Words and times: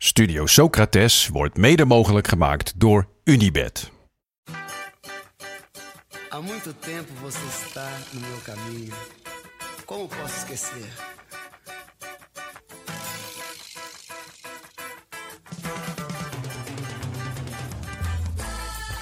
Studio 0.00 0.46
Socrates 0.46 1.28
wordt 1.28 1.56
mede 1.56 1.84
mogelijk 1.84 2.28
gemaakt 2.28 2.72
door 2.76 3.08
Unibed. 3.24 3.90
Há 6.28 6.40
muito 6.40 6.72
tempo 6.80 7.12
você 7.20 7.38
está 7.64 7.88
no 8.12 8.20
meu 8.20 8.38
caminho. 8.44 8.94
Como 9.84 10.06
posso 10.06 10.36
esquecer? 10.36 10.88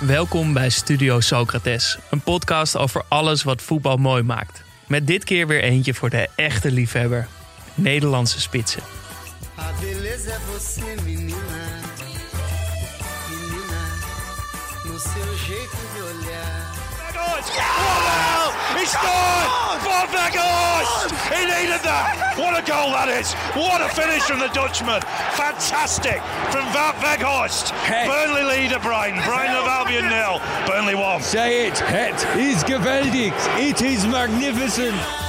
Welkom 0.07 0.53
bij 0.53 0.71
Studio 0.71 1.21
Socrates, 1.21 1.99
een 2.11 2.21
podcast 2.21 2.77
over 2.77 3.05
alles 3.09 3.43
wat 3.43 3.63
voetbal 3.63 3.97
mooi 3.97 4.23
maakt. 4.23 4.63
Met 4.87 5.07
dit 5.07 5.25
keer 5.25 5.47
weer 5.47 5.63
eentje 5.63 5.95
voor 5.95 6.11
de 6.11 6.29
echte 6.37 6.71
liefhebber: 6.71 7.29
Nederlandse 7.75 8.41
spitsen. 8.41 8.83
A 10.17 10.19
beleza 10.19 10.33
é 10.33 10.39
você, 10.51 10.97
menina. 11.03 11.37
Menina, 13.29 13.83
no 14.87 14.99
seu 14.99 15.37
jeito 15.37 15.77
de 15.95 16.01
olhar. 16.01 16.73
Wow! 17.15 18.53
He 18.79 18.87
scored! 18.87 19.83
Van 19.83 20.07
Veghorst! 20.09 21.13
He 21.29 21.45
needed 21.45 21.83
that! 21.83 22.35
What 22.39 22.57
a 22.57 22.63
goal 22.63 22.93
that 22.93 23.09
is! 23.11 23.35
What 23.55 23.83
a 23.83 23.91
finish 23.91 24.23
from 24.23 24.39
the 24.39 24.49
Dutchman! 24.49 25.03
Fantastic 25.33 26.23
from 26.51 26.65
Van 26.73 26.95
Veghorst! 26.95 27.75
Burnley 28.07 28.45
leader, 28.45 28.79
Brian. 28.79 29.23
Brian 29.27 29.55
of 29.55 29.67
Albion 29.67 30.09
nil. 30.09 30.41
Burnley 30.67 30.95
one. 30.95 31.21
Say 31.21 31.67
it, 31.67 31.79
het 31.79 32.25
is 32.39 32.63
geweldig. 32.65 33.35
It 33.59 33.83
is 33.83 34.07
magnificent. 34.07 35.26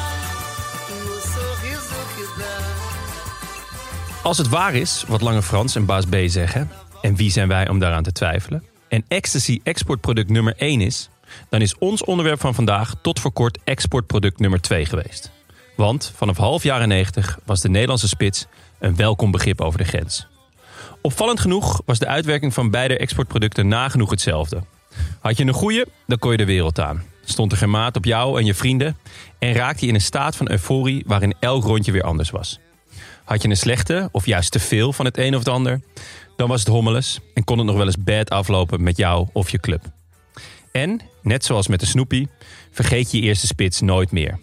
Als 4.23 4.38
het 4.38 4.50
waar 4.50 4.76
is, 4.76 5.04
wat 5.08 5.22
Lange 5.22 5.42
Frans 5.42 5.76
en 5.76 5.86
Baas 5.86 6.06
B 6.06 6.16
zeggen, 6.26 6.72
en 7.02 7.16
wie 7.16 7.32
zijn 7.32 7.48
wij 7.48 7.70
om 7.70 7.80
daaraan 7.80 8.04
te 8.04 8.12
twijfelen, 8.12 8.64
en 8.88 9.06
ecstasy 9.08 9.59
exportproduct 9.64 10.30
nummer 10.30 10.54
1 10.58 10.82
is, 10.82 11.09
dan 11.50 11.62
is 11.62 11.78
ons 11.78 12.04
onderwerp 12.04 12.40
van 12.40 12.56
vandaag 12.56 12.94
tot 13.02 13.20
voor 13.20 13.32
kort 13.32 13.58
exportproduct 13.64 14.40
nummer 14.40 14.62
2 14.62 14.86
geweest. 14.86 15.32
Want 15.76 16.12
vanaf 16.16 16.38
half 16.38 16.64
jaren 16.64 16.88
90 16.88 17.40
was 17.46 17.62
de 17.62 17.70
Nederlandse 17.70 18.08
spits 18.08 18.46
een 18.80 18.96
welkom 18.96 19.32
begrip 19.32 19.62
over 19.62 19.78
de 19.78 19.86
grens. 19.86 20.28
Opvallend 21.02 21.40
genoeg 21.40 21.81
was 21.86 22.00
de 22.00 22.08
uitwerking 22.08 22.54
van 22.54 22.70
beide 22.70 22.98
exportproducten 22.98 23.68
nagenoeg 23.68 24.09
hetzelfde. 24.09 24.64
Had 25.20 25.38
je 25.38 25.46
een 25.46 25.54
goede, 25.54 25.88
dan 26.08 26.20
kon 26.20 26.31
je 26.31 26.38
de 26.38 26.46
wereld 26.46 26.80
aan. 26.80 27.04
Stond 27.26 27.52
er 27.52 27.58
geen 27.58 27.70
maat 27.70 27.96
op 27.96 28.06
jou 28.06 28.40
en 28.40 28.46
je 28.46 28.54
vrienden 28.54 28.98
en 29.40 29.54
raakte 29.54 29.81
je 29.81 29.88
in 29.88 29.96
een 29.96 30.02
staat 30.02 30.36
van 30.36 30.52
euforie 30.52 31.04
waarin 31.08 31.36
elk 31.40 31.64
rondje 31.64 31.92
weer 31.92 32.04
anders 32.04 32.30
was. 32.30 32.59
Had 33.28 33.42
je 33.42 33.50
een 33.50 33.58
slechte, 33.58 34.09
of 34.11 34.25
juist 34.25 34.52
te 34.52 34.59
veel 34.59 34.94
van 34.94 35.06
het 35.06 35.17
een 35.17 35.33
of 35.33 35.39
het 35.39 35.47
ander, 35.47 35.81
dan 36.36 36.47
was 36.47 36.59
het 36.59 36.70
hommeles 36.70 37.20
en 37.34 37.44
kon 37.44 37.58
het 37.58 37.67
nog 37.67 37.75
wel 37.75 37.86
eens 37.86 38.03
bad 38.03 38.30
aflopen 38.30 38.84
met 38.84 38.97
jou 38.97 39.28
of 39.34 39.50
je 39.50 39.59
club. 39.59 39.84
En, 40.72 41.02
net 41.22 41.45
zoals 41.45 41.67
met 41.67 41.80
de 41.80 41.86
Snoepie, 41.86 42.30
vergeet 42.72 43.12
je 43.12 43.22
eerste 43.22 43.47
spits 43.47 43.81
nooit 43.81 44.12
meer. 44.12 44.40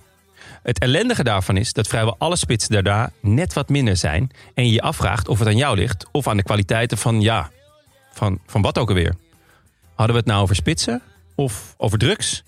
Het 0.62 0.78
ellendige 0.78 1.24
daarvan 1.24 1.56
is 1.56 1.72
dat 1.72 1.86
vrijwel 1.86 2.16
alle 2.18 2.36
spitsen 2.36 2.72
daarna 2.72 3.10
net 3.20 3.52
wat 3.52 3.68
minder 3.68 3.96
zijn 3.96 4.30
en 4.54 4.66
je 4.66 4.72
je 4.72 4.82
afvraagt 4.82 5.28
of 5.28 5.38
het 5.38 5.48
aan 5.48 5.56
jou 5.56 5.76
ligt 5.76 6.06
of 6.12 6.28
aan 6.28 6.36
de 6.36 6.42
kwaliteiten 6.42 6.98
van 6.98 7.20
ja, 7.20 7.50
van, 8.12 8.38
van 8.46 8.62
wat 8.62 8.78
ook 8.78 8.88
alweer. 8.88 9.14
Hadden 9.94 10.16
we 10.16 10.22
het 10.22 10.30
nou 10.30 10.42
over 10.42 10.54
spitsen 10.54 11.02
of 11.34 11.74
over 11.76 11.98
drugs? 11.98 12.42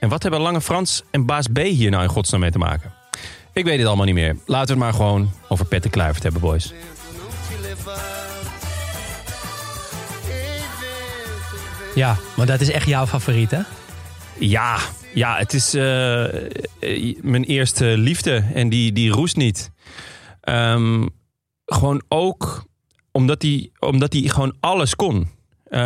En 0.00 0.08
wat 0.08 0.22
hebben 0.22 0.40
Lange 0.40 0.60
Frans 0.60 1.02
en 1.10 1.26
Baas 1.26 1.46
B 1.46 1.58
hier 1.58 1.90
nou 1.90 2.02
in 2.02 2.08
godsnaam 2.08 2.40
mee 2.40 2.50
te 2.50 2.58
maken? 2.58 2.92
Ik 3.56 3.64
weet 3.64 3.78
het 3.78 3.86
allemaal 3.86 4.06
niet 4.06 4.14
meer. 4.14 4.36
Laten 4.46 4.66
we 4.66 4.72
het 4.72 4.82
maar 4.82 4.92
gewoon 4.92 5.30
over 5.48 5.66
Petter 5.66 5.90
Kluivert 5.90 6.22
hebben, 6.22 6.40
boys. 6.40 6.72
Ja, 11.94 12.16
maar 12.36 12.46
dat 12.46 12.60
is 12.60 12.70
echt 12.70 12.86
jouw 12.86 13.06
favoriet, 13.06 13.50
hè? 13.50 13.60
Ja, 14.38 14.78
ja 15.14 15.36
het 15.36 15.52
is 15.54 15.74
eh, 15.74 16.44
eh, 16.80 17.16
mijn 17.22 17.44
eerste 17.44 17.84
liefde 17.84 18.44
en 18.54 18.68
die, 18.68 18.92
die 18.92 19.10
roest 19.10 19.36
niet. 19.36 19.70
Ehm, 20.40 21.06
gewoon 21.64 22.02
ook 22.08 22.64
omdat 23.12 23.42
hij, 23.42 23.70
omdat 23.78 24.12
hij 24.12 24.22
gewoon 24.22 24.56
alles 24.60 24.96
kon. 24.96 25.28
Eh, 25.66 25.80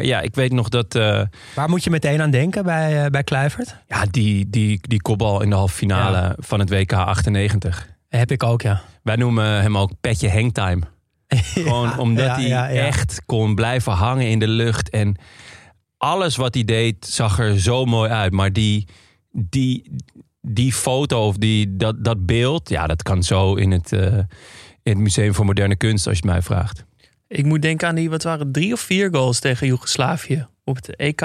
ja, 0.00 0.20
ik 0.20 0.34
weet 0.34 0.52
nog 0.52 0.68
dat 0.68 0.94
eh, 0.94 1.22
Waar 1.54 1.68
moet 1.68 1.84
je 1.84 1.90
meteen 1.90 2.20
aan 2.20 2.30
denken 2.30 2.64
bij, 2.64 3.04
eh, 3.04 3.10
bij 3.10 3.22
Kluivert? 3.24 3.76
ja, 3.86 4.04
die, 4.10 4.50
die, 4.50 4.78
die 4.80 5.02
kopbal 5.02 5.42
in 5.42 5.50
de 5.50 5.56
halve 5.56 5.74
finale 5.74 6.16
Ja. 6.16 6.34
van 6.38 6.60
het 6.60 6.70
WK 6.70 6.92
98. 6.92 7.88
Heb 8.08 8.30
ik 8.30 8.42
ook, 8.42 8.62
ja. 8.62 8.80
Wij 9.02 9.16
noemen 9.16 9.62
hem 9.62 9.78
ook 9.78 9.92
Petje 10.00 10.30
Hangtime. 10.30 10.80
Gewoon 11.28 11.98
omdat 11.98 12.40
ja, 12.40 12.64
hij 12.64 12.86
echt 12.86 13.22
kon 13.26 13.54
blijven 13.54 13.92
hangen 13.92 14.28
in 14.28 14.38
de 14.38 14.48
lucht. 14.48 14.90
En 14.90 15.16
alles 15.96 16.36
wat 16.36 16.54
hij 16.54 16.64
deed 16.64 17.06
zag 17.06 17.38
er 17.38 17.60
zo 17.60 17.84
mooi 17.84 18.10
uit. 18.10 18.32
Maar 18.32 18.52
die, 18.52 18.88
die, 19.32 19.90
die 20.40 20.72
foto 20.72 21.26
of 21.26 21.36
die, 21.36 21.76
dat, 21.76 22.04
dat 22.04 22.26
beeld, 22.26 22.68
ja, 22.68 22.86
dat 22.86 23.02
kan 23.02 23.22
zo 23.22 23.54
in 23.54 23.70
het, 23.70 23.92
in 23.92 24.26
het 24.82 24.98
Museum 24.98 25.34
voor 25.34 25.44
Moderne 25.44 25.76
Kunst, 25.76 26.06
als 26.06 26.18
je 26.18 26.22
het 26.22 26.32
mij 26.32 26.42
vraagt. 26.42 26.85
Ik 27.28 27.44
moet 27.44 27.62
denken 27.62 27.88
aan 27.88 27.94
die, 27.94 28.10
wat 28.10 28.22
waren 28.22 28.40
het, 28.40 28.52
drie 28.52 28.72
of 28.72 28.80
vier 28.80 29.08
goals 29.12 29.38
tegen 29.40 29.66
Joegoslavië 29.66 30.46
op 30.64 30.76
het 30.76 30.96
EK. 30.96 31.20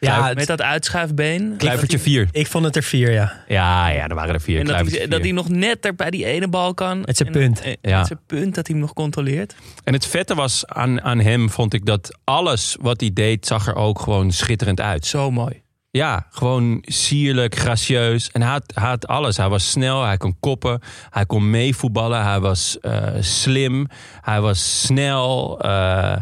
Ja, 0.00 0.26
met 0.28 0.38
het- 0.38 0.46
dat 0.46 0.62
uitschuifbeen. 0.62 1.54
Kluivertje 1.56 1.98
4. 1.98 2.28
ik 2.32 2.46
vond 2.46 2.64
het 2.64 2.76
er 2.76 2.82
vier, 2.82 3.12
ja. 3.12 3.44
Ja, 3.48 3.88
ja, 3.88 4.08
er 4.08 4.14
waren 4.14 4.34
er 4.34 4.40
vier. 4.40 4.58
En 4.58 4.64
dat 4.64 4.74
hij, 4.74 4.84
Kluivertje 4.84 5.08
dat 5.08 5.18
hij 5.20 5.28
vier. 5.28 5.34
nog 5.34 5.48
net 5.48 5.84
er 5.84 5.94
bij 5.94 6.10
die 6.10 6.24
ene 6.24 6.48
bal 6.48 6.74
kan. 6.74 7.00
Met 7.00 7.16
zijn 7.16 7.28
En- 7.28 7.34
punt. 7.34 7.60
en- 7.60 7.76
Ja. 7.80 7.98
Met 7.98 8.06
zijn 8.06 8.20
punt 8.26 8.54
dat 8.54 8.66
hij 8.66 8.76
hem 8.76 8.84
nog 8.84 8.92
controleert. 8.94 9.54
En 9.84 9.92
het 9.92 10.06
vette 10.06 10.34
was 10.34 10.66
aan, 10.66 11.00
aan 11.02 11.18
hem, 11.20 11.50
vond 11.50 11.74
ik 11.74 11.84
dat 11.86 12.18
alles 12.24 12.76
wat 12.80 13.00
hij 13.00 13.10
deed, 13.12 13.46
zag 13.46 13.66
er 13.66 13.74
ook 13.74 14.00
gewoon 14.00 14.32
schitterend 14.32 14.80
uit. 14.80 15.06
Zo 15.06 15.30
mooi. 15.30 15.62
Ja, 15.94 16.26
gewoon 16.30 16.78
sierlijk, 16.86 17.54
gracieus. 17.58 18.30
En 18.30 18.42
hij 18.42 18.50
had, 18.50 18.72
hij 18.74 18.88
had 18.88 19.06
alles. 19.06 19.36
Hij 19.36 19.48
was 19.48 19.70
snel, 19.70 20.02
hij 20.04 20.16
kon 20.16 20.36
koppen, 20.40 20.80
hij 21.10 21.26
kon 21.26 21.50
meevoetballen, 21.50 22.22
hij 22.24 22.40
was 22.40 22.80
eh, 22.80 23.08
slim, 23.20 23.86
hij 24.20 24.40
was 24.40 24.80
snel. 24.82 25.60
eh, 25.60 26.16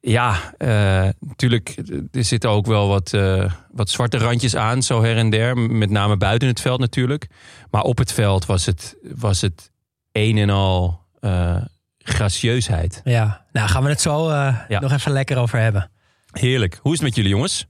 ja, 0.00 0.54
eh, 0.58 1.08
natuurlijk, 1.20 1.76
er 2.12 2.24
zitten 2.24 2.50
ook 2.50 2.66
wel 2.66 2.88
wat, 2.88 3.12
eh, 3.12 3.52
wat 3.72 3.90
zwarte 3.90 4.18
randjes 4.18 4.56
aan, 4.56 4.82
zo 4.82 5.02
her 5.02 5.16
en 5.16 5.30
der. 5.30 5.56
Met 5.58 5.90
name 5.90 6.16
buiten 6.16 6.48
het 6.48 6.60
veld 6.60 6.80
natuurlijk. 6.80 7.26
Maar 7.70 7.82
op 7.82 7.98
het 7.98 8.12
veld 8.12 8.46
was 8.46 8.66
het, 8.66 8.96
was 9.14 9.40
het 9.40 9.70
een 10.12 10.38
en 10.38 10.50
al 10.50 11.00
eh, 11.20 11.56
gracieusheid. 11.98 13.00
Ja, 13.04 13.44
nou 13.52 13.68
gaan 13.68 13.82
we 13.82 13.88
het 13.88 14.00
zo 14.00 14.28
eh, 14.28 14.58
Ja. 14.68 14.80
nog 14.80 14.92
even 14.92 15.12
lekker 15.12 15.36
over 15.38 15.58
hebben. 15.58 15.90
Heerlijk. 16.30 16.78
Hoe 16.82 16.92
is 16.92 16.98
het 16.98 17.06
met 17.08 17.16
jullie 17.16 17.30
jongens? 17.30 17.66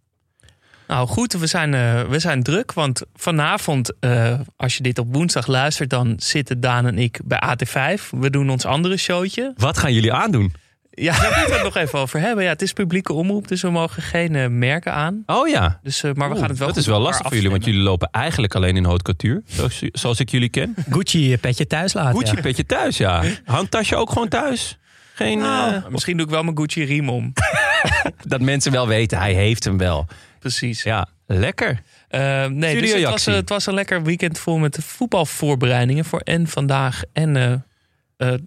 Nou 0.88 1.08
goed, 1.08 1.32
we 1.32 1.46
zijn, 1.46 1.74
eh, 1.74 2.02
we 2.02 2.18
zijn 2.18 2.42
druk. 2.42 2.72
Want 2.72 3.02
vanavond, 3.14 3.92
eh, 4.00 4.34
als 4.56 4.76
je 4.76 4.82
dit 4.82 4.98
op 4.98 5.14
woensdag 5.14 5.46
luistert, 5.46 5.90
dan 5.90 6.14
zitten 6.16 6.60
Daan 6.60 6.86
en 6.86 6.98
ik 6.98 7.20
bij 7.24 7.40
AT5. 7.40 8.10
We 8.10 8.30
doen 8.30 8.50
ons 8.50 8.64
andere 8.64 8.96
showtje. 8.96 9.52
Wat 9.56 9.78
gaan 9.78 9.92
jullie 9.92 10.12
aandoen? 10.12 10.52
Ja, 10.96 11.12
daar 11.20 11.28
moeten 11.28 11.46
we 11.46 11.54
het 11.54 11.62
nog 11.62 11.76
even 11.76 11.98
over 11.98 12.20
hebben. 12.20 12.44
Ja, 12.44 12.50
het 12.50 12.62
is 12.62 12.72
publieke 12.72 13.12
omroep, 13.12 13.48
dus 13.48 13.62
we 13.62 13.70
mogen 13.70 14.02
geen 14.02 14.34
eh, 14.34 14.46
merken 14.48 14.92
aan. 14.92 15.22
Oh 15.26 15.48
ja, 15.48 15.80
Dus, 15.82 16.02
eh, 16.02 16.12
maar 16.14 16.28
we 16.28 16.32
Oeh, 16.32 16.40
gaan 16.40 16.50
het 16.50 16.58
wel 16.58 16.68
dat 16.68 16.76
is 16.76 16.86
wel 16.86 17.00
lastig 17.00 17.26
voor 17.26 17.34
jullie, 17.34 17.50
want 17.50 17.64
jullie 17.64 17.80
lopen 17.80 18.08
eigenlijk 18.10 18.54
alleen 18.54 18.76
in 18.76 18.84
haute 18.84 19.02
couture, 19.02 19.42
zoals, 19.46 19.82
zoals 19.92 20.20
ik 20.20 20.30
jullie 20.30 20.48
ken. 20.48 20.74
Gucci 20.90 21.38
petje 21.38 21.66
thuis 21.66 21.92
laten. 21.92 22.18
Gucci 22.18 22.34
ja. 22.34 22.40
petje 22.40 22.66
thuis, 22.66 22.96
ja. 22.96 23.22
Handtasje 23.44 23.96
ook 23.96 24.10
gewoon 24.10 24.28
thuis. 24.28 24.78
Geen, 25.14 25.38
Nou, 25.38 25.74
eh, 25.74 25.86
misschien 25.88 26.16
doe 26.16 26.26
ik 26.26 26.32
wel 26.32 26.42
mijn 26.42 26.56
Gucci 26.58 26.84
riem 26.84 27.08
om. 27.08 27.32
dat 28.28 28.40
mensen 28.40 28.72
wel 28.72 28.86
weten, 28.88 29.18
hij 29.18 29.32
heeft 29.32 29.64
hem 29.64 29.78
wel. 29.78 30.06
Precies. 30.38 30.82
Ja, 30.82 31.08
lekker. 31.26 31.80
Eh, 32.08 32.46
nee, 32.46 32.80
dus 32.80 32.92
het 32.92 33.02
was, 33.02 33.26
eh, 33.26 33.34
het 33.34 33.48
was 33.48 33.66
een 33.66 33.74
lekker 33.74 34.02
weekend 34.02 34.38
vol 34.38 34.58
met 34.58 34.78
voetbalvoorbereidingen 34.82 36.04
voor 36.04 36.20
en 36.20 36.46
vandaag 36.46 37.02
en 37.12 37.36
eh 37.36 37.54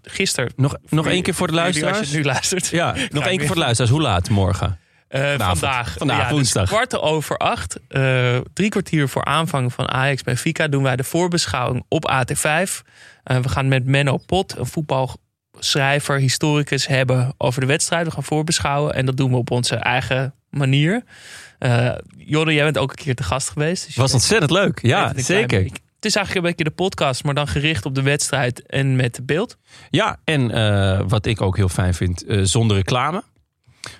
gisteren. 0.01 0.51
Nog, 0.55 0.75
nog 0.89 1.07
één 1.07 1.23
keer 1.23 1.33
voor 1.33 1.47
de 1.47 1.53
luisteraars. 1.53 1.97
Als 1.97 2.09
je 2.09 2.15
het 2.15 2.25
nu 2.25 2.31
luistert. 2.31 2.67
Ja, 2.67 2.95
nog 3.09 3.25
één 3.25 3.37
keer 3.37 3.45
voor 3.45 3.55
de 3.55 3.61
luisteraars. 3.61 3.93
Hoe 3.93 4.01
laat 4.01 4.29
morgen? 4.29 4.79
Vandaag. 5.37 5.93
Vandaag, 5.97 6.17
ja, 6.17 6.23
dus 6.23 6.31
woensdag. 6.31 6.67
kwart 6.67 6.99
over 6.99 7.37
acht. 7.37 7.79
drie 8.53 8.69
kwartier 8.69 9.09
voor 9.09 9.25
aanvang 9.25 9.73
van 9.73 9.89
Ajax 9.89 10.23
Benfica 10.23 10.67
doen 10.67 10.83
wij 10.83 10.95
de 10.95 11.03
voorbeschouwing 11.03 11.85
op 11.87 12.11
AT5. 12.11 12.83
Eh, 13.29 13.37
we 13.37 13.49
gaan 13.49 13.67
met 13.67 13.85
Menno 13.85 14.17
Pot, 14.17 14.55
een 14.57 15.07
schrijver, 15.59 16.19
historicus 16.19 16.87
hebben 16.87 17.33
over 17.37 17.61
de 17.61 17.67
wedstrijd. 17.67 18.05
We 18.05 18.11
gaan 18.11 18.23
voorbeschouwen 18.23 18.93
en 18.93 19.05
dat 19.05 19.17
doen 19.17 19.31
we 19.31 19.37
op 19.37 19.51
onze 19.51 19.75
eigen 19.75 20.33
manier. 20.49 21.03
Jorre, 22.17 22.53
jij 22.53 22.63
bent 22.63 22.77
ook 22.77 22.89
een 22.89 22.95
keer 22.95 23.15
te 23.15 23.23
gast 23.23 23.49
geweest. 23.49 23.85
Dus 23.85 23.95
was 23.95 24.13
ontzettend 24.13 24.51
leuk. 24.51 24.81
Ja, 24.81 25.07
klein 25.09 25.25
zeker. 25.25 25.69
Het 25.99 26.07
is 26.07 26.15
eigenlijk 26.15 26.45
een 26.45 26.51
beetje 26.51 26.69
de 26.69 26.83
podcast, 26.83 27.23
maar 27.23 27.33
dan 27.33 27.47
gericht 27.47 27.85
op 27.85 27.95
de 27.95 28.01
wedstrijd 28.01 28.65
en 28.65 28.95
met 28.95 29.19
beeld. 29.23 29.57
Ja, 29.89 30.17
en 30.23 30.51
eh, 30.51 31.01
wat 31.07 31.25
ik 31.25 31.41
ook 31.41 31.57
heel 31.57 31.69
fijn 31.69 31.93
vind, 31.93 32.25
eh, 32.25 32.39
zonder 32.43 32.77
reclame. 32.77 33.23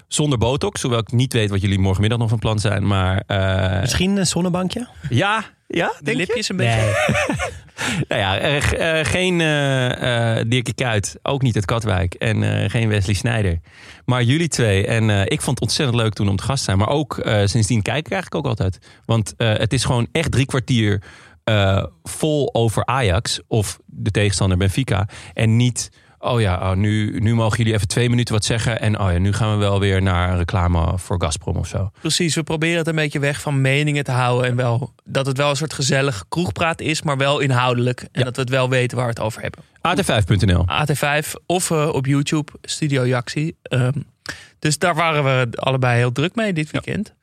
Zonder 0.07 0.37
botox, 0.37 0.81
hoewel 0.81 0.99
ik 0.99 1.11
niet 1.11 1.33
weet 1.33 1.49
wat 1.49 1.61
jullie 1.61 1.79
morgenmiddag 1.79 2.19
nog 2.19 2.29
van 2.29 2.39
plan 2.39 2.59
zijn. 2.59 2.87
Maar 2.87 3.23
eh, 3.27 3.79
Misschien 3.81 4.17
een 4.17 4.27
zonnebankje? 4.27 4.87
ja, 5.09 5.43
ja, 5.67 5.93
De 5.99 6.11
je? 6.11 6.17
lipjes 6.17 6.49
een 6.49 6.55
beetje. 6.57 6.81
Nee. 7.17 7.47
Nou 8.07 8.21
ja, 8.21 8.37
eh, 8.37 8.99
eh, 8.99 9.05
geen 9.05 9.41
eh 9.41 10.37
eh 10.39 10.45
Dirkie 10.49 10.73
Kuyt, 10.73 11.15
ook 11.23 11.41
niet 11.41 11.55
het 11.55 11.65
Katwijk 11.65 12.13
en 12.13 12.43
eh, 12.63 12.69
geen 12.69 12.89
Wesley 12.89 13.15
Snijder. 13.15 13.59
Maar 14.05 14.23
jullie 14.23 14.47
twee. 14.47 14.85
En 14.87 15.09
eh, 15.09 15.21
ik 15.21 15.41
vond 15.41 15.59
het 15.59 15.61
ontzettend 15.61 15.97
leuk 15.97 16.13
toen 16.13 16.29
om 16.29 16.35
te 16.35 16.43
gast 16.43 16.57
te 16.57 16.63
zijn. 16.63 16.77
Maar 16.77 16.87
ook 16.89 17.17
eh, 17.17 17.45
sindsdien 17.45 17.81
kijk 17.81 18.05
ik 18.05 18.11
eigenlijk 18.11 18.45
ook 18.45 18.49
altijd. 18.51 18.79
Want 19.05 19.33
eh, 19.37 19.53
het 19.53 19.73
is 19.73 19.83
gewoon 19.83 20.07
echt 20.11 20.31
drie 20.31 20.45
kwartier 20.45 21.01
eh, 21.43 21.83
vol 22.03 22.49
over 22.53 22.85
Ajax 22.85 23.39
of 23.47 23.79
de 23.85 24.11
tegenstander 24.11 24.57
Benfica. 24.57 25.07
En 25.33 25.55
niet, 25.55 25.89
oh 26.19 26.41
ja, 26.41 26.71
oh, 26.71 26.77
nu, 26.77 27.19
nu 27.19 27.35
mogen 27.35 27.57
jullie 27.57 27.73
even 27.73 27.87
twee 27.87 28.09
minuten 28.09 28.33
wat 28.33 28.45
zeggen. 28.45 28.79
En 28.81 28.99
oh 28.99 29.11
ja, 29.11 29.17
nu 29.17 29.33
gaan 29.33 29.51
we 29.51 29.57
wel 29.57 29.79
weer 29.79 30.01
naar 30.01 30.37
reclame 30.37 30.97
voor 30.97 31.21
Gazprom 31.21 31.55
of 31.55 31.67
zo. 31.67 31.91
Precies, 31.99 32.35
we 32.35 32.43
proberen 32.43 32.77
het 32.77 32.87
een 32.87 32.95
beetje 32.95 33.19
weg 33.19 33.41
van 33.41 33.61
meningen 33.61 34.03
te 34.03 34.11
houden. 34.11 34.49
En 34.49 34.55
wel 34.55 34.93
dat 35.03 35.25
het 35.25 35.37
wel 35.37 35.49
een 35.49 35.55
soort 35.55 35.73
gezellig 35.73 36.25
kroegpraat 36.29 36.81
is, 36.81 37.01
maar 37.01 37.17
wel 37.17 37.39
inhoudelijk. 37.39 38.01
En 38.01 38.09
Ja. 38.11 38.23
dat 38.23 38.35
we 38.35 38.41
het 38.41 38.49
wel 38.49 38.69
weten 38.69 38.97
waar 38.97 39.05
we 39.05 39.11
het 39.11 39.21
over 39.21 39.41
hebben. 39.41 39.59
AT5.nl. 39.81 40.65
AT5 40.67 41.33
of 41.45 41.71
eh, 41.71 41.87
op 41.93 42.05
YouTube, 42.05 42.51
Studio 42.61 43.07
Jaxi. 43.07 43.53
Ehm, 43.61 43.91
dus 44.59 44.77
daar 44.77 44.95
waren 44.95 45.23
we 45.23 45.47
allebei 45.57 45.97
heel 45.97 46.11
druk 46.11 46.35
mee 46.35 46.53
dit 46.53 46.71
weekend. 46.71 47.13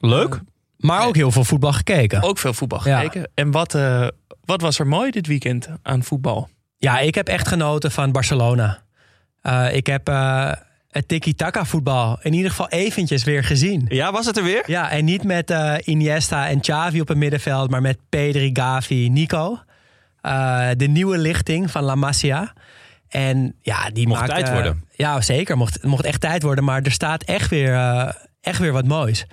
Leuk. 0.00 0.40
Maar 0.76 1.06
ook 1.06 1.14
heel 1.16 1.30
veel 1.32 1.44
voetbal 1.44 1.72
gekeken. 1.72 2.22
Ook 2.22 2.38
veel 2.38 2.52
voetbal 2.54 2.80
Ja. 2.84 2.98
gekeken. 3.00 3.30
En 3.34 3.50
wat, 3.50 3.74
eh, 3.74 4.06
wat 4.44 4.60
was 4.60 4.78
er 4.78 4.86
mooi 4.86 5.10
dit 5.10 5.26
weekend 5.26 5.68
aan 5.82 6.02
voetbal? 6.02 6.48
Ja, 6.78 6.98
ik 6.98 7.14
heb 7.14 7.28
echt 7.28 7.48
genoten 7.48 7.90
van 7.90 8.12
Barcelona. 8.12 8.78
Eh, 9.42 9.74
ik 9.74 9.86
heb 9.86 10.08
eh, 10.08 10.52
het 10.90 11.08
tiki-taka 11.08 11.64
voetbal 11.64 12.18
in 12.22 12.32
ieder 12.32 12.50
geval 12.50 12.68
eventjes 12.68 13.24
weer 13.24 13.44
gezien. 13.44 13.86
Ja, 13.88 14.12
was 14.12 14.26
het 14.26 14.36
er 14.36 14.42
weer? 14.42 14.62
Ja, 14.66 14.90
en 14.90 15.04
niet 15.04 15.24
met 15.24 15.50
eh, 15.50 15.74
Iniesta 15.84 16.48
en 16.48 16.60
Xavi 16.60 17.00
op 17.00 17.08
het 17.08 17.16
middenveld, 17.16 17.70
maar 17.70 17.82
met 17.82 17.98
Pedri, 18.08 18.50
Gavi, 18.52 19.08
Nico. 19.08 19.58
De 20.76 20.86
nieuwe 20.88 21.18
lichting 21.18 21.70
van 21.70 21.82
La 21.82 21.94
Masia. 21.94 22.52
En 23.08 23.54
ja, 23.62 23.90
die 23.90 24.06
Mocht 24.06 24.20
maakt, 24.20 24.32
tijd 24.32 24.50
worden. 24.50 24.84
ja, 24.90 25.20
zeker. 25.20 25.56
Mocht, 25.56 25.82
mocht 25.82 26.04
echt 26.04 26.20
tijd 26.20 26.42
worden. 26.42 26.64
Maar 26.64 26.82
er 26.82 26.90
staat 26.92 27.22
echt 27.22 27.50
weer, 27.50 27.74
echt 28.40 28.58
weer 28.58 28.72
wat 28.72 28.86
moois. 28.86 29.26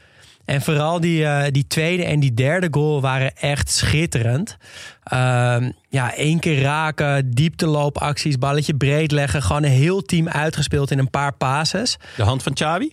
En 0.46 0.62
vooral 0.62 1.00
die, 1.00 1.26
eh, 1.26 1.52
die 1.52 1.68
tweede 1.68 2.06
en 2.06 2.20
die 2.20 2.34
derde 2.34 2.68
goal 2.72 3.02
waren 3.02 3.36
echt 3.38 3.72
schitterend. 3.72 4.58
Ehm, 5.04 5.72
ja, 5.90 6.16
één 6.16 6.40
keer 6.40 6.62
raken, 6.62 7.32
diepteloopacties, 7.32 8.38
balletje 8.38 8.76
breed 8.76 9.12
leggen. 9.12 9.42
Gewoon 9.42 9.64
een 9.64 9.70
heel 9.70 10.02
team 10.02 10.28
uitgespeeld 10.28 10.92
in 10.92 11.00
een 11.00 11.10
paar 11.10 11.34
passes. 11.34 11.98
De 12.16 12.24
hand 12.24 12.44
van 12.44 12.54
Xavi? 12.54 12.92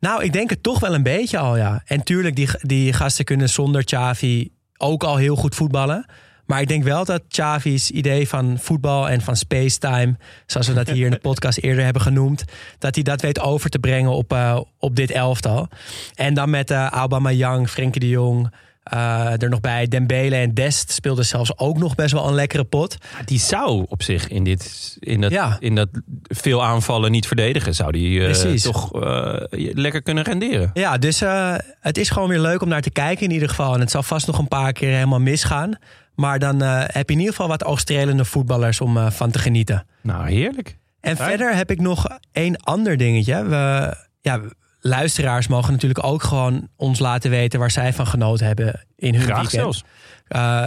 Nou, 0.00 0.24
ik 0.24 0.32
denk 0.32 0.50
het 0.50 0.62
toch 0.62 0.80
wel 0.80 0.94
een 0.94 1.02
beetje 1.02 1.38
al, 1.38 1.56
ja. 1.56 1.82
En 1.86 2.02
tuurlijk, 2.02 2.36
die, 2.36 2.48
die 2.60 2.92
gasten 2.92 3.24
kunnen 3.24 3.48
zonder 3.48 3.84
Xavi 3.84 4.50
ook 4.76 5.04
al 5.04 5.16
heel 5.16 5.36
goed 5.36 5.54
voetballen. 5.54 6.06
Maar 6.50 6.60
ik 6.60 6.68
denk 6.68 6.84
wel 6.84 7.04
dat 7.04 7.22
Xavi's 7.28 7.90
idee 7.90 8.28
van 8.28 8.58
voetbal 8.60 9.08
en 9.08 9.20
van 9.20 9.36
spacetime... 9.36 10.16
zoals 10.46 10.66
we 10.68 10.74
dat 10.74 10.88
hier 10.90 11.04
in 11.04 11.10
de 11.10 11.18
podcast 11.18 11.58
eerder 11.58 11.84
hebben 11.84 12.02
genoemd... 12.02 12.44
dat 12.78 12.94
hij 12.94 13.04
dat 13.04 13.20
weet 13.20 13.40
over 13.40 13.70
te 13.70 13.78
brengen 13.78 14.10
op, 14.10 14.32
eh, 14.32 14.60
op 14.78 14.96
dit 14.96 15.10
elftal. 15.10 15.68
En 16.14 16.34
dan 16.34 16.50
met 16.50 16.70
uh, 16.70 16.86
Aubameyang, 16.86 17.68
Frenkie 17.68 18.00
de 18.00 18.08
Jong... 18.08 18.50
eh, 18.82 19.42
er 19.42 19.48
nog 19.48 19.60
bij 19.60 19.86
Dembele 19.88 20.36
en 20.36 20.54
Dest 20.54 20.90
speelden 20.90 21.24
zelfs 21.24 21.58
ook 21.58 21.78
nog 21.78 21.94
best 21.94 22.12
wel 22.12 22.28
een 22.28 22.34
lekkere 22.34 22.64
pot. 22.64 22.96
Die 23.24 23.38
zou 23.38 23.84
op 23.88 24.02
zich 24.02 24.28
in, 24.28 24.44
dit, 24.44 24.96
in, 25.00 25.20
dat, 25.20 25.30
Ja. 25.30 25.56
in 25.60 25.74
dat 25.74 25.88
veel 26.22 26.64
aanvallen 26.64 27.10
niet 27.10 27.26
verdedigen. 27.26 27.74
Zou 27.74 27.92
die 27.92 28.26
eh, 28.26 28.54
toch 28.54 29.02
eh, 29.02 29.34
lekker 29.74 30.02
kunnen 30.02 30.24
renderen. 30.24 30.70
Ja, 30.74 30.98
dus 30.98 31.20
eh, 31.20 31.54
het 31.80 31.98
is 31.98 32.10
gewoon 32.10 32.28
weer 32.28 32.40
leuk 32.40 32.62
om 32.62 32.68
naar 32.68 32.80
te 32.82 32.90
kijken 32.90 33.24
in 33.26 33.32
ieder 33.32 33.48
geval. 33.48 33.74
En 33.74 33.80
het 33.80 33.90
zal 33.90 34.02
vast 34.02 34.26
nog 34.26 34.38
een 34.38 34.48
paar 34.48 34.72
keer 34.72 34.92
helemaal 34.92 35.20
misgaan. 35.20 35.78
Maar 36.14 36.38
dan 36.38 36.62
eh, 36.62 36.78
heb 36.86 37.08
je 37.08 37.14
in 37.14 37.18
ieder 37.18 37.34
geval 37.34 37.48
wat 37.48 37.64
oogstrelende 37.64 38.24
voetballers 38.24 38.80
om 38.80 38.96
eh, 38.96 39.10
van 39.10 39.30
te 39.30 39.38
genieten. 39.38 39.86
Nou, 40.02 40.30
heerlijk. 40.30 40.76
En 41.00 41.16
Fijn. 41.16 41.28
verder 41.28 41.54
heb 41.56 41.70
ik 41.70 41.80
nog 41.80 42.18
één 42.32 42.56
ander 42.56 42.96
dingetje. 42.96 43.44
We, 43.44 43.94
ja, 44.20 44.40
luisteraars 44.80 45.46
mogen 45.46 45.72
natuurlijk 45.72 46.04
ook 46.04 46.22
gewoon 46.22 46.68
ons 46.76 46.98
laten 46.98 47.30
weten 47.30 47.58
waar 47.58 47.70
zij 47.70 47.92
van 47.92 48.06
genoten 48.06 48.46
hebben 48.46 48.86
in 48.96 49.14
hun 49.14 49.22
Graag 49.22 49.36
weekend. 49.40 49.62
zelfs. 49.62 49.84
Eh, 50.28 50.66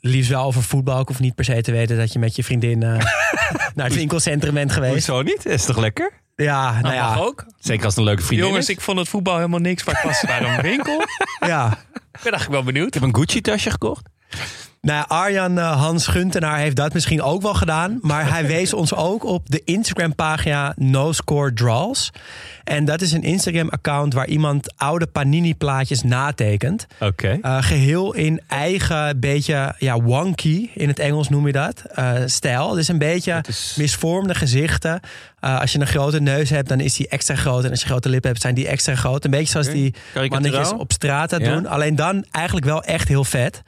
liefst 0.00 0.30
wel 0.30 0.44
over 0.44 0.62
voetbal. 0.62 1.00
Ik 1.00 1.08
hoef 1.08 1.20
niet 1.20 1.34
per 1.34 1.44
se 1.44 1.60
te 1.62 1.72
weten 1.72 1.96
dat 1.96 2.12
je 2.12 2.18
met 2.18 2.36
je 2.36 2.44
vriendin 2.44 2.82
eh, 2.82 2.88
naar 3.74 3.86
het 3.86 3.94
winkelcentrum 3.94 4.54
bent 4.54 4.72
geweest. 4.72 5.06
Hoezo 5.06 5.22
niet? 5.22 5.46
Is 5.46 5.64
toch 5.64 5.78
lekker? 5.78 6.12
Ja, 6.36 6.70
nou 6.70 6.82
Nou, 6.82 6.94
ja. 6.94 7.08
mag 7.08 7.20
ook. 7.26 7.46
Zeker 7.58 7.84
als 7.84 7.94
het 7.94 8.02
een 8.02 8.08
leuke 8.08 8.22
vriendin 8.22 8.46
Jongens, 8.46 8.68
is. 8.68 8.74
ik 8.74 8.80
vond 8.80 8.98
het 8.98 9.08
voetbal 9.08 9.36
helemaal 9.36 9.60
niks. 9.60 9.84
Maar 9.84 9.94
ik 9.94 10.04
was 10.04 10.22
naar 10.22 10.42
een 10.42 10.62
winkel. 10.62 11.00
ja. 11.52 11.66
Ik 11.92 12.22
ben 12.22 12.32
eigenlijk 12.32 12.48
wel 12.50 12.62
benieuwd. 12.62 12.86
Ik 12.86 12.94
heb 12.94 13.02
een 13.02 13.14
Gucci-tasje 13.16 13.70
gekocht. 13.70 14.08
Nou, 14.86 14.98
ja, 14.98 15.04
Arjan 15.16 15.58
eh, 15.58 15.80
Hans 15.80 16.06
Guntenaar 16.06 16.58
heeft 16.58 16.76
dat 16.76 16.92
misschien 16.92 17.22
ook 17.22 17.42
wel 17.42 17.54
gedaan. 17.54 17.98
Maar 18.02 18.30
hij 18.30 18.46
wees 18.56 18.72
ons 18.72 18.94
ook 18.94 19.24
op 19.24 19.50
de 19.50 19.62
Instagram-pagina 19.64 20.72
No 20.76 21.12
Score 21.12 21.52
Draws. 21.52 22.10
En 22.64 22.84
dat 22.84 23.00
is 23.00 23.12
een 23.12 23.22
Instagram-account 23.22 24.14
waar 24.14 24.26
iemand 24.26 24.72
oude 24.76 25.06
Panini-plaatjes 25.06 26.02
natekent. 26.02 26.86
Oké. 27.00 27.38
Eh, 27.42 27.56
geheel 27.62 28.14
in 28.14 28.40
eigen, 28.48 29.20
beetje 29.20 29.74
ja, 29.78 30.00
wonky, 30.00 30.68
in 30.74 30.88
het 30.88 30.98
Engels 30.98 31.28
noem 31.28 31.46
je 31.46 31.52
dat, 31.52 31.82
eh, 31.94 32.12
stijl. 32.26 32.70
Dus 32.70 32.88
een 32.88 32.98
beetje 32.98 33.42
is- 33.48 33.74
misvormde 33.78 34.34
gezichten. 34.34 35.00
Als 35.40 35.72
je 35.72 35.80
een 35.80 35.86
grote 35.86 36.20
neus 36.20 36.50
hebt, 36.50 36.68
dan 36.68 36.80
is 36.80 36.94
die 36.94 37.08
extra 37.08 37.34
groot. 37.34 37.64
En 37.64 37.70
als 37.70 37.80
je 37.80 37.86
grote 37.86 38.08
lippen 38.08 38.30
hebt, 38.30 38.42
zijn 38.42 38.54
die 38.54 38.66
extra 38.68 38.94
groot. 38.94 39.24
Een 39.24 39.30
beetje 39.30 39.50
zoals 39.50 39.68
die 39.68 39.94
mannetjes 40.28 40.72
op 40.72 40.92
straat 40.92 41.30
dat 41.30 41.40
Ja. 41.40 41.52
doen. 41.54 41.66
Alleen 41.66 41.96
dan 41.96 42.24
eigenlijk 42.30 42.66
wel 42.66 42.82
echt 42.82 43.08
heel 43.08 43.24
vet. 43.24 43.62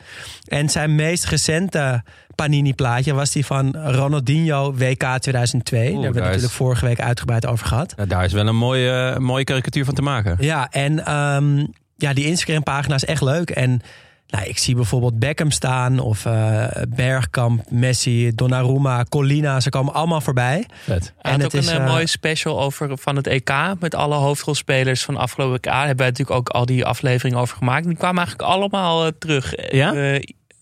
En 0.47 0.69
zijn 0.69 0.95
meest 1.09 1.25
recente 1.25 2.03
Panini-plaatje 2.35 3.15
was 3.15 3.31
die 3.33 3.47
van 3.47 3.77
Ronaldinho 3.77 4.75
WK 4.75 5.05
2002. 5.19 5.79
Daar 5.81 5.93
hebben 5.93 6.01
we 6.01 6.03
daar 6.03 6.13
het 6.13 6.15
natuurlijk 6.15 6.43
is- 6.43 6.53
vorige 6.53 6.87
week 6.87 7.01
uitgebreid 7.01 7.47
over 7.47 7.67
gehad. 7.67 7.95
Nou, 7.97 8.09
daar 8.09 8.25
is 8.25 8.33
wel 8.33 8.47
een 8.47 8.57
mooie, 8.57 9.17
mooie 9.19 9.45
karikatuur 9.45 9.85
van 9.85 9.95
te 9.95 10.03
maken. 10.03 10.37
Ja, 10.41 10.69
en 10.71 11.05
ehm, 11.07 11.67
ja, 11.97 12.13
die 12.13 12.27
Instagram-pagina 12.27 12.95
is 12.95 13.05
echt 13.05 13.23
leuk. 13.23 13.51
En 13.51 13.81
nou, 14.29 14.45
ik 14.49 14.59
zie 14.59 14.75
bijvoorbeeld 14.75 15.19
Beckham 15.19 15.51
staan 15.51 15.99
of 15.99 16.25
eh, 16.27 16.65
Bergkamp, 16.89 17.71
Messi, 17.71 18.35
Donnarumma, 18.35 19.05
Colina. 19.09 19.61
Ze 19.61 19.69
komen 19.71 19.95
allemaal 19.95 20.21
voorbij. 20.21 20.67
Vet. 20.85 21.13
En 21.21 21.35
ook 21.35 21.41
het 21.43 21.53
een 21.53 21.59
is, 21.59 21.69
eh, 21.71 21.77
eh, 21.77 21.87
mooie 21.87 22.07
special 22.07 22.61
over 22.61 22.99
van 22.99 23.17
het 23.17 23.27
EK. 23.27 23.53
Met 23.81 23.95
alle 23.95 24.15
hoofdrolspelers 24.15 25.03
van 25.05 25.17
afgelopen 25.17 25.57
EK. 25.57 25.63
Daar 25.63 25.79
hebben 25.87 25.97
wij 25.97 26.07
natuurlijk 26.07 26.39
ook 26.39 26.49
al 26.49 26.67
die 26.67 26.85
afleveringen 26.85 27.39
over 27.39 27.57
gemaakt. 27.57 27.87
Die 27.87 27.97
kwamen 27.97 28.19
eigenlijk 28.25 28.49
allemaal 28.51 29.11
terug. 29.19 29.73
Ja? 29.73 30.19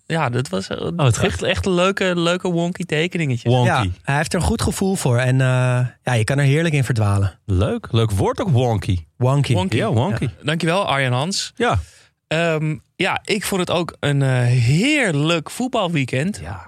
Ja, 0.07 0.29
dat 0.29 0.49
was 0.49 0.69
eh, 0.69 0.87
goed. 0.97 1.19
echt, 1.19 1.43
echt 1.43 1.67
een 1.67 1.75
leuke, 1.75 2.13
leuke 2.17 2.51
wonky 2.51 2.85
tekeningetje. 2.85 3.49
Wonky. 3.49 3.69
Ja, 3.69 3.87
hij 4.03 4.17
heeft 4.17 4.33
er 4.33 4.41
een 4.41 4.47
goed 4.47 4.63
gevoel 4.63 4.95
voor. 4.95 5.19
En 5.19 5.41
eh, 5.41 5.87
ja, 6.03 6.13
je 6.13 6.25
kan 6.25 6.39
er 6.39 6.45
heerlijk 6.45 6.75
in 6.75 6.85
verdwalen. 6.85 7.39
Leuk. 7.45 7.89
Leuk 7.91 8.11
woord 8.11 8.41
ook, 8.41 8.49
wonky. 8.49 9.05
Wonky. 9.17 9.53
Wonky. 9.53 9.77
Ja, 9.77 9.93
wonky. 9.93 10.29
Dankjewel 10.43 10.87
Arjan 10.87 11.13
Hans. 11.13 11.53
Ja. 11.57 11.79
Ehm, 12.27 12.77
ja, 12.97 13.21
ik 13.25 13.45
vond 13.45 13.61
het 13.61 13.71
ook 13.71 13.97
een 14.01 14.23
eh, 14.23 14.41
heerlijk 14.45 15.51
voetbalweekend. 15.51 16.41
Ja. 16.43 16.67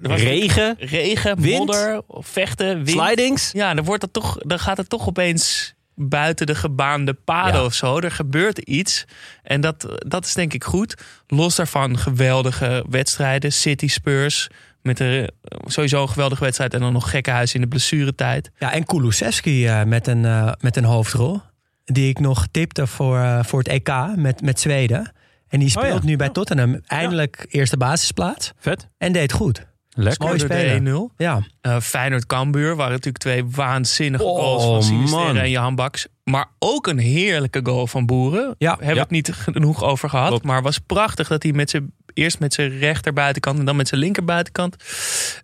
Regen, 0.00 0.76
regen, 0.78 1.40
wind, 1.40 1.58
modder, 1.58 2.02
vechten, 2.08 2.84
wind. 2.84 3.00
slidings. 3.00 3.50
Ja, 3.52 3.74
dan, 3.74 3.84
wordt 3.84 4.02
het 4.02 4.12
toch, 4.12 4.36
dan 4.38 4.58
gaat 4.58 4.76
het 4.76 4.88
toch 4.88 5.08
opeens 5.08 5.73
buiten 5.94 6.46
de 6.46 6.54
gebaande 6.54 7.14
paden 7.14 7.60
Ja. 7.60 7.64
of 7.64 7.74
zo. 7.74 7.98
Er 7.98 8.10
gebeurt 8.10 8.58
iets. 8.58 9.04
En 9.42 9.60
dat, 9.60 9.88
dat 10.06 10.24
is 10.24 10.34
denk 10.34 10.52
ik 10.52 10.64
goed. 10.64 10.94
Los 11.26 11.54
daarvan 11.56 11.98
geweldige 11.98 12.84
wedstrijden. 12.90 13.52
City 13.52 13.88
Spurs. 13.88 14.48
Met 14.82 15.00
een, 15.00 15.30
sowieso 15.64 16.02
een 16.02 16.08
geweldige 16.08 16.42
wedstrijd. 16.44 16.74
En 16.74 16.80
dan 16.80 16.92
nog 16.92 17.10
gekkenhuis 17.10 17.54
in 17.54 17.60
de 17.60 17.66
blessuretijd. 17.68 18.50
Ja, 18.58 18.72
en 18.72 18.84
Kulusevski 18.84 19.66
eh, 19.66 19.82
met, 19.82 20.06
een, 20.06 20.24
eh, 20.24 20.52
met 20.60 20.76
een 20.76 20.84
hoofdrol. 20.84 21.40
Die 21.84 22.08
ik 22.08 22.18
nog 22.18 22.46
tipte 22.50 22.86
voor, 22.86 23.18
eh, 23.18 23.44
voor 23.44 23.58
het 23.58 23.68
EK 23.68 23.90
met, 24.16 24.42
met 24.42 24.60
Zweden. 24.60 25.12
En 25.48 25.58
die 25.60 25.68
speelt 25.68 25.84
Oh 25.94 26.00
ja. 26.02 26.06
nu 26.08 26.16
bij 26.16 26.28
Tottenham. 26.28 26.80
Eindelijk 26.86 27.46
eerste 27.48 27.76
basisplaats. 27.76 28.52
Vet. 28.58 28.88
En 28.98 29.12
deed 29.12 29.32
goed. 29.32 29.66
Lekker. 29.94 30.26
Mooi 30.26 30.38
Scoorde 30.38 30.54
spelen. 30.62 30.84
de 30.84 31.10
1-0. 31.12 31.14
Ja, 31.16 31.42
Eh 31.60 31.80
Feyenoord 31.80 32.26
Cambuur 32.26 32.76
waren 32.76 32.92
natuurlijk 32.92 33.18
twee 33.18 33.44
waanzinnige 33.46 34.24
Oh, 34.24 34.38
goals 34.38 34.62
van 34.64 34.82
Sinisterre 34.82 35.24
man. 35.32 35.36
en 35.36 35.50
Johan 35.50 35.74
Baks. 35.74 36.06
Maar 36.24 36.46
ook 36.58 36.86
een 36.86 36.98
heerlijke 36.98 37.60
goal 37.62 37.86
van 37.86 38.06
Boeren. 38.06 38.54
Ja. 38.58 38.68
Hebben 38.70 38.88
we 38.88 38.94
Ja. 38.94 39.00
het 39.00 39.10
niet 39.10 39.32
genoeg 39.32 39.82
over 39.84 40.08
gehad. 40.08 40.28
Klopt. 40.28 40.44
Maar 40.44 40.62
was 40.62 40.78
prachtig 40.78 41.28
dat 41.28 41.42
hij 41.42 41.52
met 41.52 41.70
zijn, 41.70 41.92
eerst 42.14 42.38
met 42.38 42.54
zijn 42.54 42.78
rechter 42.78 43.12
buitenkant 43.12 43.58
en 43.58 43.64
dan 43.64 43.76
met 43.76 43.88
zijn 43.88 44.00
linker 44.00 44.24
buitenkant. 44.24 44.76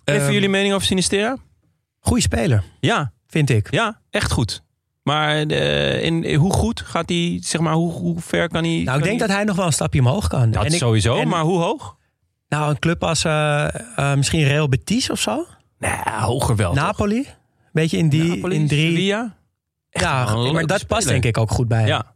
Even 0.05 0.23
Ehm, 0.25 0.33
jullie 0.33 0.49
mening 0.49 0.75
over 0.75 0.87
Sinistera? 0.87 1.37
Goeie 2.01 2.23
speler, 2.23 2.63
Ja, 2.81 3.13
vind 3.29 3.51
ik. 3.51 3.71
ja, 3.71 4.01
echt 4.11 4.33
goed. 4.33 4.63
Maar 5.03 5.47
eh, 5.47 6.03
in, 6.05 6.35
hoe 6.35 6.53
goed 6.53 6.81
gaat 6.81 7.09
hij, 7.09 7.39
zeg 7.43 7.61
maar, 7.61 7.73
hoe, 7.75 7.93
hoe 7.93 8.21
ver 8.21 8.49
kan 8.49 8.65
hij... 8.65 8.83
Nou, 8.85 8.99
ik 8.99 9.05
denk 9.05 9.19
dat 9.21 9.29
hij 9.29 9.45
nog 9.45 9.57
wel 9.57 9.67
een 9.67 9.73
stapje 9.73 10.01
omhoog 10.01 10.29
kan. 10.29 10.51
Dat 10.51 10.65
En 10.65 10.73
ik- 10.73 10.79
sowieso, 10.79 11.21
en- 11.21 11.29
maar 11.29 11.43
hoe 11.43 11.59
hoog? 11.61 11.97
Nou, 12.51 12.71
een 12.71 12.79
club 12.79 13.05
als 13.05 13.25
eh, 13.25 13.65
eh, 13.97 14.17
misschien 14.17 14.43
Real 14.45 14.69
Betis 14.69 15.11
of 15.11 15.21
zo. 15.21 15.47
Nee, 15.79 15.93
hoger 16.21 16.57
wel. 16.57 16.73
toch? 16.75 16.83
Napoli. 16.83 17.27
Beetje 17.73 17.97
in 17.97 18.09
die 18.09 18.35
Napoli, 18.35 18.55
in 18.57 18.67
drie. 18.69 18.89
Sevilla? 18.91 19.35
ja, 19.91 20.35
maar 20.53 20.67
dat 20.67 20.87
past 20.87 21.09
denk 21.09 21.25
ik 21.25 21.39
ook 21.39 21.51
goed 21.51 21.69
bij. 21.69 21.79
hem. 21.79 21.87
Ja. 21.89 22.15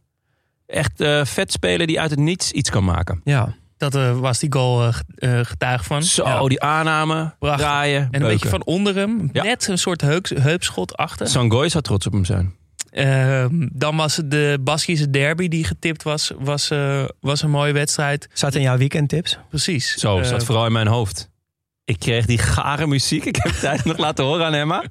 Echt 0.67 1.01
eh, 1.01 1.25
vet 1.25 1.51
speler 1.51 1.87
die 1.87 1.99
uit 1.99 2.09
het 2.09 2.19
niets 2.19 2.51
iets 2.51 2.69
kan 2.69 2.83
maken. 2.83 3.21
ja. 3.23 3.55
Dat 3.77 3.95
eh, 3.95 4.17
was 4.19 4.39
die 4.39 4.51
goal 4.53 4.83
eh, 4.87 4.93
ge- 4.93 5.03
eh, 5.15 5.39
getuige 5.43 5.83
van. 5.83 6.03
Zo, 6.03 6.25
Ja. 6.25 6.47
die 6.47 6.61
aanname, 6.61 7.35
Prachtig. 7.39 7.65
draaien, 7.65 8.07
En 8.11 8.21
een 8.21 8.27
beetje 8.27 8.49
van 8.49 8.63
onder 8.65 8.95
hem. 8.95 9.29
Ja. 9.33 9.43
Net 9.43 9.67
een 9.67 9.77
soort 9.77 10.01
heup, 10.01 10.25
heupschot 10.27 10.97
achter. 10.97 11.27
Sangoy 11.27 11.69
zou 11.69 11.83
trots 11.83 12.05
op 12.07 12.13
hem 12.13 12.25
zijn. 12.25 12.53
Ehm, 12.95 13.67
dan 13.71 13.95
was 13.95 14.21
de 14.25 14.57
Baskische 14.61 15.09
derby 15.09 15.47
die 15.47 15.63
getipt 15.63 16.03
was. 16.03 16.31
Was, 16.39 16.69
eh, 16.69 17.03
was 17.19 17.41
een 17.41 17.49
mooie 17.49 17.73
wedstrijd. 17.73 18.27
Zat 18.33 18.55
in 18.55 18.61
jouw 18.61 18.77
weekendtips? 18.77 19.37
Precies. 19.49 19.93
Zo, 19.93 20.23
zat 20.23 20.43
vooral 20.43 20.65
in 20.65 20.71
mijn 20.71 20.87
hoofd. 20.87 21.29
Ik 21.85 21.99
kreeg 21.99 22.25
die 22.25 22.37
gare 22.37 22.87
muziek. 22.87 23.25
Ik 23.25 23.35
heb 23.35 23.51
het 23.51 23.59
tijdens 23.59 23.83
nog 23.83 23.97
laten 23.97 24.25
horen 24.25 24.45
aan 24.45 24.53
Emma. 24.53 24.83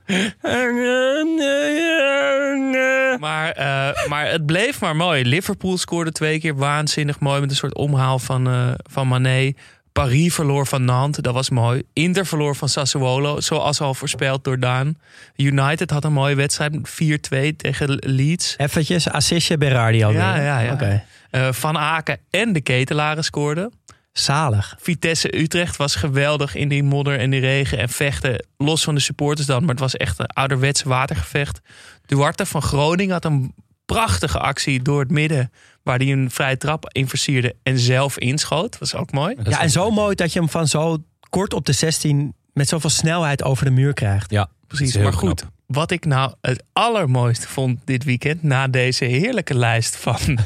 Maar, 3.18 3.50
eh, 3.50 4.06
maar 4.08 4.30
het 4.30 4.46
bleef 4.46 4.80
maar 4.80 4.96
mooi. 4.96 5.24
Liverpool 5.24 5.78
scoorde 5.78 6.12
twee 6.12 6.40
keer 6.40 6.56
waanzinnig 6.56 7.20
mooi 7.20 7.40
met 7.40 7.50
een 7.50 7.56
soort 7.56 7.74
omhaal 7.74 8.18
van, 8.18 8.46
eh, 8.46 8.72
van 8.90 9.08
Mané. 9.08 9.52
Paris 9.94 10.34
verloor 10.34 10.66
van 10.66 10.84
Nantes, 10.84 11.22
dat 11.22 11.34
was 11.34 11.50
mooi. 11.50 11.82
Inter 11.92 12.26
verloor 12.26 12.56
van 12.56 12.68
Sassuolo, 12.68 13.40
zoals 13.40 13.80
al 13.80 13.94
voorspeld 13.94 14.44
door 14.44 14.58
Daan. 14.58 14.98
United 15.36 15.90
had 15.90 16.04
een 16.04 16.12
mooie 16.12 16.34
wedstrijd, 16.34 16.76
4-2 16.76 17.56
tegen 17.56 17.98
Leeds. 18.00 18.54
Eventjes, 18.56 19.08
assistje 19.08 19.58
Berardi 19.58 20.04
alweer. 20.04 20.20
Ja, 20.20 20.40
ja, 20.40 20.58
ja. 20.60 21.04
Eh, 21.30 21.52
van 21.52 21.78
Aken 21.78 22.18
en 22.30 22.52
de 22.52 22.60
Ketelaren 22.60 23.24
scoorden. 23.24 23.72
Zalig. 24.12 24.76
Vitesse 24.80 25.40
Utrecht 25.40 25.76
was 25.76 25.94
geweldig 25.94 26.54
in 26.54 26.68
die 26.68 26.82
modder 26.82 27.18
en 27.18 27.30
die 27.30 27.40
regen 27.40 27.78
en 27.78 27.88
vechten. 27.88 28.46
Los 28.56 28.84
van 28.84 28.94
de 28.94 29.00
supporters 29.00 29.46
dan, 29.46 29.60
maar 29.60 29.70
het 29.70 29.80
was 29.80 29.96
echt 29.96 30.18
een 30.18 30.26
ouderwets 30.26 30.82
watergevecht. 30.82 31.60
Duarte 32.06 32.46
van 32.46 32.62
Groningen 32.62 33.12
had 33.12 33.24
een 33.24 33.54
prachtige 33.86 34.38
actie 34.38 34.82
door 34.82 35.00
het 35.00 35.10
midden. 35.10 35.50
Waar 35.84 35.98
hij 35.98 36.12
een 36.12 36.30
vrije 36.30 36.56
trap 36.56 36.88
in 36.92 37.08
versierde 37.08 37.54
en 37.62 37.78
zelf 37.78 38.18
inschoot. 38.18 38.70
Dat 38.70 38.80
was 38.80 38.94
ook 38.94 39.12
mooi. 39.12 39.36
Ja, 39.42 39.60
en 39.60 39.70
zo 39.70 39.90
mooi 39.90 40.14
dat 40.14 40.32
je 40.32 40.38
hem 40.38 40.48
van 40.48 40.68
zo 40.68 40.98
kort 41.30 41.54
op 41.54 41.66
de 41.66 41.72
16 41.72 42.34
met 42.52 42.68
zoveel 42.68 42.90
snelheid 42.90 43.42
over 43.42 43.64
de 43.64 43.70
muur 43.70 43.92
krijgt. 43.92 44.30
Ja, 44.30 44.48
Precies, 44.66 44.94
heel 44.94 45.02
maar 45.02 45.12
goed. 45.12 45.40
knap. 45.40 45.52
Wat 45.66 45.90
ik 45.90 46.04
nou 46.04 46.34
het 46.40 46.62
allermooiste 46.72 47.48
vond 47.48 47.78
dit 47.84 48.04
weekend... 48.04 48.42
na 48.42 48.68
deze 48.68 49.04
heerlijke 49.04 49.54
lijst 49.54 49.96
van, 49.96 50.18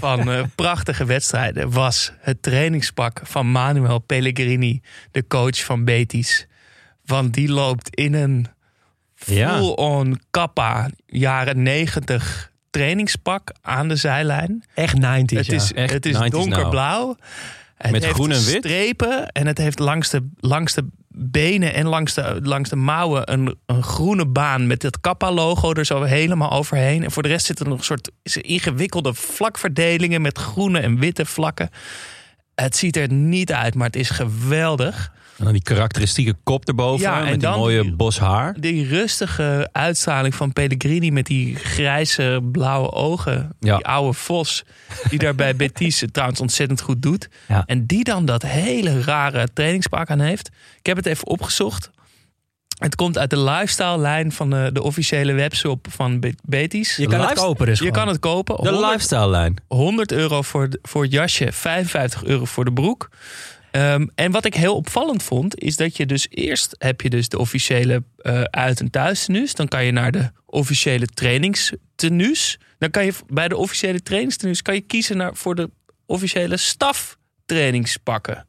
van 0.00 0.30
eh, 0.30 0.42
prachtige 0.54 1.04
wedstrijden... 1.04 1.70
was 1.70 2.12
het 2.20 2.42
trainingspak 2.42 3.20
van 3.24 3.50
Manuel 3.52 3.98
Pellegrini, 3.98 4.80
de 5.10 5.26
coach 5.26 5.64
van 5.64 5.84
Betis. 5.84 6.46
Want 7.04 7.34
die 7.34 7.48
loopt 7.48 7.96
in 7.96 8.14
een 8.14 8.46
Ja. 9.14 9.56
full-on 9.58 10.20
kappa 10.30 10.90
jaren 11.06 11.62
90 11.62 12.51
trainingspak 12.72 13.52
aan 13.60 13.88
de 13.88 13.96
zijlijn. 13.96 14.64
Echt 14.74 14.98
90 14.98 15.38
Het 15.38 15.46
ja. 15.46 15.54
is, 15.54 15.72
echt 15.72 15.92
het 15.92 16.06
is 16.06 16.16
90s 16.16 16.28
donkerblauw. 16.28 17.16
Het 17.76 17.90
Met 17.90 18.02
heeft 18.02 18.14
groen 18.14 18.30
en 18.30 18.44
wit? 18.44 18.64
strepen 18.64 19.28
en 19.32 19.46
het 19.46 19.58
heeft 19.58 19.78
langs 19.78 20.10
de, 20.10 20.28
langs 20.40 20.74
de 20.74 20.86
benen 21.08 21.74
en 21.74 21.86
langs 21.86 22.14
de, 22.14 22.40
langs 22.42 22.70
de 22.70 22.76
mouwen 22.76 23.32
een, 23.32 23.56
een 23.66 23.82
groene 23.82 24.26
baan 24.26 24.66
met 24.66 24.82
het 24.82 25.00
Kappa-logo 25.00 25.72
er 25.72 25.86
zo 25.86 26.02
helemaal 26.02 26.50
overheen. 26.50 27.04
En 27.04 27.10
voor 27.10 27.22
de 27.22 27.28
rest 27.28 27.46
zitten 27.46 27.64
er 27.64 27.70
nog 27.70 27.80
een 27.80 27.84
soort 27.84 28.10
ingewikkelde 28.42 29.14
vlakverdelingen 29.14 30.22
met 30.22 30.38
groene 30.38 30.80
en 30.80 30.98
witte 30.98 31.26
vlakken. 31.26 31.70
Het 32.54 32.76
ziet 32.76 32.96
er 32.96 33.12
niet 33.12 33.52
uit, 33.52 33.74
maar 33.74 33.86
het 33.86 33.96
is 33.96 34.10
geweldig. 34.10 35.12
En 35.42 35.48
dan 35.48 35.56
die 35.56 35.74
karakteristieke 35.74 36.34
kop 36.42 36.68
erboven 36.68 37.00
Ja, 37.06 37.18
en 37.18 37.30
met 37.30 37.40
die 37.40 37.48
mooie 37.48 37.82
die- 37.82 37.92
bos 37.94 38.18
haar. 38.18 38.54
Die 38.60 38.86
rustige 38.88 39.68
uitstraling 39.72 40.34
van 40.34 40.52
Pellegrini 40.52 41.10
met 41.10 41.26
die 41.26 41.54
grijze 41.56 42.40
blauwe 42.52 42.90
ogen. 42.92 43.52
Ja. 43.60 43.76
Die 43.76 43.86
oude 43.86 44.12
vos. 44.12 44.64
Die 45.08 45.18
daar 45.18 45.34
bij 45.34 45.56
Betis 45.62 46.00
het 46.00 46.12
trouwens 46.12 46.40
ontzettend 46.40 46.80
goed 46.80 47.02
doet. 47.02 47.28
Ja. 47.48 47.62
En 47.66 47.86
die 47.86 48.04
dan 48.04 48.24
dat 48.24 48.42
hele 48.42 49.00
rare 49.02 49.48
trainingspak 49.54 50.10
aan 50.10 50.20
heeft. 50.20 50.50
Ik 50.78 50.86
heb 50.86 50.96
het 50.96 51.06
even 51.06 51.26
opgezocht. 51.26 51.90
Het 52.78 52.94
komt 52.94 53.18
uit 53.18 53.30
de 53.30 53.38
lifestyle 53.40 53.98
lijn 53.98 54.32
van 54.32 54.50
de, 54.50 54.70
de 54.72 54.82
officiële 54.82 55.32
webshop 55.32 55.86
van 55.90 56.20
Be- 56.20 56.34
Betis. 56.42 56.96
Je 56.96 57.06
kan 57.06 57.20
het 57.20 57.32
kopen 57.38 57.66
dus 57.66 57.78
Je 57.78 57.84
gewoon. 57.86 57.98
kan 58.04 58.08
het 58.12 58.20
kopen. 58.20 58.56
De 58.56 58.68
100 58.68 58.86
lifestyle 58.92 59.28
lijn. 59.28 59.56
100 59.68 60.12
euro 60.12 60.42
voor, 60.42 60.68
voor 60.82 61.02
het 61.02 61.12
jasje, 61.12 61.52
55 61.52 62.24
euro 62.24 62.44
voor 62.44 62.64
de 62.64 62.72
broek. 62.72 63.08
Ehm, 63.72 64.06
en 64.14 64.30
wat 64.30 64.44
ik 64.44 64.54
heel 64.54 64.76
opvallend 64.76 65.22
vond, 65.22 65.58
is 65.58 65.76
dat 65.76 65.96
je 65.96 66.06
dus 66.06 66.26
eerst 66.30 66.74
heb 66.78 67.00
je 67.00 67.10
dus 67.10 67.28
de 67.28 67.38
officiële 67.38 68.02
eh, 68.16 68.42
uit- 68.42 68.80
en 68.80 68.90
thuistenues. 68.90 69.54
Dan 69.54 69.68
kan 69.68 69.84
je 69.84 69.92
naar 69.92 70.12
de 70.12 70.30
officiële 70.46 71.06
trainingstenues. 71.06 72.58
Dan 72.78 72.90
kan 72.90 73.04
je 73.04 73.12
bij 73.26 73.48
de 73.48 73.56
officiële 73.56 74.02
trainingstenues 74.02 74.62
kan 74.62 74.74
je 74.74 74.80
kiezen 74.80 75.16
naar, 75.16 75.36
voor 75.36 75.54
de 75.54 75.70
officiële 76.06 76.56
staftrainingspakken. 76.56 78.46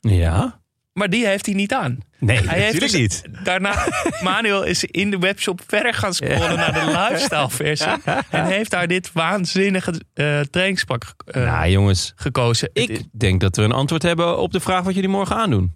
Ja. 0.00 0.62
Maar 0.94 1.10
die 1.10 1.26
heeft 1.26 1.46
hij 1.46 1.54
niet 1.54 1.72
aan. 1.72 1.98
Nee, 2.18 2.36
Hij 2.36 2.60
heeft 2.60 2.80
natuurlijk 2.80 3.10
dus- 3.10 3.22
niet. 3.22 3.44
Daarna, 3.44 3.88
Manuel 4.22 4.64
is 4.64 4.84
in 4.84 5.10
de 5.10 5.18
webshop 5.18 5.60
verder 5.66 5.94
gaan 5.94 6.14
scrollen 6.14 6.56
naar 6.56 6.72
de 6.72 6.84
lifestyle 6.86 7.50
versie. 7.50 7.92
En 8.30 8.44
heeft 8.44 8.70
daar 8.70 8.86
dit 8.86 9.12
waanzinnige 9.12 10.00
eh, 10.14 10.40
trainingspak 10.40 11.14
eh, 11.26 11.44
nou 11.44 11.68
jongens, 11.68 12.12
gekozen. 12.16 12.70
Ik 12.72 13.02
denk 13.12 13.40
dat 13.40 13.56
we 13.56 13.62
een 13.62 13.72
antwoord 13.72 14.02
hebben 14.02 14.38
op 14.38 14.52
de 14.52 14.60
vraag 14.60 14.84
wat 14.84 14.94
jullie 14.94 15.08
morgen 15.08 15.36
aandoen. 15.36 15.74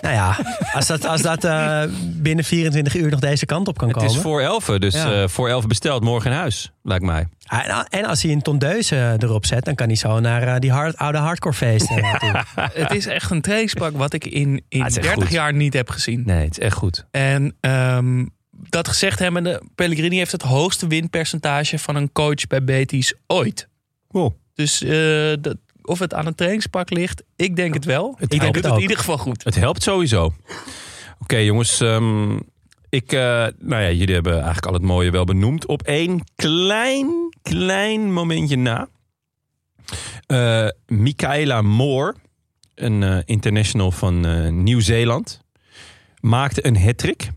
Nou 0.00 0.14
ja, 0.14 0.36
als 0.72 0.86
dat, 0.86 1.04
als 1.04 1.22
dat 1.22 1.44
eh, 1.44 1.82
binnen 2.02 2.44
24 2.44 2.94
uur 2.96 3.10
nog 3.10 3.20
deze 3.20 3.46
kant 3.46 3.68
op 3.68 3.78
kan 3.78 3.88
Het 3.88 3.96
komen. 3.96 4.12
is 4.12 4.20
voor 4.20 4.40
elfen, 4.40 4.80
dus 4.80 4.94
Ja. 4.94 5.22
eh, 5.22 5.28
voor 5.28 5.48
elfen 5.48 5.68
besteld 5.68 6.02
morgen 6.04 6.30
in 6.30 6.36
huis, 6.36 6.72
lijkt 6.82 7.04
mij. 7.04 7.28
Ah, 7.46 7.64
En, 7.68 7.86
en 7.90 8.04
als 8.04 8.22
hij 8.22 8.32
een 8.32 8.42
tondeuze 8.42 9.16
erop 9.18 9.46
zet, 9.46 9.64
dan 9.64 9.74
kan 9.74 9.86
hij 9.86 9.96
zo 9.96 10.20
naar 10.20 10.42
eh, 10.42 10.58
die 10.58 10.70
hard, 10.72 10.96
oude 10.96 11.18
hardcore 11.18 11.54
feesten 11.54 12.04
het 12.54 12.94
is 12.94 13.06
echt 13.06 13.30
een 13.30 13.40
trainingspak 13.40 13.96
wat 13.96 14.12
ik 14.12 14.24
in, 14.26 14.62
in 14.68 14.80
Ah, 14.80 14.86
het 14.86 14.90
is 14.90 14.96
echt 14.96 15.06
30 15.06 15.22
goed. 15.24 15.32
jaar 15.32 15.52
niet 15.54 15.72
heb 15.72 15.90
gezien. 15.90 16.22
Nee, 16.26 16.44
het 16.44 16.58
is 16.58 16.64
echt 16.64 16.76
goed. 16.76 17.06
En 17.10 17.56
ehm, 17.60 18.26
dat 18.50 18.88
gezegd 18.88 19.18
hebbende, 19.18 19.62
Pellegrini 19.74 20.16
heeft 20.16 20.32
het 20.32 20.42
hoogste 20.42 20.86
winpercentage 20.86 21.78
van 21.78 21.96
een 21.96 22.12
coach 22.12 22.46
bij 22.48 22.64
Betis 22.64 23.14
ooit. 23.26 23.68
Wow. 24.08 24.32
Dus 24.54 24.82
eh, 24.82 25.32
dat, 25.40 25.56
of 25.86 25.98
het 25.98 26.14
aan 26.14 26.26
een 26.26 26.34
trainingspak 26.34 26.90
ligt, 26.90 27.22
ik 27.36 27.56
denk 27.56 27.74
het 27.74 27.84
wel. 27.84 28.14
Het 28.18 28.22
ik 28.22 28.40
denk 28.40 28.42
helpt 28.42 28.56
het 28.56 28.74
in 28.74 28.80
ieder 28.80 28.96
geval 28.96 29.18
goed. 29.18 29.44
Het 29.44 29.54
helpt 29.54 29.82
sowieso. 29.82 30.34
Oké 31.18 31.36
jongens, 31.36 31.80
ehm, 31.80 32.38
ik, 32.88 33.12
eh, 33.12 33.46
nou 33.58 33.82
ja, 33.82 33.90
jullie 33.90 34.14
hebben 34.14 34.32
eigenlijk 34.32 34.66
al 34.66 34.72
het 34.72 34.82
mooie 34.82 35.10
wel 35.10 35.24
benoemd. 35.24 35.66
Op 35.66 35.82
één 35.82 36.24
klein, 36.36 37.36
klein 37.42 38.12
momentje 38.12 38.56
na. 38.56 38.88
Eh 40.26 40.68
Michaela 40.86 41.62
Moore, 41.62 42.14
een 42.74 43.02
eh, 43.02 43.18
international 43.24 43.90
van 43.90 44.62
Nieuw-Zeeland, 44.62 45.40
maakte 46.20 46.66
een 46.66 46.82
hat-trick. 46.82 47.30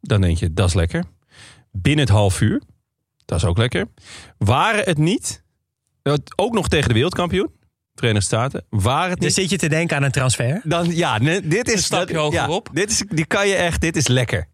Dan 0.00 0.20
denk 0.20 0.38
je, 0.38 0.52
dat 0.52 0.68
is 0.68 0.74
lekker. 0.74 1.04
Binnen 1.72 2.04
het 2.04 2.14
half 2.14 2.40
uur, 2.40 2.62
dat 3.24 3.38
is 3.38 3.44
ook 3.44 3.58
lekker. 3.58 3.86
Waren 4.38 4.84
het 4.84 4.98
niet, 4.98 5.42
ook 6.36 6.52
nog 6.52 6.68
tegen 6.68 6.88
de 6.88 6.94
wereldkampioen, 6.94 7.50
Verenigde 7.98 8.26
Staten, 8.26 8.64
waren 8.70 9.10
het 9.10 9.20
dus 9.20 9.36
niet 9.36 9.48
zit 9.48 9.50
je 9.60 9.66
te 9.68 9.74
denken 9.74 9.96
aan 9.96 10.02
een 10.02 10.10
transfer? 10.10 10.60
dan, 10.64 10.96
ja, 10.96 11.18
dit 11.18 11.66
is 11.68 11.72
Een 11.72 11.78
stapje 11.78 12.14
dat- 12.14 12.22
hogerop. 12.22 12.66
Ja, 12.72 12.80
dit 12.80 12.90
is, 12.90 13.02
die 13.08 13.26
kan 13.26 13.48
je 13.48 13.54
echt, 13.54 13.80
dit 13.80 13.96
is 13.96 14.06
lekker. 14.08 14.46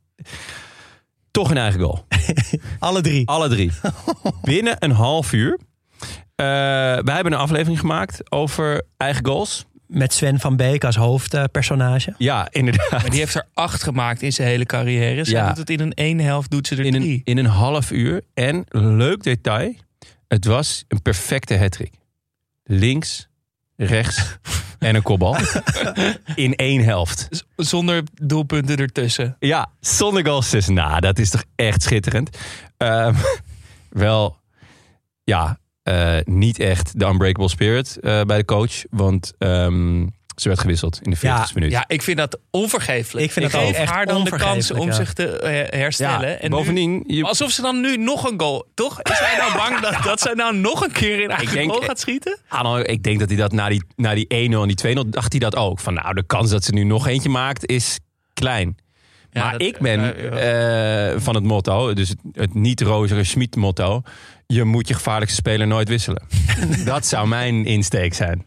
Toch 1.30 1.50
een 1.50 1.56
eigen 1.56 1.80
goal. 1.80 2.06
Alle 2.78 3.00
drie. 3.00 3.28
Alle 3.28 3.48
drie. 3.48 3.70
Binnen 4.42 4.76
een 4.78 4.90
half 4.90 5.32
uur. 5.32 5.58
Eh, 6.34 6.46
wij 6.46 7.14
hebben 7.14 7.32
een 7.32 7.38
aflevering 7.38 7.80
gemaakt 7.80 8.30
over 8.32 8.82
eigen 8.96 9.26
goals. 9.26 9.64
Met 9.86 10.12
Sven 10.12 10.40
van 10.40 10.56
Beek 10.56 10.84
als 10.84 10.96
hoofdpersonage. 10.96 12.14
Ja, 12.18 12.48
inderdaad. 12.50 12.90
Maar 12.90 13.10
die 13.10 13.18
heeft 13.18 13.34
er 13.34 13.46
acht 13.54 13.82
gemaakt 13.82 14.22
in 14.22 14.32
zijn 14.32 14.48
hele 14.48 14.64
carrière. 14.66 15.24
Zij 15.24 15.34
Ja. 15.40 15.48
doet 15.48 15.56
het 15.58 15.70
in 15.70 15.80
een 15.80 15.92
één 15.92 16.18
helft, 16.18 16.50
doet 16.50 16.66
ze 16.66 16.76
er 16.76 16.84
In 16.84 16.92
drie. 16.92 17.12
een, 17.12 17.20
in 17.24 17.38
een 17.38 17.46
half 17.50 17.90
uur. 17.90 18.22
En 18.34 18.64
leuk 18.70 19.22
detail. 19.22 19.74
Het 20.28 20.44
was 20.44 20.84
een 20.88 21.02
perfecte 21.02 21.56
hattrick. 21.58 21.92
Links, 22.64 23.28
rechts 23.76 24.36
en 24.78 24.94
een 24.94 25.02
kopbal. 25.02 25.36
In 26.34 26.54
één 26.54 26.84
helft. 26.84 27.26
Z- 27.30 27.40
Zonder 27.56 28.02
doelpunten 28.22 28.76
ertussen. 28.76 29.36
Ja, 29.38 29.70
zonder 29.80 30.26
goals. 30.26 30.68
Nou, 30.68 31.00
dat 31.00 31.18
is 31.18 31.30
toch 31.30 31.44
echt 31.54 31.82
schitterend. 31.82 32.38
Ehm, 32.76 33.14
wel, 33.88 34.36
ja, 35.24 35.58
eh, 35.82 36.16
niet 36.24 36.58
echt 36.58 36.98
de 36.98 37.06
unbreakable 37.06 37.48
spirit 37.48 37.96
eh, 38.00 38.22
bij 38.22 38.36
de 38.36 38.44
coach. 38.44 38.82
Want 38.90 39.32
ehm, 39.38 40.06
Ze 40.36 40.48
werd 40.48 40.60
gewisseld 40.60 41.00
in 41.02 41.10
de 41.10 41.16
40 41.16 41.46
Ja, 41.46 41.50
minuut. 41.54 41.70
Ja, 41.70 41.84
ik 41.86 42.02
vind 42.02 42.18
dat 42.18 42.38
onvergeeflijk. 42.50 43.26
Ik 43.26 43.32
vind 43.32 43.50
dat 43.52 43.60
geef 43.60 43.76
haar 43.76 44.06
dan 44.06 44.24
de 44.24 44.30
kans 44.30 44.42
onvergeeflijk, 44.42 44.80
om 44.80 44.86
ja. 44.88 44.94
zich 44.94 45.12
te 45.12 45.38
eh, 45.38 45.78
herstellen. 45.80 46.28
Ja, 46.28 46.34
en 46.36 46.50
nu- 46.50 46.56
bovendien, 46.56 47.04
je- 47.06 47.24
alsof 47.24 47.50
ze 47.50 47.62
dan 47.62 47.80
nu 47.80 47.96
nog 47.96 48.30
een 48.30 48.40
goal... 48.40 48.66
Toch? 48.74 49.02
Is 49.02 49.18
hij 49.18 49.36
nou 49.38 49.52
bang 49.56 49.80
dat, 49.80 50.02
dat 50.02 50.20
zij 50.20 50.32
nou 50.34 50.56
nog 50.56 50.82
een 50.84 50.92
keer 50.92 51.20
in 51.22 51.30
eigen 51.30 51.54
denk- 51.54 51.70
goal 51.70 51.82
gaat 51.82 52.00
schieten? 52.00 52.38
Arno, 52.48 52.76
ik 52.78 53.02
denk 53.02 53.18
dat 53.18 53.28
hij 53.28 53.38
dat 53.38 53.52
na 53.52 53.68
die, 53.68 53.84
na 53.96 54.14
die 54.14 54.26
1-0 54.26 54.28
en 54.62 54.68
die 54.68 54.96
2-0 55.06 55.08
dacht 55.10 55.32
hij 55.32 55.40
dat 55.40 55.56
ook. 55.56 55.80
Van 55.80 55.94
nou, 55.94 56.14
de 56.14 56.22
kans 56.26 56.50
dat 56.50 56.64
ze 56.64 56.72
nu 56.72 56.84
nog 56.84 57.06
eentje 57.06 57.28
maakt 57.28 57.66
is 57.66 57.98
klein. 58.34 58.76
Ja, 59.30 59.42
maar 59.42 59.52
dat- 59.52 59.62
ik 59.62 59.78
ben 59.78 60.00
ja, 60.00 60.14
ja. 60.16 61.10
eh, 61.10 61.20
van 61.20 61.34
het 61.34 61.44
motto, 61.44 61.92
dus 61.94 62.08
het, 62.08 62.18
het 62.32 62.54
niet-rozige 62.54 63.24
Schmid 63.24 63.56
motto. 63.56 64.02
Je 64.46 64.64
moet 64.64 64.88
je 64.88 64.94
gevaarlijkste 64.94 65.38
speler 65.38 65.66
nooit 65.66 65.88
wisselen. 65.88 66.22
dat 66.84 67.06
zou 67.06 67.28
mijn 67.28 67.64
insteek 67.64 68.14
zijn. 68.14 68.46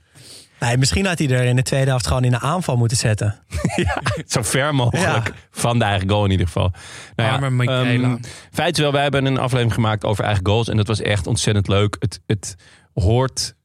Nee, 0.59 0.77
misschien 0.77 1.05
had 1.05 1.19
hij 1.19 1.29
er 1.29 1.43
in 1.45 1.55
de 1.55 1.61
tweede 1.63 1.89
helft 1.89 2.07
gewoon 2.07 2.23
in 2.23 2.31
de 2.31 2.39
aanval 2.39 2.77
moeten 2.77 2.97
zetten. 2.97 3.39
Zo 4.27 4.41
ver 4.41 4.75
mogelijk 4.75 5.05
Ja. 5.27 5.33
van 5.51 5.79
de 5.79 5.85
eigen 5.85 6.09
goal 6.09 6.25
in 6.25 6.31
ieder 6.31 6.45
geval. 6.45 6.71
Nou 7.15 7.31
Arme 7.31 7.49
Michaela. 7.49 8.07
ehm, 8.07 8.17
feit 8.51 8.77
is 8.77 8.83
wel, 8.83 8.91
wij 8.91 9.01
hebben 9.01 9.25
een 9.25 9.37
aflevering 9.37 9.73
gemaakt 9.73 10.03
over 10.03 10.23
eigen 10.23 10.45
goals. 10.45 10.67
En 10.69 10.77
dat 10.77 10.87
was 10.87 11.01
echt 11.01 11.27
ontzettend 11.27 11.67
leuk. 11.67 11.95
Het, 11.99 12.21
het 12.25 12.55
hoort 12.93 13.55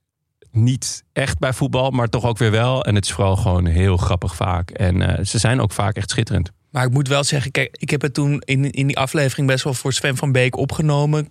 niet 0.50 1.04
echt 1.12 1.38
bij 1.38 1.52
voetbal, 1.52 1.90
maar 1.90 2.08
toch 2.08 2.24
ook 2.24 2.38
weer 2.38 2.50
wel. 2.50 2.84
En 2.84 2.94
het 2.94 3.04
is 3.04 3.12
vooral 3.12 3.36
gewoon 3.36 3.66
heel 3.66 3.96
grappig 3.96 4.34
vaak. 4.36 4.70
En 4.70 5.02
eh, 5.16 5.24
ze 5.24 5.38
zijn 5.38 5.60
ook 5.60 5.72
vaak 5.72 5.96
echt 5.96 6.10
schitterend. 6.10 6.50
Maar 6.70 6.84
ik 6.84 6.92
moet 6.92 7.08
wel 7.08 7.24
zeggen, 7.24 7.50
kijk, 7.50 7.76
ik 7.80 7.90
heb 7.90 8.02
het 8.02 8.14
toen 8.14 8.40
in, 8.44 8.70
in 8.70 8.86
die 8.86 8.98
aflevering 8.98 9.46
best 9.46 9.64
wel 9.64 9.74
voor 9.74 9.92
Sven 9.92 10.16
van 10.16 10.32
Beek 10.32 10.56
opgenomen. 10.56 11.28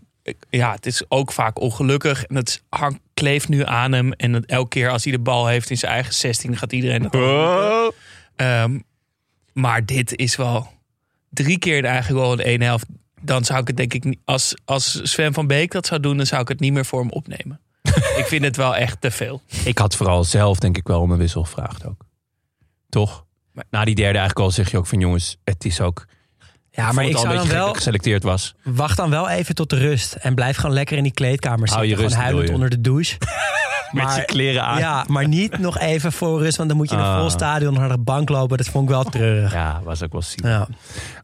Ja, 0.50 0.72
het 0.72 0.86
is 0.86 1.04
ook 1.08 1.32
vaak 1.32 1.60
ongelukkig. 1.60 2.24
En 2.24 2.36
het 2.36 2.64
hangt, 2.70 3.00
kleeft 3.14 3.50
nu 3.50 3.66
aan 3.66 3.92
hem. 3.92 4.12
En 4.12 4.32
dat 4.32 4.46
elke 4.46 4.70
keer 4.70 4.90
als 4.90 5.04
hij 5.04 5.14
de 5.14 5.20
bal 5.20 5.48
heeft 5.48 5.70
in 5.70 5.78
zijn 5.78 5.92
eigen 5.92 6.14
16, 6.14 6.58
gaat 6.58 6.74
iedereen 6.74 7.02
dat 7.02 7.14
roepen. 7.14 7.94
Ehm, 8.36 8.80
maar 9.54 9.86
dit 9.86 10.16
is 10.16 10.36
wel 10.36 10.68
drie 11.30 11.60
keer 11.60 11.82
de 11.82 11.88
eigen 11.88 12.16
goal 12.16 12.32
in 12.32 12.38
de 12.38 12.44
ene 12.44 12.66
helft. 12.66 12.86
Dan 13.22 13.46
zou 13.46 13.60
ik 13.60 13.68
het 13.68 13.78
denk 13.78 13.94
ik 13.94 14.04
niet. 14.04 14.20
Als, 14.26 14.56
als 14.66 15.00
Sven 15.04 15.34
van 15.34 15.48
Beek 15.48 15.72
dat 15.72 15.86
zou 15.86 16.00
doen, 16.00 16.18
dan 16.18 16.26
zou 16.26 16.42
ik 16.42 16.48
het 16.48 16.60
niet 16.60 16.74
meer 16.74 16.86
voor 16.86 17.00
hem 17.00 17.12
opnemen. 17.12 17.60
ik 18.22 18.26
vind 18.26 18.44
het 18.44 18.56
wel 18.56 18.76
echt 18.76 19.02
te 19.02 19.12
veel. 19.12 19.42
Ik 19.64 19.78
had 19.78 19.96
vooral 19.96 20.24
zelf 20.24 20.60
denk 20.60 20.78
ik 20.78 20.88
wel 20.88 21.02
om 21.02 21.12
een 21.12 21.18
wissel 21.18 21.44
gevraagd 21.44 21.86
ook. 21.86 22.06
Toch? 22.90 23.26
Na 23.70 23.86
die 23.86 23.96
derde 23.96 24.18
eigen 24.18 24.38
goal 24.38 24.52
zeg 24.52 24.72
je 24.72 24.78
ook 24.78 24.88
van 24.88 25.00
jongens, 25.00 25.38
het 25.44 25.66
is 25.66 25.82
ook... 25.82 26.06
Ja, 26.72 26.92
maar 26.92 27.06
ik 27.06 27.18
zou 27.18 27.36
dan 27.36 27.48
wel... 27.48 27.74
geselecteerd 27.74 28.24
was. 28.24 28.54
Wacht 28.64 28.98
dan 28.98 29.10
wel 29.10 29.30
even 29.30 29.56
tot 29.56 29.70
de 29.70 29.78
rust. 29.78 30.14
En 30.14 30.36
blijf 30.36 30.56
gewoon 30.58 30.74
lekker 30.76 30.98
in 30.98 31.04
die 31.04 31.14
kleedkamer 31.14 31.70
Hou 31.70 31.80
zitten. 31.80 31.88
je 31.90 31.96
rust, 31.96 32.08
gewoon 32.16 32.24
huilend 32.24 32.48
je? 32.48 32.54
onder 32.54 32.70
de 32.70 32.82
douche. 32.82 33.18
Met 33.92 34.16
je 34.16 34.26
kleren 34.26 34.64
aan. 34.64 34.80
Ja, 34.80 35.06
maar 35.08 35.28
niet 35.28 35.58
nog 35.60 35.80
even 35.80 36.12
voor 36.12 36.40
rust. 36.42 36.58
Want 36.58 36.70
dan 36.70 36.78
moet 36.78 36.90
je 36.90 36.96
in 36.96 37.02
een 37.02 37.08
Ah. 37.08 37.20
vol 37.20 37.30
stadion 37.30 37.74
naar 37.74 37.90
de 37.90 37.98
bank 37.98 38.30
lopen. 38.30 38.58
Dat 38.58 38.68
vond 38.68 38.84
ik 38.84 38.90
wel 38.90 39.04
treurig. 39.04 39.54
Ja, 39.54 39.82
was 39.84 40.04
ook 40.04 40.12
wel 40.12 40.22
ziek. 40.22 40.44
Ja. 40.46 40.68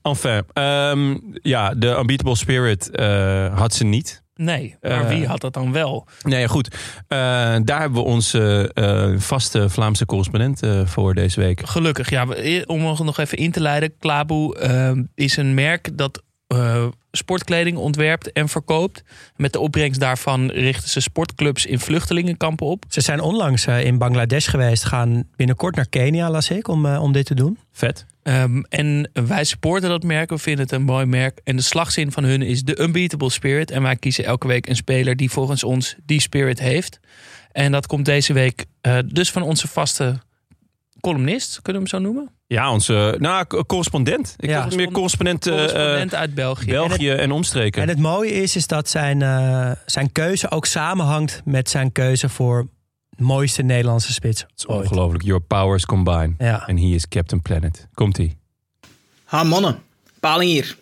Enfin, 0.01 0.43
ehm, 0.53 1.17
ja, 1.41 1.73
de 1.73 1.87
Unbeatable 1.87 2.35
Spirit 2.35 2.89
eh, 2.91 3.57
had 3.57 3.73
ze 3.73 3.83
niet. 3.83 4.23
Nee, 4.37 4.75
maar 4.81 4.91
Eh, 5.03 5.07
wie 5.07 5.27
had 5.27 5.41
dat 5.41 5.53
dan 5.53 5.71
wel? 5.71 6.07
Nee, 6.23 6.39
ja, 6.39 6.47
goed. 6.47 6.75
Eh, 7.07 7.17
daar 7.63 7.79
hebben 7.79 7.93
we 8.01 8.07
onze 8.07 8.71
eh, 8.73 9.13
vaste 9.17 9.69
Vlaamse 9.69 10.05
correspondent 10.05 10.59
voor 10.89 11.13
deze 11.13 11.39
week. 11.39 11.61
Gelukkig, 11.69 12.09
ja. 12.09 12.25
Om 12.65 12.79
nog- 12.81 13.03
nog 13.03 13.17
even 13.17 13.37
in 13.37 13.51
te 13.51 13.61
leiden. 13.61 13.97
Klaboe 13.99 15.07
is 15.15 15.37
een 15.37 15.53
merk 15.53 15.97
dat 15.97 16.21
eh, 16.47 16.87
sportkleding 17.11 17.77
ontwerpt 17.77 18.31
en 18.31 18.49
verkoopt. 18.49 19.03
Met 19.35 19.53
de 19.53 19.59
opbrengst 19.59 19.99
daarvan 19.99 20.49
richten 20.49 20.89
ze 20.89 20.99
sportclubs 20.99 21.65
in 21.65 21.79
vluchtelingenkampen 21.79 22.67
op. 22.67 22.85
Ze 22.89 23.01
zijn 23.01 23.19
onlangs 23.19 23.65
eh, 23.65 23.85
in 23.85 23.97
Bangladesh 23.97 24.49
geweest. 24.49 24.83
Gaan 24.83 25.23
binnenkort 25.35 25.75
naar 25.75 25.89
Kenia, 25.89 26.29
las 26.29 26.49
ik, 26.49 26.67
om, 26.67 26.85
eh, 26.85 27.01
om 27.01 27.11
dit 27.11 27.25
te 27.25 27.35
doen. 27.35 27.57
Vet. 27.71 28.05
Ehm, 28.23 28.61
en 28.69 29.09
wij 29.13 29.43
supporten 29.43 29.89
dat 29.89 30.03
merk. 30.03 30.29
We 30.29 30.37
vinden 30.37 30.63
het 30.63 30.73
een 30.73 30.83
mooi 30.83 31.05
merk. 31.05 31.39
En 31.43 31.55
de 31.55 31.61
slagzin 31.61 32.11
van 32.11 32.23
hun 32.23 32.41
is 32.41 32.63
de 32.63 32.81
Unbeatable 32.81 33.29
Spirit. 33.29 33.71
En 33.71 33.81
wij 33.81 33.95
kiezen 33.95 34.25
elke 34.25 34.47
week 34.47 34.67
een 34.67 34.75
speler 34.75 35.15
die 35.15 35.31
volgens 35.31 35.63
ons 35.63 35.95
die 36.05 36.21
spirit 36.21 36.59
heeft. 36.59 36.99
En 37.51 37.71
dat 37.71 37.87
komt 37.87 38.05
deze 38.05 38.33
week 38.33 38.65
dus 39.05 39.31
van 39.31 39.41
onze 39.41 39.67
vaste 39.67 40.19
columnist. 41.11 41.59
Kunnen 41.61 41.83
we 41.83 41.89
hem 41.89 42.01
zo 42.01 42.09
noemen? 42.09 42.31
Ja, 42.47 42.71
onze 42.71 43.15
nou, 43.19 43.45
co- 43.45 43.63
correspondent. 43.65 44.33
Ik 44.37 44.49
Ja. 44.49 44.67
meer 44.75 44.91
correspondent, 44.91 45.47
eh, 45.47 45.53
Correspondent 45.53 46.15
uit 46.15 46.33
België. 46.33 46.65
België 46.65 47.09
en, 47.11 47.31
omstreken. 47.31 47.81
En 47.81 47.87
het 47.89 47.99
mooie 47.99 48.31
is, 48.31 48.55
is 48.55 48.67
dat 48.67 48.89
zijn, 48.89 49.21
eh, 49.21 49.71
zijn 49.85 50.11
keuze 50.11 50.51
ook 50.51 50.65
samenhangt 50.65 51.41
met 51.45 51.69
zijn 51.69 51.91
keuze 51.91 52.29
voor 52.29 52.67
mooiste 53.17 53.61
Nederlandse 53.61 54.13
spits. 54.13 54.41
Het 54.41 54.51
is 54.55 54.65
ongelooflijk. 54.65 55.23
Your 55.23 55.41
powers 55.41 55.85
combine. 55.85 56.33
Ja. 56.37 56.67
En 56.67 56.77
he 56.77 56.85
is 56.85 57.07
Captain 57.07 57.41
Planet. 57.41 57.87
Komt-ie. 57.93 58.37
Ha 59.23 59.43
mannen, 59.43 59.79
Paling 60.19 60.51
hier. 60.51 60.77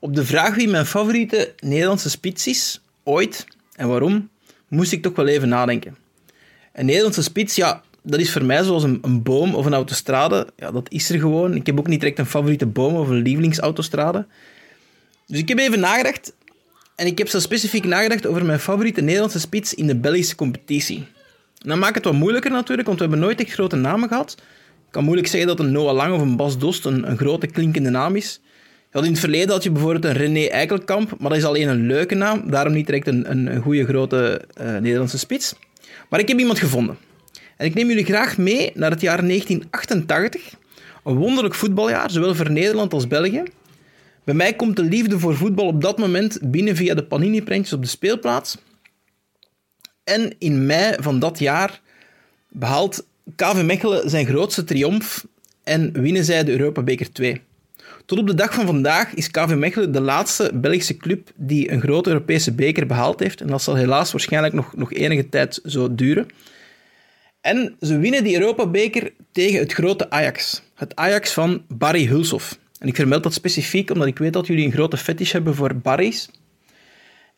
Op 0.00 0.14
de 0.14 0.24
vraag 0.24 0.54
wie 0.54 0.68
mijn 0.68 0.86
favoriete 0.86 1.54
Nederlandse 1.58 2.10
spits 2.10 2.46
is, 2.46 2.80
ooit 3.04 3.46
en 3.76 3.88
waarom, 3.88 4.28
moest 4.68 4.92
ik 4.92 5.02
toch 5.02 5.16
wel 5.16 5.26
even 5.26 5.48
nadenken. 5.48 5.96
Een 6.72 6.86
Nederlandse 6.86 7.22
spits, 7.22 7.54
ja, 7.54 7.82
dat 8.06 8.20
is 8.20 8.32
voor 8.32 8.44
mij 8.44 8.62
zoals 8.62 8.82
een, 8.82 8.98
een 9.02 9.22
boom 9.22 9.54
of 9.54 9.66
een 9.66 9.74
autostrade. 9.74 10.46
Ja, 10.56 10.70
dat 10.70 10.90
is 10.90 11.10
er 11.10 11.18
gewoon. 11.18 11.54
Ik 11.54 11.66
heb 11.66 11.78
ook 11.78 11.86
niet 11.86 12.00
direct 12.00 12.18
een 12.18 12.26
favoriete 12.26 12.66
boom 12.66 12.94
of 12.94 13.08
een 13.08 13.22
lievelingsautostrade. 13.22 14.26
Dus 15.26 15.38
ik 15.38 15.48
heb 15.48 15.58
even 15.58 15.80
nagedacht. 15.80 16.32
En 16.96 17.06
ik 17.06 17.18
heb 17.18 17.28
zo 17.28 17.38
specifiek 17.38 17.84
nagedacht 17.84 18.26
over 18.26 18.44
mijn 18.44 18.58
favoriete 18.58 19.00
Nederlandse 19.00 19.40
spits 19.40 19.74
in 19.74 19.86
de 19.86 19.96
Belgische 19.96 20.34
competitie. 20.34 21.06
En 21.62 21.68
dat 21.68 21.78
maakt 21.78 21.94
het 21.94 22.04
wat 22.04 22.14
moeilijker 22.14 22.50
natuurlijk, 22.50 22.86
want 22.86 23.00
we 23.00 23.04
hebben 23.04 23.24
nooit 23.24 23.40
echt 23.40 23.52
grote 23.52 23.76
namen 23.76 24.08
gehad. 24.08 24.34
Ik 24.86 24.90
kan 24.90 25.04
moeilijk 25.04 25.28
zeggen 25.28 25.48
dat 25.48 25.58
een 25.58 25.72
Noah 25.72 25.94
Lang 25.94 26.14
of 26.14 26.20
een 26.20 26.36
Bas 26.36 26.58
Dost 26.58 26.84
een, 26.84 27.10
een 27.10 27.16
grote 27.16 27.46
klinkende 27.46 27.90
naam 27.90 28.16
is. 28.16 28.40
Ja, 28.92 29.02
in 29.02 29.10
het 29.10 29.20
verleden 29.20 29.48
had 29.48 29.62
je 29.62 29.70
bijvoorbeeld 29.70 30.04
een 30.04 30.12
René 30.12 30.46
Eikelkamp, 30.46 31.14
maar 31.18 31.28
dat 31.28 31.38
is 31.38 31.44
alleen 31.44 31.68
een 31.68 31.86
leuke 31.86 32.14
naam. 32.14 32.50
Daarom 32.50 32.72
niet 32.72 32.86
direct 32.86 33.06
een, 33.06 33.30
een, 33.30 33.62
goede 33.62 33.84
grote 33.84 34.44
eh, 34.54 34.76
Nederlandse 34.76 35.18
spits. 35.18 35.54
Maar 36.08 36.20
ik 36.20 36.28
heb 36.28 36.38
iemand 36.38 36.58
gevonden. 36.58 36.96
En 37.56 37.66
ik 37.66 37.74
neem 37.74 37.88
jullie 37.88 38.04
graag 38.04 38.38
mee 38.38 38.70
naar 38.74 38.90
het 38.90 39.00
jaar 39.00 39.26
1988. 39.26 40.54
Een 41.04 41.16
wonderlijk 41.16 41.54
voetbaljaar, 41.54 42.10
zowel 42.10 42.34
voor 42.34 42.50
Nederland 42.50 42.92
als 42.92 43.06
België. 43.06 43.42
Bij 44.24 44.34
mij 44.34 44.54
komt 44.54 44.76
de 44.76 44.82
liefde 44.82 45.18
voor 45.18 45.36
voetbal 45.36 45.66
op 45.66 45.80
dat 45.80 45.98
moment 45.98 46.38
binnen 46.42 46.76
via 46.76 46.94
de 46.94 47.04
Panini-prentjes 47.04 47.72
op 47.72 47.82
de 47.82 47.88
speelplaats. 47.88 48.58
En 50.04 50.34
in 50.38 50.66
mei 50.66 50.96
van 51.00 51.18
dat 51.18 51.38
jaar 51.38 51.80
behaalt 52.48 53.06
KV 53.36 53.62
Mechelen 53.62 54.10
zijn 54.10 54.26
grootste 54.26 54.64
triomf 54.64 55.26
en 55.62 55.92
winnen 55.92 56.24
zij 56.24 56.44
de 56.44 56.52
Europa 56.52 56.82
Beker 56.82 57.12
2. 57.12 57.40
Tot 58.06 58.18
op 58.18 58.26
de 58.26 58.34
dag 58.34 58.54
van 58.54 58.66
vandaag 58.66 59.14
is 59.14 59.30
KV 59.30 59.54
Mechelen 59.56 59.92
de 59.92 60.00
laatste 60.00 60.50
Belgische 60.54 60.96
club 60.96 61.30
die 61.34 61.70
een 61.70 61.80
grote 61.80 62.08
Europese 62.08 62.52
beker 62.52 62.86
behaald 62.86 63.20
heeft. 63.20 63.40
En 63.40 63.46
dat 63.46 63.62
zal 63.62 63.74
helaas 63.74 64.12
waarschijnlijk 64.12 64.54
nog, 64.54 64.76
nog 64.76 64.92
enige 64.92 65.28
tijd 65.28 65.60
zo 65.64 65.94
duren. 65.94 66.26
En 67.44 67.76
ze 67.80 67.98
winnen 67.98 68.24
die 68.24 68.34
Europa 68.34 68.66
Beker 68.66 69.12
tegen 69.32 69.58
het 69.58 69.72
grote 69.72 70.10
Ajax. 70.10 70.62
Het 70.74 70.96
Ajax 70.96 71.32
van 71.32 71.64
Barry 71.68 72.06
Hulshoff. 72.06 72.58
En 72.78 72.88
ik 72.88 72.94
vermeld 72.94 73.22
dat 73.22 73.34
specifiek 73.34 73.90
omdat 73.90 74.08
ik 74.08 74.18
weet 74.18 74.32
dat 74.32 74.46
jullie 74.46 74.64
een 74.64 74.72
grote 74.72 74.96
fetish 74.96 75.32
hebben 75.32 75.54
voor 75.54 75.76
Barry's. 75.76 76.28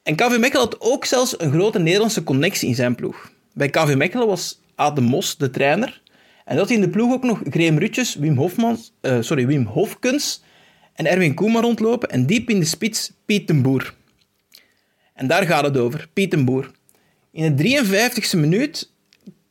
En 0.02 0.16
KV 0.16 0.36
Mechelen 0.38 0.64
had 0.64 0.80
ook 0.80 1.04
zelfs 1.04 1.40
een 1.40 1.52
grote 1.52 1.78
Nederlandse 1.78 2.24
connectie 2.24 2.68
in 2.68 2.74
zijn 2.74 2.94
ploeg. 2.94 3.30
Bij 3.52 3.68
KV 3.68 3.94
Mechelen 3.94 4.26
was 4.26 4.60
de 4.94 5.00
Mos 5.00 5.36
de 5.36 5.50
trainer. 5.50 6.02
En 6.44 6.56
dat 6.56 6.70
in 6.70 6.80
de 6.80 6.88
ploeg 6.88 7.12
ook 7.12 7.24
nog 7.24 7.40
Graham 7.50 7.78
Rutjes, 7.78 8.14
Wim, 8.14 8.36
Hofmans, 8.36 8.92
eh, 9.00 9.16
sorry, 9.20 9.46
Wim 9.46 9.64
Hofkens 9.64 10.42
en 10.92 11.06
Erwin 11.06 11.34
Koeman 11.34 11.62
rondlopen. 11.62 12.10
En 12.10 12.26
diep 12.26 12.50
in 12.50 12.58
de 12.58 12.66
spits 12.66 13.12
Piet 13.24 13.46
den 13.46 13.62
Boer. 13.62 13.94
En 15.14 15.26
daar 15.26 15.46
gaat 15.46 15.64
het 15.64 15.76
over, 15.76 16.08
Piet 16.12 16.30
den 16.30 16.44
Boer. 16.44 16.70
In 17.32 17.56
de 17.56 17.62
53e 17.62 18.36
minuut 18.36 18.94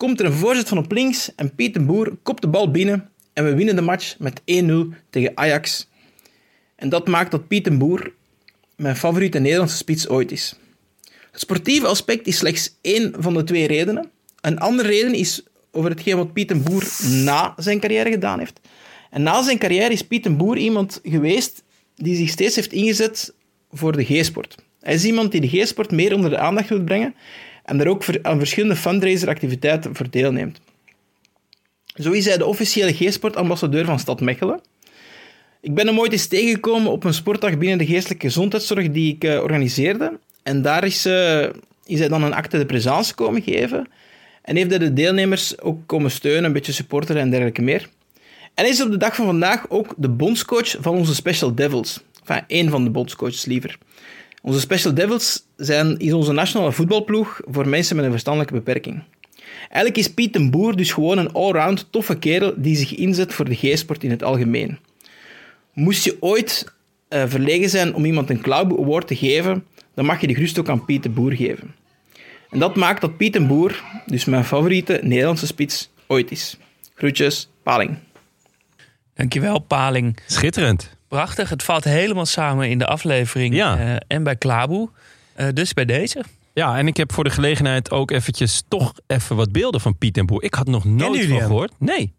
komt 0.05 0.19
er 0.19 0.25
een 0.25 0.33
voorzet 0.33 0.67
van 0.67 0.77
op 0.77 0.91
links 0.91 1.35
en 1.35 1.55
Piet 1.55 1.73
den 1.73 1.85
Boer 1.85 2.17
kopt 2.23 2.41
de 2.41 2.47
bal 2.47 2.71
binnen. 2.71 3.09
En 3.33 3.43
we 3.43 3.55
winnen 3.55 3.75
de 3.75 3.81
match 3.81 4.15
met 4.19 4.41
1-0 4.41 4.43
tegen 5.09 5.31
Ajax. 5.35 5.89
En 6.75 6.89
dat 6.89 7.07
maakt 7.07 7.31
dat 7.31 7.47
Piet 7.47 7.77
Boer 7.77 8.13
mijn 8.75 8.95
favoriete 8.95 9.39
Nederlandse 9.39 9.77
spits 9.77 10.07
ooit 10.07 10.31
is. 10.31 10.55
Het 11.31 11.41
sportieve 11.41 11.87
aspect 11.87 12.27
is 12.27 12.37
slechts 12.37 12.75
één 12.81 13.13
van 13.17 13.33
de 13.33 13.43
twee 13.43 13.67
redenen. 13.67 14.09
Een 14.41 14.59
andere 14.59 14.87
reden 14.87 15.13
is 15.13 15.43
over 15.71 15.89
hetgeen 15.89 16.17
wat 16.17 16.33
Piet 16.33 16.63
Boer 16.63 16.83
na 17.23 17.53
zijn 17.57 17.79
carrière 17.79 18.09
gedaan 18.09 18.39
heeft. 18.39 18.59
En 19.09 19.23
na 19.23 19.43
zijn 19.43 19.57
carrière 19.57 19.91
is 19.91 20.01
Piet 20.01 20.23
den 20.23 20.37
Boer 20.37 20.57
iemand 20.57 20.99
geweest 21.03 21.63
die 21.95 22.15
zich 22.15 22.29
steeds 22.29 22.55
heeft 22.55 22.73
ingezet 22.73 23.33
voor 23.71 23.91
de 23.91 24.03
G-sport. 24.03 24.55
Hij 24.81 24.93
is 24.93 25.05
iemand 25.05 25.31
die 25.31 25.41
de 25.41 25.47
G-sport 25.47 25.91
meer 25.91 26.13
onder 26.13 26.29
de 26.29 26.37
aandacht 26.37 26.69
wil 26.69 26.83
brengen 26.83 27.15
en 27.65 27.79
er 27.79 27.87
ook 27.87 28.03
aan 28.21 28.37
verschillende 28.37 28.75
fundraiser-activiteiten 28.75 29.95
voor 29.95 30.09
deelneemt. 30.09 30.59
Zo 31.85 32.11
is 32.11 32.25
hij 32.25 32.37
de 32.37 32.45
officiële 32.45 32.93
G-sportambassadeur 32.93 33.85
van 33.85 33.99
Stad 33.99 34.21
Mechelen. 34.21 34.61
Ik 35.61 35.73
ben 35.73 35.87
hem 35.87 35.99
ooit 35.99 36.11
eens 36.11 36.27
tegengekomen 36.27 36.91
op 36.91 37.03
een 37.03 37.13
sportdag 37.13 37.57
binnen 37.57 37.77
de 37.77 37.85
geestelijke 37.85 38.25
gezondheidszorg 38.25 38.91
die 38.91 39.13
ik 39.13 39.23
eh, 39.23 39.41
organiseerde. 39.41 40.19
En 40.43 40.61
daar 40.61 40.83
is, 40.83 41.05
eh, 41.05 41.43
is 41.85 41.99
hij 41.99 42.07
dan 42.07 42.23
een 42.23 42.33
acte 42.33 42.57
de 42.57 42.65
présence 42.65 43.15
komen 43.15 43.41
geven. 43.41 43.87
En 44.41 44.55
heeft 44.55 44.69
hij 44.69 44.79
de 44.79 44.93
deelnemers 44.93 45.59
ook 45.61 45.79
komen 45.85 46.11
steunen, 46.11 46.43
een 46.43 46.53
beetje 46.53 46.71
supporteren 46.71 47.21
en 47.21 47.29
dergelijke 47.29 47.61
meer. 47.61 47.89
En 48.53 48.67
is 48.67 48.81
op 48.81 48.91
de 48.91 48.97
dag 48.97 49.15
van 49.15 49.25
vandaag 49.25 49.69
ook 49.69 49.93
de 49.97 50.09
bondscoach 50.09 50.75
van 50.79 50.95
onze 50.95 51.15
Special 51.15 51.55
Devils. 51.55 52.03
Enfin, 52.25 52.43
één 52.47 52.69
van 52.69 52.83
de 52.83 52.89
bondscoaches 52.89 53.45
liever. 53.45 53.77
Onze 54.45 54.59
Special 54.59 54.93
Devils 54.93 55.43
zijn, 55.55 55.97
is 55.99 56.13
onze 56.13 56.31
nationale 56.31 56.71
voetbalploeg 56.71 57.41
voor 57.45 57.67
mensen 57.67 57.95
met 57.95 58.05
een 58.05 58.11
verstandelijke 58.11 58.53
beperking. 58.53 59.03
Eigenlijk 59.61 59.97
is 59.97 60.13
Piet 60.13 60.33
den 60.33 60.51
Boer 60.51 60.75
dus 60.75 60.91
gewoon 60.91 61.17
een 61.17 61.31
allround 61.31 61.87
toffe 61.89 62.17
kerel 62.17 62.53
die 62.55 62.75
zich 62.75 62.95
inzet 62.95 63.33
voor 63.33 63.45
de 63.45 63.55
G-sport 63.55 64.03
in 64.03 64.09
het 64.09 64.23
algemeen. 64.23 64.79
Moest 65.73 66.03
je 66.03 66.17
ooit 66.19 66.73
eh, 67.07 67.23
verlegen 67.27 67.69
zijn 67.69 67.93
om 67.93 68.05
iemand 68.05 68.29
een 68.29 68.41
Cloud 68.41 68.79
Award 68.79 69.07
te 69.07 69.15
geven, 69.15 69.65
dan 69.93 70.05
mag 70.05 70.21
je 70.21 70.27
die 70.27 70.35
gerust 70.35 70.59
ook 70.59 70.69
aan 70.69 70.85
Piet 70.85 71.03
de 71.03 71.09
Boer 71.09 71.31
geven. 71.31 71.75
En 72.49 72.59
dat 72.59 72.75
maakt 72.75 73.01
dat 73.01 73.17
Piet 73.17 73.33
den 73.33 73.47
Boer 73.47 73.83
dus 74.05 74.25
mijn 74.25 74.45
favoriete 74.45 74.99
Nederlandse 75.03 75.45
spits 75.45 75.89
ooit 76.07 76.31
is. 76.31 76.57
Groetjes, 76.95 77.49
Paling. 77.63 77.97
Dankjewel, 79.13 79.59
Paling. 79.59 80.17
Schitterend. 80.25 80.94
Prachtig. 81.07 81.49
Het 81.49 81.63
valt 81.63 81.83
helemaal 81.83 82.25
samen 82.25 82.69
in 82.69 82.77
de 82.77 82.85
aflevering 82.85 83.55
Ja. 83.55 83.77
eh, 83.77 83.95
en 84.07 84.23
bij 84.23 84.35
Klaboe. 84.35 84.89
Eh, 85.33 85.47
dus 85.53 85.73
bij 85.73 85.85
deze. 85.85 86.23
Ja, 86.53 86.77
en 86.77 86.87
ik 86.87 86.97
heb 86.97 87.13
voor 87.13 87.23
de 87.23 87.29
gelegenheid 87.29 87.91
ook 87.91 88.11
eventjes 88.11 88.63
toch 88.67 88.93
even 89.07 89.35
wat 89.35 89.51
beelden 89.51 89.81
van 89.81 89.97
Piet 89.97 90.17
en 90.17 90.25
Boer. 90.25 90.43
Ik 90.43 90.53
had 90.53 90.67
nog 90.67 90.85
nooit 90.85 91.25
van 91.25 91.39
gehoord. 91.41 91.71
Nee, 91.79 92.13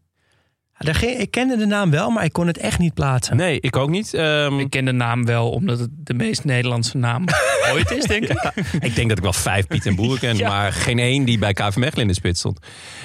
ik 1.01 1.31
kende 1.31 1.57
de 1.57 1.67
naam 1.67 1.91
wel, 1.91 2.11
maar 2.11 2.25
ik 2.25 2.33
kon 2.33 2.47
het 2.47 2.59
echt 2.59 2.79
niet 2.79 2.95
plaatsen. 2.95 3.37
nee, 3.37 3.61
ik 3.61 3.77
ook 3.77 3.89
niet. 3.91 4.15
Ehm, 4.15 4.59
Ik 4.59 4.71
ken 4.71 4.85
de 4.85 4.93
naam 4.93 5.25
wel, 5.25 5.51
omdat 5.51 5.79
het 5.79 5.89
de 5.93 6.15
meest 6.15 6.45
Nederlandse 6.45 6.97
naam 6.97 7.25
ooit 7.73 7.91
is, 7.91 8.05
denk 8.05 8.25
ik. 8.25 8.53
Ik 8.81 8.95
denk 8.95 9.09
dat 9.09 9.17
ik 9.19 9.23
wel 9.23 9.33
vijf 9.33 9.67
Piet 9.67 9.87
en 9.87 9.95
Boer 9.95 10.19
ken, 10.19 10.37
Ja. 10.47 10.49
maar 10.49 10.73
geen 10.73 10.99
één 10.99 11.25
die 11.25 11.39
bij 11.39 11.53
KV 11.53 11.77
Mechelen 11.77 12.03
in 12.03 12.09
de 12.09 12.15
spits 12.15 12.39
stond. 12.39 12.59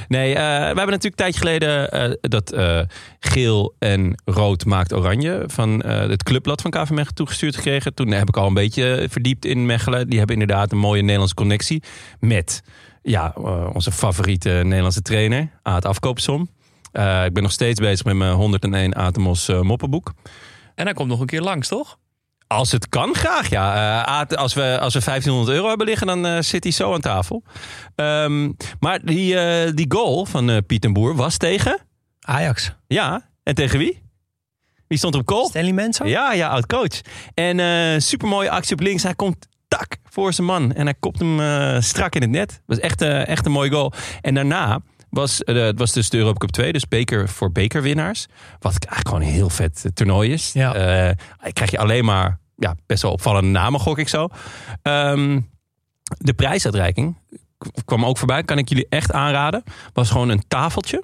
Nee, 0.07 0.29
eh, 0.35 0.41
we 0.43 0.43
hebben 0.51 0.75
natuurlijk 0.75 1.03
een 1.03 1.11
tijdje 1.15 1.39
geleden 1.39 1.91
eh, 1.91 2.11
dat 2.21 2.51
eh, 2.51 2.79
geel 3.19 3.75
en 3.79 4.21
rood 4.25 4.65
maakt 4.65 4.93
oranje 4.93 5.43
van 5.47 5.81
eh, 5.81 5.99
het 6.09 6.23
clubblad 6.23 6.61
van 6.61 6.71
KV 6.71 6.89
Mechelen 6.89 7.13
toegestuurd 7.15 7.55
gekregen. 7.55 7.93
Toen 7.93 8.11
heb 8.11 8.27
ik 8.27 8.37
al 8.37 8.47
een 8.47 8.53
beetje 8.53 9.07
verdiept 9.09 9.45
in 9.45 9.65
Mechelen. 9.65 10.09
Die 10.09 10.17
hebben 10.17 10.39
inderdaad 10.39 10.71
een 10.71 10.77
mooie 10.77 11.01
Nederlandse 11.01 11.35
connectie 11.35 11.83
met 12.19 12.61
ja, 13.03 13.33
onze 13.73 13.91
favoriete 13.91 14.49
Nederlandse 14.49 15.01
trainer, 15.01 15.49
Aad 15.63 15.85
Afkoopsom. 15.85 16.49
Eh, 16.91 17.25
ik 17.25 17.33
ben 17.33 17.43
nog 17.43 17.51
steeds 17.51 17.79
bezig 17.79 18.05
met 18.05 18.15
mijn 18.15 18.33
101 18.33 18.93
Atemos 18.93 19.47
eh, 19.47 19.61
moppenboek. 19.61 20.13
En 20.75 20.85
hij 20.85 20.93
komt 20.93 21.09
nog 21.09 21.19
een 21.19 21.25
keer 21.25 21.41
langs, 21.41 21.67
toch? 21.67 21.97
Als 22.51 22.71
het 22.71 22.89
kan, 22.89 23.15
graag 23.15 23.49
ja. 23.49 24.25
Eh, 24.25 24.37
als, 24.37 24.53
we, 24.53 24.79
als 24.79 24.93
we 24.93 25.01
1500 25.03 25.55
euro 25.55 25.67
hebben 25.67 25.87
liggen, 25.87 26.07
dan 26.07 26.43
zit 26.43 26.63
hij 26.63 26.71
zo 26.73 26.93
aan 26.93 27.01
tafel. 27.01 27.43
Ehm, 27.95 28.51
maar 28.79 28.99
die, 29.05 29.39
eh, 29.39 29.71
die 29.73 29.85
goal 29.89 30.25
van 30.25 30.49
eh, 30.49 30.57
Piet 30.67 30.85
en 30.85 30.93
Boer 30.93 31.15
was 31.15 31.37
tegen? 31.37 31.79
Ajax. 32.19 32.75
Ja. 32.87 33.29
En 33.43 33.55
tegen 33.55 33.79
wie? 33.79 34.01
Wie 34.87 34.97
stond 34.97 35.15
op 35.15 35.29
goal? 35.29 35.47
Stanley 35.47 35.73
Menzo? 35.73 36.05
Ja, 36.05 36.33
ja, 36.33 36.49
oud 36.49 36.65
coach. 36.65 37.01
En 37.33 37.59
eh 37.59 37.99
supermooie 37.99 38.51
actie 38.51 38.73
op 38.73 38.81
links. 38.81 39.03
Hij 39.03 39.15
komt 39.15 39.47
tak 39.77 39.97
voor 40.03 40.33
zijn 40.33 40.47
man. 40.47 40.73
En 40.73 40.85
hij 40.85 40.95
kopt 40.99 41.19
hem 41.19 41.39
eh, 41.39 41.81
strak 41.81 42.15
in 42.15 42.21
het 42.21 42.29
net. 42.29 42.61
was 42.65 42.79
echt, 42.79 43.01
eh, 43.01 43.27
echt 43.27 43.45
een 43.45 43.51
mooie 43.51 43.71
goal. 43.71 43.93
En 44.21 44.33
daarna 44.33 44.79
was 45.11 45.43
eh, 45.43 45.55
het 45.55 45.79
was 45.79 45.91
dus 45.91 46.09
de 46.09 46.17
Europa 46.17 46.37
Cup 46.37 46.49
2. 46.49 46.73
Dus 46.73 46.87
beker 46.87 47.29
voor 47.29 47.51
bekerwinnaars. 47.51 48.25
Wat 48.59 48.71
eigenlijk 48.71 49.07
gewoon 49.07 49.21
een 49.21 49.39
heel 49.39 49.49
vet 49.49 49.81
eh, 49.85 49.91
toernooi 49.91 50.31
is. 50.31 50.51
Ja. 50.53 50.73
Eh, 50.73 51.15
krijg 51.53 51.71
je 51.71 51.77
alleen 51.77 52.05
maar 52.05 52.39
ja, 52.55 52.75
best 52.85 53.01
wel 53.01 53.11
opvallende 53.11 53.49
namen, 53.49 53.79
gok 53.79 53.97
ik 53.97 54.07
zo. 54.07 54.27
Ehm, 54.81 55.39
de 56.17 56.33
prijsuitreiking 56.33 57.17
kwam 57.85 58.05
ook 58.05 58.17
voorbij. 58.17 58.43
Kan 58.43 58.57
ik 58.57 58.69
jullie 58.69 58.85
echt 58.89 59.11
aanraden. 59.11 59.63
Was 59.93 60.09
gewoon 60.09 60.29
een 60.29 60.43
tafeltje. 60.47 61.03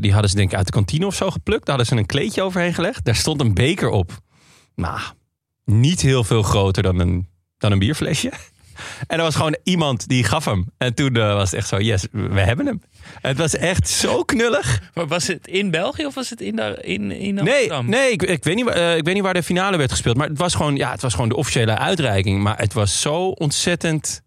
Die 0.00 0.12
hadden 0.12 0.30
ze 0.30 0.36
denk 0.36 0.50
ik 0.50 0.56
uit 0.56 0.66
de 0.66 0.72
kantine 0.72 1.06
of 1.06 1.14
zo 1.14 1.30
geplukt. 1.30 1.66
Daar 1.66 1.76
hadden 1.76 1.94
ze 1.94 2.00
een 2.00 2.06
kleedje 2.06 2.42
overheen 2.42 2.74
gelegd. 2.74 3.04
Daar 3.04 3.14
stond 3.14 3.40
een 3.40 3.54
beker 3.54 3.88
op. 3.88 4.12
Nou, 4.74 5.00
niet 5.64 6.00
heel 6.00 6.24
veel 6.24 6.42
groter 6.42 6.82
dan 6.82 6.98
een, 6.98 7.28
dan 7.58 7.72
een 7.72 7.78
bierflesje. 7.78 8.32
En 9.06 9.16
er 9.18 9.22
was 9.22 9.34
gewoon 9.34 9.56
iemand 9.62 10.08
die 10.08 10.24
gaf 10.24 10.44
hem. 10.44 10.70
En 10.78 10.94
toen 10.94 11.16
eh, 11.16 11.34
was 11.34 11.50
het 11.50 11.58
echt 11.58 11.68
zo, 11.68 11.78
yes, 11.78 12.06
we 12.12 12.40
hebben 12.40 12.66
hem. 12.66 12.82
Het 13.20 13.36
was 13.36 13.56
echt 13.56 13.88
zo 13.88 14.22
knullig. 14.22 14.80
Maar 14.94 15.06
was 15.06 15.26
het 15.26 15.46
in 15.46 15.70
België 15.70 16.06
of 16.06 16.14
was 16.14 16.30
het 16.30 16.40
in, 16.40 16.58
in, 16.82 17.10
in 17.10 17.34
Nee, 17.34 17.52
Amsterdam? 17.54 17.88
nee 17.88 18.10
ik, 18.10 18.22
ik, 18.22 18.44
weet 18.44 18.54
niet, 18.54 18.68
eh, 18.68 18.96
ik 18.96 19.04
weet 19.04 19.14
niet 19.14 19.22
waar 19.22 19.34
de 19.34 19.42
finale 19.42 19.76
werd 19.76 19.90
gespeeld. 19.90 20.16
Maar 20.16 20.28
het 20.28 20.38
was, 20.38 20.54
gewoon, 20.54 20.76
ja, 20.76 20.90
het 20.90 21.02
was 21.02 21.12
gewoon 21.14 21.28
de 21.28 21.36
officiële 21.36 21.78
uitreiking. 21.78 22.42
Maar 22.42 22.58
het 22.58 22.72
was 22.72 23.00
zo 23.00 23.28
ontzettend 23.28 24.22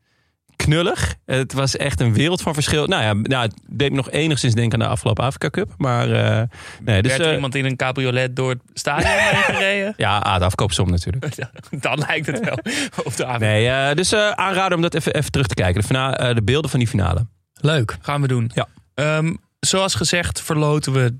knullig. 0.56 1.16
Het 1.26 1.54
was 1.54 1.78
echt 1.78 2.00
een 2.00 2.14
wereld 2.14 2.42
van 2.42 2.54
verschil. 2.54 2.88
Nou 2.88 3.04
ja, 3.04 3.14
nou, 3.14 3.46
het 3.46 3.56
deed 3.70 3.90
me 3.90 3.96
nog 3.96 4.12
enigszins 4.12 4.54
denken 4.54 4.80
aan 4.80 4.86
de 4.86 4.92
afgelopen 4.92 5.24
Afrika 5.24 5.50
Cup. 5.50 5.74
Maar 5.78 6.12
eh, 6.12 6.42
nee, 6.82 7.02
dus... 7.02 7.12
Werd 7.12 7.24
er 7.24 7.28
eh, 7.28 7.34
iemand 7.34 7.56
in 7.56 7.66
een 7.66 7.76
cabriolet 7.76 8.36
door 8.36 8.50
het 8.50 8.62
stadion 8.74 9.12
heen 9.18 9.44
gereden? 9.44 9.94
ja, 9.98 10.18
ah, 10.18 10.38
de 10.38 10.46
afkoopsom 10.46 10.90
natuurlijk. 10.90 11.36
Dan 11.80 11.98
lijkt 11.98 12.26
het 12.26 12.40
wel 12.40 12.58
op 13.04 13.16
de 13.16 13.26
avond. 13.26 13.42
Nee, 13.42 13.68
eh, 13.68 13.96
dus 13.96 14.12
eh, 14.12 14.30
aanraden 14.30 14.76
om 14.76 14.82
dat 14.82 14.94
even, 14.94 15.14
even 15.14 15.32
terug 15.32 15.48
te 15.48 15.56
kijken. 15.56 15.88
De, 15.88 15.98
eh, 15.98 16.36
de 16.36 16.44
beelden 16.44 16.70
van 16.70 16.80
die 16.80 16.88
finale. 16.88 17.28
Leuk. 17.62 17.98
Gaan 18.02 18.22
we 18.22 18.28
doen. 18.28 18.52
Ja. 18.54 18.68
Ehm, 18.94 19.34
zoals 19.60 19.96
gezegd 19.96 20.42
verloten 20.42 20.94
we 20.94 21.16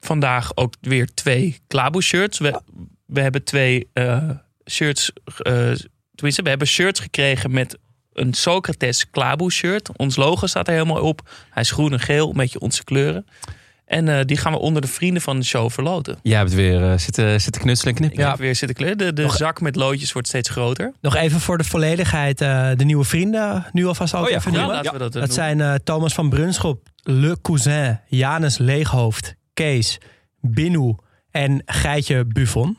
vandaag 0.00 0.56
ook 0.56 0.74
weer 0.80 1.06
twee 1.14 1.60
Klaboe 1.66 2.02
shirts. 2.02 2.38
We, 2.38 2.60
we 3.06 3.20
hebben 3.20 3.44
twee 3.44 3.88
eh, 3.92 4.30
shirts, 4.70 5.12
eh, 5.24 5.72
tenminste 6.14 6.42
we 6.42 6.48
hebben 6.48 6.66
shirts 6.66 7.00
gekregen 7.00 7.50
met 7.50 7.78
een 8.12 8.34
Socrates 8.34 9.10
Klaboe 9.10 9.52
shirt. 9.52 9.88
Ons 9.96 10.16
logo 10.16 10.46
staat 10.46 10.66
er 10.68 10.72
helemaal 10.72 11.02
op. 11.02 11.30
Hij 11.50 11.62
is 11.62 11.70
groen 11.70 11.92
en 11.92 12.00
geel, 12.00 12.28
een 12.30 12.36
beetje 12.36 12.60
onze 12.60 12.84
kleuren. 12.84 13.26
En 13.84 14.08
eh, 14.08 14.24
die 14.24 14.36
gaan 14.36 14.52
we 14.52 14.58
onder 14.58 14.82
de 14.82 14.88
vrienden 14.88 15.22
van 15.22 15.38
de 15.38 15.44
show 15.44 15.70
verloten. 15.70 16.18
Jij 16.22 16.38
hebt 16.38 16.54
weer 16.54 16.90
eh, 16.90 16.98
zitten, 16.98 17.40
zitten 17.40 17.62
knutselen 17.62 17.94
en 17.96 18.02
Ik 18.02 18.08
knippen. 18.10 18.30
heb 18.30 18.38
weer 18.40 18.54
zitten 18.56 18.76
kleuren. 18.76 18.98
De, 18.98 19.12
de 19.12 19.22
Nog- 19.22 19.36
zak 19.36 19.60
met 19.60 19.76
loodjes 19.76 20.12
wordt 20.12 20.28
steeds 20.28 20.48
groter. 20.48 20.92
Nog 21.00 21.14
even 21.16 21.40
voor 21.40 21.58
de 21.58 21.64
volledigheid. 21.64 22.40
eh, 22.40 22.70
de 22.76 22.84
nieuwe 22.84 23.04
vrienden 23.04 23.66
nu 23.72 23.86
alvast 23.86 24.14
ook 24.14 24.24
Oh 24.24 24.30
ja, 24.30 24.36
even. 24.36 24.52
Ja, 24.52 24.58
noemen. 24.58 24.76
laten 24.76 24.92
we 24.92 24.98
dat, 24.98 25.12
Dat 25.12 25.32
zijn 25.32 25.60
eh, 25.60 25.74
Thomas 25.74 26.14
van 26.14 26.28
Brunschop, 26.28 26.88
Le 27.02 27.36
Cousin, 27.42 28.00
Janus 28.06 28.58
Leeghoofd, 28.58 29.34
Kees, 29.54 29.98
Binu 30.40 30.94
en 31.30 31.62
Geitje 31.66 32.24
Buffon. 32.24 32.78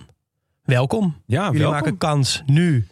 Welkom. 0.64 1.22
Ja, 1.26 1.44
Jullie 1.46 1.60
welkom. 1.60 1.78
maken 1.80 1.98
kans 1.98 2.42
nu 2.46 2.88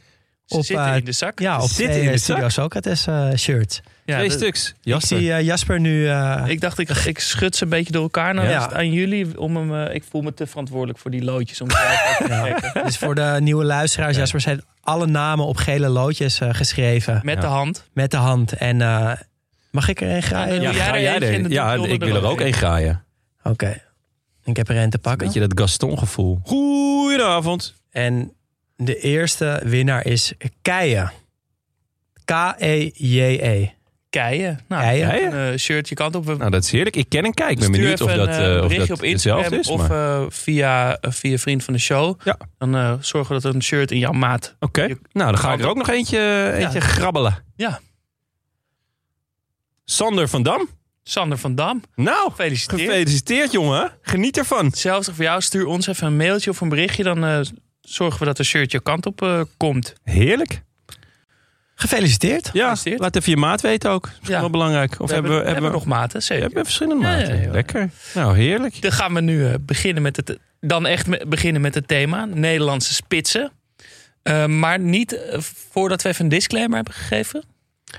Ze 0.50 0.56
op, 0.58 0.64
zitten 0.66 0.86
eh, 0.88 0.96
in 0.98 1.04
de 1.06 1.12
zak. 1.12 1.40
ja, 1.40 1.56
op 1.62 1.68
Zitten 1.70 1.86
twee 1.86 2.00
in 2.00 2.06
de 2.06 2.12
eh, 2.14 2.18
Studio 2.20 2.42
zak? 2.42 2.52
Socrates 2.52 3.08
eh, 3.08 3.30
shirts. 3.36 3.82
Ja, 4.06 4.16
Twee 4.16 4.28
de- 4.28 4.34
stuks. 4.34 4.70
Ik 4.70 4.76
Jasper. 4.82 5.18
zie 5.18 5.34
eh, 5.34 5.42
Jasper 5.46 5.80
nu... 5.80 6.08
eh, 6.08 6.44
Ik 6.48 6.62
dacht, 6.62 6.80
ik, 6.80 6.90
ik 6.90 7.20
schud 7.20 7.56
ze 7.56 7.64
een 7.64 7.70
beetje 7.70 7.92
door 7.92 8.02
elkaar. 8.02 8.34
Nou, 8.34 8.48
Ja. 8.50 8.72
aan 8.74 8.92
jullie 8.92 9.40
om 9.40 9.56
hem. 9.72 9.88
ik 9.92 10.04
voel 10.10 10.22
me 10.22 10.34
te 10.34 10.48
verantwoordelijk 10.48 11.00
voor 11.00 11.12
die 11.12 11.24
loodjes. 11.24 11.62
Om 11.62 11.68
te 11.68 12.16
trekken. 12.18 12.84
dus 12.84 12.98
voor 12.98 13.16
de 13.16 13.38
nieuwe 13.40 13.64
luisteraars, 13.66 14.18
Jasper 14.18 14.42
zijn 14.42 14.62
alle 14.82 15.06
namen 15.08 15.46
op 15.46 15.58
gele 15.58 15.88
loodjes 15.90 16.40
eh, 16.40 16.50
geschreven. 16.54 17.20
Met 17.24 17.36
Ja. 17.36 17.42
de 17.42 17.48
hand. 17.48 17.88
Met 17.94 18.12
de 18.12 18.18
hand. 18.18 18.54
En 18.54 18.82
eh, 18.82 19.12
mag 19.72 19.88
ik 19.88 20.02
er 20.02 20.10
een 20.16 20.24
graaien? 20.24 20.62
Ja, 20.62 20.72
ga 20.74 21.00
jij 21.00 21.16
er? 21.16 21.24
ik 21.34 21.92
ik 21.92 22.04
wil 22.04 22.16
er 22.16 22.26
ook 22.26 22.40
een. 22.40 22.46
één 22.46 22.54
graaien. 22.54 23.04
Oké. 23.44 23.82
Ik 24.44 24.58
heb 24.58 24.70
er 24.70 24.78
een 24.78 24.90
te 24.90 25.00
pakken. 25.00 25.26
Beetje 25.28 25.48
dat 25.48 25.60
Gaston-gevoel. 25.60 26.40
Goedenavond. 26.44 27.74
En 27.92 28.34
de 28.84 29.00
eerste 29.00 29.62
winnaar 29.66 30.06
is 30.06 30.34
Keijen. 30.62 31.12
K-E-J-E. 32.26 33.70
Keien. 34.10 34.60
Nou, 34.68 34.84
Keien? 34.84 35.34
Een 35.34 35.52
eh, 35.54 35.58
shirt 35.58 35.90
je 35.90 35.96
kant 35.96 36.16
op. 36.16 36.26
Nou, 36.26 36.50
dat 36.50 36.64
is 36.64 36.72
heerlijk. 36.72 36.96
Ik 36.96 37.10
ken 37.10 37.24
en 37.24 37.34
kijk. 37.34 37.50
Ik 37.52 37.56
ben 37.60 37.66
stuur 37.66 37.80
benieuwd 37.80 38.02
of 38.02 38.12
dat, 38.12 38.28
een 38.28 38.58
eh, 38.58 38.64
of 38.64 38.74
dat 38.74 38.90
op 38.92 39.02
hetzelfde 39.02 39.58
is. 39.60 39.68
of 39.68 39.88
maar- 39.88 40.22
eh, 40.22 40.26
via, 40.30 40.98
via 41.02 41.38
vriend 41.38 41.64
van 41.64 41.74
de 41.74 41.80
show. 41.80 42.20
Ja. 42.24 42.38
Dan 42.58 42.76
eh, 42.76 42.94
zorgen 43.00 43.36
we 43.36 43.42
dat 43.42 43.50
er 43.52 43.56
een 43.56 43.64
shirt 43.64 43.92
in 43.92 43.98
jouw 43.98 44.12
maat. 44.12 44.56
Oké. 44.60 44.88
Nou, 44.88 44.98
dan 45.32 45.38
ga 45.38 45.54
ik 45.54 45.60
er 45.60 45.68
ook 45.68 45.78
nog 45.78 45.90
eentje, 45.90 46.52
eentje 46.56 46.80
grabbelen. 46.82 47.44
Ja. 47.56 47.80
Sander 49.86 50.28
van 50.28 50.44
Dam. 50.44 50.70
Sander 51.04 51.38
van 51.38 51.56
Dam. 51.56 51.84
Nou, 51.96 52.30
Gefeliciteerd. 52.30 52.82
gefeliciteerd 52.82 53.52
jongen. 53.52 53.92
Geniet 54.02 54.38
ervan. 54.38 54.66
Hetzelfde 54.66 55.14
voor 55.14 55.24
jou. 55.24 55.42
Stuur 55.42 55.66
ons 55.66 55.88
even 55.88 56.08
een 56.08 56.18
mailtje 56.18 56.50
of 56.50 56.62
een 56.62 56.70
berichtje. 56.70 57.04
Dan 57.04 57.26
eh, 57.26 57.40
zorgen 57.82 58.20
we 58.20 58.26
dat 58.26 58.40
een 58.40 58.46
shirt 58.46 58.72
je 58.72 58.82
kant 58.82 59.06
op 59.06 59.22
eh, 59.22 59.42
komt. 59.58 59.94
Heerlijk. 60.04 60.62
Gefeliciteerd. 61.76 62.44
Ja, 62.46 62.52
Gefeliciteerd. 62.52 63.00
laat 63.00 63.16
even 63.16 63.32
je 63.32 63.38
maat 63.38 63.62
weten 63.62 63.90
ook. 63.92 64.04
Dat 64.04 64.14
is 64.22 64.28
Ja. 64.28 64.40
wel 64.40 64.50
belangrijk. 64.50 65.00
Of 65.00 65.08
we 65.08 65.14
hebben, 65.14 65.32
we, 65.40 65.46
hebben, 65.46 65.64
we 65.64 65.70
nog 65.72 65.86
maten, 65.86 66.18
we 66.20 66.24
zeker. 66.24 66.44
hebben 66.44 66.64
verschillende 66.64 67.06
Ja, 67.06 67.12
ja, 67.12 67.18
maten. 67.20 67.42
ja. 67.42 67.52
Lekker. 67.52 67.90
Nou, 68.14 68.38
heerlijk. 68.38 68.82
Dan 68.82 68.92
gaan 68.92 69.14
we 69.14 69.22
nu 69.22 69.48
eh, 69.48 69.54
beginnen 69.62 70.04
met 70.04 70.16
het. 70.16 70.38
Dan 70.60 70.86
echt 70.86 71.08
me- 71.08 71.26
beginnen 71.28 71.62
met 71.62 71.76
het 71.76 71.88
thema: 71.88 72.26
Nederlandse 72.26 72.94
spitsen. 72.94 73.52
Eh, 74.24 74.46
maar 74.46 74.80
niet 74.80 75.20
voordat 75.72 76.02
we 76.02 76.10
even 76.10 76.24
een 76.24 76.30
disclaimer 76.30 76.76
hebben 76.76 76.94
gegeven. 76.94 77.44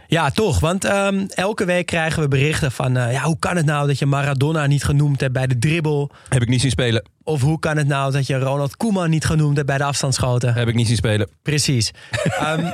Ja, 0.07 0.31
toch. 0.31 0.61
Want 0.61 0.85
ehm, 0.85 1.27
elke 1.29 1.65
week 1.65 1.87
krijgen 1.87 2.23
we 2.23 2.29
berichten 2.29 2.73
van... 2.73 2.97
eh, 2.97 3.13
ja, 3.13 3.23
hoe 3.23 3.39
kan 3.39 3.57
het 3.57 3.67
nou 3.67 3.87
dat 3.87 3.99
je 3.99 4.07
Maradona 4.07 4.67
niet 4.67 4.85
genoemd 4.85 5.21
hebt 5.21 5.33
bij 5.33 5.47
de 5.47 5.59
dribbel? 5.59 6.11
Heb 6.29 6.43
ik 6.43 6.49
niet 6.49 6.61
zien 6.61 6.71
spelen. 6.71 7.09
Of 7.23 7.41
hoe 7.43 7.59
kan 7.59 7.77
het 7.77 7.87
nou 7.87 8.13
dat 8.13 8.27
je 8.27 8.39
Ronald 8.39 8.77
Koeman 8.77 9.11
niet 9.11 9.25
genoemd 9.25 9.55
hebt 9.57 9.69
bij 9.69 9.79
de 9.79 9.85
afstandsschoten? 9.85 10.55
Heb 10.55 10.69
ik 10.69 10.75
niet 10.75 10.87
zien 10.87 10.97
spelen. 10.97 11.29
Precies. 11.43 11.91
Ehm, 12.41 12.71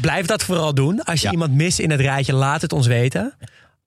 Blijf 0.00 0.26
dat 0.26 0.42
vooral 0.42 0.74
doen. 0.74 1.02
Als 1.04 1.20
je 1.20 1.26
Ja. 1.26 1.32
iemand 1.32 1.52
mist 1.52 1.78
in 1.78 1.90
het 1.90 2.00
rijtje, 2.00 2.32
laat 2.34 2.62
het 2.62 2.72
ons 2.72 2.86
weten. 2.86 3.34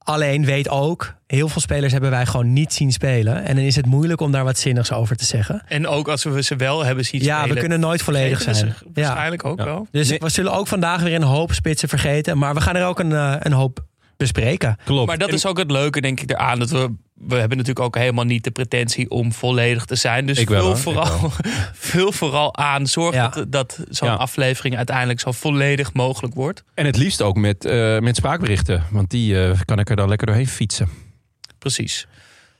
Alleen 0.03 0.45
weet 0.45 0.69
ook, 0.69 1.13
heel 1.27 1.49
veel 1.49 1.61
spelers 1.61 1.91
hebben 1.91 2.09
wij 2.09 2.25
gewoon 2.25 2.53
niet 2.53 2.73
zien 2.73 2.91
spelen. 2.91 3.43
En 3.43 3.55
dan 3.55 3.65
is 3.65 3.75
het 3.75 3.85
moeilijk 3.85 4.21
om 4.21 4.31
daar 4.31 4.43
wat 4.43 4.57
zinnigs 4.59 4.91
over 4.91 5.15
te 5.15 5.25
zeggen. 5.25 5.63
En 5.67 5.87
ook 5.87 6.07
als 6.07 6.23
we 6.23 6.43
ze 6.43 6.55
wel 6.55 6.85
hebben 6.85 7.05
zien 7.05 7.21
Ja, 7.23 7.37
spelen. 7.37 7.53
we 7.55 7.59
kunnen 7.61 7.79
nooit 7.79 8.01
volledig 8.01 8.41
zijn. 8.41 8.55
ze 8.55 8.65
Ja. 8.65 8.73
Waarschijnlijk 8.93 9.45
ook 9.45 9.59
Ja. 9.59 9.65
wel. 9.65 9.87
Dus 9.91 10.09
Nee. 10.09 10.19
we 10.19 10.29
zullen 10.29 10.53
ook 10.53 10.67
vandaag 10.67 11.01
weer 11.01 11.15
een 11.15 11.21
hoop 11.23 11.53
spitsen 11.53 11.89
vergeten. 11.89 12.37
Maar 12.37 12.53
we 12.53 12.61
gaan 12.61 12.75
er 12.75 12.85
ook 12.85 12.99
een, 12.99 13.11
eh, 13.13 13.35
een 13.39 13.51
hoop 13.53 13.79
bespreken. 14.21 14.77
Klopt. 14.85 15.07
Maar 15.07 15.17
dat 15.17 15.29
En- 15.29 15.33
is 15.35 15.45
ook 15.45 15.57
het 15.57 15.71
leuke, 15.71 16.01
denk 16.01 16.19
ik, 16.19 16.29
eraan. 16.31 16.59
Dat 16.59 16.69
we, 16.69 16.93
we 17.13 17.35
hebben 17.35 17.57
natuurlijk 17.57 17.85
ook 17.85 17.95
helemaal 17.97 18.23
niet 18.25 18.43
de 18.43 18.51
pretentie 18.51 19.09
om 19.09 19.33
volledig 19.33 19.85
te 19.85 19.95
zijn. 19.95 20.25
Dus 20.25 20.37
Ik 20.37 20.49
wel, 20.49 20.75
vul, 20.75 20.93
vooral, 20.93 21.31
vul 21.73 22.11
vooral 22.11 22.57
aan. 22.57 22.87
Zorg 22.87 23.15
Ja. 23.15 23.27
dat, 23.29 23.51
dat 23.51 23.79
zo'n 23.89 24.07
Ja. 24.07 24.13
aflevering 24.15 24.77
uiteindelijk 24.77 25.19
zo 25.19 25.31
volledig 25.31 25.93
mogelijk 25.93 26.33
wordt. 26.33 26.63
En 26.73 26.85
het 26.85 26.97
liefst 26.97 27.21
ook 27.21 27.35
met, 27.35 27.65
eh, 27.65 27.99
met 27.99 28.15
spraakberichten. 28.15 28.83
Want 28.91 29.09
die 29.09 29.45
eh, 29.47 29.59
kan 29.65 29.79
ik 29.79 29.89
er 29.89 29.95
dan 29.95 30.09
lekker 30.09 30.27
doorheen 30.27 30.47
fietsen. 30.47 30.89
Precies. 31.59 32.07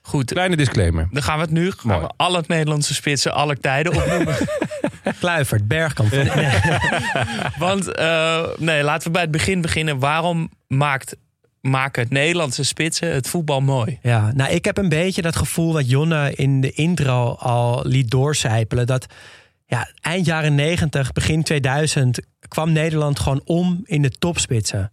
Goed, 0.04 0.32
Kleine 0.34 0.56
disclaimer. 0.56 1.08
dan 1.12 1.24
gaan 1.24 1.36
we 1.38 1.42
het 1.42 1.52
nu. 1.52 1.72
Gaan 1.72 1.92
Mooi. 1.92 2.02
we 2.02 2.10
alle 2.18 2.44
Nederlandse 2.48 2.94
spitsen 2.94 3.34
aller 3.34 3.60
tijden 3.60 3.96
opnoemen. 3.96 4.36
Kluivert, 5.20 5.68
Bergkamp. 5.68 6.12
Want 7.58 7.88
eh, 7.92 8.44
nee, 8.58 8.84
laten 8.84 9.04
we 9.08 9.12
bij 9.14 9.22
het 9.22 9.32
begin 9.32 9.62
beginnen. 9.62 10.00
Waarom 10.00 10.50
maakt, 10.68 11.16
maken 11.62 12.06
Nederlandse 12.10 12.64
spitsen 12.64 13.14
het 13.14 13.28
voetbal 13.28 13.62
mooi? 13.62 14.00
Ja, 14.02 14.32
nou, 14.34 14.52
ik 14.52 14.66
heb 14.66 14.78
een 14.78 14.90
beetje 14.90 15.22
dat 15.22 15.36
gevoel 15.36 15.74
wat 15.74 15.90
Jonne 15.90 16.34
in 16.36 16.62
de 16.62 16.72
intro 16.72 17.36
al 17.40 17.82
liet 17.86 18.12
doorcijpelen. 18.12 18.88
Dat 18.88 19.06
ja, 19.66 19.90
eind 20.02 20.26
jaren 20.26 20.56
90, 20.56 21.12
begin 21.12 21.44
2000 21.44 22.20
kwam 22.48 22.72
Nederland 22.72 23.20
gewoon 23.20 23.42
om 23.46 23.82
in 23.84 24.02
de 24.02 24.10
topspitsen. 24.10 24.92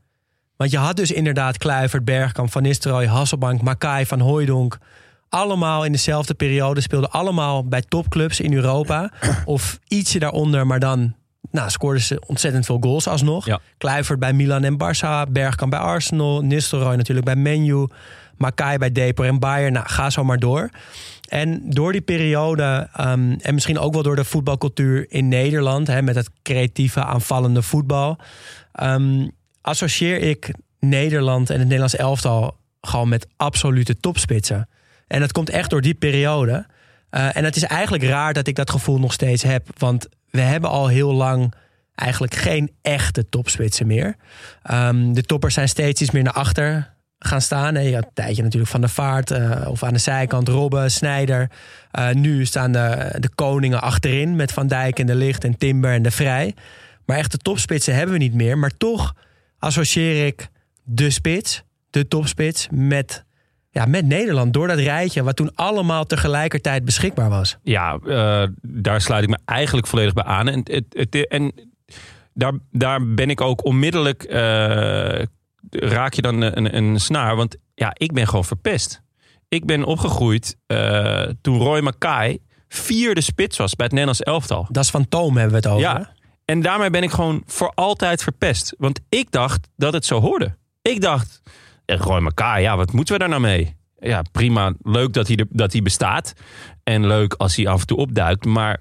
Want 0.57 0.70
je 0.70 0.78
had 0.78 0.96
dus 0.96 1.12
inderdaad 1.12 1.59
Kluivert, 1.59 2.04
Bergkamp, 2.04 2.50
Van 2.50 2.62
Nistelrooy, 2.62 3.07
Hasselbank, 3.07 3.62
Makai, 3.62 4.07
Van 4.07 4.20
Hooijdonk. 4.20 4.78
Allemaal 5.28 5.85
in 5.85 5.92
dezelfde 5.92 6.35
periode, 6.35 6.81
speelden 6.81 7.11
allemaal 7.11 7.64
bij 7.64 7.83
topclubs 7.83 8.40
in 8.40 8.54
Europa. 8.54 9.12
Of 9.44 9.78
ietsje 9.88 10.18
daaronder, 10.18 10.66
maar 10.66 10.78
dan 10.78 11.14
nou, 11.50 11.70
scoorden 11.70 12.02
ze 12.02 12.22
ontzettend 12.26 12.66
veel 12.66 12.78
goals 12.80 13.06
alsnog. 13.06 13.46
Ja. 13.46 13.61
Kluivert 13.78 14.18
bij 14.18 14.32
Milan 14.32 14.64
en 14.64 14.74
Barça, 14.74 15.32
Bergkamp 15.32 15.70
bij 15.70 15.80
Arsenal, 15.80 16.40
Nistelrooy 16.40 16.96
natuurlijk 16.96 17.26
bij 17.26 17.37
Menu, 17.37 17.87
Makai 18.37 18.78
bij 18.78 18.92
Depor 18.92 19.26
en 19.26 19.38
Bayern. 19.38 19.72
Nou, 19.72 19.87
ga 19.88 20.11
zo 20.11 20.24
maar 20.24 20.38
door. 20.38 20.70
En 21.28 21.62
door 21.64 21.92
die 21.92 22.00
periode, 22.00 22.88
ehm, 22.92 23.32
en 23.40 23.54
misschien 23.54 23.78
ook 23.78 23.92
wel 23.92 24.02
door 24.02 24.16
de 24.16 24.24
voetbalcultuur 24.24 25.06
in 25.08 25.28
Nederland, 25.28 25.87
hè, 25.87 26.02
met 26.02 26.14
het 26.14 26.30
creatieve, 26.42 27.04
aanvallende 27.04 27.62
voetbal, 27.62 28.18
ehm, 28.72 29.28
associeer 29.61 30.18
ik 30.18 30.54
Nederland 30.80 31.50
en 31.50 31.54
het 31.54 31.64
Nederlands 31.64 31.96
elftal 31.96 32.56
gewoon 32.80 33.08
met 33.08 33.26
absolute 33.37 33.96
topspitsen. 33.96 34.68
En 35.06 35.20
dat 35.20 35.32
komt 35.32 35.50
echt 35.50 35.70
door 35.70 35.80
die 35.80 35.94
periode. 35.94 36.66
Eh, 37.11 37.37
en 37.37 37.44
het 37.44 37.56
is 37.56 37.62
eigenlijk 37.62 38.04
raar 38.04 38.32
dat 38.32 38.46
ik 38.46 38.54
dat 38.54 38.70
gevoel 38.70 38.98
nog 38.98 39.12
steeds 39.12 39.42
heb, 39.42 39.68
want 39.78 40.08
we 40.30 40.40
hebben 40.40 40.70
al 40.70 40.86
heel 40.86 41.12
lang 41.12 41.54
eigenlijk 41.94 42.34
geen 42.34 42.70
echte 42.82 43.28
topspitsen 43.28 43.86
meer. 43.86 44.16
Ehm, 44.62 45.12
de 45.12 45.22
toppers 45.22 45.54
zijn 45.54 45.68
steeds 45.68 46.00
iets 46.00 46.10
meer 46.10 46.22
naar 46.22 46.32
achter 46.32 46.96
gaan 47.18 47.40
staan. 47.40 47.84
Je 47.84 47.94
had 47.94 48.04
een 48.04 48.10
tijdje 48.14 48.42
natuurlijk 48.42 48.70
Van 48.70 48.80
de 48.80 48.88
Vaart 48.88 49.30
eh, 49.30 49.68
of 49.68 49.82
aan 49.82 49.92
de 49.92 49.98
zijkant 49.98 50.48
Robben, 50.48 50.90
Snijder. 50.90 51.50
Eh, 51.90 52.10
nu 52.10 52.44
staan 52.44 52.72
de, 52.72 53.16
de 53.18 53.30
koningen 53.34 53.80
achterin 53.80 54.36
met 54.36 54.52
Van 54.52 54.66
Dijk 54.66 54.98
en 54.98 55.06
De 55.06 55.14
Licht 55.14 55.44
en 55.44 55.56
Timber 55.56 55.92
en 55.92 56.02
De 56.02 56.10
Vrij. 56.10 56.54
Maar 57.04 57.16
echte 57.16 57.38
topspitsen 57.38 57.94
hebben 57.94 58.12
we 58.12 58.22
niet 58.22 58.34
meer. 58.34 58.58
Maar 58.58 58.76
toch 58.76 59.14
associeer 59.58 60.26
ik 60.26 60.48
de 60.82 61.10
spits, 61.10 61.62
de 61.90 62.08
topspits, 62.08 62.68
met, 62.70 63.24
ja, 63.78 63.86
met 63.86 64.06
Nederland. 64.06 64.52
Door 64.52 64.66
dat 64.66 64.78
rijtje 64.78 65.22
wat 65.22 65.36
toen 65.36 65.50
allemaal 65.54 66.04
tegelijkertijd 66.04 66.84
beschikbaar 66.84 67.28
was. 67.28 67.56
Ja, 67.62 67.98
eh, 68.06 68.48
daar 68.62 69.00
sluit 69.00 69.22
ik 69.22 69.28
me 69.28 69.38
eigenlijk 69.44 69.86
volledig 69.86 70.12
bij 70.12 70.24
aan. 70.24 70.48
En, 70.48 70.60
het, 70.64 70.84
het, 70.88 71.26
en 71.28 71.52
daar, 72.34 72.52
daar 72.70 73.14
ben 73.14 73.30
ik 73.30 73.40
ook 73.40 73.64
onmiddellijk. 73.64 74.22
eh, 74.22 75.22
raak 75.70 76.12
je 76.12 76.22
dan 76.22 76.40
een, 76.40 76.76
een 76.76 77.00
snaar? 77.00 77.36
Want 77.36 77.56
ja, 77.74 77.90
ik 77.92 78.12
ben 78.12 78.26
gewoon 78.26 78.44
verpest. 78.44 79.02
Ik 79.48 79.66
ben 79.66 79.84
opgegroeid 79.84 80.56
eh, 80.66 81.22
toen 81.40 81.58
Roy 81.58 81.80
Mackay 81.80 82.38
vierde 82.68 83.20
spits 83.20 83.56
was 83.56 83.74
bij 83.74 83.84
het 83.84 83.94
Nederlands 83.94 84.22
elftal. 84.22 84.66
Dat 84.70 84.84
is 84.84 84.90
van 84.90 85.08
Toom 85.08 85.36
hebben 85.36 85.60
we 85.60 85.68
het 85.68 85.76
over. 85.76 85.80
Ja. 85.80 86.12
En 86.44 86.62
daarmee 86.62 86.90
ben 86.90 87.02
ik 87.02 87.10
gewoon 87.10 87.42
voor 87.46 87.72
altijd 87.74 88.22
verpest. 88.22 88.74
Want 88.78 89.00
ik 89.08 89.30
dacht 89.30 89.68
dat 89.76 89.92
het 89.92 90.04
zo 90.04 90.20
hoorde. 90.20 90.56
Ik 90.82 91.00
dacht, 91.00 91.42
ja, 91.96 91.96
Roy 91.96 92.20
Mackay, 92.20 92.62
ja, 92.62 92.77
wat 92.77 92.92
moeten 92.92 93.14
we 93.14 93.20
daar 93.20 93.29
nou 93.29 93.40
mee? 93.40 93.77
Ja, 94.01 94.22
prima. 94.33 94.72
Leuk 94.83 95.12
dat 95.12 95.27
hij, 95.27 95.37
er, 95.37 95.46
dat 95.51 95.72
hij 95.72 95.83
bestaat. 95.83 96.33
En 96.85 97.07
leuk 97.07 97.35
als 97.35 97.57
hij 97.57 97.68
af 97.68 97.81
en 97.81 97.87
toe 97.87 97.96
opduikt. 97.98 98.44
Maar 98.44 98.81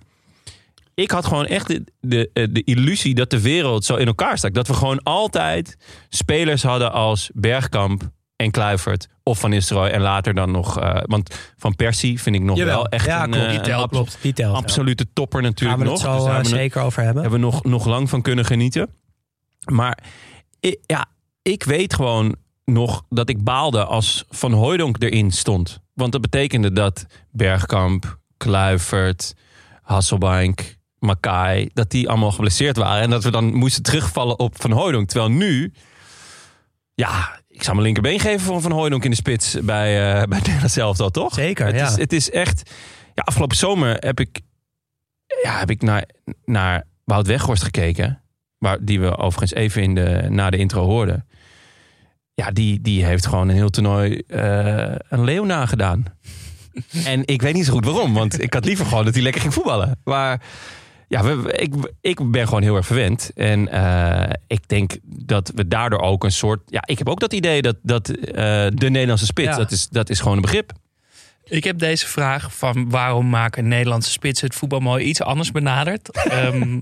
ik 0.93 1.11
had 1.11 1.25
gewoon 1.25 1.45
echt 1.45 1.67
de, 1.67 1.83
de, 1.99 2.29
de 2.51 2.63
illusie 2.63 3.15
dat 3.15 3.29
de 3.29 3.41
wereld 3.41 3.85
zo 3.85 3.95
in 3.95 4.07
elkaar 4.07 4.37
stak. 4.37 4.53
Dat 4.53 4.67
we 4.67 4.73
gewoon 4.73 5.03
altijd 5.03 5.77
spelers 6.09 6.63
hadden 6.63 6.91
als 6.91 7.29
Bergkamp 7.33 8.09
en 8.35 8.51
Kluivert. 8.51 9.07
Of 9.23 9.39
Van 9.39 9.49
Nistelrooy. 9.49 9.89
En 9.89 10.01
later 10.01 10.33
dan 10.33 10.51
nog... 10.51 10.79
eh, 10.79 10.99
want 11.05 11.53
Van 11.57 11.75
Persie 11.75 12.21
vind 12.21 12.35
ik 12.35 12.41
nog 12.41 12.57
Jawel. 12.57 12.75
wel 12.75 12.87
echt 12.87 13.05
ja, 13.05 13.23
een, 13.23 13.29
klopt. 13.31 13.45
eh, 13.45 13.51
Die 13.51 13.61
telt, 13.61 13.81
abs- 13.83 13.91
klopt. 13.91 14.17
Die 14.21 14.33
telt. 14.33 14.51
ja. 14.51 14.57
absolute 14.57 15.05
topper 15.13 15.39
Gaan 15.41 15.49
natuurlijk 15.49 15.79
nog. 15.83 15.91
het 15.91 16.01
Dus 16.01 16.09
daar 16.09 16.17
eh, 16.19 16.25
hebben 16.33 16.51
we 16.51 16.57
zeker 16.57 16.81
over 16.81 17.03
hebben. 17.03 17.21
hebben 17.21 17.39
we 17.39 17.45
nog, 17.45 17.63
nog 17.63 17.85
lang 17.85 18.09
van 18.09 18.21
kunnen 18.21 18.45
genieten. 18.45 18.89
Maar 19.71 19.97
ik, 20.59 20.79
ja, 20.85 21.05
ik 21.41 21.63
weet 21.63 21.93
gewoon 21.93 22.35
nog 22.71 23.03
dat 23.09 23.29
ik 23.29 23.43
baalde 23.43 23.85
als 23.85 24.25
Van 24.29 24.53
Hooijdonk 24.53 25.01
erin 25.01 25.31
stond. 25.31 25.79
Want 25.93 26.11
dat 26.11 26.21
betekende 26.21 26.71
dat 26.71 27.05
Bergkamp, 27.31 28.19
Kluivert, 28.37 29.33
Hasselbank, 29.81 30.75
Makai... 30.99 31.69
dat 31.73 31.91
die 31.91 32.09
allemaal 32.09 32.31
geblesseerd 32.31 32.77
waren. 32.77 33.01
En 33.01 33.09
dat 33.09 33.23
we 33.23 33.31
dan 33.31 33.53
moesten 33.53 33.83
terugvallen 33.83 34.39
op 34.39 34.61
Van 34.61 34.71
Hooijdonk. 34.71 35.07
Terwijl 35.07 35.31
nu... 35.31 35.73
Ja, 36.93 37.39
ik 37.47 37.63
zou 37.63 37.75
mijn 37.75 37.85
linkerbeen 37.85 38.19
geven 38.19 38.39
voor 38.39 38.61
Van 38.61 38.71
Hooijdonk 38.71 39.03
in 39.03 39.09
de 39.09 39.15
spits 39.15 39.57
bij, 39.63 40.13
eh 40.13 40.23
bij 40.29 40.39
Nederland 40.39 40.71
zelf 40.71 40.99
al, 40.99 41.09
toch? 41.09 41.33
Zeker, 41.33 41.65
het 41.65 41.75
ja. 41.75 41.87
Is, 41.87 41.95
het 41.95 42.13
is 42.13 42.31
echt... 42.31 42.71
Ja, 43.13 43.23
afgelopen 43.25 43.57
zomer 43.57 43.95
heb 43.99 44.19
ik, 44.19 44.41
ja, 45.43 45.59
heb 45.59 45.69
ik 45.69 45.81
naar, 45.81 46.09
naar 46.45 46.83
Wout 47.03 47.27
Weghorst 47.27 47.63
gekeken. 47.63 48.21
Waar, 48.57 48.77
die 48.85 48.99
we 48.99 49.17
overigens 49.17 49.53
even 49.53 49.81
in 49.81 49.95
de, 49.95 50.25
na 50.29 50.49
de 50.49 50.57
intro 50.57 50.85
hoorden. 50.85 51.27
Ja, 52.37 52.51
die, 52.51 52.81
die 52.81 53.05
heeft 53.05 53.25
gewoon 53.25 53.49
een 53.49 53.55
heel 53.55 53.69
toernooi 53.69 54.23
eh, 54.27 54.95
een 55.09 55.23
leeuw 55.23 55.43
nagedaan. 55.43 56.05
en 57.05 57.21
ik 57.25 57.41
weet 57.41 57.53
niet 57.53 57.65
zo 57.65 57.73
goed 57.73 57.85
waarom. 57.85 58.13
Want 58.13 58.41
ik 58.41 58.53
had 58.53 58.65
liever 58.65 58.85
gewoon 58.85 59.05
dat 59.05 59.13
hij 59.13 59.23
lekker 59.23 59.41
ging 59.41 59.53
voetballen. 59.53 59.99
Maar 60.03 60.41
ja, 61.07 61.23
we, 61.23 61.51
ik, 61.51 61.73
ik 62.01 62.31
ben 62.31 62.47
gewoon 62.47 62.61
heel 62.61 62.75
erg 62.75 62.85
verwend. 62.85 63.31
En 63.35 63.67
eh, 63.67 64.33
ik 64.47 64.67
denk 64.67 64.97
dat 65.03 65.51
we 65.55 65.67
daardoor 65.67 65.99
ook 65.99 66.23
een 66.23 66.31
soort... 66.31 66.61
Ja, 66.65 66.81
ik 66.85 66.97
heb 66.97 67.09
ook 67.09 67.19
dat 67.19 67.33
idee 67.33 67.61
dat, 67.61 67.75
dat 67.81 68.09
eh, 68.09 68.33
de 68.73 68.89
Nederlandse 68.89 69.25
spits... 69.25 69.49
Ja. 69.49 69.57
Dat, 69.57 69.71
is, 69.71 69.87
dat 69.87 70.09
is 70.09 70.19
gewoon 70.19 70.35
een 70.35 70.41
begrip. 70.41 70.71
Ik 71.49 71.63
heb 71.63 71.79
deze 71.79 72.07
vraag 72.07 72.55
van 72.55 72.89
waarom 72.89 73.29
maken 73.29 73.67
Nederlandse 73.67 74.11
spitsen 74.11 74.47
het 74.47 74.55
voetbal 74.55 74.79
mooi 74.79 75.05
iets 75.05 75.21
anders 75.21 75.51
benaderd. 75.51 76.09
Ehm, 76.29 76.79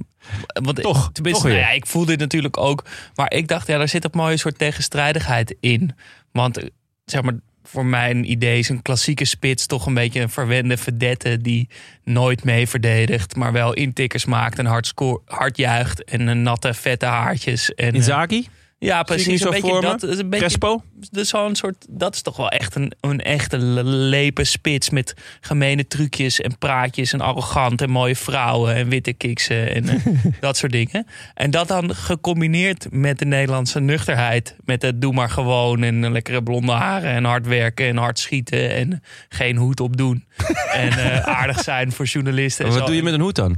want 0.64 0.82
Toch, 0.82 1.10
tenminste, 1.12 1.42
toch 1.42 1.52
weer. 1.52 1.62
nou 1.62 1.72
ja, 1.72 1.72
ik 1.72 1.86
voelde 1.86 2.12
dit 2.12 2.20
natuurlijk 2.20 2.58
ook. 2.58 2.86
Maar 3.16 3.34
ik 3.34 3.48
dacht, 3.48 3.68
ja, 3.68 3.78
daar 3.78 3.88
zit 3.88 4.04
een 4.04 4.12
mooie 4.14 4.38
soort 4.38 4.58
tegenstrijdigheid 4.58 5.56
in. 5.60 5.96
Want 6.32 6.60
zeg 7.06 7.22
maar, 7.22 7.34
voor 7.64 7.86
mijn 7.86 8.32
idee 8.32 8.60
is 8.60 8.70
een 8.70 8.82
klassieke 8.82 9.26
spits 9.26 9.66
toch 9.66 9.86
een 9.86 9.94
beetje 9.94 10.22
een 10.22 10.30
verwende 10.30 10.78
verdette 10.78 11.42
die 11.42 11.70
nooit 12.04 12.44
mee 12.44 12.68
verdedigt, 12.68 13.36
maar 13.36 13.52
wel 13.52 13.74
intikkers 13.74 14.26
maakt 14.26 14.60
en 14.60 14.66
hard, 14.66 14.88
scoort, 14.88 15.22
hard 15.26 15.58
juicht 15.58 16.04
en 16.04 16.28
een 16.28 16.42
natte 16.42 16.74
vette 16.74 17.06
haartjes. 17.06 17.74
En, 17.74 17.94
Inzaghi? 17.94 18.46
Ja, 18.78 19.04
precies. 19.04 19.42
zo 19.42 19.48
Een 19.48 19.62
beetje 19.62 19.82
dat, 19.82 20.04
een 20.04 20.30
beetje 20.30 20.46
Crespo? 20.46 20.84
dus 21.12 21.30
zo'n 21.30 21.56
soort, 21.56 21.86
dat 21.90 22.16
is 22.16 22.22
toch 22.22 22.38
wel 22.38 22.50
echt 22.50 22.76
een, 22.76 22.94
een 23.02 23.22
echte 23.22 23.58
lepe 23.58 24.44
spits 24.44 24.90
met 24.90 25.14
gemene 25.42 25.88
trucjes 25.88 26.42
en 26.42 26.58
praatjes 26.58 27.14
en 27.14 27.22
arrogant 27.22 27.82
en 27.82 27.90
mooie 27.90 28.16
vrouwen 28.16 28.76
en 28.76 28.90
witte 28.90 29.14
kiksen 29.14 29.76
en 29.76 29.90
eh, 29.90 30.06
dat 30.40 30.58
soort 30.58 30.72
dingen. 30.72 31.08
En 31.34 31.52
dat 31.52 31.68
dan 31.68 31.96
gecombineerd 31.96 32.88
met 32.92 33.20
de 33.20 33.26
Nederlandse 33.26 33.80
nuchterheid, 33.80 34.56
met 34.66 34.82
het 34.82 35.02
doe 35.02 35.14
maar 35.14 35.30
gewoon 35.30 35.84
en 35.84 36.04
een 36.04 36.12
lekkere 36.12 36.44
blonde 36.44 36.72
haren 36.72 37.12
en 37.12 37.24
hard 37.24 37.48
werken 37.48 37.88
en 37.88 37.98
hard 37.98 38.20
schieten 38.20 38.76
en 38.76 39.04
geen 39.30 39.58
hoed 39.58 39.80
op 39.80 39.98
doen 39.98 40.26
en 40.74 40.90
eh, 40.90 41.20
aardig 41.20 41.64
zijn 41.64 41.92
voor 41.92 42.06
journalisten. 42.06 42.66
en 42.66 42.72
Wat 42.72 42.80
zo. 42.80 42.86
doe 42.86 42.96
je 42.96 43.04
met 43.04 43.14
een 43.14 43.22
hoed 43.22 43.36
dan? 43.36 43.56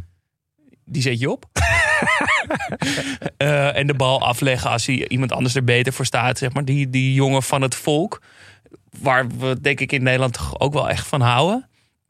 Die 0.86 1.01
zet 1.01 1.19
je 1.19 1.32
op. 1.32 1.45
Eh, 3.38 3.75
en 3.77 3.88
de 3.88 3.93
bal 3.93 4.21
afleggen 4.21 4.69
als 4.69 4.86
hij 4.86 5.07
iemand 5.07 5.31
anders 5.31 5.55
er 5.55 5.63
beter 5.63 5.93
voor 5.93 6.05
staat. 6.05 6.38
Zeg 6.38 6.53
maar. 6.53 6.65
die, 6.65 6.89
die 6.89 7.13
jongen 7.13 7.43
van 7.43 7.62
het 7.62 7.75
volk. 7.75 8.21
Waar 8.99 9.27
we 9.27 9.62
denk 9.62 9.79
ik 9.79 9.91
in 9.91 10.03
Nederland 10.03 10.33
toch 10.33 10.60
ook 10.60 10.73
wel 10.73 10.89
echt 10.89 11.07
van 11.07 11.21
houden. 11.21 11.67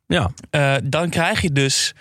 Ja. 0.08 0.32
Eh, 0.50 0.76
dan 0.84 1.10
krijg 1.10 1.42
je 1.42 1.52
dus 1.52 1.94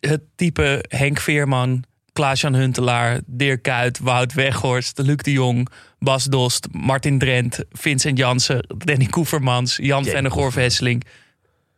het 0.00 0.20
type 0.34 0.84
Henk 0.88 1.20
Veerman. 1.20 1.84
Klaas-Jan 2.12 2.54
Huntelaar, 2.54 3.20
Dirk 3.26 3.62
Kuyt, 3.62 3.98
Wout 3.98 4.32
Weghorst, 4.32 4.98
Luc 4.98 5.16
de 5.16 5.32
Jong, 5.32 5.68
Bas 5.98 6.24
Dost, 6.24 6.68
Martin 6.72 7.18
Drent, 7.18 7.64
Vincent 7.72 8.18
Jansen, 8.18 8.66
Danny 8.78 9.06
Koevermans, 9.06 9.76
Jan 9.82 10.04
Vennegoor 10.04 10.52
Hesseling. 10.54 11.04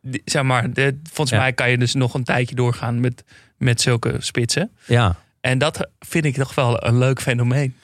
Die- 0.03 0.23
Zeg 0.25 0.43
maar, 0.43 0.73
de, 0.73 0.99
volgens 1.03 1.31
Ja. 1.31 1.39
mij 1.43 1.53
kan 1.53 1.71
je 1.71 1.79
dus 1.79 1.95
nog 1.95 2.15
een 2.15 2.25
tijdje 2.25 2.55
doorgaan 2.55 3.01
met, 3.01 3.25
met 3.57 3.81
zulke 3.81 4.15
spitsen. 4.19 4.71
Ja. 4.87 5.17
En 5.41 5.59
dat 5.59 5.91
vind 5.99 6.25
ik 6.25 6.35
toch 6.35 6.55
wel 6.55 6.85
een 6.87 6.99
leuk 6.99 7.21
fenomeen. 7.21 7.75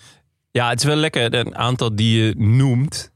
Ja, 0.50 0.68
het 0.68 0.78
is 0.78 0.84
wel 0.84 0.96
lekker. 0.96 1.34
Een 1.34 1.56
aantal 1.56 1.96
die 1.96 2.22
je 2.22 2.34
noemt, 2.36 3.12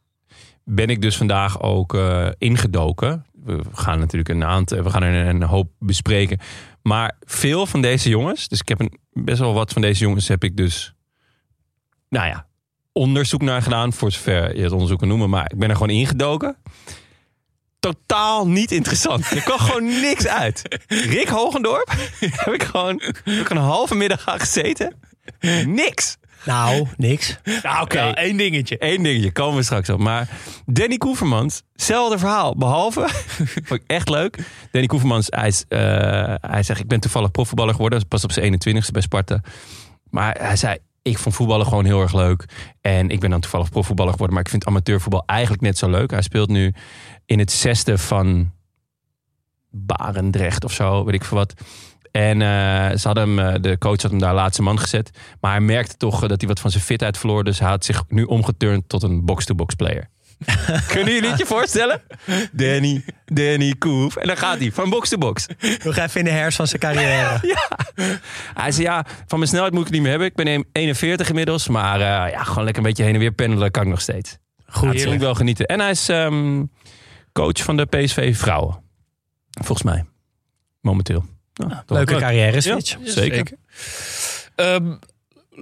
ben 0.64 0.88
ik 0.88 1.02
dus 1.02 1.16
vandaag 1.16 1.62
ook 1.62 1.94
eh, 1.94 2.28
ingedoken. 2.38 3.24
We 3.44 3.60
gaan 3.72 3.98
natuurlijk 3.98 4.28
een 4.28 4.44
aantal, 4.44 4.82
we 4.82 4.90
gaan 4.90 5.02
er 5.02 5.26
een 5.26 5.42
hoop 5.42 5.70
bespreken. 5.78 6.38
Maar 6.82 7.16
veel 7.20 7.66
van 7.66 7.82
deze 7.82 8.08
jongens, 8.08 8.48
dus 8.48 8.60
ik 8.60 8.68
heb 8.68 8.80
een, 8.80 8.98
best 9.12 9.38
wel 9.38 9.54
wat 9.54 9.72
van 9.72 9.82
deze 9.82 10.02
jongens 10.02 10.28
heb 10.28 10.44
ik 10.44 10.56
dus, 10.56 10.94
nou 12.08 12.26
ja, 12.26 12.46
onderzoek 12.92 13.42
naar 13.42 13.62
gedaan. 13.62 13.92
Voor 13.92 14.12
zover 14.12 14.56
je 14.56 14.62
het 14.62 14.72
onderzoek 14.72 14.98
kan 14.98 15.08
noemen. 15.08 15.30
Maar 15.30 15.50
ik 15.52 15.58
ben 15.58 15.68
er 15.68 15.76
gewoon 15.76 15.96
ingedoken. 15.96 16.56
Totaal 17.80 18.48
niet 18.48 18.72
interessant. 18.72 19.30
Er 19.30 19.42
kwam 19.42 19.58
gewoon 19.58 19.84
niks 20.08 20.26
uit. 20.26 20.62
Rick 20.86 21.28
Hogendorp 21.28 21.92
heb 22.20 22.54
ik 22.54 22.62
gewoon 22.62 23.02
heb 23.02 23.26
ik 23.26 23.50
een 23.50 23.56
halve 23.56 23.94
middag 23.94 24.28
aan 24.28 24.40
gezeten. 24.40 24.94
Niks. 25.66 26.16
Nou, 26.44 26.86
niks. 26.96 27.38
Nou, 27.62 27.82
oké, 27.82 27.98
één 27.98 28.36
dingetje. 28.36 28.76
Eén 28.78 29.02
dingetje, 29.02 29.32
komen 29.32 29.56
we 29.56 29.62
straks 29.62 29.88
op. 29.88 29.98
Maar 29.98 30.28
Danny 30.66 30.96
Koevermans, 30.96 31.62
hetzelfde 31.72 32.18
verhaal. 32.18 32.56
Behalve, 32.56 33.08
vond 33.66 33.80
ik 33.80 33.84
echt 33.86 34.08
leuk. 34.08 34.38
Danny 34.70 34.86
Koevermans, 34.86 35.26
hij, 35.30 35.48
is, 35.48 35.64
eh, 35.68 35.80
hij 36.40 36.62
zegt... 36.62 36.80
ik 36.80 36.88
ben 36.88 37.00
toevallig 37.00 37.30
profvoetballer 37.30 37.74
geworden. 37.74 38.08
Pas 38.08 38.24
op 38.24 38.32
zijn 38.32 38.52
21ste 38.52 38.92
bij 38.92 39.02
Sparta. 39.02 39.40
Maar 40.10 40.36
hij 40.40 40.56
zei, 40.56 40.78
ik 41.08 41.18
vond 41.18 41.34
voetballen 41.34 41.66
gewoon 41.66 41.84
heel 41.84 42.00
erg 42.00 42.14
leuk. 42.14 42.44
En 42.80 43.08
ik 43.08 43.20
ben 43.20 43.30
dan 43.30 43.40
toevallig 43.40 43.70
profvoetballer 43.70 44.12
geworden. 44.12 44.34
Maar 44.34 44.44
ik 44.44 44.50
vind 44.50 44.66
amateurvoetbal 44.66 45.22
eigenlijk 45.26 45.62
net 45.62 45.78
zo 45.78 45.90
leuk. 45.90 46.10
Hij 46.10 46.22
speelt 46.22 46.48
nu 46.48 46.74
in 47.24 47.38
het 47.38 47.52
zesde 47.52 47.98
van 47.98 48.52
Barendrecht 49.70 50.64
of 50.64 50.72
zo, 50.72 51.04
weet 51.04 51.14
ik 51.14 51.24
veel 51.24 51.36
wat. 51.36 51.54
En 52.10 52.42
eh, 52.42 52.96
ze 52.96 53.08
hem, 53.08 53.38
eh, 53.38 53.54
de 53.60 53.78
coach 53.78 54.02
had 54.02 54.10
hem 54.10 54.20
daar 54.20 54.34
laatste 54.34 54.62
man 54.62 54.78
gezet. 54.78 55.10
Maar 55.40 55.50
hij 55.50 55.60
merkte 55.60 55.96
toch 55.96 56.22
eh, 56.22 56.28
dat 56.28 56.40
hij 56.40 56.48
wat 56.48 56.60
van 56.60 56.70
zijn 56.70 56.82
fitheid 56.82 57.18
verloor. 57.18 57.44
Dus 57.44 57.58
hij 57.58 57.68
had 57.68 57.84
zich 57.84 58.04
nu 58.08 58.22
omgeturnd 58.22 58.88
tot 58.88 59.02
een 59.02 59.24
box-to-box 59.24 59.74
player. 59.74 60.08
Kunnen 60.92 61.14
jullie 61.14 61.28
het 61.28 61.38
je 61.38 61.46
voorstellen? 61.46 62.02
Danny, 62.52 63.04
Danny 63.24 63.74
Koef. 63.78 64.16
En 64.16 64.26
dan 64.26 64.36
gaat 64.36 64.58
hij 64.58 64.72
van 64.72 64.90
box 64.90 65.08
to 65.08 65.18
box. 65.18 65.46
Nog 65.84 65.96
even 65.96 66.20
in 66.20 66.24
de 66.24 66.30
hers 66.30 66.56
van 66.56 66.66
zijn 66.66 66.80
carrière. 66.80 67.56
Hij 68.54 68.72
zei 68.72 68.86
ja, 68.86 69.06
van 69.26 69.38
mijn 69.38 69.50
snelheid 69.50 69.72
moet 69.72 69.80
ik 69.80 69.86
het 69.86 69.94
niet 69.94 70.02
meer 70.02 70.10
hebben. 70.10 70.28
Ik 70.28 70.34
ben 70.34 70.66
41 70.72 71.28
inmiddels. 71.28 71.68
Maar 71.68 72.00
eh, 72.00 72.32
ja, 72.32 72.42
gewoon 72.42 72.64
lekker 72.64 72.82
een 72.82 72.88
beetje 72.88 73.04
heen 73.04 73.14
en 73.14 73.20
weer 73.20 73.32
pendelen 73.32 73.70
kan 73.70 73.82
ik 73.82 73.88
nog 73.88 74.00
steeds. 74.00 74.36
Goed. 74.66 74.92
Dat 74.92 75.02
wil 75.02 75.12
ik 75.12 75.20
wel 75.20 75.34
genieten. 75.34 75.66
En 75.66 75.80
hij 75.80 75.90
is 75.90 76.08
ehm, 76.08 76.64
coach 77.32 77.62
van 77.62 77.76
de 77.76 77.84
PSV 77.84 78.36
Vrouwen. 78.36 78.82
Volgens 79.50 79.82
mij. 79.82 80.04
Momenteel. 80.80 81.24
Nou, 81.54 81.70
toch 81.70 81.96
Leuke 81.96 82.12
leuk. 82.12 82.20
carrière 82.20 82.60
switch. 82.60 82.90
Ja, 82.90 83.10
zeker. 83.10 83.46
Ehm, 84.54 84.94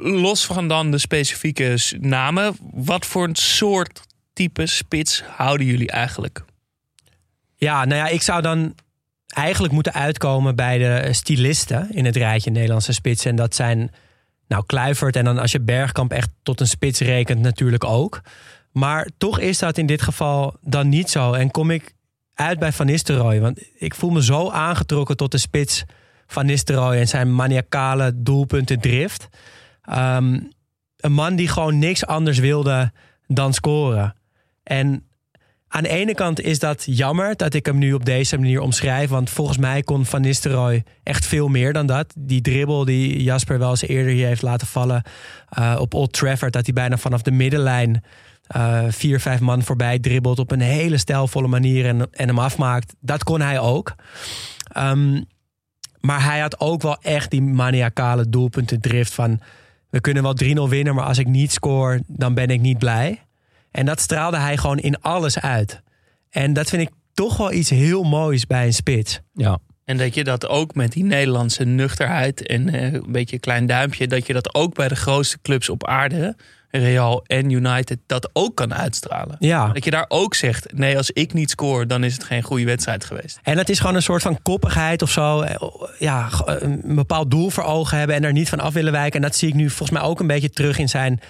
los 0.03 0.47
van 0.47 0.69
dan 0.69 0.91
de 0.91 0.99
specifieke 0.99 1.79
namen, 2.01 2.57
wat 2.73 3.07
voor 3.07 3.25
een 3.25 3.35
soort 3.37 4.01
type 4.37 4.66
spits 4.66 5.22
houden 5.22 5.66
jullie 5.66 5.90
eigenlijk? 5.90 6.44
Ja, 7.57 7.85
nou 7.85 8.01
ja, 8.01 8.07
ik 8.07 8.22
zou 8.22 8.42
dan 8.42 8.75
eigenlijk 9.27 9.72
moeten 9.72 9.92
uitkomen 9.92 10.57
bij 10.57 10.79
de 10.79 11.12
stylisten 11.12 11.94
in 11.94 12.05
het 12.05 12.16
rijtje 12.16 12.51
Nederlandse 12.51 12.92
spitsen. 12.92 13.31
En 13.31 13.37
dat 13.37 13.55
zijn 13.55 13.90
nou 14.49 14.66
Kluivert 14.66 15.16
en 15.16 15.25
dan 15.25 15.38
als 15.38 15.53
je 15.53 15.61
Bergkamp 15.61 16.12
echt 16.12 16.31
tot 16.42 16.61
een 16.61 16.68
spits 16.68 17.01
rekent 17.01 17.40
natuurlijk 17.40 17.85
ook. 17.85 18.20
Maar 18.72 19.09
toch 19.18 19.38
is 19.38 19.59
dat 19.59 19.79
in 19.79 19.87
dit 19.87 20.03
geval 20.03 20.57
dan 20.61 20.88
niet 20.88 21.11
zo. 21.11 21.33
En 21.33 21.51
kom 21.51 21.70
ik 21.70 21.94
uit 22.35 22.59
bij 22.59 22.72
Van 22.72 22.87
Nistelrooy. 22.87 23.40
Want 23.40 23.61
ik 23.79 23.94
voel 23.94 24.11
me 24.11 24.22
zo 24.22 24.51
aangetrokken 24.51 25.16
tot 25.16 25.31
de 25.31 25.38
spits 25.38 25.85
van 26.27 26.46
Nistelrooy 26.46 26.96
en 26.96 27.09
zijn 27.09 27.35
maniacale 27.35 28.12
doelpuntendrift. 28.14 29.29
Ehm, 29.83 30.40
een 30.96 31.12
man 31.12 31.37
die 31.37 31.49
gewoon 31.49 31.79
niks 31.79 32.07
anders 32.07 32.38
wilde 32.38 32.92
dan 33.27 33.55
scoren. 33.55 34.14
En 34.67 35.07
aan 35.69 35.83
de 35.83 35.89
ene 35.89 36.15
kant 36.15 36.41
is 36.41 36.59
dat 36.59 36.83
jammer 36.87 37.37
dat 37.37 37.55
ik 37.55 37.67
hem 37.67 37.79
nu 37.79 37.93
op 37.93 38.05
deze 38.05 38.39
manier 38.39 38.61
omschrijf. 38.61 39.11
Want 39.11 39.31
volgens 39.31 39.59
mij 39.59 39.83
kon 39.83 40.05
Van 40.05 40.21
Nistelrooy 40.21 40.85
echt 41.03 41.27
veel 41.27 41.49
meer 41.49 41.73
dan 41.73 41.87
dat. 41.87 42.15
Die 42.19 42.41
dribbel 42.41 42.85
die 42.85 43.23
Jasper 43.23 43.59
wel 43.59 43.71
eens 43.71 43.87
eerder 43.87 44.13
hier 44.13 44.27
heeft 44.27 44.43
laten 44.43 44.67
vallen 44.67 45.03
eh, 45.49 45.77
op 45.79 45.95
Old 45.95 46.13
Trafford. 46.13 46.53
Dat 46.53 46.65
hij 46.65 46.75
bijna 46.75 46.97
vanaf 46.97 47.23
de 47.23 47.31
middenlijn 47.31 48.05
eh, 48.47 48.85
vier, 48.89 49.21
vijf 49.21 49.41
man 49.41 49.63
voorbij 49.63 49.99
dribbelt 49.99 50.39
op 50.39 50.51
een 50.51 50.61
hele 50.61 50.99
stijlvolle 50.99 51.49
manier 51.49 51.87
en, 51.87 52.09
en 52.13 52.29
hem 52.29 52.39
afmaakt. 52.39 52.95
Dat 53.01 53.25
kon 53.25 53.41
hij 53.41 53.61
ook. 53.61 53.95
Ehm, 54.73 55.23
maar 56.01 56.25
hij 56.25 56.41
had 56.41 56.61
ook 56.61 56.83
wel 56.83 56.97
echt 57.01 57.31
die 57.31 57.43
maniacale 57.43 58.29
doelpuntendrift 58.29 59.15
van... 59.15 59.41
we 59.91 60.01
kunnen 60.01 60.23
wel 60.23 60.67
3-0 60.67 60.71
winnen, 60.71 60.95
maar 60.95 61.05
als 61.05 61.19
ik 61.19 61.27
niet 61.27 61.53
scoor, 61.53 62.01
dan 62.07 62.35
ben 62.35 62.49
ik 62.49 62.61
niet 62.61 62.79
blij. 62.79 63.26
En 63.77 63.87
dat 63.87 64.01
straalde 64.01 64.37
hij 64.37 64.57
gewoon 64.57 64.79
in 64.79 65.01
alles 65.01 65.41
uit. 65.41 65.83
En 66.31 66.53
dat 66.53 66.69
vind 66.69 66.83
ik 66.83 66.91
toch 67.15 67.37
wel 67.37 67.53
iets 67.53 67.71
heel 67.71 68.03
moois 68.03 68.47
bij 68.47 68.67
een 68.67 68.73
spits. 68.73 69.21
Ja. 69.35 69.59
En 69.85 69.97
dat 69.97 70.15
je 70.15 70.25
dat 70.25 70.49
ook 70.49 70.75
met 70.75 70.93
die 70.93 71.05
Nederlandse 71.05 71.65
nuchterheid 71.65 72.47
en 72.47 72.69
eh, 72.69 72.93
een 72.93 73.12
beetje 73.12 73.35
een 73.35 73.41
klein 73.41 73.67
duimpje, 73.67 74.07
dat 74.07 74.27
je 74.27 74.33
dat 74.33 74.55
ook 74.55 74.75
bij 74.75 74.89
de 74.89 74.97
grootste 74.97 75.39
clubs 75.43 75.69
op 75.69 75.87
aarde, 75.87 76.37
Real 76.71 77.25
en 77.27 77.51
United, 77.51 77.99
dat 78.07 78.31
ook 78.33 78.57
kan 78.57 78.75
uitstralen. 78.75 79.37
Ja. 79.39 79.69
Dat 79.73 79.85
je 79.85 79.91
daar 79.91 80.07
ook 80.09 80.35
zegt, 80.35 80.73
nee, 80.73 80.97
als 80.97 81.11
ik 81.11 81.33
niet 81.33 81.51
scoor, 81.51 81.87
dan 81.87 82.05
is 82.05 82.12
het 82.12 82.25
geen 82.25 82.43
goede 82.43 82.65
wedstrijd 82.65 83.05
geweest. 83.05 83.39
En 83.43 83.59
het 83.59 83.69
is 83.69 83.81
gewoon 83.81 83.95
een 83.95 84.03
soort 84.03 84.23
van 84.23 84.43
koppigheid 84.43 85.03
of 85.03 85.11
zo. 85.11 85.45
Ja, 85.99 86.29
een 86.45 86.95
bepaald 86.95 87.31
doel 87.31 87.51
voor 87.51 87.65
ogen 87.65 87.99
hebben 87.99 88.17
en 88.17 88.25
er 88.25 88.33
niet 88.33 88.49
van 88.49 88.61
af 88.61 88.73
willen 88.73 88.93
wijken. 88.93 89.21
En 89.21 89.27
dat 89.27 89.37
zie 89.37 89.49
ik 89.49 89.55
nu 89.55 89.69
volgens 89.69 89.99
mij 89.99 90.09
ook 90.09 90.21
een 90.21 90.27
beetje 90.27 90.51
terug 90.51 90.79
in 90.79 90.89
zijn 90.89 91.21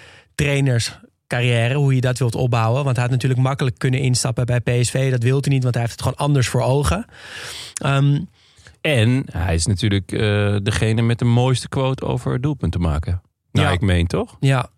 trainerscarrière. 1.27 1.73
Hoe 1.79 1.95
je 1.95 2.01
dat 2.01 2.17
wilt 2.17 2.35
opbouwen. 2.35 2.83
Want 2.83 2.95
hij 2.95 3.05
had 3.05 3.13
natuurlijk 3.13 3.41
makkelijk 3.41 3.77
kunnen 3.77 3.99
instappen 3.99 4.45
bij 4.45 4.59
PSV. 4.59 5.11
Dat 5.11 5.23
wil 5.23 5.37
hij 5.41 5.49
niet, 5.53 5.63
want 5.63 5.73
hij 5.75 5.83
heeft 5.83 5.95
het 5.95 6.07
gewoon 6.07 6.27
anders 6.27 6.47
voor 6.47 6.61
ogen. 6.61 7.05
Ehm, 7.73 8.19
En 8.81 9.23
hij 9.31 9.53
is 9.55 9.65
natuurlijk 9.65 10.11
eh, 10.11 10.55
degene 10.63 11.01
met 11.01 11.19
de 11.19 11.25
mooiste 11.25 11.69
quote 11.69 12.05
over 12.05 12.41
doelpunten 12.41 12.81
maken. 12.81 13.21
Nou, 13.51 13.67
Ja. 13.67 13.73
ik 13.73 13.81
meen 13.81 14.07
toch? 14.07 14.37
ja, 14.39 14.69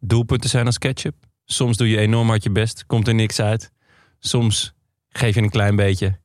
Doelpunten 0.00 0.50
zijn 0.50 0.66
als 0.66 0.78
ketchup. 0.78 1.14
Soms 1.44 1.76
doe 1.76 1.88
je 1.88 1.98
enorm 1.98 2.28
hard 2.28 2.42
je 2.42 2.50
best, 2.50 2.86
komt 2.86 3.08
er 3.08 3.14
niks 3.14 3.40
uit. 3.40 3.70
Soms 4.18 4.72
geef 5.08 5.34
je 5.34 5.42
een 5.42 5.50
klein 5.50 5.76
beetje 5.76 6.18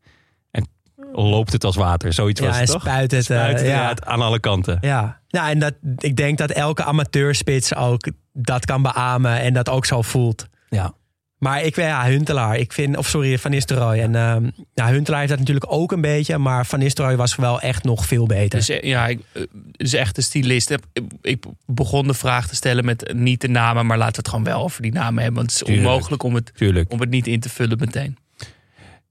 loopt 1.14 1.52
het 1.52 1.64
als 1.64 1.76
water. 1.76 2.14
Zoiets 2.14 2.40
was 2.40 2.50
ja, 2.50 2.60
het 2.60 2.68
en 2.68 2.74
toch? 2.74 2.82
spuit 2.84 3.12
het. 3.12 3.30
eh, 3.30 3.38
Spuit 3.38 3.58
het 3.60 3.68
ja. 3.68 3.96
aan 4.00 4.22
alle 4.22 4.40
kanten. 4.40 4.78
Ja, 4.82 5.20
nou, 5.30 5.50
en 5.50 5.60
dat, 5.60 5.74
ik 5.98 6.16
denk 6.16 6.38
dat 6.38 6.52
elke 6.52 6.84
amateurspits 6.84 7.76
ook 7.76 8.08
dat 8.34 8.66
kan 8.66 8.82
beamen 8.82 9.40
en 9.42 9.54
dat 9.54 9.70
ook 9.70 9.86
zo 9.86 10.02
voelt. 10.02 10.48
Ja. 10.70 10.94
Maar 11.38 11.64
ik 11.64 11.76
weet, 11.76 11.86
ja, 11.86 12.06
Huntelaar, 12.06 12.58
ik 12.58 12.74
vind, 12.74 12.98
of 12.98 13.08
sorry, 13.08 13.38
Van 13.40 13.52
Nistelrooy. 13.52 14.00
En 14.00 14.16
ehm 14.16 14.50
ja, 14.74 14.88
Huntelaar 14.88 15.20
heeft 15.20 15.32
dat 15.32 15.40
natuurlijk 15.40 15.66
ook 15.74 15.92
een 15.92 16.02
beetje, 16.02 16.38
maar 16.38 16.66
Van 16.66 16.80
Nistelrooy 16.80 17.16
was 17.16 17.36
wel 17.36 17.62
echt 17.62 17.84
nog 17.84 18.06
veel 18.06 18.26
beter. 18.26 18.60
Dus 18.60 18.70
eh, 18.70 18.82
ja, 18.90 19.08
ik, 19.08 19.20
eh, 19.34 19.42
is 19.72 19.94
echt 19.94 20.18
een 20.18 20.24
stylist. 20.24 20.76
Ik- 21.22 21.46
begon 21.66 22.08
de 22.08 22.14
vraag 22.14 22.48
te 22.48 22.56
stellen 22.56 22.86
met 22.86 23.14
niet 23.16 23.42
de 23.42 23.48
namen, 23.50 23.86
maar 23.86 23.98
laten 23.98 24.12
we 24.14 24.20
het 24.20 24.28
gewoon 24.30 24.44
wel 24.44 24.64
over 24.64 24.82
die 24.82 24.92
namen 24.92 25.24
hebben. 25.24 25.36
Want 25.40 25.52
het 25.52 25.62
is 25.62 25.68
Tuurlijk. 25.68 25.88
onmogelijk 25.88 26.24
om 26.24 26.36
het, 26.36 26.52
Tuurlijk. 26.56 26.92
om 26.92 27.00
het 27.00 27.10
niet 27.10 27.28
in 27.28 27.40
te 27.40 27.50
vullen 27.50 27.78
meteen. 27.80 28.18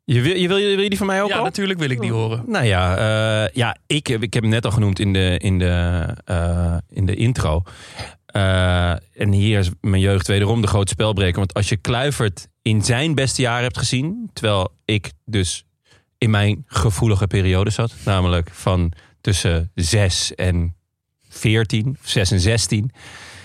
Je 0.09 0.21
wil, 0.21 0.35
je 0.37 0.49
wil, 0.49 0.57
wil 0.57 0.81
je 0.81 0.89
die 0.89 0.99
van 0.99 1.07
mij 1.07 1.23
ook 1.23 1.29
Ja, 1.29 1.37
al? 1.37 1.45
natuurlijk 1.45 1.79
wil 1.79 1.91
ik 1.91 2.01
die 2.01 2.13
horen. 2.13 2.43
Nou 2.47 2.65
ja, 2.65 2.97
eh, 3.45 3.55
ja 3.55 3.77
ik, 3.87 4.07
heb- 4.07 4.23
ik 4.23 4.35
heb 4.35 4.43
hem 4.43 4.53
net 4.53 4.65
al 4.65 4.71
genoemd 4.71 4.99
in 4.99 5.13
de, 5.13 5.35
in 5.39 5.59
de, 5.59 6.07
eh, 6.25 6.77
in 6.89 7.07
de 7.07 7.15
intro. 7.15 7.63
Eh, 8.27 8.91
en 8.91 9.33
hier 9.33 9.59
is 9.59 9.71
mijn 9.81 10.03
jeugd 10.03 10.27
wederom 10.27 10.61
de 10.61 10.67
grote 10.67 10.93
spelbreker. 10.93 11.37
Want 11.39 11.55
als 11.55 11.69
je 11.69 11.77
Kluivert 11.77 12.49
in 12.63 12.83
zijn 12.85 13.15
beste 13.15 13.43
jaar 13.43 13.63
hebt 13.63 13.79
gezien... 13.79 14.31
terwijl 14.33 14.73
ik 14.85 15.13
dus 15.25 15.65
in 16.19 16.31
mijn 16.31 16.65
gevoelige 16.67 17.27
periode 17.27 17.71
zat... 17.71 17.93
namelijk 18.05 18.51
van 18.53 18.93
tussen 19.21 19.71
6 19.75 20.35
en 20.35 20.75
14, 21.29 21.97
of 22.03 22.09
6 22.09 22.31
en 22.31 22.41
16... 22.41 22.91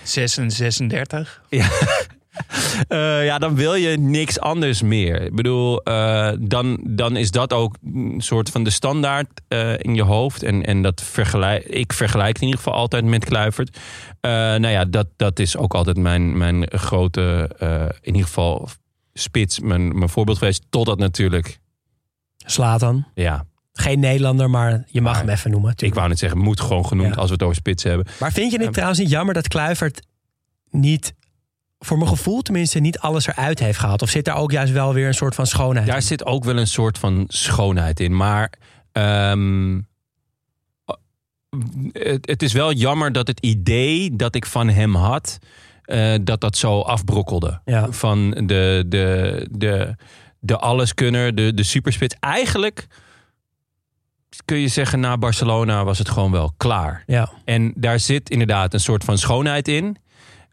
6 0.02 0.36
en 0.36 0.50
36. 0.50 1.42
Eh, 2.88 3.24
ja, 3.24 3.38
dan 3.38 3.54
wil 3.54 3.74
je 3.74 3.98
niks 3.98 4.40
anders 4.40 4.82
meer. 4.82 5.22
Ik 5.22 5.34
bedoel, 5.34 5.82
eh, 5.82 6.32
dan, 6.40 6.78
dan 6.86 7.16
is 7.16 7.30
dat 7.30 7.52
ook 7.52 7.76
een 7.94 8.14
soort 8.20 8.50
van 8.50 8.64
de 8.64 8.70
standaard 8.70 9.40
eh, 9.48 9.72
in 9.78 9.94
je 9.94 10.02
hoofd. 10.02 10.42
En, 10.42 10.64
en 10.66 10.82
dat 10.82 11.02
vergelijk, 11.02 11.64
ik 11.64 11.92
vergelijk 11.92 12.36
in 12.36 12.42
ieder 12.42 12.56
geval 12.56 12.74
altijd 12.74 13.04
met 13.04 13.24
Kluivert. 13.24 13.78
Nou 14.20 14.68
ja, 14.68 14.84
dat, 14.84 15.06
dat 15.16 15.38
is 15.38 15.56
ook 15.56 15.74
altijd 15.74 15.96
mijn, 15.96 16.36
mijn 16.38 16.70
grote, 16.70 17.50
in 18.00 18.12
ieder 18.14 18.26
geval 18.26 18.68
spits, 19.14 19.60
mijn, 19.60 19.98
mijn 19.98 20.08
voorbeeld 20.10 20.38
geweest. 20.38 20.64
Totdat 20.70 20.98
natuurlijk, 20.98 21.58
Slaat 22.36 22.80
dan. 22.80 23.04
ja, 23.14 23.44
Geen 23.72 24.00
Nederlander, 24.00 24.50
maar 24.50 24.84
je 24.86 25.00
mag 25.00 25.12
Maar 25.12 25.20
hem 25.24 25.30
even 25.34 25.50
noemen. 25.50 25.74
Ik 25.76 25.94
wou 25.94 26.08
net 26.08 26.18
zeggen, 26.18 26.38
moet 26.38 26.60
gewoon 26.60 26.86
genoemd 26.86 27.14
Ja. 27.14 27.20
als 27.20 27.26
we 27.26 27.32
het 27.32 27.42
over 27.42 27.56
spitsen 27.56 27.90
hebben. 27.90 28.12
Maar 28.20 28.32
vind 28.32 28.52
je 28.52 28.62
het 28.62 28.72
trouwens 28.72 28.98
niet 29.00 29.10
jammer 29.10 29.34
dat 29.34 29.48
Kluivert 29.48 30.02
niet, 30.70 31.14
voor 31.84 31.96
mijn 31.96 32.08
gevoel 32.08 32.42
tenminste, 32.42 32.78
niet 32.78 32.98
alles 32.98 33.26
eruit 33.26 33.58
heeft 33.58 33.78
gehaald? 33.78 34.02
Of 34.02 34.08
zit 34.08 34.24
daar 34.24 34.36
ook 34.36 34.52
juist 34.52 34.72
wel 34.72 34.94
weer 34.94 35.06
een 35.06 35.14
soort 35.14 35.34
van 35.34 35.46
schoonheid 35.46 35.86
Daar 35.86 35.96
in? 35.96 36.02
zit 36.02 36.26
ook 36.26 36.44
wel 36.44 36.56
een 36.56 36.66
soort 36.66 36.98
van 36.98 37.24
schoonheid 37.28 38.00
in. 38.00 38.16
Maar 38.16 38.52
ehm, 38.92 39.80
het, 41.92 42.26
het 42.28 42.42
is 42.42 42.52
wel 42.52 42.72
jammer 42.72 43.12
dat 43.12 43.26
het 43.26 43.40
idee 43.40 44.16
dat 44.16 44.34
ik 44.34 44.46
van 44.46 44.68
hem 44.68 44.94
had, 44.94 45.38
eh, 45.82 46.14
dat 46.22 46.40
dat 46.40 46.56
zo 46.56 46.80
afbrokkelde. 46.80 47.60
Ja. 47.64 47.92
Van 47.92 48.30
de, 48.30 48.84
de, 48.86 49.46
de, 49.50 49.94
de 50.40 50.58
alleskunner, 50.58 51.34
de, 51.34 51.54
de 51.54 51.62
superspits. 51.62 52.16
Eigenlijk 52.20 52.86
kun 54.44 54.58
je 54.58 54.68
zeggen, 54.68 55.00
na 55.00 55.18
Barcelona 55.18 55.84
was 55.84 55.98
het 55.98 56.08
gewoon 56.08 56.30
wel 56.32 56.52
klaar. 56.56 57.02
Ja. 57.06 57.30
En 57.44 57.72
daar 57.76 58.00
zit 58.00 58.30
inderdaad 58.30 58.74
een 58.74 58.80
soort 58.80 59.04
van 59.04 59.18
schoonheid 59.18 59.68
in. 59.68 59.96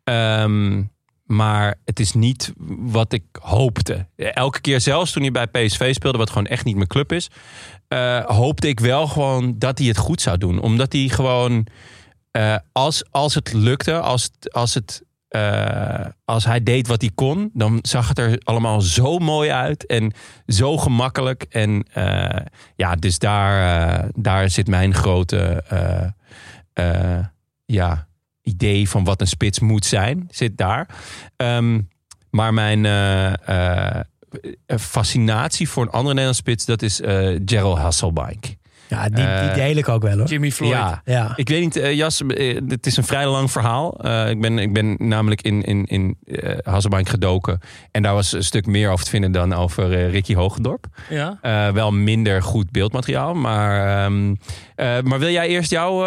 Ehm, 0.04 0.84
maar 1.32 1.76
het 1.86 2.00
is 2.00 2.14
niet 2.14 2.54
wat 2.80 3.14
ik 3.14 3.24
hoopte. 3.42 4.08
Elke 4.16 4.62
keer, 4.62 4.82
zelfs 4.82 5.12
toen 5.12 5.22
hij 5.22 5.32
bij 5.32 5.48
PSV 5.48 5.94
speelde, 5.94 6.18
wat 6.18 6.30
gewoon 6.30 6.48
echt 6.48 6.66
niet 6.66 6.76
mijn 6.76 6.88
club 6.88 7.12
is, 7.12 7.30
eh, 7.88 8.26
hoopte 8.26 8.68
ik 8.68 8.80
wel 8.80 9.08
gewoon 9.08 9.56
dat 9.58 9.78
hij 9.78 9.88
het 9.88 9.98
goed 9.98 10.22
zou 10.22 10.38
doen. 10.38 10.62
Omdat 10.62 10.94
hij 10.94 11.08
gewoon, 11.08 11.68
eh, 12.32 12.56
als, 12.72 13.04
als 13.12 13.36
het 13.36 13.54
lukte, 13.54 14.00
als, 14.00 14.30
als, 14.52 14.74
het, 14.74 15.04
eh, 15.28 16.06
als 16.26 16.46
hij 16.46 16.64
deed 16.64 16.88
wat 16.88 17.02
hij 17.02 17.12
kon, 17.16 17.50
dan 17.54 17.80
zag 17.82 18.08
het 18.08 18.20
er 18.20 18.40
allemaal 18.44 18.82
zo 18.82 19.18
mooi 19.18 19.50
uit 19.50 19.86
en 19.86 20.14
zo 20.48 20.78
gemakkelijk. 20.78 21.44
En 21.44 21.86
ja, 22.76 22.96
dus 22.96 23.20
daar, 23.20 24.10
daar 24.16 24.50
zit 24.50 24.68
mijn 24.68 24.94
grote 24.94 25.64
ja, 27.66 28.09
idee 28.50 28.90
van 28.90 29.04
wat 29.04 29.22
een 29.22 29.28
spits 29.28 29.60
moet 29.60 29.86
zijn, 29.86 30.28
zit 30.32 30.58
daar. 30.58 30.88
Ehm, 31.36 31.82
maar 32.30 32.54
mijn 32.54 32.86
eh, 32.86 33.98
eh, 33.98 34.06
fascinatie 34.80 35.70
voor 35.70 35.84
een 35.84 35.90
andere 35.90 36.08
Nederlandse 36.08 36.42
spits, 36.42 36.66
dat 36.66 36.82
is 36.82 37.02
eh 37.02 37.40
Gerald 37.46 37.78
Hasselbank. 37.78 38.58
Ja, 38.90 39.04
die, 39.04 39.16
die 39.16 39.24
Eh, 39.26 39.54
deel 39.56 39.76
ik 39.76 39.90
ook 39.90 40.02
wel 40.02 40.18
hoor. 40.18 40.28
Jimmy 40.28 40.52
Floyd. 40.52 40.74
Ja, 40.74 41.02
Ja. 41.06 41.34
ik 41.36 41.50
weet 41.50 41.62
niet, 41.62 41.76
eh, 41.76 41.94
Jas, 41.94 42.22
eh, 42.28 42.58
het 42.68 42.86
is 42.86 42.98
een 42.98 43.04
vrij 43.04 43.28
lang 43.28 43.52
verhaal. 43.52 44.00
Eh, 44.00 44.30
ik, 44.30 44.42
ben, 44.42 44.60
ik 44.60 44.74
ben 44.74 44.96
namelijk 45.00 45.42
in, 45.42 45.62
in, 45.64 45.86
in 45.86 46.18
eh, 46.26 46.58
Hasselbank 46.64 47.10
gedoken. 47.10 47.60
En 47.92 48.02
daar 48.02 48.14
was 48.14 48.32
een 48.34 48.44
stuk 48.44 48.66
meer 48.66 48.90
over 48.90 49.04
te 49.06 49.10
vinden 49.12 49.32
dan 49.32 49.54
over 49.54 49.94
eh, 49.94 50.12
Ricky 50.12 50.36
Hogendorp. 50.36 50.86
Ja. 51.10 51.38
Eh, 51.42 51.70
wel 51.74 51.92
minder 51.92 52.44
goed 52.44 52.72
beeldmateriaal. 52.72 53.34
Maar, 53.34 54.04
ehm, 54.06 54.36
eh, 54.76 55.00
maar 55.04 55.20
wil 55.20 55.30
jij 55.32 55.48
eerst 55.48 55.72
jouw, 55.72 55.98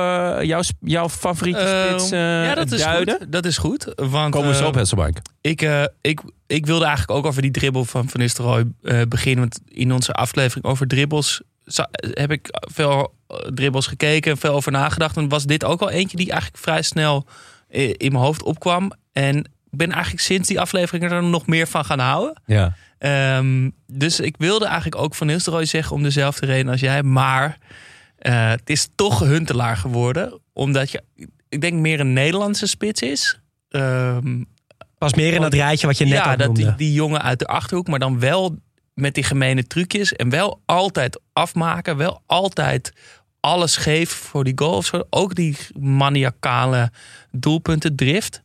jouw, 0.43 0.61
jouw 0.81 1.09
favoriete 1.09 1.61
Ehm, 1.61 1.89
spits 1.89 2.11
eh, 2.11 2.19
ja, 2.45 2.55
dat 2.55 2.73
is 2.73 2.83
duiden? 2.83 3.17
goed. 3.19 3.33
Dat 3.33 3.45
is 3.45 3.59
goed. 3.59 3.93
Want, 3.97 4.33
Komen 4.33 4.49
we 4.51 4.55
zo 4.57 4.67
op 4.67 4.75
Hasselbank. 4.75 5.17
Ik, 5.41 5.63
eh, 5.63 5.83
ik, 6.01 6.21
ik 6.47 6.67
wilde 6.67 6.85
eigenlijk 6.85 7.19
ook 7.19 7.27
over 7.27 7.43
die 7.43 7.51
dribbel 7.51 7.85
van 7.85 8.09
Van 8.09 8.21
Nistelrooy 8.21 8.65
eh, 8.83 9.01
beginnen. 9.09 9.41
Want 9.41 9.61
in 9.69 9.93
onze 9.93 10.13
aflevering 10.13 10.65
over 10.67 10.87
dribbels 10.87 11.43
heb 12.13 12.31
ik 12.31 12.49
veel 12.51 13.15
eh, 13.27 13.37
dribbels 13.37 13.87
gekeken, 13.87 14.37
veel 14.37 14.55
over 14.55 14.73
nagedacht. 14.73 15.17
En 15.17 15.29
was 15.29 15.45
dit 15.45 15.65
ook 15.65 15.81
wel 15.81 15.91
eentje 15.91 16.17
die 16.17 16.31
eigenlijk 16.31 16.63
vrij 16.63 16.83
snel 16.83 17.27
eh, 17.69 17.89
in 17.89 18.13
mijn 18.13 18.25
hoofd 18.25 18.43
opkwam. 18.43 18.93
En 19.13 19.37
ik 19.39 19.79
ben 19.79 19.93
eigenlijk 19.93 20.23
sinds 20.23 20.49
die 20.49 20.61
aflevering 20.61 21.11
er 21.11 21.23
nog 21.23 21.47
meer 21.47 21.67
van 21.67 21.85
gaan 21.85 21.99
houden. 21.99 22.43
Ja. 22.47 22.77
Ehm, 22.99 23.71
dus 23.87 24.21
ik 24.21 24.35
wilde 24.39 24.65
eigenlijk 24.65 24.97
ook 24.97 25.15
Van 25.15 25.27
Nistelrooy 25.27 25.65
zeggen 25.65 25.97
om 25.97 26.03
dezelfde 26.03 26.47
reden 26.47 26.71
als 26.71 26.81
jij. 26.81 27.03
Maar 27.03 27.59
eh, 28.19 28.51
het 28.51 28.71
is 28.71 28.89
toch 28.95 29.19
Huntelaar 29.19 29.77
geworden. 29.77 30.41
Omdat 30.53 30.91
je, 30.91 31.03
ik 31.49 31.61
denk, 31.61 31.81
meer 31.81 32.01
een 32.01 32.13
Nederlandse 32.13 32.67
spits 32.67 33.01
is. 33.03 33.41
Ehm, 33.69 34.43
Pas 34.99 35.15
meer 35.15 35.35
in 35.35 35.41
dat 35.41 35.55
rijtje 35.55 35.87
wat 35.87 35.99
je 35.99 36.05
net 36.05 36.13
ja, 36.13 36.31
al 36.31 36.37
dat 36.37 36.79
die 36.79 36.93
jongen 36.93 37.23
uit 37.23 37.39
de 37.39 37.47
achterhoek, 37.47 37.89
maar 37.89 37.99
dan 37.99 38.19
wel 38.19 38.59
met 38.95 39.15
die 39.15 39.25
gemene 39.25 39.67
trucjes 39.67 40.13
en 40.13 40.29
wel 40.31 40.61
altijd 40.65 41.21
afmaken, 41.33 41.97
wel 41.97 42.23
altijd 42.27 42.93
alles 43.41 43.77
geven 43.77 44.17
voor 44.17 44.45
die 44.45 44.53
goal 44.57 44.83
zo. 44.83 45.03
Ook 45.11 45.35
die 45.35 45.57
maniacale 45.81 46.91
doelpunten 47.31 47.97
drift. 47.97 48.43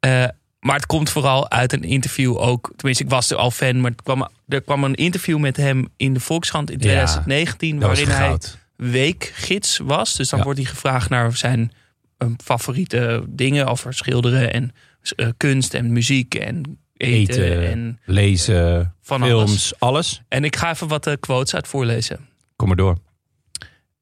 Eh, 0.00 0.24
maar 0.60 0.74
het 0.76 0.86
komt 0.86 1.10
vooral 1.10 1.50
uit 1.50 1.72
een 1.72 1.82
interview 1.84 2.36
ook. 2.38 2.72
Tenminste, 2.76 3.04
ik 3.04 3.10
was 3.10 3.30
er 3.30 3.36
al 3.36 3.50
fan, 3.50 3.80
maar 3.80 3.94
kwam, 4.02 4.28
er 4.48 4.62
kwam 4.62 4.84
een 4.84 4.94
interview 4.94 5.38
met 5.38 5.56
hem 5.56 5.88
in 5.96 6.14
de 6.14 6.20
Volkskrant 6.20 6.70
in 6.70 6.78
2019, 6.78 7.78
Dat 7.78 7.88
was 7.88 7.98
waarin 8.04 8.14
hij 8.22 8.38
weekgids 8.76 9.78
was. 9.78 10.16
Dus 10.16 10.28
dan 10.28 10.38
Ja. 10.38 10.44
wordt 10.44 10.60
hij 10.60 10.68
gevraagd 10.68 11.10
naar 11.10 11.36
zijn 11.36 11.72
eh, 12.16 12.28
favoriete 12.44 13.24
dingen 13.28 13.66
over 13.66 13.94
schilderen 13.94 14.52
en 14.52 14.72
eh, 15.16 15.28
kunst 15.36 15.74
en 15.74 15.92
muziek 15.92 16.34
en 16.34 16.78
eten. 17.00 17.44
Eten, 17.44 17.70
En, 17.70 18.00
lezen, 18.04 18.94
Van 19.02 19.22
films, 19.22 19.72
alles. 19.78 20.22
en 20.28 20.44
ik 20.44 20.56
ga 20.56 20.70
even 20.70 20.88
wat 20.88 21.06
eh, 21.06 21.14
quotes 21.20 21.54
uit 21.54 21.68
voorlezen. 21.68 22.28
Kom 22.56 22.66
maar 22.68 22.76
door. 22.76 22.98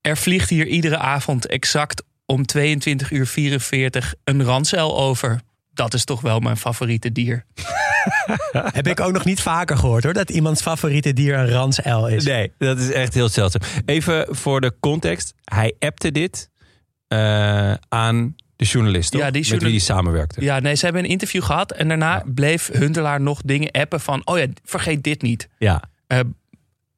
Er 0.00 0.16
vliegt 0.16 0.50
hier 0.50 0.66
iedere 0.66 0.98
avond 0.98 1.46
exact 1.46 2.02
om 2.26 2.46
22 2.46 3.10
uur 3.10 3.26
44 3.26 4.14
een 4.24 4.44
ransel 4.44 4.98
over. 4.98 5.40
Dat 5.72 5.94
is 5.94 6.04
toch 6.04 6.20
wel 6.20 6.40
mijn 6.40 6.56
favoriete 6.56 7.12
dier. 7.12 7.44
Heb 8.52 8.86
ik 8.86 9.00
ook 9.00 9.12
nog 9.12 9.24
niet 9.24 9.40
vaker 9.40 9.76
gehoord 9.76 10.04
hoor. 10.04 10.12
Dat 10.12 10.30
iemands 10.30 10.62
favoriete 10.62 11.12
dier 11.12 11.34
een 11.38 11.48
ransuil 11.48 12.08
is. 12.08 12.24
Nee, 12.24 12.52
dat 12.58 12.78
is 12.78 12.92
echt 12.92 13.14
heel 13.14 13.28
zeldzaam. 13.28 13.62
Even 13.84 14.26
voor 14.36 14.60
de 14.60 14.74
context. 14.80 15.34
Hij 15.44 15.74
appte 15.78 16.12
dit 16.12 16.50
eh, 17.08 17.72
aan 17.88 18.34
de 18.58 18.64
journalist, 18.64 19.10
toch? 19.10 19.20
Ja, 19.20 19.30
die 19.30 19.50
met 19.50 19.62
wie 19.62 19.70
hij 19.70 19.80
samenwerkte. 19.80 20.40
Ja, 20.42 20.58
nee, 20.58 20.74
ze 20.74 20.84
hebben 20.84 21.04
een 21.04 21.10
interview 21.10 21.42
gehad 21.42 21.72
en 21.72 21.88
daarna 21.88 22.22
bleef 22.26 22.70
Huntelaar 22.72 23.20
nog 23.20 23.40
dingen 23.44 23.70
appen 23.70 24.00
van... 24.00 24.22
oh 24.24 24.38
ja, 24.38 24.46
vergeet 24.64 25.02
dit 25.02 25.22
niet. 25.22 25.48
Ja. 25.58 25.82
Eh, 26.06 26.20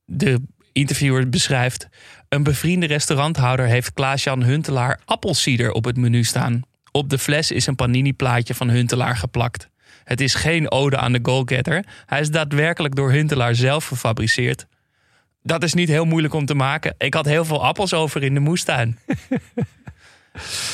de 0.05 0.41
interviewer 0.73 1.29
beschrijft... 1.29 1.89
een 2.29 2.43
bevriende 2.43 2.87
restauranthouder 2.87 3.67
heeft 3.67 3.93
Klaas-Jan 3.93 4.43
Huntelaar 4.43 5.01
appelsieder 5.05 5.73
op 5.73 5.85
het 5.85 5.97
menu 5.97 6.25
staan. 6.25 6.63
Op 6.91 7.11
de 7.11 7.19
fles 7.19 7.51
is 7.51 7.67
een 7.67 7.77
panini-plaatje 7.77 8.55
van 8.55 8.71
Huntelaar 8.71 9.17
geplakt. 9.17 9.69
Het 10.05 10.21
is 10.21 10.35
geen 10.35 10.71
ode 10.71 10.97
aan 10.97 11.13
de 11.13 11.21
goalgetter. 11.23 11.85
Hij 12.07 12.21
is 12.21 12.31
daadwerkelijk 12.31 12.95
door 12.95 13.13
Huntelaar 13.13 13.55
zelf 13.55 13.87
gefabriceerd. 13.87 14.67
Dat 15.43 15.63
is 15.63 15.75
niet 15.75 15.89
heel 15.89 16.05
moeilijk 16.05 16.35
om 16.35 16.47
te 16.47 16.55
maken. 16.55 16.95
Ik 16.99 17.15
had 17.15 17.25
heel 17.25 17.45
veel 17.45 17.65
appels 17.65 17.95
over 17.95 18.23
in 18.23 18.35
de 18.35 18.41
moestuin. 18.41 18.99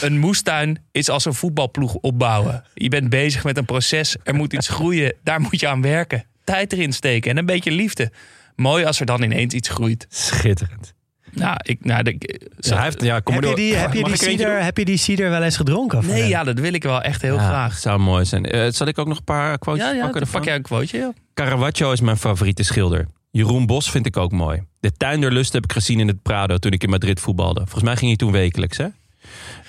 Een 0.01 0.19
moestuin 0.19 0.79
is 0.93 1.09
als 1.09 1.25
een 1.25 1.35
voetbalploeg 1.35 1.95
opbouwen. 1.95 2.65
Je 2.75 2.89
bent 2.89 3.09
bezig 3.09 3.45
met 3.45 3.57
een 3.57 3.65
proces, 3.65 4.17
er 4.25 4.35
moet 4.35 4.53
iets 4.53 4.69
groeien, 4.69 5.15
daar 5.25 5.41
moet 5.41 5.61
je 5.61 5.69
aan 5.69 5.83
werken. 5.83 6.25
Tijd 6.45 6.73
erin 6.73 6.93
steken 6.93 7.31
en 7.31 7.37
een 7.37 7.47
beetje 7.47 7.71
liefde. 7.71 8.11
Mooi 8.57 8.85
als 8.85 9.01
er 9.01 9.07
dan 9.07 9.23
ineens 9.23 9.55
iets 9.55 9.69
groeit. 9.69 10.07
Schitterend. 10.09 10.95
Nou, 11.33 11.57
ik, 11.63 11.85
nou, 11.85 12.03
de, 12.03 12.17
Ja, 12.59 12.75
hij 12.75 12.85
heeft, 12.85 13.03
ja, 13.03 13.21
kom 13.21 13.35
Heb 13.35 13.43
maar 13.45 13.51
je, 13.53 13.57
door. 13.57 13.65
die, 13.67 13.75
heb, 13.77 13.93
je 13.93 14.03
die 14.05 14.13
er 14.13 14.19
cider, 14.19 14.63
heb 14.63 14.77
je 14.79 14.85
die 14.85 14.97
cider 14.97 15.31
wel 15.31 15.43
eens 15.43 15.57
gedronken? 15.57 16.07
Nee, 16.07 16.29
ja, 16.29 16.45
dat 16.45 16.59
wil 16.59 16.73
ik 16.73 16.83
wel 16.83 17.03
echt 17.03 17.23
heel 17.23 17.35
Ja, 17.35 17.47
graag. 17.47 17.79
Zou 17.79 17.99
mooi 17.99 18.25
zijn. 18.25 18.47
Eh, 18.47 18.71
zal 18.71 18.87
ik 18.87 18.99
ook 18.99 19.07
nog 19.07 19.19
een 19.19 19.25
paar 19.25 19.59
quotes 19.59 19.85
Ja, 19.85 19.93
ja, 19.93 20.01
pakken 20.03 20.21
dan 20.21 20.31
pak 20.31 20.45
jij 20.45 20.55
een 20.55 20.63
quoteje. 20.63 21.03
Ja. 21.03 21.13
Caravaggio 21.35 21.93
is 21.93 22.01
mijn 22.01 22.17
favoriete 22.17 22.63
schilder. 22.63 23.07
Jeroen 23.31 23.67
Bos 23.67 23.91
vind 23.91 24.07
ik 24.07 24.17
ook 24.17 24.33
mooi. 24.33 24.63
De 24.81 24.93
tuin 24.93 25.21
der 25.21 25.33
lust 25.33 25.53
heb 25.53 25.65
ik 25.65 25.73
gezien 25.73 26.01
in 26.01 26.09
het 26.09 26.23
Prado 26.23 26.57
toen 26.57 26.73
ik 26.73 26.83
in 26.83 26.91
Madrid 26.91 27.21
voetbalde. 27.21 27.61
Volgens 27.61 27.83
mij 27.85 27.97
ging 27.97 28.07
hij 28.07 28.17
toen 28.17 28.33
wekelijks. 28.33 28.77
Hè? 28.77 28.87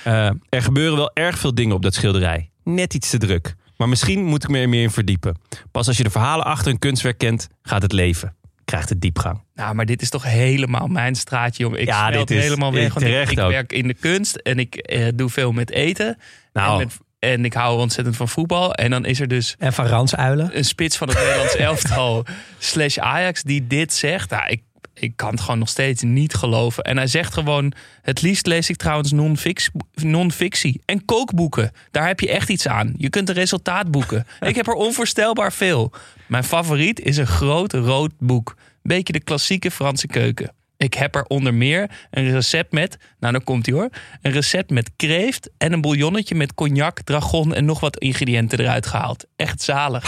Eh, 0.07 0.29
er 0.49 0.61
gebeuren 0.61 0.97
wel 0.97 1.11
erg 1.13 1.37
veel 1.39 1.55
dingen 1.55 1.75
op 1.75 1.81
dat 1.81 1.93
schilderij. 1.93 2.49
Net 2.63 2.93
iets 2.93 3.09
te 3.09 3.17
druk. 3.17 3.55
Maar 3.77 3.89
misschien 3.89 4.23
moet 4.25 4.43
ik 4.43 4.49
me 4.49 4.59
er 4.59 4.69
meer 4.69 4.81
in 4.81 4.89
verdiepen. 4.91 5.37
Pas 5.71 5.87
als 5.87 5.97
je 5.97 6.03
de 6.03 6.09
verhalen 6.09 6.45
achter 6.45 6.71
een 6.71 6.79
kunstwerk 6.79 7.17
kent, 7.17 7.47
gaat 7.61 7.81
het 7.81 7.91
leven. 7.91 8.35
Krijgt 8.65 8.89
het 8.89 9.01
diepgang. 9.01 9.43
Nou, 9.55 9.75
maar 9.75 9.85
dit 9.85 10.01
is 10.01 10.09
toch 10.09 10.23
helemaal 10.23 10.87
mijn 10.87 11.15
straatje, 11.15 11.63
jongen. 11.63 11.79
Ik 11.81 11.87
Ja, 11.87 12.09
ja, 12.09 12.17
dit 12.17 12.31
is- 12.31 12.43
helemaal 12.43 12.73
weg. 12.73 12.93
Want 12.93 13.05
ik, 13.05 13.29
ik 13.29 13.37
werk 13.37 13.73
in 13.73 13.87
de 13.87 13.93
kunst 13.93 14.35
en 14.35 14.59
ik 14.59 14.75
eh, 14.75 15.07
doe 15.15 15.29
veel 15.29 15.51
met 15.51 15.71
eten. 15.71 16.17
Nou. 16.53 16.71
En, 16.71 16.77
met, 16.87 16.97
en 17.19 17.45
ik 17.45 17.53
hou 17.53 17.79
ontzettend 17.79 18.15
van 18.15 18.27
voetbal. 18.29 18.73
En 18.73 18.89
dan 18.91 19.05
is 19.05 19.19
er 19.19 19.27
dus 19.27 19.55
En 19.59 19.73
van 19.73 19.85
ransuilen? 19.85 20.57
een 20.57 20.65
spits 20.65 20.97
van 20.97 21.07
het 21.07 21.17
Nederlands 21.17 21.55
elftal 21.55 22.25
slash 22.57 22.97
Ajax 22.97 23.43
die 23.43 23.67
dit 23.67 23.93
zegt. 23.93 24.29
Nou, 24.29 24.47
ik, 24.49 24.61
ik 24.99 25.13
kan 25.15 25.31
het 25.31 25.41
gewoon 25.41 25.59
nog 25.59 25.69
steeds 25.69 26.03
niet 26.03 26.33
geloven. 26.33 26.83
En 26.83 26.97
hij 26.97 27.07
zegt 27.07 27.33
gewoon, 27.33 27.73
het 28.01 28.21
liefst 28.21 28.45
lees 28.45 28.69
ik 28.69 28.75
trouwens 28.75 29.11
non-fic- 29.11 29.69
non-fictie 29.93 30.81
en 30.85 31.05
kookboeken. 31.05 31.71
Daar 31.91 32.07
heb 32.07 32.19
je 32.19 32.29
echt 32.29 32.49
iets 32.49 32.67
aan. 32.67 32.93
Je 32.97 33.09
kunt 33.09 33.29
een 33.29 33.35
resultaat 33.35 33.91
boeken. 33.91 34.27
Ik 34.39 34.55
heb 34.55 34.67
er 34.67 34.73
onvoorstelbaar 34.73 35.53
veel. 35.53 35.93
Mijn 36.27 36.43
favoriet 36.43 36.99
is 36.99 37.17
een 37.17 37.27
groot 37.27 37.73
rood 37.73 38.11
boek. 38.19 38.55
Beetje 38.83 39.13
de 39.13 39.19
klassieke 39.19 39.71
Franse 39.71 40.07
keuken. 40.07 40.51
Ik 40.77 40.93
heb 40.93 41.15
er 41.15 41.23
onder 41.23 41.53
meer 41.53 41.89
een 42.11 42.31
recept 42.31 42.71
met, 42.71 42.97
nou 43.19 43.33
dan 43.33 43.43
komt 43.43 43.65
hij 43.65 43.75
hoor, 43.75 43.89
een 44.21 44.31
recept 44.31 44.69
met 44.69 44.91
kreeft 44.95 45.49
en 45.57 45.73
een 45.73 45.81
bouillonnetje 45.81 46.35
met 46.35 46.53
cognac, 46.53 47.01
dragon 47.01 47.53
en 47.53 47.65
nog 47.65 47.79
wat 47.79 47.97
ingrediënten 47.97 48.59
eruit 48.59 48.85
gehaald. 48.85 49.25
Echt 49.35 49.61
zalig. 49.61 50.05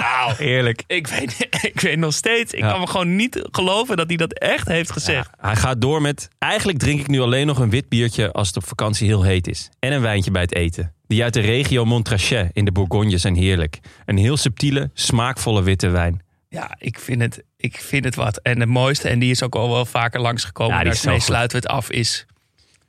Nou, 0.00 0.34
Eerlijk. 0.38 0.82
ik 0.86 1.06
weet, 1.06 1.48
ik 1.72 1.80
weet 1.80 1.98
nog 1.98 2.14
steeds. 2.14 2.52
Ik 2.52 2.60
Ja. 2.60 2.70
kan 2.70 2.80
me 2.80 2.86
gewoon 2.86 3.16
niet 3.16 3.48
geloven 3.50 3.96
dat 3.96 4.08
hij 4.08 4.16
dat 4.16 4.32
echt 4.32 4.68
heeft 4.68 4.90
gezegd. 4.90 5.30
Hij 5.40 5.56
gaat 5.56 5.80
door 5.80 6.02
met... 6.02 6.28
Eigenlijk 6.38 6.78
drink 6.78 7.00
ik 7.00 7.08
nu 7.08 7.20
alleen 7.20 7.46
nog 7.46 7.58
een 7.58 7.70
wit 7.70 7.88
biertje 7.88 8.32
als 8.32 8.46
het 8.48 8.56
op 8.56 8.66
vakantie 8.66 9.06
heel 9.06 9.22
heet 9.22 9.46
is. 9.48 9.68
En 9.78 9.92
een 9.92 10.00
wijntje 10.00 10.30
bij 10.30 10.42
het 10.42 10.54
eten. 10.54 10.92
Die 11.06 11.22
uit 11.22 11.34
de 11.34 11.40
regio 11.40 11.84
Montrachet 11.84 12.50
in 12.52 12.64
de 12.64 12.72
Bourgogne 12.72 13.18
zijn 13.18 13.34
heerlijk. 13.36 13.78
Een 14.04 14.16
heel 14.16 14.36
subtiele, 14.36 14.90
smaakvolle 14.94 15.62
witte 15.62 15.88
wijn. 15.88 16.22
Ja, 16.48 16.74
ik 16.78 16.98
vind, 16.98 17.20
het, 17.22 17.42
ik 17.56 17.76
vind 17.80 18.04
het 18.04 18.14
wat. 18.14 18.38
En 18.42 18.60
het 18.60 18.68
mooiste, 18.68 19.08
en 19.08 19.18
die 19.18 19.30
is 19.30 19.42
ook 19.42 19.54
al 19.54 19.70
wel 19.70 19.84
vaker 19.84 20.20
langsgekomen. 20.20 20.76
Ja, 20.76 20.82
die 20.82 20.92
is 20.92 21.00
daarmee 21.00 21.18
goed. 21.20 21.28
sluiten 21.28 21.60
we 21.60 21.66
het 21.66 21.76
af, 21.76 21.90
is... 21.90 22.26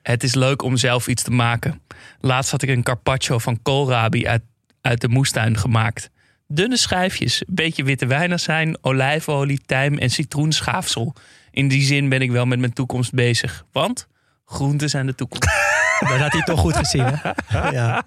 Het 0.01 0.23
is 0.23 0.33
leuk 0.35 0.61
om 0.61 0.77
zelf 0.77 1.07
iets 1.07 1.23
te 1.23 1.31
maken. 1.31 1.81
Laatst 2.19 2.51
had 2.51 2.61
ik 2.61 2.69
een 2.69 2.83
carpaccio 2.83 3.37
van 3.37 3.61
koolrabi 3.61 4.27
uit, 4.27 4.41
uit 4.81 5.01
de 5.01 5.07
moestuin 5.07 5.57
gemaakt. 5.57 6.09
Dunne 6.47 6.77
schijfjes, 6.77 7.39
een 7.39 7.55
beetje 7.55 7.83
witte 7.83 8.05
wijnazijn, 8.05 8.77
olijfolie, 8.81 9.61
tijm 9.65 9.97
en 9.97 10.09
citroenschaafsel. 10.09 11.13
In 11.51 11.67
die 11.67 11.81
zin 11.81 12.09
ben 12.09 12.21
ik 12.21 12.31
wel 12.31 12.45
met 12.45 12.59
mijn 12.59 12.73
toekomst 12.73 13.11
bezig. 13.13 13.65
Want 13.71 14.07
groenten 14.45 14.89
zijn 14.89 15.05
de 15.05 15.15
toekomst. 15.15 15.49
Dat 16.09 16.17
had 16.19 16.31
hij 16.31 16.41
toch 16.41 16.59
goed 16.59 16.75
gezien. 16.77 17.03
Hè? 17.05 17.69
Ja. 17.69 18.03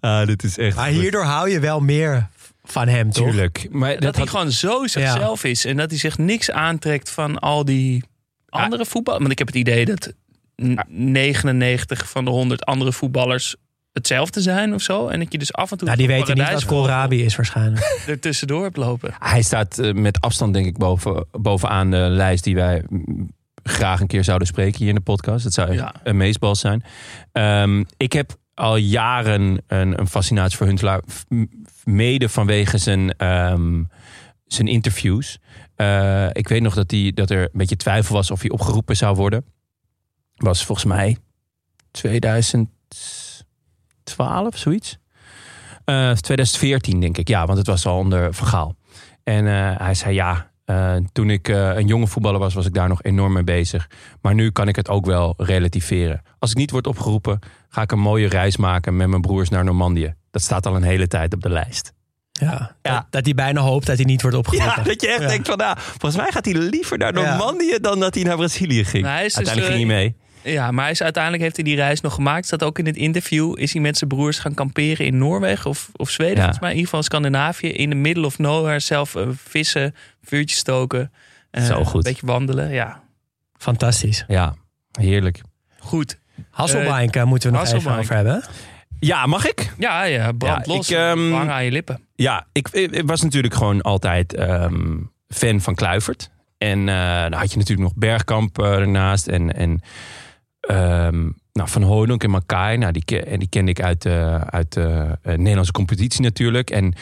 Ah, 0.00 0.26
dit 0.26 0.42
is 0.42 0.58
echt... 0.58 0.76
Maar 0.76 0.88
hierdoor 0.88 1.24
hou 1.24 1.50
je 1.50 1.60
wel 1.60 1.80
meer 1.80 2.28
van 2.64 2.88
hem, 2.88 3.10
toch? 3.10 3.24
Tuurlijk. 3.26 3.66
Maar 3.70 3.92
dat, 3.92 4.02
dat 4.02 4.14
hij 4.14 4.24
had- 4.24 4.30
gewoon 4.32 4.52
zo 4.52 4.86
zichzelf 4.86 5.44
is. 5.44 5.64
En 5.64 5.76
dat 5.76 5.90
hij 5.90 5.98
zich 5.98 6.18
niks 6.18 6.50
aantrekt 6.50 7.10
van 7.10 7.38
al 7.38 7.64
die 7.64 8.04
andere 8.48 8.86
voetbal. 8.86 9.18
Want 9.18 9.30
ik 9.30 9.38
heb 9.38 9.46
het 9.46 9.56
idee 9.56 9.84
dat 9.84 10.12
n- 10.62 10.78
99 10.88 12.08
van 12.10 12.24
de 12.24 12.30
100 12.30 12.64
andere 12.64 12.92
voetballers 12.92 13.56
hetzelfde 13.92 14.40
zijn 14.40 14.74
of 14.74 14.82
zo. 14.82 15.08
En 15.08 15.18
dat 15.18 15.32
je 15.32 15.38
dus 15.38 15.52
af 15.52 15.70
en 15.70 15.76
toe 15.78 15.86
Nou, 15.86 15.98
die 15.98 16.06
weten 16.08 16.36
niet 16.36 16.52
wat 16.52 16.64
koolrabi 16.64 17.24
is 17.24 17.36
waarschijnlijk. 17.36 18.02
er 18.06 18.18
tussendoor 18.20 18.62
hebt 18.62 18.76
lopen. 18.76 19.14
Hij 19.18 19.42
staat 19.42 19.78
eh, 19.78 19.92
met 19.92 20.20
afstand 20.20 20.54
denk 20.54 20.66
ik 20.66 20.78
boven, 20.78 21.26
bovenaan 21.30 21.90
de 21.90 21.96
lijst 21.96 22.44
die 22.44 22.54
wij 22.54 22.84
mm, 22.88 23.30
graag 23.62 24.00
een 24.00 24.06
keer 24.06 24.24
zouden 24.24 24.46
spreken 24.48 24.78
hier 24.78 24.88
in 24.88 24.94
de 24.94 25.00
podcast. 25.00 25.44
Het 25.44 25.54
zou 25.54 25.72
Ja. 25.72 25.94
een 26.02 26.16
meesbal 26.16 26.54
zijn. 26.54 26.84
Ehm, 27.32 27.84
ik 27.96 28.12
heb 28.12 28.36
al 28.54 28.76
jaren 28.76 29.62
een, 29.66 29.98
een 29.98 30.08
fascinatie 30.08 30.56
voor 30.56 30.66
Huntelaar. 30.66 31.00
Mede 31.84 32.28
vanwege 32.28 32.78
zijn, 32.78 33.16
ehm, 33.16 33.82
zijn 34.46 34.68
interviews. 34.68 35.38
Eh, 35.76 36.26
ik 36.32 36.48
weet 36.48 36.62
nog 36.62 36.74
dat, 36.74 36.88
die, 36.88 37.12
dat 37.12 37.30
er 37.30 37.42
een 37.42 37.48
beetje 37.52 37.76
twijfel 37.76 38.14
was 38.14 38.30
of 38.30 38.40
hij 38.40 38.50
opgeroepen 38.50 38.96
zou 38.96 39.16
worden. 39.16 39.44
Was 40.36 40.64
volgens 40.64 40.86
mij 40.86 41.16
2012, 44.04 44.56
zoiets. 44.56 44.98
Eh, 45.84 46.10
2014 46.12 47.00
denk 47.00 47.18
ik, 47.18 47.28
ja, 47.28 47.46
want 47.46 47.58
het 47.58 47.66
was 47.66 47.86
al 47.86 47.96
onder 47.98 48.34
Vergaal. 48.34 48.74
En 49.24 49.46
eh, 49.46 49.78
hij 49.78 49.94
zei 49.94 50.14
ja, 50.14 50.50
eh, 50.64 50.96
toen 51.12 51.30
ik 51.30 51.48
eh, 51.48 51.76
een 51.76 51.86
jonge 51.86 52.06
voetballer 52.06 52.40
was, 52.40 52.54
was 52.54 52.66
ik 52.66 52.74
daar 52.74 52.88
nog 52.88 53.02
enorm 53.02 53.32
mee 53.32 53.44
bezig. 53.44 53.90
Maar 54.20 54.34
nu 54.34 54.50
kan 54.50 54.68
ik 54.68 54.76
het 54.76 54.88
ook 54.88 55.06
wel 55.06 55.34
relativeren. 55.36 56.22
Als 56.38 56.50
ik 56.50 56.56
niet 56.56 56.70
word 56.70 56.86
opgeroepen, 56.86 57.38
ga 57.68 57.82
ik 57.82 57.92
een 57.92 57.98
mooie 57.98 58.28
reis 58.28 58.56
maken 58.56 58.96
met 58.96 59.08
mijn 59.08 59.20
broers 59.20 59.48
naar 59.48 59.64
Normandië. 59.64 60.14
Dat 60.30 60.42
staat 60.42 60.66
al 60.66 60.76
een 60.76 60.82
hele 60.82 61.06
tijd 61.06 61.34
op 61.34 61.40
de 61.42 61.48
lijst. 61.50 61.92
Ja, 62.32 62.76
Ja. 62.82 62.92
Dat, 62.94 63.06
dat 63.10 63.24
hij 63.24 63.34
bijna 63.34 63.60
hoopt 63.60 63.86
dat 63.86 63.96
hij 63.96 64.04
niet 64.04 64.22
wordt 64.22 64.36
opgeroepen. 64.36 64.74
Ja, 64.76 64.82
dat 64.82 65.00
je 65.00 65.08
echt 65.08 65.20
Ja. 65.22 65.28
denkt 65.28 65.48
van, 65.48 65.56
nou, 65.58 65.76
volgens 65.80 66.16
mij 66.16 66.30
gaat 66.32 66.44
hij 66.44 66.54
liever 66.54 66.98
naar 66.98 67.18
Ja. 67.18 67.28
Normandië 67.28 67.78
dan 67.80 68.00
dat 68.00 68.14
hij 68.14 68.24
naar 68.24 68.36
Brazilië 68.36 68.84
ging. 68.84 69.02
Nou, 69.02 69.14
hij 69.16 69.24
is 69.24 69.34
dus, 69.34 69.46
Uiteindelijk 69.46 69.76
ging 69.76 69.88
hij 69.90 69.98
mee. 69.98 70.16
Ja, 70.44 70.70
maar 70.70 70.82
hij 70.82 70.92
is, 70.92 71.02
uiteindelijk 71.02 71.42
heeft 71.42 71.56
hij 71.56 71.64
die 71.64 71.76
reis 71.76 72.00
nog 72.00 72.14
gemaakt. 72.14 72.46
Staat 72.46 72.62
ook 72.62 72.78
in 72.78 72.86
het 72.86 72.96
interview. 72.96 73.54
Is 73.58 73.72
hij 73.72 73.82
met 73.82 73.96
zijn 73.96 74.10
broers 74.10 74.38
gaan 74.38 74.54
kamperen 74.54 75.06
in 75.06 75.18
Noorwegen 75.18 75.70
of, 75.70 75.88
of 75.96 76.10
Zweden? 76.10 76.34
Ja. 76.34 76.40
Volgens 76.40 76.60
mij 76.60 76.70
in 76.70 76.76
ieder 76.76 76.90
geval 76.90 77.04
Scandinavië. 77.04 77.68
In 77.68 77.90
de 77.90 77.96
middle 77.96 78.26
of 78.26 78.38
nowhere. 78.38 78.80
Zelf 78.80 79.14
eh, 79.14 79.26
vissen, 79.34 79.94
vuurtjes 80.22 80.58
stoken. 80.58 81.12
eh, 81.50 81.64
Zo 81.64 81.84
goed. 81.84 82.06
Een 82.06 82.12
beetje 82.12 82.26
wandelen. 82.26 82.70
Ja, 82.72 83.00
Fantastisch. 83.58 84.24
Ja, 84.28 84.54
heerlijk. 85.00 85.40
goed. 85.78 86.18
Hasselbank 86.50 87.16
eh, 87.16 87.24
moeten 87.24 87.52
we 87.52 87.58
nog 87.58 87.72
even 87.72 87.96
over 87.98 88.14
hebben. 88.14 88.42
Ja, 89.00 89.26
mag 89.26 89.46
ik? 89.48 89.72
Ja, 89.78 90.02
ja 90.02 90.32
brand 90.32 90.66
Ja, 90.66 90.74
los. 90.74 90.90
ik, 90.90 90.96
ehm, 90.96 91.32
Hang 91.32 91.50
aan 91.50 91.64
je 91.64 91.70
lippen. 91.70 92.00
Ja, 92.14 92.46
ik, 92.52 92.68
ik 92.68 93.02
was 93.06 93.22
natuurlijk 93.22 93.54
gewoon 93.54 93.80
altijd 93.80 94.34
ehm, 94.34 94.96
fan 95.28 95.60
van 95.60 95.74
Kluivert. 95.74 96.30
En 96.58 96.88
eh, 96.88 97.22
dan 97.22 97.32
had 97.32 97.52
je 97.52 97.58
natuurlijk 97.58 97.88
nog 97.88 97.96
Bergkamp 97.96 98.58
ernaast. 98.58 99.26
En, 99.26 99.54
en 99.56 99.80
ehm, 100.68 101.20
nou, 101.52 101.68
Van 101.68 101.82
Hooydonk 101.82 102.24
en 102.24 102.30
Makai. 102.30 102.76
Nou, 102.76 102.92
die, 102.92 103.20
en 103.22 103.38
die 103.38 103.48
kende 103.48 103.70
ik 103.70 103.80
uit, 103.82 104.02
de 104.02 104.38
uit 104.46 104.72
de 104.72 105.18
eh, 105.22 105.34
Nederlandse 105.36 105.72
competitie 105.72 106.20
natuurlijk. 106.22 106.70
En 106.70 106.94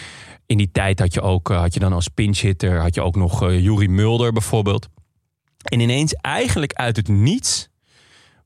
in 0.47 0.57
die 0.57 0.71
tijd 0.73 0.99
had 0.99 1.15
je 1.15 1.21
ook, 1.21 1.51
eh, 1.51 1.59
had 1.61 1.75
je 1.75 1.81
dan 1.81 1.93
als 1.93 2.09
pinchhitter... 2.09 2.81
had 2.81 2.95
je 2.95 3.03
ook 3.03 3.17
nog 3.17 3.43
eh 3.43 3.61
Juri 3.63 3.89
Mulder 3.89 4.33
bijvoorbeeld. 4.33 4.89
En 5.63 5.81
ineens 5.81 6.15
eigenlijk 6.15 6.73
uit 6.73 6.97
het 6.97 7.09
niets 7.09 7.69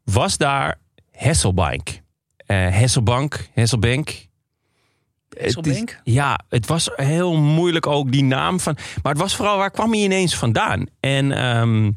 was 0.05 0.37
daar 0.37 0.79
Hesselbank. 1.11 1.89
Eh 2.37 2.57
Hesselbank, 2.69 3.49
Hesselbank. 3.53 4.09
Het 4.09 5.39
is- 5.39 5.55
Hesselbank? 5.55 6.01
ja, 6.05 6.41
het 6.49 6.67
was 6.67 6.91
heel 6.95 7.37
moeilijk 7.37 7.87
ook 7.87 8.13
die 8.13 8.25
naam 8.25 8.61
van. 8.61 8.77
Maar 9.03 9.13
het 9.13 9.21
was 9.23 9.37
vooral 9.37 9.57
waar 9.57 9.71
kwam 9.71 9.91
hij 9.93 10.01
ineens 10.03 10.37
vandaan? 10.37 10.87
En 11.01 11.33
ehm, 11.33 11.91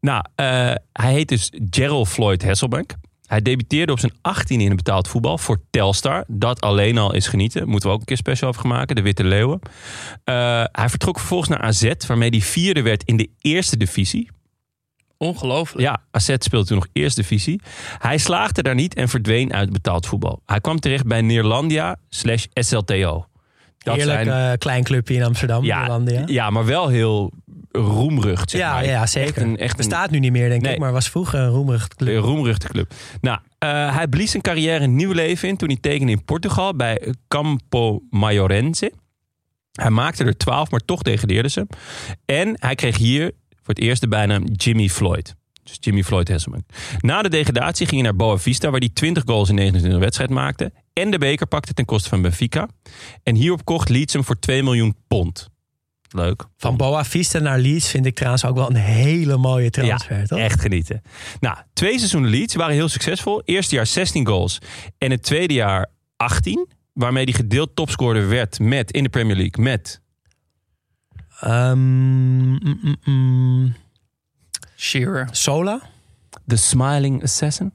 nou, 0.00 0.24
eh, 0.34 0.46
hij 0.92 1.12
heet 1.12 1.28
dus 1.28 1.52
Gerald 1.70 2.08
Floyd 2.08 2.44
Hasselbank. 2.44 2.94
Hij 3.26 3.42
debuteerde 3.42 3.92
op 3.92 3.98
zijn 3.98 4.12
18 4.20 4.60
in 4.60 4.66
het 4.66 4.76
betaald 4.76 5.08
voetbal 5.08 5.38
voor 5.38 5.60
Telstar. 5.70 6.24
Dat 6.26 6.60
alleen 6.60 6.98
al 6.98 7.14
is 7.14 7.26
genieten. 7.26 7.68
Moeten 7.68 7.88
we 7.88 7.94
ook 7.94 8.00
een 8.00 8.06
keer 8.06 8.16
special 8.16 8.48
over 8.48 8.60
gaan 8.60 8.70
maken. 8.70 8.96
De 8.96 9.02
Witte 9.02 9.24
Leeuwen. 9.24 9.60
Eh, 10.24 10.64
hij 10.72 10.88
vertrok 10.88 11.18
vervolgens 11.18 11.50
naar 11.50 11.60
AZ, 11.60 11.92
waarmee 12.06 12.30
hij 12.30 12.40
vierde 12.40 12.82
werd 12.82 13.02
in 13.04 13.16
de 13.16 13.30
eerste 13.40 13.76
divisie. 13.76 14.30
Ongelooflijk. 15.16 15.86
Ja, 15.86 16.02
AZ 16.10 16.34
speelde 16.38 16.66
toen 16.66 16.76
nog 16.76 16.86
eerste 16.92 17.20
divisie. 17.20 17.60
Hij 17.98 18.18
slaagde 18.18 18.62
daar 18.62 18.74
niet 18.74 18.94
en 18.94 19.08
verdween 19.08 19.52
uit 19.52 19.72
betaald 19.72 20.06
voetbal. 20.06 20.42
Hij 20.46 20.60
kwam 20.60 20.80
terecht 20.80 21.06
bij 21.06 21.20
Neerlandia 21.20 21.96
slash 22.08 22.44
SLTO. 22.52 23.26
Dat 23.82 23.96
Heerlijk 23.96 24.24
zijn- 24.24 24.50
eh, 24.52 24.58
klein 24.58 24.84
clubje 24.84 25.14
in 25.14 25.22
Amsterdam. 25.22 25.64
ja, 25.64 26.00
ja, 26.26 26.50
maar 26.50 26.64
wel 26.64 26.88
heel 26.88 27.32
roemrucht. 27.72 28.50
Zeg 28.50 28.60
Ja, 28.60 28.72
maar. 28.72 28.84
ja, 28.86 29.06
zeker. 29.06 29.28
Echt 29.28 29.36
een, 29.36 29.56
echt 29.56 29.70
een 29.70 29.76
Bestaat 29.76 30.10
nu 30.10 30.18
niet 30.18 30.32
meer, 30.32 30.48
denk 30.48 30.62
Nee. 30.62 30.72
ik. 30.72 30.78
Maar 30.78 30.92
was 30.92 31.08
vroeger 31.08 31.38
een 31.40 31.48
roemrucht 31.48 31.90
een 32.00 32.06
club. 32.06 32.22
roemruchte 32.24 32.68
club. 32.68 32.92
Nou, 33.20 33.38
eh, 33.58 33.94
hij 33.96 34.08
blies 34.08 34.30
zijn 34.30 34.42
carrière 34.42 34.84
een 34.84 34.94
nieuw 34.96 35.12
leven 35.12 35.48
in 35.48 35.56
toen 35.56 35.68
hij 35.68 35.78
tekende 35.80 36.12
in 36.12 36.24
Portugal 36.24 36.76
bij 36.76 37.14
Campo 37.28 38.02
Maiorense. 38.10 38.92
Hij 39.72 39.90
maakte 39.90 40.24
er 40.24 40.36
12, 40.36 40.70
maar 40.70 40.80
toch 40.80 41.02
degradeerde 41.02 41.48
ze. 41.48 41.66
En 42.24 42.56
hij 42.58 42.74
kreeg 42.74 42.96
hier 42.96 43.22
voor 43.56 43.74
het 43.74 43.78
eerst 43.78 44.00
de 44.00 44.08
bijnaam 44.08 44.44
Jimmy 44.52 44.88
Floyd. 44.88 45.34
Dus 45.62 45.76
Jimmy 45.80 46.02
Floyd 46.02 46.28
Hesselman. 46.28 46.64
Na 46.98 47.22
de 47.22 47.28
degradatie 47.28 47.86
ging 47.86 48.00
hij 48.00 48.10
naar 48.10 48.18
Boa 48.18 48.36
Vista, 48.36 48.70
waar 48.70 48.80
hij 48.80 48.88
20 48.92 49.22
goals 49.26 49.48
in 49.48 49.54
29 49.54 50.00
wedstrijd 50.00 50.30
maakte. 50.30 50.72
En 50.92 51.10
de 51.10 51.18
beker 51.18 51.46
pakte 51.46 51.74
ten 51.74 51.84
koste 51.84 52.08
van 52.08 52.22
Benfica. 52.22 52.68
En 53.22 53.34
hierop 53.34 53.64
kocht 53.64 53.88
Leeds 53.88 54.12
hem 54.12 54.24
voor 54.24 54.38
2 54.38 54.62
miljoen 54.62 54.94
pond. 55.08 55.48
Leuk. 56.08 56.44
Van 56.56 56.76
Boa 56.76 57.04
Vista 57.04 57.38
naar 57.38 57.58
Leeds 57.58 57.88
vind 57.88 58.06
ik 58.06 58.14
trouwens 58.14 58.44
ook 58.44 58.54
wel 58.56 58.70
een 58.70 58.76
hele 58.76 59.36
mooie 59.36 59.70
transfer, 59.70 60.26
toch? 60.26 60.38
Echt 60.38 60.60
genieten. 60.60 61.02
Nou, 61.40 61.56
twee 61.72 61.98
seizoenen 61.98 62.30
Leeds 62.30 62.54
waren 62.54 62.74
heel 62.74 62.88
succesvol. 62.88 63.42
Eerste 63.44 63.74
jaar 63.74 63.86
16 63.86 64.26
goals 64.26 64.58
en 64.98 65.10
het 65.10 65.22
tweede 65.22 65.54
jaar 65.54 65.86
18. 66.16 66.68
Waarmee 66.92 67.24
hij 67.24 67.32
gedeeld 67.32 67.76
topscorer 67.76 68.28
werd 68.28 68.58
met, 68.58 68.90
in 68.90 69.02
de 69.02 69.08
Premier 69.08 69.36
League 69.36 69.64
met... 69.64 70.00
Ehm, 71.40 71.78
mm, 71.78 72.78
mm, 72.82 72.96
mm. 73.04 73.74
Shearer. 74.76 75.28
Sola? 75.30 75.80
The 76.46 76.56
Smiling 76.56 77.22
Assassin. 77.22 77.72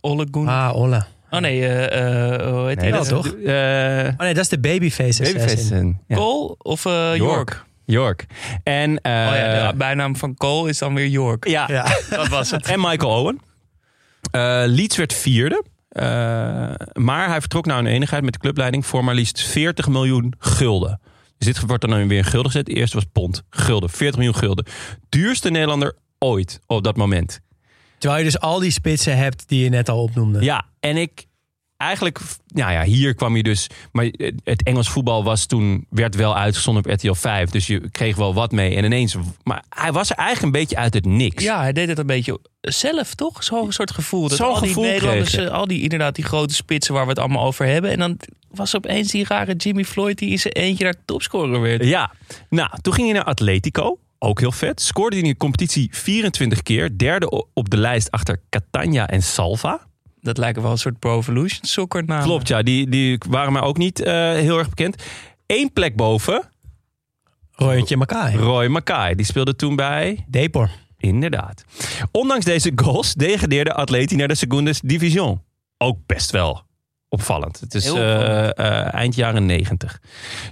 Ole 0.00 0.28
Gunnar. 0.30 0.68
Ah, 0.68 0.76
Ola. 0.76 1.06
Oh 1.34 1.40
nee, 1.40 1.66
eh, 1.66 2.32
eh, 2.34 2.52
hoe 2.52 2.66
heet 2.66 2.76
Nee, 2.80 2.90
die? 2.90 2.98
dat 2.98 3.08
dat 3.08 3.22
toch? 3.22 3.34
is... 3.34 3.44
eh 3.44 4.08
Oh 4.12 4.18
nee, 4.18 4.34
dat 4.34 4.42
is 4.42 4.48
de 4.48 4.58
Babyface 4.60 5.22
Babyface 5.22 5.22
Assassin. 5.22 5.42
Assassin. 5.42 6.00
Ja. 6.08 6.16
Cole 6.16 6.54
of 6.58 6.84
eh, 6.86 7.16
York? 7.16 7.64
York. 7.84 8.26
En, 8.62 9.00
eh, 9.00 9.12
oh 9.12 9.34
ja, 9.34 9.70
de 9.70 9.76
bijnaam 9.76 10.16
van 10.16 10.34
Cole 10.34 10.68
is 10.68 10.78
dan 10.78 10.94
weer 10.94 11.06
York. 11.06 11.48
ja, 11.48 11.64
Ja. 11.68 11.86
Dat 12.16 12.28
was 12.28 12.50
het. 12.50 12.66
en 12.66 12.80
Michael 12.80 13.20
Owen. 13.20 13.40
Eh, 14.30 14.62
Leeds 14.66 14.96
werd 14.96 15.12
vierde. 15.14 15.64
Eh, 15.88 16.04
maar 16.92 17.28
hij 17.28 17.40
vertrok 17.40 17.66
naar 17.66 17.78
een 17.78 17.86
enigheid 17.86 18.22
met 18.24 18.32
de 18.32 18.38
clubleiding 18.38 18.86
voor 18.86 19.04
maar 19.04 19.14
liefst 19.14 19.42
40 19.42 19.88
miljoen 19.88 20.34
gulden. 20.38 21.00
Dus 21.38 21.46
dit 21.46 21.66
wordt 21.66 21.88
dan 21.88 22.08
weer 22.08 22.18
in 22.18 22.24
gulden 22.24 22.50
gezet. 22.50 22.66
De 22.66 22.72
eerste 22.74 22.96
was 22.96 23.04
pond. 23.12 23.42
Gulden. 23.50 23.90
40 23.90 24.16
miljoen 24.16 24.36
gulden. 24.36 24.66
Duurste 25.08 25.50
Nederlander 25.50 25.96
ooit 26.18 26.60
op 26.66 26.84
dat 26.84 26.96
moment. 26.96 27.40
Terwijl 28.04 28.24
je 28.24 28.30
dus 28.30 28.40
al 28.40 28.58
die 28.58 28.70
spitsen 28.70 29.16
hebt 29.16 29.48
die 29.48 29.64
je 29.64 29.68
net 29.68 29.88
al 29.88 30.02
opnoemde. 30.02 30.42
Ja, 30.42 30.64
en 30.80 30.96
ik 30.96 31.26
eigenlijk, 31.76 32.20
nou 32.46 32.72
ja, 32.72 32.82
hier 32.82 33.14
kwam 33.14 33.36
je 33.36 33.42
dus. 33.42 33.66
Maar 33.92 34.04
het 34.44 34.62
Engels 34.62 34.88
voetbal 34.88 35.24
was 35.24 35.46
toen, 35.46 35.86
werd 35.90 36.14
wel 36.14 36.36
uitgezonden 36.36 36.84
op 36.84 36.90
RTL 36.90 37.12
5. 37.12 37.50
Dus 37.50 37.66
je 37.66 37.90
kreeg 37.90 38.16
wel 38.16 38.34
wat 38.34 38.52
mee. 38.52 38.74
En 38.74 38.84
ineens, 38.84 39.16
maar 39.42 39.64
hij 39.68 39.92
was 39.92 40.10
er 40.10 40.16
eigenlijk 40.16 40.54
een 40.54 40.60
beetje 40.60 40.76
uit 40.76 40.94
het 40.94 41.04
niks. 41.04 41.42
Ja, 41.44 41.60
hij 41.60 41.72
deed 41.72 41.88
het 41.88 41.98
een 41.98 42.06
beetje 42.06 42.40
zelf, 42.60 43.14
toch? 43.14 43.44
Zo'n 43.44 43.72
soort 43.72 43.90
gevoel. 43.90 44.28
Dat 44.28 44.38
Zo'n 44.38 44.46
al 44.46 44.60
die 44.60 44.68
gevoel 44.68 44.84
Nederlanders, 44.84 45.48
al 45.48 45.66
die 45.66 45.82
inderdaad 45.82 46.14
die 46.14 46.24
grote 46.24 46.54
spitsen 46.54 46.94
waar 46.94 47.04
we 47.04 47.10
het 47.10 47.18
allemaal 47.18 47.44
over 47.44 47.66
hebben. 47.66 47.90
En 47.90 47.98
dan 47.98 48.18
was 48.50 48.76
opeens 48.76 49.10
die 49.10 49.24
rare 49.28 49.54
Jimmy 49.54 49.84
Floyd 49.84 50.18
die 50.18 50.30
in 50.30 50.38
zijn 50.38 50.54
eentje 50.54 50.84
daar 50.84 51.04
topscorer 51.04 51.60
werd. 51.60 51.84
Ja, 51.84 52.12
nou, 52.48 52.70
toen 52.80 52.92
ging 52.92 53.06
hij 53.06 53.16
naar 53.16 53.26
Atletico. 53.26 53.98
Ook 54.24 54.40
heel 54.40 54.52
vet. 54.52 54.80
Scoorde 54.80 55.16
hij 55.16 55.24
in 55.24 55.30
de 55.30 55.36
competitie 55.36 55.88
24 55.92 56.62
keer. 56.62 56.98
Derde 56.98 57.46
op 57.52 57.70
de 57.70 57.76
lijst 57.76 58.10
achter 58.10 58.40
Catania 58.50 59.08
en 59.08 59.22
Salva. 59.22 59.86
Dat 60.20 60.38
lijken 60.38 60.62
wel 60.62 60.70
een 60.70 60.78
soort 60.78 60.98
Pro 60.98 61.18
Evolution 61.18 61.64
soccer 61.64 62.04
namen. 62.04 62.24
Klopt, 62.24 62.48
ja. 62.48 62.62
Die, 62.62 62.88
die 62.88 63.20
waren 63.28 63.52
mij 63.52 63.62
ook 63.62 63.76
niet 63.76 64.00
eh, 64.00 64.12
heel 64.32 64.58
erg 64.58 64.68
bekend. 64.68 65.02
Eén 65.46 65.72
plek 65.72 65.96
boven, 65.96 66.50
Royentje 67.50 67.96
Makai. 67.96 68.36
Roy 68.36 68.66
Mackay. 68.66 69.14
Die 69.14 69.26
speelde 69.26 69.56
toen 69.56 69.76
bij... 69.76 70.24
Depor. 70.28 70.70
Inderdaad. 70.98 71.64
Ondanks 72.10 72.44
deze 72.44 72.72
goals 72.74 73.14
degradeerde 73.14 73.72
Atleti 73.72 74.16
naar 74.16 74.28
de 74.28 74.34
Segundas 74.34 74.80
Division. 74.80 75.42
Ook 75.78 75.98
best 76.06 76.30
wel 76.30 76.62
opvallend. 77.08 77.60
Het 77.60 77.74
is 77.74 77.86
eh, 77.86 78.58
eh, 78.58 78.94
eind 78.94 79.14
jaren 79.14 79.46
90. 79.46 80.00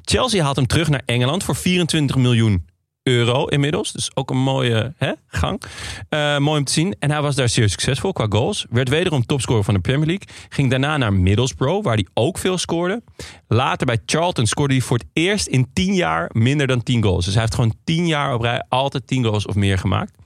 Chelsea 0.03 0.43
haalt 0.43 0.57
hem 0.57 0.67
terug 0.67 0.89
naar 0.89 1.03
Engeland 1.05 1.45
voor 1.45 1.57
24 1.57 2.17
miljoen 2.17 2.71
euro 3.03 3.45
inmiddels. 3.45 3.93
Dus 3.93 4.11
ook 4.17 4.31
een 4.31 4.43
mooie 4.43 4.93
hè, 4.97 5.13
gang. 5.27 5.63
Eh, 6.09 6.39
mooi 6.39 6.59
om 6.59 6.65
te 6.65 6.73
zien. 6.73 6.97
En 6.99 7.11
hij 7.11 7.23
was 7.23 7.35
daar 7.35 7.49
zeer 7.49 7.69
succesvol 7.69 8.13
qua 8.13 8.27
goals. 8.29 8.67
Werd 8.71 8.89
wederom 8.89 9.27
topscorer 9.27 9.65
van 9.65 9.75
de 9.75 9.81
Premier 9.81 10.07
League. 10.07 10.27
Ging 10.49 10.71
daarna 10.71 10.97
naar 10.97 11.13
Middlesbrough, 11.13 11.85
waar 11.85 11.95
hij 11.95 12.07
ook 12.15 12.39
veel 12.39 12.59
scoorde. 12.59 13.03
Later 13.49 13.87
bij 13.87 13.99
Charlton 14.07 14.47
scoorde 14.47 14.75
hij 14.75 14.83
voor 14.83 14.99
het 14.99 15.07
eerst 15.13 15.47
in 15.47 15.71
10 15.73 15.95
jaar 15.95 16.31
minder 16.33 16.67
dan 16.67 16.83
10 16.83 17.03
goals. 17.03 17.25
Dus 17.25 17.35
hij 17.35 17.43
heeft 17.43 17.55
gewoon 17.55 17.75
10 17.85 18.07
jaar 18.07 18.35
op 18.35 18.41
rij 18.41 18.65
altijd 18.69 19.07
10 19.07 19.25
goals 19.25 19.47
of 19.47 19.55
meer 19.55 19.79
gemaakt. 19.79 20.21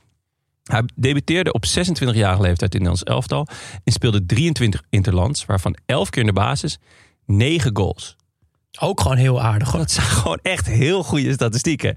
Hij 0.63 0.83
debuteerde 0.95 1.53
op 1.53 1.65
26-jarige 1.67 2.43
leeftijd 2.43 2.75
in 2.75 2.83
Nederlands 2.83 3.03
elftal. 3.03 3.47
En 3.85 3.93
speelde 3.93 4.27
23 4.27 4.83
interlands, 4.91 5.45
waarvan 5.45 5.77
11 5.87 6.11
keer 6.11 6.21
in 6.21 6.27
de 6.27 6.33
basis. 6.33 6.79
9 7.27 7.77
goals. 7.77 8.17
Ook 8.79 9.01
gewoon 9.01 9.17
heel 9.17 9.43
aardig. 9.43 9.71
hoor. 9.71 9.81
Dat 9.81 9.91
zijn 9.91 10.07
gewoon 10.21 10.39
echt 10.43 10.67
heel 10.67 11.03
goede 11.03 11.33
statistieken. 11.33 11.97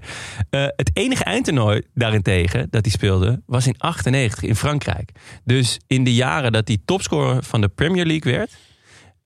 Eh, 0.50 0.62
het 0.76 0.90
enige 0.92 1.24
eindtoernooi 1.24 1.82
daarentegen 1.94 2.66
dat 2.70 2.84
hij 2.84 2.90
speelde 2.90 3.42
was 3.46 3.66
in 3.66 3.74
98 3.78 4.42
in 4.42 4.56
Frankrijk. 4.56 5.10
Dus 5.44 5.80
in 5.86 6.04
de 6.04 6.14
jaren 6.14 6.52
dat 6.52 6.68
hij 6.68 6.78
topscorer 6.84 7.42
van 7.42 7.60
de 7.60 7.68
Premier 7.68 8.06
League 8.06 8.32
werd... 8.32 8.50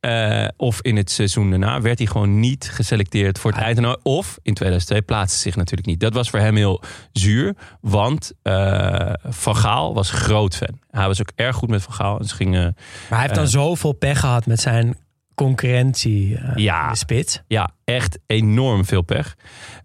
eh, 0.00 0.48
of 0.57 0.80
in 0.82 0.96
het 0.96 1.11
seizoen 1.11 1.50
daarna 1.50 1.80
werd 1.80 1.98
hij 1.98 2.07
gewoon 2.07 2.40
niet 2.40 2.70
geselecteerd 2.72 3.38
voor 3.38 3.50
het 3.50 3.61
eindtoernooi. 3.61 3.96
Of 4.02 4.38
in 4.42 4.55
2002 4.55 5.02
plaatste 5.02 5.38
zich 5.38 5.57
natuurlijk 5.57 5.86
niet. 5.86 6.00
Dat 6.00 6.14
was 6.14 6.30
voor 6.30 6.38
hem 6.38 6.57
heel 6.57 6.82
zuur. 7.12 7.55
Want 7.80 8.32
eh, 8.42 9.12
Van 9.24 9.57
Gaal 9.57 9.94
was 9.94 10.11
groot 10.11 10.57
fan. 10.57 10.78
Hij 10.90 11.07
was 11.07 11.20
ook 11.20 11.30
erg 11.34 11.57
goed 11.57 11.68
met 11.68 11.82
Van 11.82 11.92
Gaal. 11.94 12.18
En 12.18 12.24
ze 12.24 12.34
gingen 12.34 12.62
Maar 12.62 13.18
hij 13.18 13.20
heeft 13.20 13.34
dan 13.34 13.48
zoveel 13.48 13.92
pech 13.92 14.20
gehad 14.20 14.46
met 14.46 14.61
zijn 14.61 14.96
concurrentie 15.35 16.37
eh, 16.37 16.57
Ja. 16.57 16.85
in 16.85 16.91
de 16.91 16.97
spits. 16.97 17.43
Ja, 17.49 17.70
echt 17.85 18.18
enorm 18.26 18.85
veel 18.85 19.03
pech. 19.03 19.35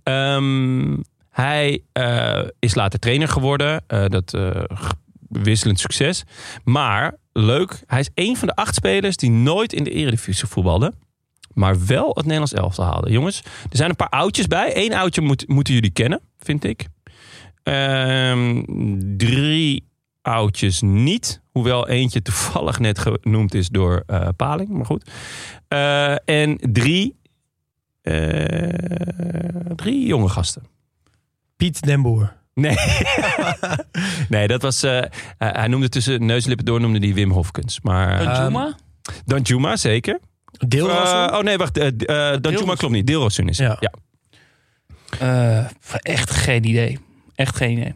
Ehm, 0.03 0.97
hij 1.29 1.83
eh, 1.91 2.41
is 2.59 2.75
later 2.75 2.99
trainer 2.99 3.27
geworden. 3.27 3.83
Eh, 3.87 4.05
dat 4.05 4.37
wisselend 5.29 5.79
succes. 5.79 6.23
Maar 6.63 7.15
leuk, 7.33 7.83
hij 7.85 7.99
is 7.99 8.09
een 8.15 8.37
van 8.37 8.47
de 8.47 8.55
acht 8.55 8.75
spelers 8.75 9.17
die 9.17 9.29
nooit 9.31 9.73
in 9.73 9.83
de 9.83 9.91
Eredivisie 9.91 10.47
voetbalde. 10.47 10.93
Maar 11.53 11.85
wel 11.85 12.07
het 12.09 12.23
Nederlands 12.23 12.53
elftal 12.53 12.85
haalde. 12.85 13.11
Jongens, 13.11 13.41
er 13.69 13.77
zijn 13.77 13.89
een 13.89 13.95
paar 13.95 14.09
oudjes 14.09 14.47
bij. 14.47 14.71
Eén 14.75 14.93
oudje 14.93 15.21
moet, 15.21 15.47
moeten 15.47 15.73
jullie 15.73 15.89
kennen, 15.91 16.21
vind 16.37 16.63
ik. 16.63 16.87
Ehm, 17.63 18.63
drie 19.17 19.88
oudjes 20.21 20.81
niet. 20.81 21.41
Hoewel 21.51 21.87
eentje 21.87 22.21
toevallig 22.21 22.79
net 22.79 22.99
genoemd 22.99 23.53
is 23.53 23.69
door 23.69 24.03
eh, 24.07 24.27
Paling. 24.35 24.69
Maar 24.69 24.85
goed. 24.85 25.09
Eh, 25.67 26.15
en 26.29 26.57
drie 26.71 27.17
eh, 28.01 28.69
drie 29.75 30.05
jonge 30.05 30.29
gasten. 30.29 30.63
Piet 31.57 31.81
den 31.81 32.01
Boer. 32.01 32.37
Nee, 32.53 32.75
nee 34.29 34.47
dat 34.47 34.61
was. 34.61 34.83
eh, 34.83 34.91
hij- 35.37 35.51
hij 35.51 35.67
noemde 35.67 35.89
tussen 35.89 36.25
neus 36.25 36.41
en 36.43 36.47
lippen 36.47 36.65
door 36.65 36.79
noemde 36.81 36.99
die 36.99 37.13
Wim 37.13 37.31
Hofkens. 37.31 37.81
Maar 37.81 38.21
Een 38.21 38.27
uh, 38.29 38.35
Juma? 38.37 38.75
Danjuma 39.25 39.75
zeker. 39.77 40.19
Deelrassen? 40.67 41.29
Eh, 41.31 41.37
oh 41.37 41.43
nee, 41.43 41.57
wacht. 41.57 41.73
Danjuma 41.73 42.37
Deelrosun. 42.37 42.77
klopt 42.77 42.93
niet. 42.93 43.07
Deelrosun 43.07 43.47
is. 43.49 43.57
Ja. 43.57 43.77
Ja. 43.79 43.93
Eh, 45.19 45.65
echt 46.01 46.31
geen 46.31 46.65
idee. 46.65 46.99
Echt 47.35 47.55
geen 47.55 47.71
idee. 47.77 47.93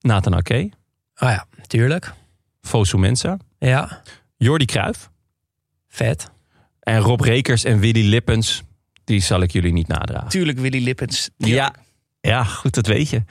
Nathan 0.00 0.34
Ake, 0.34 0.70
Ah 1.14 1.30
ja, 1.30 1.46
tuurlijk. 1.66 2.12
Fosu 2.62 2.98
Mensa, 2.98 3.36
Ja, 3.58 4.02
Jordi 4.36 4.64
Cruijff 4.64 5.10
vet. 5.88 6.30
en 6.80 6.98
Rob 6.98 7.20
Rekers 7.20 7.64
en 7.64 7.78
Willy 7.78 8.08
Lippens. 8.08 8.62
Die 9.04 9.20
zal 9.20 9.40
ik 9.42 9.50
jullie 9.50 9.72
niet 9.72 9.88
nadragen. 9.88 10.28
Tuurlijk 10.28 10.58
Willy 10.58 10.84
Lippens. 10.84 11.30
Ja, 11.36 11.74
ja, 12.20 12.44
goed, 12.44 12.74
dat 12.74 12.86
weet 12.86 13.08
je. 13.08 13.22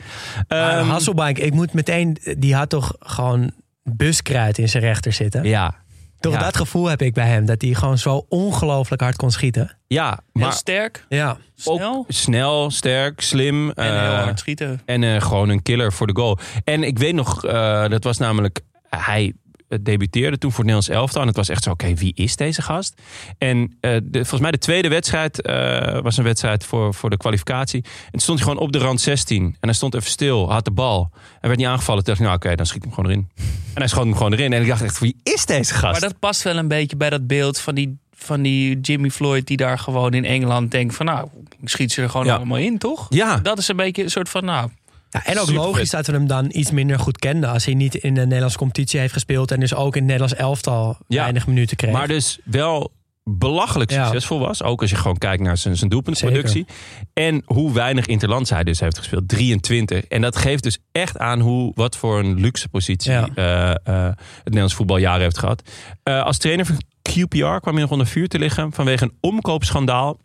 Ehm, 0.48 0.88
Hasselbank, 0.88 1.38
ik 1.38 1.54
moet 1.54 1.74
meteen... 1.74 2.18
Die 2.38 2.56
had 2.56 2.70
toch 2.70 2.96
gewoon 3.00 3.52
buskruid 3.84 4.58
in 4.58 4.70
zijn 4.70 4.84
rechter 4.84 5.14
zitten. 5.14 5.44
ja, 5.44 5.76
Toch 6.20 6.34
ja. 6.34 6.40
dat 6.40 6.58
gevoel 6.58 6.90
heb 6.90 7.02
ik 7.02 7.14
bij 7.14 7.28
hem. 7.28 7.46
Dat 7.46 7.62
hij 7.62 7.74
gewoon 7.74 7.98
zo 7.98 8.26
ongelooflijk 8.30 9.02
hard 9.02 9.16
kon 9.16 9.32
schieten. 9.32 9.78
ja, 9.88 10.20
Heel 10.34 10.44
maar 10.44 10.54
sterk, 10.54 11.06
Ja, 11.10 11.38
snel 11.56 11.82
ook 11.82 12.06
snel, 12.08 12.72
sterk, 12.72 13.22
slim. 13.22 13.70
en 13.72 14.00
heel 14.00 14.12
eh, 14.12 14.24
hard 14.24 14.40
schieten. 14.40 14.82
En 14.86 15.04
eh, 15.04 15.22
gewoon 15.22 15.50
een 15.50 15.62
killer 15.62 15.94
voor 15.94 16.08
de 16.08 16.16
goal. 16.16 16.38
En 16.64 16.84
ik 16.84 16.98
weet 16.98 17.14
nog, 17.14 17.46
eh, 17.46 17.88
dat 17.88 18.04
was 18.04 18.18
namelijk... 18.18 18.60
Hij 18.90 19.34
debuteerde 19.82 20.38
toen 20.38 20.52
voor 20.52 20.64
Nederlands 20.66 20.90
elftal. 20.90 21.22
En 21.22 21.28
het 21.28 21.36
was 21.36 21.50
echt 21.50 21.64
zo, 21.64 21.70
oké, 21.70 21.94
wie 21.94 22.12
is 22.16 22.36
deze 22.36 22.62
gast? 22.62 23.02
En 23.38 23.78
eh, 23.82 23.92
de, 24.04 24.20
volgens 24.20 24.42
mij 24.42 24.52
de 24.52 24.58
tweede 24.58 24.88
wedstrijd 24.88 25.42
eh, 25.42 26.00
was 26.02 26.18
een 26.18 26.24
wedstrijd 26.24 26.64
voor, 26.64 26.94
voor 26.94 27.10
de 27.10 27.18
kwalificatie. 27.18 27.84
En 28.12 28.20
stond 28.20 28.40
hij 28.40 28.48
gewoon 28.48 28.64
op 28.64 28.72
de 28.72 28.80
rand 28.80 29.02
16. 29.02 29.44
En 29.44 29.56
hij 29.60 29.74
stond 29.74 29.96
even 29.96 30.10
stil, 30.10 30.52
had 30.52 30.66
de 30.66 30.72
bal. 30.72 31.10
En 31.14 31.48
werd 31.48 31.58
niet 31.58 31.68
aangevallen. 31.68 32.04
Toen 32.04 32.14
dacht 32.14 32.20
ik, 32.20 32.26
nou 32.26 32.38
oké, 32.46 32.56
dan 32.56 32.66
schiet 32.66 32.78
ik 32.78 32.84
hem 32.84 32.94
gewoon 32.94 33.10
erin. 33.10 33.28
En 33.74 33.86
hij 33.86 33.88
schoot 33.88 34.06
hem 34.06 34.16
gewoon 34.16 34.34
erin. 34.34 34.54
En 34.54 34.62
ik 34.62 34.68
dacht 34.68 34.82
echt, 34.82 35.00
wie 35.00 35.16
is 35.24 35.46
deze 35.46 35.74
gast? 35.74 35.92
Maar 36.02 36.10
dat 36.10 36.20
past 36.20 36.42
wel 36.42 36.58
een 36.58 36.68
beetje 36.68 36.96
bij 36.96 37.10
dat 37.10 37.28
beeld 37.28 37.60
van 37.60 37.76
die, 37.76 37.98
van 38.16 38.42
die 38.42 38.80
Jimmy 38.80 39.10
Floyd... 39.10 39.48
die 39.48 39.58
daar 39.58 39.80
gewoon 39.80 40.14
in 40.14 40.26
Engeland 40.26 40.72
denkt 40.72 40.96
van... 40.96 41.06
nou, 41.06 41.28
ik 41.62 41.70
schiet 41.70 41.92
ze 41.92 42.02
er 42.02 42.10
gewoon 42.10 42.26
Ja. 42.26 42.36
allemaal 42.36 42.58
in, 42.58 42.78
toch? 42.78 43.06
Ja, 43.10 43.38
Dat 43.38 43.58
is 43.58 43.68
een 43.68 43.76
beetje 43.76 44.04
een 44.04 44.10
soort 44.12 44.30
van... 44.30 44.46
nou, 44.46 44.70
Ja, 45.10 45.26
en 45.26 45.40
ook 45.40 45.52
logisch 45.52 45.90
dat 45.90 46.06
we 46.08 46.14
hem 46.14 46.28
dan 46.28 46.50
iets 46.54 46.72
minder 46.72 47.00
goed 47.00 47.18
kenden. 47.18 47.50
Als 47.50 47.66
hij 47.66 47.74
niet 47.74 47.96
in 47.96 48.14
de 48.14 48.22
Nederlandse 48.22 48.58
competitie 48.58 49.00
heeft 49.00 49.14
gespeeld. 49.14 49.52
En 49.52 49.60
dus 49.60 49.74
ook 49.74 49.96
in 49.96 50.02
het 50.02 50.12
Nederlands 50.12 50.34
elftal 50.36 50.98
Ja, 51.08 51.22
weinig 51.22 51.48
minuten 51.48 51.78
kreeg. 51.78 51.92
Maar 51.92 52.08
dus 52.08 52.40
wel 52.46 52.92
belachelijk 53.24 53.92
Ja. 53.92 54.04
succesvol 54.04 54.40
was. 54.40 54.64
Ook 54.64 54.82
als 54.82 54.90
je 54.90 54.96
gewoon 54.96 55.18
kijkt 55.18 55.44
naar 55.44 55.58
zijn, 55.58 55.78
zijn 55.78 55.90
doelpuntproductie. 55.90 56.66
En 57.14 57.42
hoe 57.46 57.74
weinig 57.74 58.06
interlands 58.06 58.50
hij 58.50 58.64
dus 58.64 58.80
heeft 58.80 58.98
gespeeld. 58.98 59.28
23. 59.28 60.04
En 60.06 60.22
dat 60.22 60.36
geeft 60.36 60.64
dus 60.64 60.78
echt 60.92 61.18
aan 61.18 61.40
hoe, 61.40 61.72
wat 61.76 61.98
voor 61.98 62.20
een 62.20 62.40
luxe 62.40 62.70
positie 62.70 63.12
Ja. 63.12 63.30
eh, 63.36 63.70
eh, 63.70 63.76
het 64.06 64.44
Nederlands 64.44 64.74
voetbal 64.74 64.98
jaren 64.98 65.22
heeft 65.22 65.38
gehad. 65.38 65.70
Eh, 66.04 66.24
als 66.24 66.38
trainer 66.38 66.66
van 66.66 66.78
QPR 67.02 67.60
kwam 67.60 67.74
hij 67.74 67.82
nog 67.82 67.92
onder 67.92 68.08
vuur 68.08 68.28
te 68.28 68.40
liggen 68.40 68.72
vanwege 68.72 69.04
een 69.04 69.18
omkoopschandaal. 69.20 70.18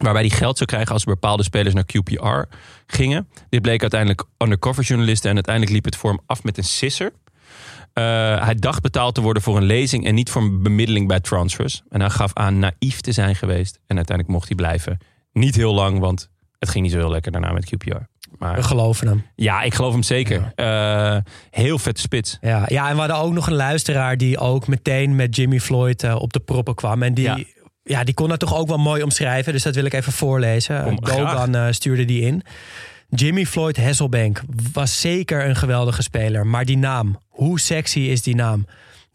Waarbij 0.00 0.22
hij 0.22 0.30
geld 0.36 0.56
zou 0.56 0.68
krijgen 0.70 0.92
als 0.92 1.04
bepaalde 1.04 1.42
spelers 1.42 1.74
naar 1.74 1.84
QPR 1.84 2.56
gingen. 2.86 3.28
Dit 3.48 3.62
bleek 3.62 3.80
uiteindelijk 3.80 4.24
undercover 4.38 4.84
journalisten. 4.84 5.28
En 5.28 5.34
uiteindelijk 5.34 5.74
liep 5.74 5.84
het 5.84 5.96
voor 5.96 6.10
hem 6.10 6.20
af 6.26 6.42
met 6.44 6.58
een 6.58 6.64
sisser. 6.64 7.12
Eh, 7.92 8.04
hij 8.44 8.54
dacht 8.54 8.82
betaald 8.82 9.14
te 9.14 9.20
worden 9.20 9.42
voor 9.42 9.56
een 9.56 9.62
lezing 9.64 10.06
en 10.06 10.14
niet 10.14 10.30
voor 10.30 10.42
een 10.42 10.62
bemiddeling 10.62 11.08
bij 11.08 11.20
transfers. 11.20 11.82
En 11.88 12.00
hij 12.00 12.10
gaf 12.10 12.30
aan 12.34 12.58
naïef 12.58 13.00
te 13.00 13.12
zijn 13.12 13.36
geweest. 13.36 13.78
En 13.86 13.96
uiteindelijk 13.96 14.36
mocht 14.36 14.48
hij 14.48 14.56
blijven. 14.56 14.98
Niet 15.32 15.54
heel 15.54 15.74
lang, 15.74 15.98
want 15.98 16.28
het 16.58 16.68
ging 16.68 16.84
niet 16.84 16.92
zo 16.92 16.98
heel 16.98 17.10
lekker 17.10 17.32
daarna 17.32 17.52
met 17.52 17.74
QPR. 17.74 17.88
we 17.90 18.36
Maar 18.38 18.62
geloven 18.64 19.06
hem. 19.06 19.24
ja, 19.34 19.62
ik 19.62 19.74
geloof 19.74 19.92
hem 19.92 20.02
zeker. 20.02 20.52
Eh, 20.54 21.16
heel 21.50 21.78
vette 21.78 22.00
spits. 22.00 22.38
Ja, 22.40 22.62
ja, 22.66 22.88
en 22.88 22.94
we 22.94 22.98
hadden 22.98 23.16
ook 23.18 23.32
nog 23.32 23.46
een 23.46 23.54
luisteraar 23.54 24.16
die 24.16 24.38
ook 24.38 24.66
meteen 24.66 25.16
met 25.16 25.36
Jimmy 25.36 25.60
Floyd 25.60 26.02
eh, 26.02 26.14
op 26.20 26.32
de 26.32 26.40
proppen 26.40 26.74
kwam. 26.74 27.02
En 27.02 27.14
die, 27.14 27.24
Ja. 27.24 27.38
Ja. 27.84 28.04
die 28.04 28.14
kon 28.14 28.28
dat 28.28 28.38
toch 28.38 28.56
ook 28.56 28.68
wel 28.68 28.78
mooi 28.78 29.02
omschrijven. 29.02 29.52
Dus 29.52 29.62
dat 29.62 29.74
wil 29.74 29.84
ik 29.84 29.92
even 29.92 30.12
voorlezen. 30.12 30.82
Kom, 30.82 31.00
Dogan 31.00 31.54
eh, 31.54 31.66
stuurde 31.70 32.04
die 32.04 32.20
in. 32.20 32.42
Jimmy 33.08 33.46
Floyd 33.46 33.76
Hasselbank 33.76 34.42
was 34.72 35.00
zeker 35.00 35.48
een 35.48 35.56
geweldige 35.56 36.02
speler. 36.02 36.46
Maar 36.46 36.64
die 36.64 36.78
naam, 36.78 37.18
hoe 37.28 37.60
sexy 37.60 38.00
is 38.00 38.22
die 38.22 38.34
naam? 38.34 38.66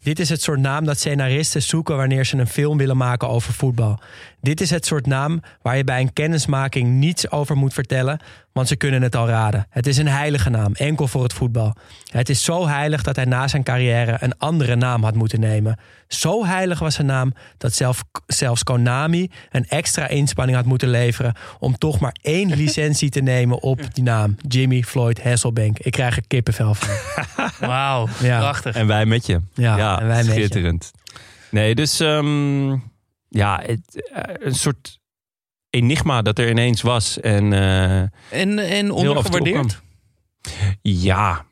Dit 0.02 0.18
is 0.18 0.28
het 0.28 0.42
soort 0.42 0.60
naam 0.60 0.84
dat 0.84 0.98
scenaristen 0.98 1.62
zoeken 1.62 1.96
wanneer 1.96 2.24
ze 2.24 2.36
een 2.36 2.46
film 2.46 2.78
willen 2.78 2.96
maken 2.96 3.28
over 3.28 3.52
voetbal. 3.52 4.00
Dit 4.40 4.60
is 4.60 4.70
het 4.70 4.86
soort 4.86 5.06
naam 5.06 5.40
waar 5.62 5.76
je 5.76 5.84
bij 5.84 6.00
een 6.00 6.12
kennismaking 6.12 6.88
niets 6.88 7.30
over 7.30 7.56
moet 7.56 7.72
vertellen, 7.74 8.20
want 8.52 8.68
ze 8.68 8.76
kunnen 8.76 9.02
het 9.02 9.16
al 9.16 9.28
raden. 9.28 9.66
Het 9.70 9.86
is 9.86 9.96
een 9.96 10.08
heilige 10.08 10.50
naam, 10.50 10.72
enkel 10.72 11.08
voor 11.08 11.22
het 11.22 11.32
voetbal. 11.32 11.74
Het 12.10 12.28
is 12.28 12.44
zo 12.44 12.66
heilig 12.66 13.02
dat 13.02 13.16
hij 13.16 13.24
na 13.24 13.48
zijn 13.48 13.62
carrière 13.62 14.16
een 14.20 14.38
andere 14.38 14.76
naam 14.76 15.04
had 15.04 15.14
moeten 15.14 15.40
nemen. 15.40 15.78
Zo 16.08 16.44
heilig 16.46 16.78
was 16.78 16.94
zijn 16.94 17.06
naam 17.06 17.32
dat 17.58 17.74
zelf, 17.74 18.02
zelfs 18.26 18.62
Konami 18.62 19.30
een 19.50 19.66
extra 19.68 20.08
inspanning 20.08 20.56
had 20.56 20.66
moeten 20.66 20.88
leveren 20.88 21.34
om 21.58 21.78
toch 21.78 22.00
maar 22.00 22.14
één 22.22 22.48
licentie 22.62 23.10
te 23.10 23.20
nemen 23.20 23.62
op 23.62 23.94
die 23.94 24.04
naam. 24.04 24.36
Jimmy 24.48 24.82
Floyd 24.82 25.22
Hasselbank. 25.22 25.78
Ik 25.78 25.92
krijg 25.92 26.16
er 26.16 26.26
kippenvel 26.26 26.74
van. 26.74 26.88
wauw, 27.68 28.08
Ja. 28.20 28.38
prachtig. 28.38 28.74
En 28.74 28.86
wij 28.86 29.06
met 29.06 29.26
je. 29.26 29.40
Ja, 29.54 30.00
en 30.00 30.06
wij 30.06 30.16
met 30.16 30.26
je. 30.26 30.32
schitterend. 30.32 30.92
Nee, 31.50 31.74
dus 31.74 32.00
ehm, 32.00 32.76
ja, 33.30 33.60
het, 33.66 34.10
eh, 34.12 34.34
een 34.46 34.54
soort 34.54 34.98
enigma 35.70 36.22
dat 36.22 36.38
er 36.38 36.50
ineens 36.50 36.82
was. 36.82 37.20
En 37.20 37.52
eh, 37.52 37.98
En, 38.40 38.58
en 38.58 38.90
ondergewaardeerd. 38.90 39.80
Ja, 40.82 41.44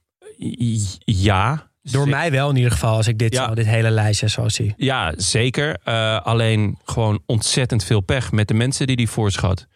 ja. 1.05 1.67
Door 1.83 2.09
mij 2.09 2.31
wel 2.31 2.51
in 2.51 2.57
ieder 2.57 2.71
geval, 2.73 2.97
als 2.97 3.07
ik 3.07 3.19
dit, 3.19 3.33
Ja. 3.33 3.49
zo, 3.49 3.55
dit 3.55 3.67
hele 3.67 3.91
lijstje 3.91 4.29
zo 4.29 4.49
zie. 4.49 4.75
Ja, 4.77 5.13
zeker. 5.17 5.79
Eh, 5.85 6.21
alleen 6.21 6.79
gewoon 6.85 7.23
ontzettend 7.27 7.85
veel 7.85 8.01
pech 8.01 8.33
met 8.33 8.49
de 8.49 8.55
mensen 8.55 8.87
die 8.87 8.97
die 8.97 9.09
voor 9.09 9.31
zich 9.31 9.41
had. 9.41 9.67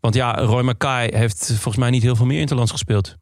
Want 0.00 0.14
ja, 0.14 0.34
Roy 0.34 0.62
Mackay 0.62 1.10
heeft 1.14 1.46
volgens 1.46 1.76
mij 1.76 1.90
niet 1.90 2.02
heel 2.02 2.16
veel 2.16 2.26
meer 2.26 2.40
Interlands 2.40 2.70
gespeeld. 2.72 3.16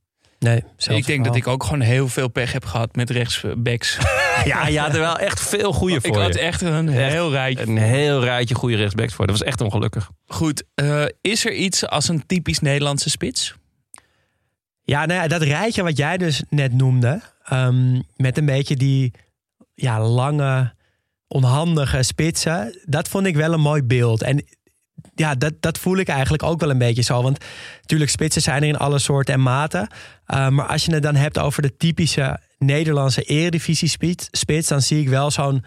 Nee, 0.45 0.63
Ik 0.97 1.07
denk 1.07 1.25
dat 1.25 1.37
ik 1.37 1.47
ook 1.47 1.63
gewoon 1.65 1.81
heel 1.81 2.09
veel 2.09 2.29
pech 2.29 2.53
heb 2.53 2.65
gehad 2.65 2.97
met 2.97 3.11
rechtsbacks. 3.11 3.99
Ja, 4.45 4.67
je 4.67 4.79
had 4.79 4.95
er 4.95 5.01
wel 5.01 5.19
echt 5.19 5.41
veel 5.41 5.73
goede 5.73 5.95
ik 5.95 6.07
voor 6.07 6.21
had 6.23 6.35
je. 6.35 6.41
echt 6.41 6.63
een 6.63 6.89
heel 6.89 7.31
rijtje. 7.31 7.67
Een 7.67 7.79
heel 7.79 8.25
rijtje 8.25 8.55
goede 8.55 8.77
rechtsbacks 8.77 9.15
voor. 9.15 9.27
Dat 9.27 9.39
was 9.39 9.47
echt 9.47 9.61
ongelukkig. 9.61 10.11
Goed, 10.27 10.63
eh, 10.75 11.05
is 11.21 11.45
er 11.47 11.53
iets 11.53 11.87
als 11.87 12.09
een 12.09 12.27
typisch 12.27 12.59
Nederlandse 12.59 13.11
spits? 13.11 13.55
Ja, 14.83 15.07
nou 15.07 15.21
ja, 15.21 15.29
dat 15.29 15.43
rijtje 15.43 15.83
wat 15.83 15.97
jij 15.97 16.17
dus 16.17 16.43
net 16.49 16.73
noemde, 16.73 17.21
ehm, 17.45 18.01
met 18.17 18.39
een 18.39 18.47
beetje 18.47 18.77
die 18.77 19.13
ja, 19.75 20.01
lange, 20.01 20.75
onhandige 21.29 22.03
spitsen, 22.03 22.79
dat 22.85 23.09
vond 23.09 23.27
ik 23.27 23.37
wel 23.37 23.53
een 23.53 23.61
mooi 23.61 23.83
beeld. 23.83 24.23
En 24.23 24.45
ja, 25.15 25.35
dat, 25.35 25.53
dat 25.61 25.79
voel 25.79 25.97
ik 25.97 26.09
eigenlijk 26.09 26.43
ook 26.43 26.61
wel 26.61 26.71
een 26.71 26.79
beetje 26.79 27.03
zo. 27.03 27.23
Want 27.23 27.45
natuurlijk, 27.81 28.11
spitsen 28.11 28.43
zijn 28.43 28.63
er 28.63 28.69
in 28.69 28.79
alle 28.79 28.99
soorten 28.99 29.35
en 29.35 29.43
maten. 29.43 29.89
Uh, 30.27 30.49
maar 30.49 30.67
als 30.67 30.85
je 30.85 30.95
het 30.95 31.03
dan 31.03 31.15
hebt 31.15 31.39
over 31.39 31.63
de 31.63 31.77
typische 31.77 32.41
Nederlandse 32.59 33.23
eredivisie 33.23 33.89
spits, 33.89 34.29
spits 34.31 34.69
dan 34.69 34.83
zie 34.83 35.01
ik 35.01 35.09
wel 35.09 35.31
zo'n 35.31 35.65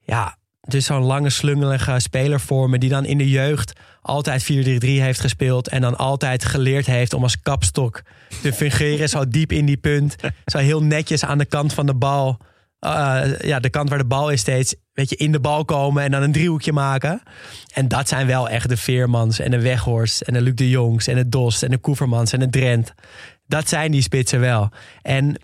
ja, 0.00 0.36
dus 0.60 0.84
zo'n 0.84 1.02
lange 1.02 1.30
slungelige 1.30 1.94
speler 1.98 2.40
voor 2.40 2.70
me 2.70 2.78
die 2.78 2.90
dan 2.90 3.04
in 3.04 3.18
de 3.18 3.30
jeugd 3.30 3.72
altijd 4.02 4.42
4-3-3 4.42 4.46
heeft 4.80 5.20
gespeeld 5.20 5.68
en 5.68 5.80
dan 5.80 5.96
altijd 5.96 6.44
geleerd 6.44 6.86
heeft 6.86 7.12
om 7.14 7.22
als 7.22 7.40
kapstok 7.40 8.02
te 8.42 8.52
fungeren 8.52 9.08
zo 9.08 9.28
diep 9.28 9.52
in 9.52 9.66
die 9.66 9.76
punt, 9.76 10.16
zo 10.46 10.58
heel 10.58 10.82
netjes 10.82 11.24
aan 11.24 11.38
de 11.38 11.44
kant 11.44 11.72
van 11.72 11.86
de 11.86 11.94
bal, 11.94 12.38
uh, 12.84 13.38
ja, 13.38 13.60
de 13.60 13.70
kant 13.70 13.88
waar 13.88 13.98
de 13.98 14.04
bal 14.04 14.30
is 14.30 14.40
steeds, 14.40 14.74
weet 14.92 15.10
je, 15.10 15.16
in 15.16 15.32
de 15.32 15.40
bal 15.40 15.64
komen 15.64 16.02
en 16.02 16.10
dan 16.10 16.22
een 16.22 16.32
driehoekje 16.32 16.72
maken. 16.72 17.22
En 17.72 17.88
dat 17.88 18.08
zijn 18.08 18.26
wel 18.26 18.48
echt 18.48 18.68
de 18.68 18.76
Veermans 18.76 19.38
en 19.38 19.50
de 19.50 19.60
Weghorst 19.60 20.20
en 20.20 20.32
de 20.32 20.40
Luc 20.40 20.54
de 20.54 20.68
Jongs 20.68 21.06
en 21.06 21.16
de 21.16 21.28
Dost 21.28 21.62
en 21.62 21.70
de 21.70 21.78
Koevermans 21.78 22.32
en 22.32 22.40
de 22.40 22.50
Drent. 22.50 22.94
Dat 23.46 23.68
zijn 23.68 23.90
die 23.90 24.02
spitsen 24.02 24.40
wel. 24.40 24.68
En 25.02 25.36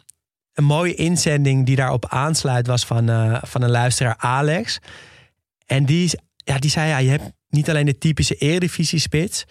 een 0.54 0.64
mooie 0.64 0.94
inzending 0.94 1.66
die 1.66 1.76
daarop 1.76 2.06
aansluit 2.08 2.66
was 2.66 2.84
van, 2.84 3.10
uh, 3.10 3.38
van 3.42 3.62
een 3.62 3.70
luisteraar 3.70 4.16
Alex. 4.18 4.78
En 5.66 5.84
die, 5.84 6.10
ja, 6.36 6.58
die 6.58 6.70
zei, 6.70 6.88
ja, 6.88 6.98
je 6.98 7.10
hebt 7.10 7.32
niet 7.48 7.70
alleen 7.70 7.86
de 7.86 7.98
typische 7.98 8.34
eredivisie-spits... 8.34 9.44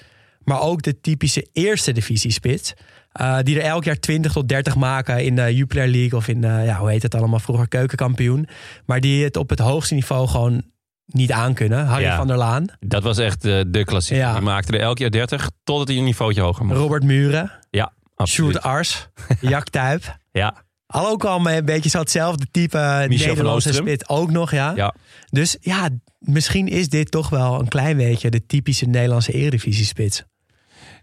maar 0.43 0.61
ook 0.61 0.81
de 0.81 0.99
typische 0.99 1.47
eerste 1.53 1.91
divisie-spits... 1.91 2.73
Uh, 3.21 3.37
die 3.43 3.59
er 3.59 3.65
elk 3.65 3.83
jaar 3.83 3.99
20 3.99 4.31
tot 4.31 4.49
30 4.49 4.75
maken 4.75 5.23
in 5.25 5.35
de 5.35 5.55
Jupiler 5.55 5.87
League... 5.87 6.19
of 6.19 6.27
in, 6.27 6.43
uh, 6.43 6.65
ja, 6.65 6.77
hoe 6.77 6.89
heet 6.89 7.03
het 7.03 7.15
allemaal, 7.15 7.39
vroeger 7.39 7.67
keukenkampioen. 7.67 8.47
Maar 8.85 8.99
die 8.99 9.23
het 9.23 9.37
op 9.37 9.49
het 9.49 9.59
hoogste 9.59 9.93
niveau 9.93 10.27
gewoon 10.27 10.63
niet 11.05 11.31
aankunnen. 11.31 11.85
Harry 11.85 12.03
Ja. 12.03 12.15
van 12.15 12.27
der 12.27 12.37
Laan. 12.37 12.65
Dat 12.79 13.03
was 13.03 13.17
echt 13.17 13.45
uh, 13.45 13.61
de 13.67 13.83
klassieker. 13.83 14.25
Ja. 14.25 14.33
Die 14.33 14.41
maakte 14.41 14.71
er 14.77 14.79
elk 14.83 14.97
jaar 14.97 15.09
30 15.11 15.49
totdat 15.63 15.87
hij 15.87 15.97
een 15.97 16.03
niveautje 16.03 16.41
hoger 16.41 16.65
mocht. 16.65 16.79
Robert 16.79 17.03
Muren. 17.03 17.51
Ja, 17.69 17.93
absoluut. 18.15 18.51
Sjoerd 18.51 18.65
Ars. 18.65 19.07
Jack 19.41 19.69
Tuip. 19.69 20.17
Ja, 20.31 20.63
Al 20.87 21.07
ook 21.07 21.25
al 21.25 21.47
een 21.47 21.65
beetje 21.65 21.89
zo 21.89 21.99
hetzelfde 21.99 22.45
type 22.51 22.77
van 22.77 23.09
Nederlandse 23.09 23.73
spit 23.73 24.09
ook 24.09 24.31
nog, 24.31 24.51
ja. 24.51 24.71
ja. 24.75 24.95
Dus 25.29 25.57
ja, 25.61 25.89
misschien 26.19 26.67
is 26.67 26.89
dit 26.89 27.11
toch 27.11 27.29
wel 27.29 27.59
een 27.59 27.67
klein 27.67 27.97
beetje 27.97 28.29
de 28.29 28.45
typische 28.45 28.85
Nederlandse 28.85 29.31
eredivisie-spits. 29.31 30.23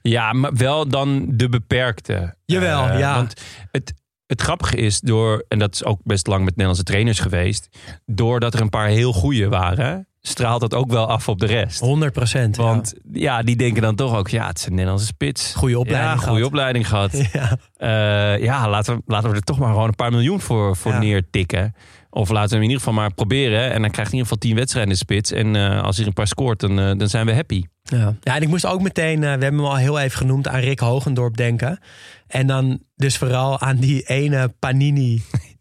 Ja, 0.08 0.32
maar 0.32 0.54
wel 0.54 0.88
dan 0.88 1.24
de 1.28 1.48
beperkte. 1.48 2.34
Jawel, 2.44 2.86
Eh, 2.88 2.98
ja. 2.98 3.14
Want 3.14 3.34
het, 3.70 3.94
het 4.26 4.42
grappige 4.42 4.76
is, 4.76 5.00
door, 5.00 5.44
en 5.48 5.58
dat 5.58 5.74
is 5.74 5.84
ook 5.84 6.00
best 6.04 6.26
lang 6.26 6.40
met 6.40 6.50
Nederlandse 6.50 6.84
trainers 6.84 7.18
geweest... 7.18 7.68
doordat 8.06 8.54
er 8.54 8.60
een 8.60 8.68
paar 8.68 8.88
heel 8.88 9.12
goede 9.12 9.48
waren... 9.48 10.08
straalt 10.20 10.60
dat 10.60 10.74
ook 10.74 10.90
wel 10.90 11.06
af 11.08 11.28
op 11.28 11.38
de 11.38 11.46
rest. 11.46 11.80
100 11.80 12.12
procent. 12.12 12.56
Want 12.56 12.94
ja. 13.12 13.42
die 13.42 13.56
denken 13.56 13.82
dan 13.82 13.94
toch 13.94 14.16
ook, 14.16 14.28
ja, 14.28 14.46
het 14.46 14.58
is 14.58 14.66
een 14.66 14.70
Nederlandse 14.72 15.06
spits. 15.06 15.54
Goede 15.54 15.78
opleiding 15.78 16.12
ja, 16.12 16.16
goede 16.18 16.32
gehad. 16.34 16.46
opleiding 16.48 16.88
gehad. 16.88 17.12
Ja. 17.32 17.58
Eh, 17.76 18.42
ja, 18.42 18.68
laten 18.68 18.96
we, 18.96 19.02
laten 19.06 19.30
we 19.30 19.36
er 19.36 19.42
toch 19.42 19.58
maar 19.58 19.72
gewoon 19.72 19.88
een 19.88 19.94
paar 19.94 20.10
miljoen 20.10 20.40
voor, 20.40 20.76
voor 20.76 20.98
neertikken. 20.98 21.74
Of 22.10 22.28
laten 22.28 22.48
we 22.48 22.54
hem 22.54 22.62
in 22.64 22.70
ieder 22.70 22.84
geval 22.84 23.00
maar 23.00 23.14
proberen. 23.14 23.72
En 23.72 23.80
dan 23.82 23.90
krijgt 23.90 23.96
hij 23.96 24.04
in 24.04 24.12
ieder 24.12 24.22
geval 24.26 24.38
tien 24.38 24.54
wedstrijden 24.54 24.92
in 24.92 24.98
de 24.98 25.04
spits. 25.04 25.32
En 25.32 25.56
eh, 25.56 25.82
als 25.82 25.96
hij 25.96 26.06
een 26.06 26.12
paar 26.12 26.26
scoort, 26.26 26.60
dan, 26.60 26.98
dan 26.98 27.08
zijn 27.08 27.26
we 27.26 27.34
happy. 27.34 27.64
Ja. 27.88 28.14
ja, 28.20 28.34
en 28.36 28.42
ik 28.42 28.48
moest 28.48 28.66
ook 28.66 28.82
meteen, 28.82 29.14
eh, 29.14 29.20
we 29.20 29.26
hebben 29.42 29.54
hem 29.54 29.64
al 29.64 29.76
heel 29.76 29.98
even 29.98 30.18
genoemd, 30.18 30.48
aan 30.48 30.60
Rick 30.60 30.78
Hogendorp 30.80 31.36
denken. 31.36 31.78
En 32.26 32.46
dan 32.46 32.82
dus 32.96 33.16
vooral 33.16 33.60
aan 33.60 33.76
die 33.76 34.02
ene 34.02 34.48
Panini. 34.58 35.22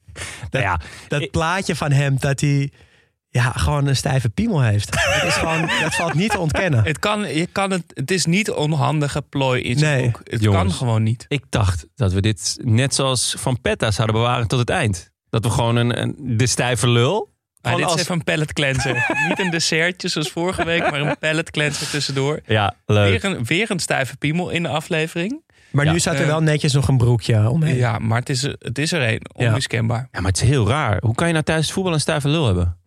Nou 0.51 0.63
ja, 0.65 0.79
Dat 1.07 1.21
Ik- 1.21 1.31
plaatje 1.31 1.75
van 1.75 1.91
hem 1.91 2.15
dat 2.19 2.39
hij 2.39 2.71
ja, 3.29 3.51
gewoon 3.51 3.87
een 3.87 3.95
stijve 3.95 4.29
piemel 4.29 4.61
heeft. 4.61 4.91
dat, 4.91 5.23
is 5.23 5.33
gewoon, 5.33 5.61
dat 5.81 5.95
valt 5.95 6.13
niet 6.13 6.31
te 6.31 6.39
ontkennen. 6.39 6.83
Het, 6.83 6.99
kan, 6.99 7.33
je 7.35 7.45
kan 7.51 7.71
het, 7.71 7.83
het 7.87 8.11
is 8.11 8.25
niet 8.25 8.51
onhandige 8.51 9.21
plooi 9.21 9.61
in 9.61 9.77
zijn 9.77 9.95
Nee. 10.01 10.05
boek. 10.11 10.21
Het 10.23 10.41
Jongens. 10.41 10.63
kan 10.63 10.71
gewoon 10.71 11.03
niet. 11.03 11.25
ik 11.27 11.43
dacht 11.49 11.87
dat 11.95 12.13
we 12.13 12.21
dit 12.21 12.57
net 12.63 12.95
zoals 12.95 13.35
Van 13.37 13.61
Petta 13.61 13.91
zouden 13.91 14.15
bewaren 14.15 14.47
tot 14.47 14.59
het 14.59 14.69
eind. 14.69 15.11
Dat 15.29 15.43
we 15.43 15.49
gewoon 15.51 15.75
een, 15.75 16.01
een, 16.01 16.15
de 16.37 16.47
stijve 16.47 16.87
lul... 16.89 17.33
Maar 17.65 17.75
dit 17.75 17.89
is 17.89 18.01
even 18.01 18.15
een 18.15 18.23
pallet 18.23 18.53
cleanser. 18.53 18.93
niet 19.29 19.39
een 19.39 19.49
dessertje 19.49 20.07
zoals 20.07 20.29
vorige 20.29 20.65
week, 20.65 20.81
maar 20.91 21.01
een 21.01 21.17
pallet 21.17 21.51
cleanser 21.51 21.89
tussendoor. 21.89 22.39
Ja, 22.45 22.73
leuk. 22.85 23.21
Weer 23.21 23.31
een, 23.37 23.45
weer 23.45 23.71
een 23.71 23.79
stijve 23.79 24.17
piemel 24.17 24.49
in 24.49 24.63
de 24.63 24.69
aflevering. 24.69 25.43
Maar 25.71 25.85
Ja. 25.85 25.91
nu 25.91 25.99
staat 25.99 26.13
er 26.13 26.21
Eh. 26.21 26.25
wel 26.27 26.41
netjes 26.41 26.73
nog 26.73 26.87
een 26.87 26.97
broekje 26.97 27.49
omheen. 27.49 27.75
Ja, 27.75 27.97
maar 27.99 28.19
het 28.19 28.29
is, 28.29 28.43
er- 28.43 28.55
het 28.59 28.77
is 28.77 28.91
er 28.91 29.09
een. 29.13 29.21
Onmiskenbaar. 29.33 30.07
Ja, 30.11 30.19
maar 30.21 30.31
het 30.31 30.41
is 30.41 30.47
heel 30.47 30.67
raar. 30.67 30.97
Hoe 31.01 31.15
kan 31.15 31.27
je 31.27 31.33
nou 31.33 31.45
tijdens 31.45 31.67
het 31.67 31.75
voetbal 31.75 31.93
een 31.93 31.99
stijve 31.99 32.27
lul 32.29 32.45
hebben? 32.45 32.77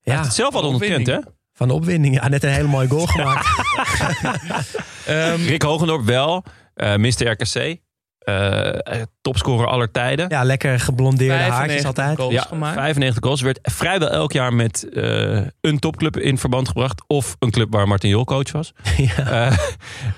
Ja, 0.00 0.12
heeft 0.12 0.24
het 0.24 0.34
zelf 0.34 0.54
al 0.54 0.62
ontkend, 0.62 1.06
hè? 1.06 1.18
van 1.52 1.68
de 1.68 1.74
opwinding. 1.74 2.14
Ja, 2.14 2.28
net 2.28 2.42
een 2.44 2.50
hele 2.50 2.68
mooie 2.68 2.88
goal 2.88 3.06
gemaakt. 3.16 3.46
Ehm, 5.06 5.42
Rick 5.46 5.62
Hogendorp 5.62 6.04
wel. 6.04 6.44
eh 6.74 6.94
Mr. 6.96 7.26
RKC. 7.30 7.76
Eh, 8.26 9.02
topscorer 9.20 9.66
aller 9.66 9.90
tijden. 9.90 10.28
ja, 10.28 10.42
lekker 10.42 10.80
geblondeerde 10.80 11.34
95 11.34 11.58
haartjes 11.58 11.84
altijd. 11.84 12.16
goals 12.16 12.32
Ja, 12.32 12.42
gemaakt. 12.42 12.74
95 12.74 13.24
goals. 13.24 13.40
Werd 13.40 13.58
vrijwel 13.62 14.08
elk 14.08 14.32
jaar 14.32 14.54
met 14.54 14.88
eh, 14.88 15.40
een 15.60 15.78
topclub 15.78 16.16
in 16.16 16.38
verband 16.38 16.68
gebracht. 16.68 17.02
Of 17.06 17.36
een 17.38 17.50
club 17.50 17.72
waar 17.72 17.88
Martin 17.88 18.10
Jol 18.10 18.24
coach 18.24 18.52
was. 18.52 18.72
Ja. 18.96 19.46
Eh, 19.46 19.58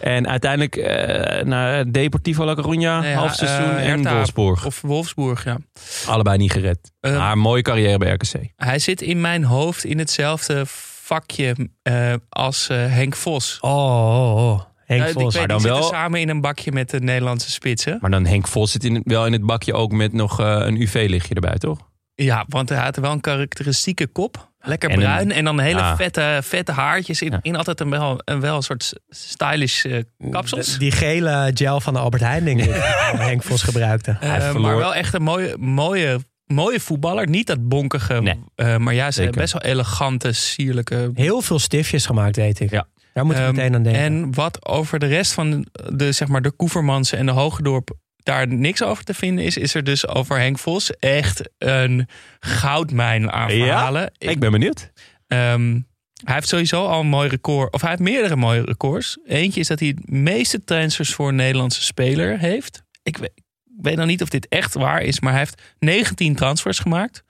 en 0.00 0.28
uiteindelijk 0.28 0.76
eh, 0.76 1.44
naar 1.44 1.92
Deportivo 1.92 2.44
La 2.44 2.54
Coruña, 2.54 3.04
Ja, 3.06 3.12
half 3.12 3.34
seizoen 3.34 3.76
en 3.76 3.86
Hertha 3.88 4.14
Wolfsburg. 4.14 4.66
Of 4.66 4.80
Wolfsburg, 4.80 5.44
ja. 5.44 5.58
Allebei 6.06 6.36
niet 6.36 6.52
gered. 6.52 6.92
Maar 7.00 7.38
mooie 7.38 7.62
carrière 7.62 7.98
bij 7.98 8.12
RKC. 8.12 8.52
Hij 8.56 8.78
zit 8.78 9.02
in 9.02 9.20
mijn 9.20 9.44
hoofd 9.44 9.84
in 9.84 9.98
hetzelfde 9.98 10.64
vakje 11.08 11.70
eh, 11.82 12.14
als 12.28 12.68
eh, 12.68 12.76
Henk 12.76 13.16
Vos. 13.16 13.58
Oh, 13.60 13.70
oh, 13.70 14.50
oh. 14.50 14.60
Henk 14.88 15.02
Eh, 15.02 15.12
Vos. 15.12 15.34
ik 15.34 15.40
weet, 15.40 15.48
dan 15.48 15.58
die 15.58 15.66
zitten 15.66 15.80
wel- 15.80 15.90
samen 15.90 16.20
in 16.20 16.28
een 16.28 16.40
bakje 16.40 16.72
met 16.72 16.90
de 16.90 17.00
Nederlandse 17.00 17.50
spitsen. 17.50 17.98
Maar 18.00 18.10
dan 18.10 18.26
Henk 18.26 18.48
Vos 18.48 18.70
zit 18.72 18.84
in, 18.84 19.00
wel 19.04 19.26
in 19.26 19.32
het 19.32 19.46
bakje 19.46 19.74
ook 19.74 19.92
met 19.92 20.12
nog 20.12 20.40
eh, 20.40 20.46
een 20.60 20.80
UV-lichtje 20.80 21.34
erbij, 21.34 21.54
toch? 21.58 21.78
Ja, 22.14 22.44
want 22.48 22.68
hij 22.68 22.78
had 22.78 22.96
wel 22.96 23.12
een 23.12 23.20
karakteristieke 23.20 24.06
kop. 24.06 24.50
Lekker 24.60 24.90
En 24.90 24.96
een- 24.96 25.02
bruin. 25.02 25.32
en 25.32 25.44
dan 25.44 25.60
hele 25.60 25.78
ja. 25.78 25.96
vette, 25.96 26.40
vette 26.42 26.72
haartjes. 26.72 27.22
In, 27.22 27.30
Ja. 27.30 27.38
in 27.42 27.56
altijd 27.56 27.80
een 27.80 27.90
wel, 27.90 28.20
een 28.24 28.40
wel 28.40 28.56
een 28.56 28.62
soort 28.62 28.92
stylish 29.08 29.84
eh, 29.84 30.02
kapsels. 30.30 30.78
Die 30.78 30.90
gele 30.92 31.50
gel 31.54 31.80
van 31.80 31.92
de 31.94 31.98
Albert 32.00 32.22
Heijn, 32.22 32.44
denk 32.44 32.58
ik. 32.60 32.64
die 33.12 33.20
Henk 33.20 33.42
Vos 33.42 33.62
gebruikte. 33.62 34.16
Eh, 34.20 34.54
maar 34.54 34.76
wel 34.76 34.94
echt 34.94 35.14
een 35.14 35.22
mooie, 35.22 35.56
mooie, 35.58 36.18
mooie 36.46 36.80
voetballer. 36.80 37.28
Niet 37.28 37.46
dat 37.46 37.68
bonkige, 37.68 38.20
Nee. 38.20 38.40
eh, 38.54 38.76
maar 38.76 38.94
juist 38.94 39.16
Zeker. 39.18 39.32
best 39.40 39.52
wel 39.52 39.62
elegante, 39.62 40.32
sierlijke. 40.32 41.10
Heel 41.14 41.40
veel 41.40 41.58
stiftjes 41.58 42.06
gemaakt, 42.06 42.36
weet 42.36 42.60
ik. 42.60 42.70
Ja. 42.70 42.86
Daar 43.18 43.26
moet 43.26 43.36
ik 43.36 43.40
Ehm, 43.40 43.54
meteen 43.54 43.74
aan 43.74 43.82
denken. 43.82 44.02
En 44.02 44.34
wat 44.34 44.66
over 44.66 44.98
de 44.98 45.06
rest 45.06 45.32
van 45.32 45.66
de, 45.92 46.12
zeg 46.12 46.28
maar, 46.28 46.42
de 46.42 46.50
Koevermansen 46.50 47.18
en 47.18 47.26
de 47.26 47.32
Hogedorp 47.32 47.90
daar 48.16 48.48
niks 48.48 48.82
over 48.82 49.04
te 49.04 49.14
vinden 49.14 49.44
is, 49.44 49.56
is 49.56 49.74
er 49.74 49.84
dus 49.84 50.08
over 50.08 50.38
Henk 50.38 50.58
Vos 50.58 50.96
echt 50.96 51.50
een 51.58 52.08
goudmijn 52.40 53.30
aan 53.32 53.56
Ja? 53.56 53.64
verhalen. 53.64 54.12
Ik 54.18 54.38
ben 54.38 54.50
benieuwd. 54.52 54.90
Ehm, 55.26 55.80
hij 56.24 56.34
heeft 56.34 56.48
sowieso 56.48 56.86
al 56.86 57.00
een 57.00 57.06
mooi 57.06 57.28
record. 57.28 57.72
Of 57.72 57.80
hij 57.80 57.90
heeft 57.90 58.02
meerdere 58.02 58.36
mooie 58.36 58.62
records. 58.64 59.18
Eentje 59.26 59.60
is 59.60 59.66
dat 59.68 59.78
hij 59.78 59.88
het 59.88 60.10
meeste 60.10 60.64
transfers 60.64 61.12
voor 61.14 61.28
een 61.28 61.34
Nederlandse 61.36 61.82
speler 61.82 62.38
heeft. 62.38 62.82
Ik 63.02 63.16
weet, 63.16 63.32
ik 63.64 63.72
weet 63.82 63.96
nog 63.96 64.06
niet 64.06 64.22
of 64.22 64.28
dit 64.28 64.48
echt 64.48 64.74
waar 64.74 65.02
is, 65.02 65.20
maar 65.20 65.30
hij 65.32 65.40
heeft 65.40 65.62
19 65.78 66.34
transfers 66.34 66.78
gemaakt. 66.78 67.24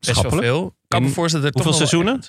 Best 0.00 0.22
wel 0.22 0.30
veel. 0.30 0.76
Kan 0.88 1.02
me 1.02 1.08
En 1.08 1.14
voorstellen 1.14 1.46
dat 1.46 1.54
er 1.54 1.62
hoeveel 1.62 1.80
toch 1.80 1.88
seizoenen? 1.88 2.22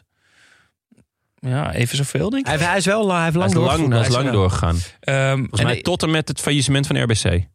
Ja, 1.39 1.73
even 1.73 1.97
zoveel 1.97 2.29
denk 2.29 2.41
ik. 2.41 2.47
hij, 2.47 2.55
heeft- 2.55 2.69
hij 2.69 2.77
is 2.77 2.85
wel 2.85 3.11
hij 3.13 3.23
heeft 3.23 3.35
Hij 3.35 3.39
lang 3.41 3.51
is 3.71 3.77
lang, 3.77 3.91
hij 3.93 4.01
is 4.01 4.07
lang 4.07 4.29
doorgegaan. 4.31 4.77
Ehm, 4.99 5.37
Volgens 5.37 5.59
en 5.59 5.65
mij 5.65 5.81
tot 5.81 6.03
en 6.03 6.11
met 6.11 6.27
het 6.27 6.39
faillissement 6.41 6.87
van 6.87 7.01
RBC. 7.01 7.45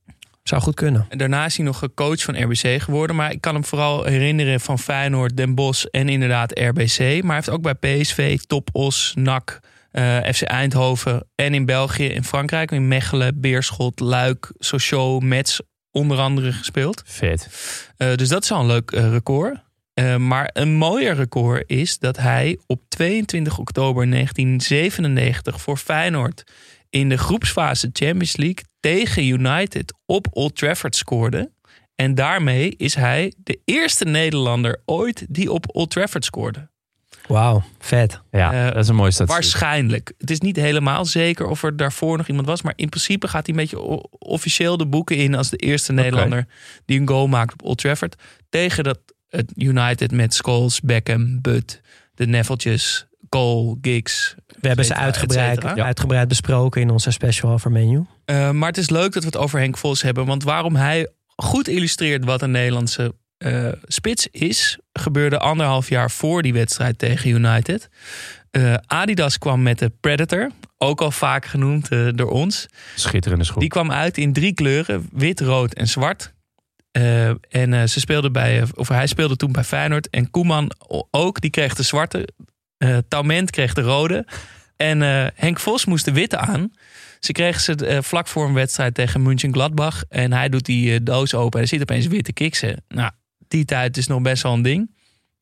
Zou 0.42 0.62
goed 0.62 0.74
kunnen. 0.74 1.06
En 1.08 1.18
daarna 1.18 1.44
is 1.44 1.56
hij 1.56 1.64
nog 1.66 1.82
coach 1.94 2.22
van 2.22 2.42
RBC 2.42 2.82
geworden. 2.82 3.16
Maar 3.16 3.30
ik 3.32 3.40
kan 3.40 3.54
hem 3.54 3.64
vooral 3.64 4.04
herinneren 4.04 4.60
van 4.60 4.78
Feyenoord, 4.78 5.36
Den 5.36 5.54
Bosch 5.54 5.84
en 5.84 6.08
inderdaad 6.08 6.58
RBC. 6.58 6.98
Maar 6.98 7.26
hij 7.26 7.34
heeft 7.34 7.50
ook 7.50 7.62
bij 7.62 7.74
PSV, 7.74 8.38
Top 8.38 8.68
Os, 8.72 9.12
NAC, 9.14 9.60
eh, 9.90 10.16
FC 10.16 10.42
Eindhoven 10.42 11.28
en 11.34 11.54
in 11.54 11.64
België, 11.64 12.06
in 12.06 12.24
Frankrijk, 12.24 12.70
in 12.70 12.88
Mechelen, 12.88 13.40
Beerschot, 13.40 14.00
Luik, 14.00 14.52
Sochaux, 14.58 15.24
Metz 15.24 15.58
onder 15.90 16.18
andere 16.18 16.52
gespeeld. 16.52 17.02
Vet. 17.06 17.48
Eh, 17.96 18.14
dus 18.14 18.28
dat 18.28 18.42
is 18.42 18.50
al 18.52 18.60
een 18.60 18.66
leuk 18.66 18.90
eh, 18.90 19.10
record. 19.10 19.58
Eh, 20.00 20.16
maar 20.16 20.50
een 20.52 20.74
mooier 20.74 21.14
record 21.14 21.64
is 21.66 21.98
dat 21.98 22.16
hij 22.16 22.58
op 22.66 22.80
22 22.88 23.58
oktober 23.58 24.06
1997 24.06 25.60
voor 25.60 25.76
Feyenoord 25.76 26.44
in 26.90 27.08
de 27.08 27.18
groepsfase 27.18 27.90
Champions 27.92 28.36
League 28.36 28.64
tegen 28.80 29.26
United 29.26 29.94
op 30.06 30.26
Old 30.30 30.56
Trafford 30.56 30.96
scoorde. 30.96 31.50
En 31.94 32.14
daarmee 32.14 32.74
is 32.76 32.94
hij 32.94 33.32
de 33.36 33.60
eerste 33.64 34.04
Nederlander 34.04 34.82
ooit 34.84 35.26
die 35.28 35.52
op 35.52 35.64
Old 35.76 35.90
Trafford 35.90 36.24
scoorde. 36.24 36.68
Wauw, 37.26 37.62
vet. 37.78 38.20
Ja, 38.30 38.52
Eh, 38.52 38.64
dat 38.72 38.82
is 38.82 38.88
een 38.88 38.94
mooie 38.94 39.10
statistiek. 39.10 39.42
Waarschijnlijk. 39.42 40.12
Het 40.18 40.30
is 40.30 40.40
niet 40.40 40.56
helemaal 40.56 41.04
zeker 41.04 41.46
of 41.46 41.62
er 41.62 41.76
daarvoor 41.76 42.16
nog 42.16 42.28
iemand 42.28 42.46
was. 42.46 42.62
Maar 42.62 42.72
in 42.76 42.88
principe 42.88 43.28
gaat 43.28 43.46
hij 43.46 43.54
een 43.54 43.60
beetje 43.60 43.80
officieel 44.18 44.76
de 44.76 44.86
boeken 44.86 45.16
in 45.16 45.34
als 45.34 45.50
de 45.50 45.56
eerste 45.56 45.92
Nederlander 45.92 46.46
die 46.84 47.00
een 47.00 47.08
goal 47.08 47.26
maakt 47.28 47.52
op 47.52 47.62
Old 47.62 47.78
Trafford. 47.78 48.22
Tegen 48.48 48.84
dat 48.84 48.98
het 49.30 49.52
United 49.56 50.12
met 50.12 50.34
Scholes, 50.34 50.80
Beckham, 50.80 51.40
Butt, 51.40 51.80
de 52.14 52.26
Neveltjes, 52.26 53.06
Cole, 53.28 53.76
Giggs. 53.80 54.34
We 54.60 54.66
hebben 54.66 54.84
ze 54.84 54.94
uitgebreid, 54.94 55.64
uitgebreid 55.64 56.28
besproken 56.28 56.80
in 56.80 56.90
onze 56.90 57.10
special 57.10 57.50
over 57.50 57.70
menu. 57.70 58.04
Eh, 58.24 58.50
maar 58.50 58.68
het 58.68 58.78
is 58.78 58.90
leuk 58.90 59.12
dat 59.12 59.22
we 59.22 59.28
het 59.28 59.36
over 59.36 59.58
Henk 59.58 59.76
Vos 59.76 60.02
hebben. 60.02 60.26
Want 60.26 60.42
waarom 60.42 60.76
hij 60.76 61.08
goed 61.36 61.68
illustreert 61.68 62.24
wat 62.24 62.42
een 62.42 62.50
Nederlandse 62.50 63.14
eh, 63.38 63.68
spits 63.82 64.26
is, 64.26 64.78
gebeurde 64.92 65.38
anderhalf 65.38 65.88
jaar 65.88 66.10
voor 66.10 66.42
die 66.42 66.52
wedstrijd 66.52 66.98
tegen 66.98 67.30
United. 67.30 67.88
Eh, 68.50 68.74
Adidas 68.86 69.38
kwam 69.38 69.62
met 69.62 69.78
de 69.78 69.92
Predator, 70.00 70.50
ook 70.78 71.00
al 71.00 71.10
vaak 71.10 71.44
genoemd 71.44 71.88
door 72.14 72.30
ons. 72.30 72.66
Schitterende 72.94 73.44
schoen. 73.44 73.60
Die 73.60 73.68
kwam 73.68 73.92
uit 73.92 74.18
in 74.18 74.32
drie 74.32 74.54
kleuren: 74.54 75.08
wit, 75.12 75.40
rood 75.40 75.74
en 75.74 75.86
zwart. 75.86 76.32
Eh, 76.90 77.28
en 77.28 77.74
eh, 77.74 77.82
ze 77.86 78.00
speelde 78.00 78.30
bij, 78.30 78.64
of 78.74 78.88
hij 78.88 79.06
speelde 79.06 79.36
toen 79.36 79.52
bij 79.52 79.64
Feyenoord. 79.64 80.10
En 80.10 80.30
Koeman 80.30 80.72
ook, 81.10 81.40
die 81.40 81.50
kreeg 81.50 81.74
de 81.74 81.82
zwarte. 81.82 82.28
Eh 82.78 82.98
Taument 83.08 83.50
kreeg 83.50 83.74
de 83.74 83.80
rode. 83.82 84.26
En 84.76 85.02
eh, 85.02 85.26
Henk 85.34 85.60
Vos 85.60 85.84
moest 85.84 86.04
de 86.04 86.12
witte 86.12 86.36
aan. 86.36 86.72
Ze 87.18 87.32
kregen 87.32 87.60
ze 87.60 87.86
eh, 87.86 88.02
vlak 88.02 88.28
voor 88.28 88.46
een 88.46 88.54
wedstrijd 88.54 88.94
tegen 88.94 89.22
München 89.22 89.52
Gladbach. 89.52 90.02
En 90.08 90.32
hij 90.32 90.48
doet 90.48 90.64
die 90.64 90.92
eh, 90.94 90.98
doos 91.02 91.34
open 91.34 91.58
en 91.58 91.64
er 91.64 91.70
zit 91.70 91.80
opeens 91.80 92.06
witte 92.06 92.32
kiksen. 92.32 92.84
Nou, 92.88 93.10
die 93.48 93.64
tijd 93.64 93.96
is 93.96 94.06
nog 94.06 94.22
best 94.22 94.42
wel 94.42 94.52
een 94.52 94.62
ding. 94.62 94.90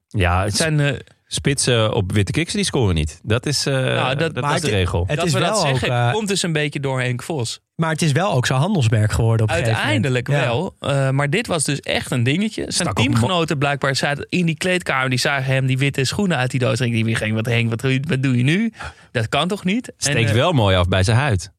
ja, 0.08 0.36
Het 0.38 0.46
het 0.46 0.56
zijn, 0.56 0.80
eh, 0.80 0.94
spitsen 1.30 1.94
op 1.94 2.12
witte 2.12 2.32
kiksen 2.32 2.56
die 2.56 2.66
scoren 2.66 2.94
niet. 2.94 3.20
Dat 3.22 3.46
is, 3.46 3.66
eh, 3.66 3.74
Nou, 3.74 4.16
dat- 4.16 4.34
dat 4.34 4.44
maar 4.44 4.54
is 4.54 4.60
de 4.60 4.66
het- 4.66 4.76
regel. 4.76 5.04
het 5.06 5.16
dat 5.16 5.26
is 5.26 5.32
we 5.32 5.38
dat 5.38 5.48
wel 5.48 5.58
ook, 5.60 5.66
zeggen, 5.78 5.88
eh, 6.06 6.12
komt 6.12 6.28
dus 6.28 6.42
een 6.42 6.52
beetje 6.52 6.80
door 6.80 7.00
Henk 7.00 7.22
Vos. 7.22 7.60
Maar 7.74 7.90
het 7.90 8.02
is 8.02 8.12
wel 8.12 8.32
ook 8.32 8.46
zo'n 8.46 8.58
handelsmerk 8.58 9.12
geworden 9.12 9.42
op 9.46 9.52
een 9.52 9.56
gegeven 9.58 9.78
moment. 9.84 10.04
Uiteindelijk 10.04 10.28
Ja. 10.28 10.46
wel. 10.46 10.74
Eh, 10.80 11.10
maar 11.10 11.30
dit 11.30 11.46
was 11.46 11.64
dus 11.64 11.80
echt 11.80 12.10
een 12.10 12.22
dingetje. 12.22 12.64
Zijn 12.68 12.92
teamgenoten 12.94 13.58
blijkbaar 13.58 13.96
zaten 13.96 14.26
in 14.28 14.46
die 14.46 14.56
kleedkamer. 14.56 15.10
Die 15.10 15.18
zagen 15.18 15.44
hem 15.52 15.66
die 15.66 15.78
witte 15.78 16.04
schoenen 16.04 16.36
uit 16.36 16.50
die 16.50 16.60
doos. 16.60 16.80
En 16.80 16.90
die 16.90 17.14
ging, 17.14 17.34
wat 17.34 17.46
Henk, 17.46 17.68
wat, 17.70 17.80
doe 17.80 17.92
je- 17.92 18.02
wat 18.08 18.22
doe 18.22 18.36
je 18.36 18.42
nu? 18.42 18.72
Dat 19.12 19.28
kan 19.28 19.48
toch 19.48 19.64
niet? 19.64 19.88
En, 19.88 19.94
Steekt 19.96 20.32
wel 20.32 20.52
mooi 20.52 20.76
af 20.76 20.88
bij 20.88 21.02
zijn 21.02 21.16
huid. 21.16 21.50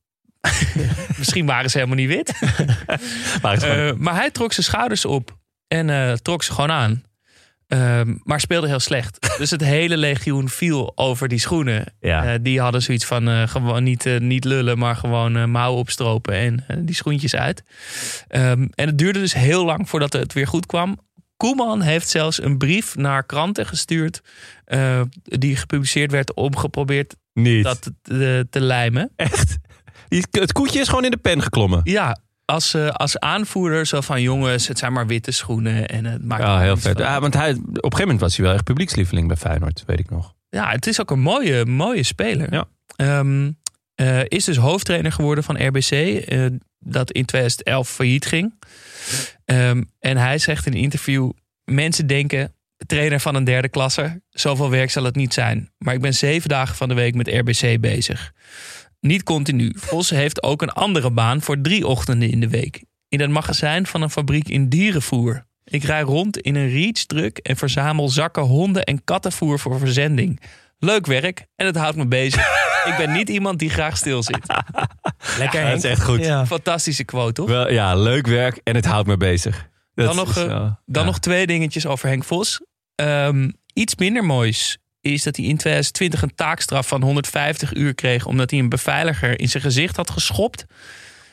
Misschien 1.18 1.46
waren 1.46 1.70
ze 1.70 1.78
helemaal 1.78 1.98
niet 2.00 2.08
wit. 2.10 2.34
Maar 3.42 3.62
Eh, 3.64 3.94
maar 3.98 4.16
hij 4.16 4.32
trok 4.32 4.54
zijn 4.54 4.66
schouders 4.66 5.06
op. 5.06 5.38
En 5.68 5.90
eh, 5.90 6.14
trok 6.14 6.44
ze 6.44 6.52
gewoon 6.54 6.72
aan. 6.72 7.04
Ehm, 7.70 8.16
maar 8.24 8.40
speelde 8.40 8.68
heel 8.68 8.80
slecht. 8.80 9.18
Dus 9.38 9.52
het 9.52 9.64
hele 9.64 9.98
legioen 9.98 10.50
viel 10.50 10.92
over 10.96 11.28
die 11.28 11.40
schoenen. 11.40 11.86
ja. 12.00 12.26
Eh, 12.34 12.40
die 12.42 12.62
hadden 12.62 12.82
zoiets 12.82 13.06
van 13.06 13.30
eh, 13.30 13.48
gewoon 13.48 13.84
niet, 13.84 14.06
eh, 14.06 14.20
niet 14.20 14.44
lullen, 14.44 14.78
maar 14.78 14.96
gewoon 14.96 15.52
mouwen 15.52 15.80
opstropen 15.80 16.34
en 16.34 16.86
die 16.86 16.96
schoentjes 16.96 17.36
uit. 17.36 17.64
Ehm, 18.28 18.68
en 18.76 18.88
het 18.88 18.98
duurde 18.98 19.20
dus 19.20 19.34
heel 19.34 19.66
lang 19.66 19.90
voordat 19.90 20.14
het 20.14 20.34
weer 20.34 20.48
goed 20.48 20.66
kwam. 20.66 21.00
Koeman 21.38 21.82
heeft 21.82 22.10
zelfs 22.10 22.42
een 22.42 22.58
brief 22.58 22.96
naar 22.96 23.26
kranten 23.26 23.66
gestuurd. 23.66 24.22
die 25.24 25.56
gepubliceerd 25.56 26.12
werd 26.12 26.34
om 26.34 26.56
geprobeerd 26.56 27.16
niet. 27.34 27.64
dat 27.64 27.92
te, 28.02 28.48
te 28.50 28.62
lijmen. 28.62 29.12
Echt. 29.16 29.58
Het 30.32 30.52
koetje 30.52 30.80
is 30.80 30.88
gewoon 30.88 31.06
in 31.06 31.12
de 31.12 31.18
pen 31.18 31.42
geklommen. 31.42 31.82
Ja, 31.84 32.18
als, 32.50 32.74
eh, 32.74 32.90
als 32.90 33.20
aanvoerder 33.20 33.86
zo 33.88 34.02
van 34.02 34.22
jongens, 34.22 34.68
het 34.68 34.78
zijn 34.80 34.94
maar 34.94 35.08
witte 35.08 35.32
schoenen. 35.32 35.88
En 35.88 36.06
het 36.06 36.24
maakt 36.26 36.42
Ja, 36.44 36.60
heel 36.60 36.78
vet. 36.78 36.98
van. 36.98 37.06
Ja, 37.06 37.20
want 37.22 37.34
hij, 37.34 37.52
op 37.52 37.58
een 37.58 37.74
gegeven 37.74 38.00
moment 38.00 38.20
was 38.20 38.36
hij 38.38 38.46
wel 38.46 38.54
echt 38.54 38.64
publiekslieveling 38.64 39.28
bij 39.28 39.38
Feyenoord, 39.38 39.84
weet 39.86 40.00
ik 40.00 40.10
nog. 40.10 40.34
Ja, 40.50 40.70
het 40.70 40.88
is 40.88 41.02
ook 41.02 41.12
een 41.12 41.20
mooie, 41.20 41.66
mooie 41.66 42.04
speler. 42.04 42.54
Ja. 42.54 42.66
Ehm, 42.96 43.52
eh, 43.96 44.20
is 44.28 44.44
dus 44.44 44.58
hoofdtrainer 44.58 45.12
geworden 45.12 45.44
van 45.44 45.68
RBC, 45.68 45.92
eh, 45.92 46.46
dat 46.80 47.12
in 47.12 47.26
2011 47.26 47.90
failliet 47.90 48.26
ging. 48.26 48.54
Ehm, 49.46 49.84
en 50.00 50.18
hij 50.18 50.38
zegt 50.38 50.66
in 50.66 50.74
een 50.74 50.80
interview: 50.80 51.32
Mensen 51.64 52.08
denken, 52.08 52.54
trainer 52.86 53.20
van 53.20 53.36
een 53.36 53.44
derde 53.44 53.70
klasse, 53.70 54.22
zoveel 54.30 54.70
werk 54.70 54.90
zal 54.92 55.04
het 55.04 55.16
niet 55.16 55.34
zijn. 55.34 55.72
Maar 55.78 55.94
ik 55.94 56.02
ben 56.02 56.14
zeven 56.14 56.50
dagen 56.50 56.76
van 56.76 56.88
de 56.90 56.96
week 56.96 57.16
met 57.16 57.28
RBC 57.28 57.82
bezig. 57.82 58.32
Niet 59.00 59.24
continu. 59.24 59.74
Vos 59.76 60.10
heeft 60.10 60.44
ook 60.44 60.62
een 60.62 60.70
andere 60.72 61.12
baan 61.12 61.42
voor 61.42 61.62
drie 61.62 61.88
ochtenden 61.88 62.30
in 62.30 62.40
de 62.40 62.50
week. 62.50 62.84
In 63.10 63.20
het 63.20 63.30
magazijn 63.30 63.88
van 63.88 64.02
een 64.02 64.10
fabriek 64.10 64.48
in 64.50 64.70
dierenvoer. 64.70 65.48
Ik 65.64 65.84
rij 65.84 66.02
rond 66.02 66.38
in 66.38 66.56
een 66.56 66.70
reach-truck 66.70 67.38
en 67.38 67.56
verzamel 67.58 68.10
zakken 68.10 68.44
honden- 68.44 68.84
en 68.84 69.04
kattenvoer 69.04 69.60
voor 69.60 69.80
verzending. 69.80 70.42
Leuk 70.80 71.06
werk 71.06 71.46
en 71.56 71.66
het 71.66 71.76
houdt 71.76 71.98
me 71.98 72.08
bezig. 72.08 72.42
ik 72.86 72.94
ben 72.98 73.12
niet 73.12 73.30
iemand 73.30 73.60
die 73.60 73.70
graag 73.70 73.98
stilzit. 73.98 74.40
Lekker 75.38 75.60
Ja, 75.62 75.70
dat 75.70 75.78
is 75.78 75.84
echt 75.84 76.04
goed. 76.04 76.26
Ja. 76.26 76.46
Fantastische 76.46 77.04
quote, 77.04 77.34
toch? 77.34 77.48
Wel, 77.50 77.72
ja, 77.72 77.96
leuk 77.96 78.28
werk 78.28 78.60
en 78.64 78.76
het 78.76 78.86
houdt 78.86 79.08
me 79.08 79.18
bezig. 79.18 79.68
Dat 79.94 80.06
Dan, 80.06 80.16
nog, 80.16 80.30
is 80.30 80.36
eh, 80.44 80.48
dan 80.48 80.74
ja. 80.86 81.04
nog 81.04 81.20
twee 81.20 81.48
dingetjes 81.48 81.86
over 81.86 82.08
Henk 82.08 82.24
Vos. 82.24 82.62
Ehm, 82.96 83.50
iets 83.74 83.96
minder 83.96 84.24
moois 84.26 84.78
is 85.02 85.24
dat 85.24 85.36
hij 85.36 85.46
in 85.46 85.58
2020 85.58 86.22
een 86.22 86.36
taakstraf 86.36 86.88
van 86.88 87.04
150 87.04 87.74
uur 87.74 87.96
kreeg... 87.96 88.26
omdat 88.26 88.50
hij 88.50 88.60
een 88.60 88.70
beveiliger 88.70 89.40
in 89.40 89.50
zijn 89.50 89.64
gezicht 89.64 89.96
had 89.96 90.10
geschopt. 90.10 90.66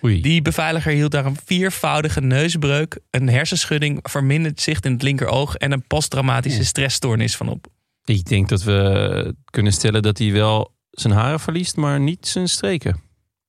Oei. 0.05 0.21
Die 0.21 0.43
beveiliger 0.43 0.93
hield 0.93 1.11
daar 1.11 1.27
een 1.27 1.39
viervoudige 1.45 2.21
neusbreuk... 2.21 2.99
een 3.11 3.29
hersenschudding, 3.29 3.99
verminderd 4.03 4.61
zicht 4.61 4.85
in 4.85 4.93
het 4.93 5.03
linkeroog... 5.03 5.55
en 5.55 5.73
een 5.73 5.87
posttraumatische 5.87 6.65
stressstoornis 6.65 7.37
van 7.37 7.49
op. 7.49 7.67
Ik 8.05 8.25
denk 8.25 8.49
dat 8.49 8.63
we 8.63 9.35
kunnen 9.45 9.73
stellen 9.73 10.03
dat 10.03 10.19
hij 10.19 10.33
wel 10.33 10.75
zijn 10.91 11.15
haren 11.15 11.41
verliest, 11.41 11.77
maar 11.77 12.01
niet 12.01 12.27
zijn 12.27 12.49
streken. 12.49 13.01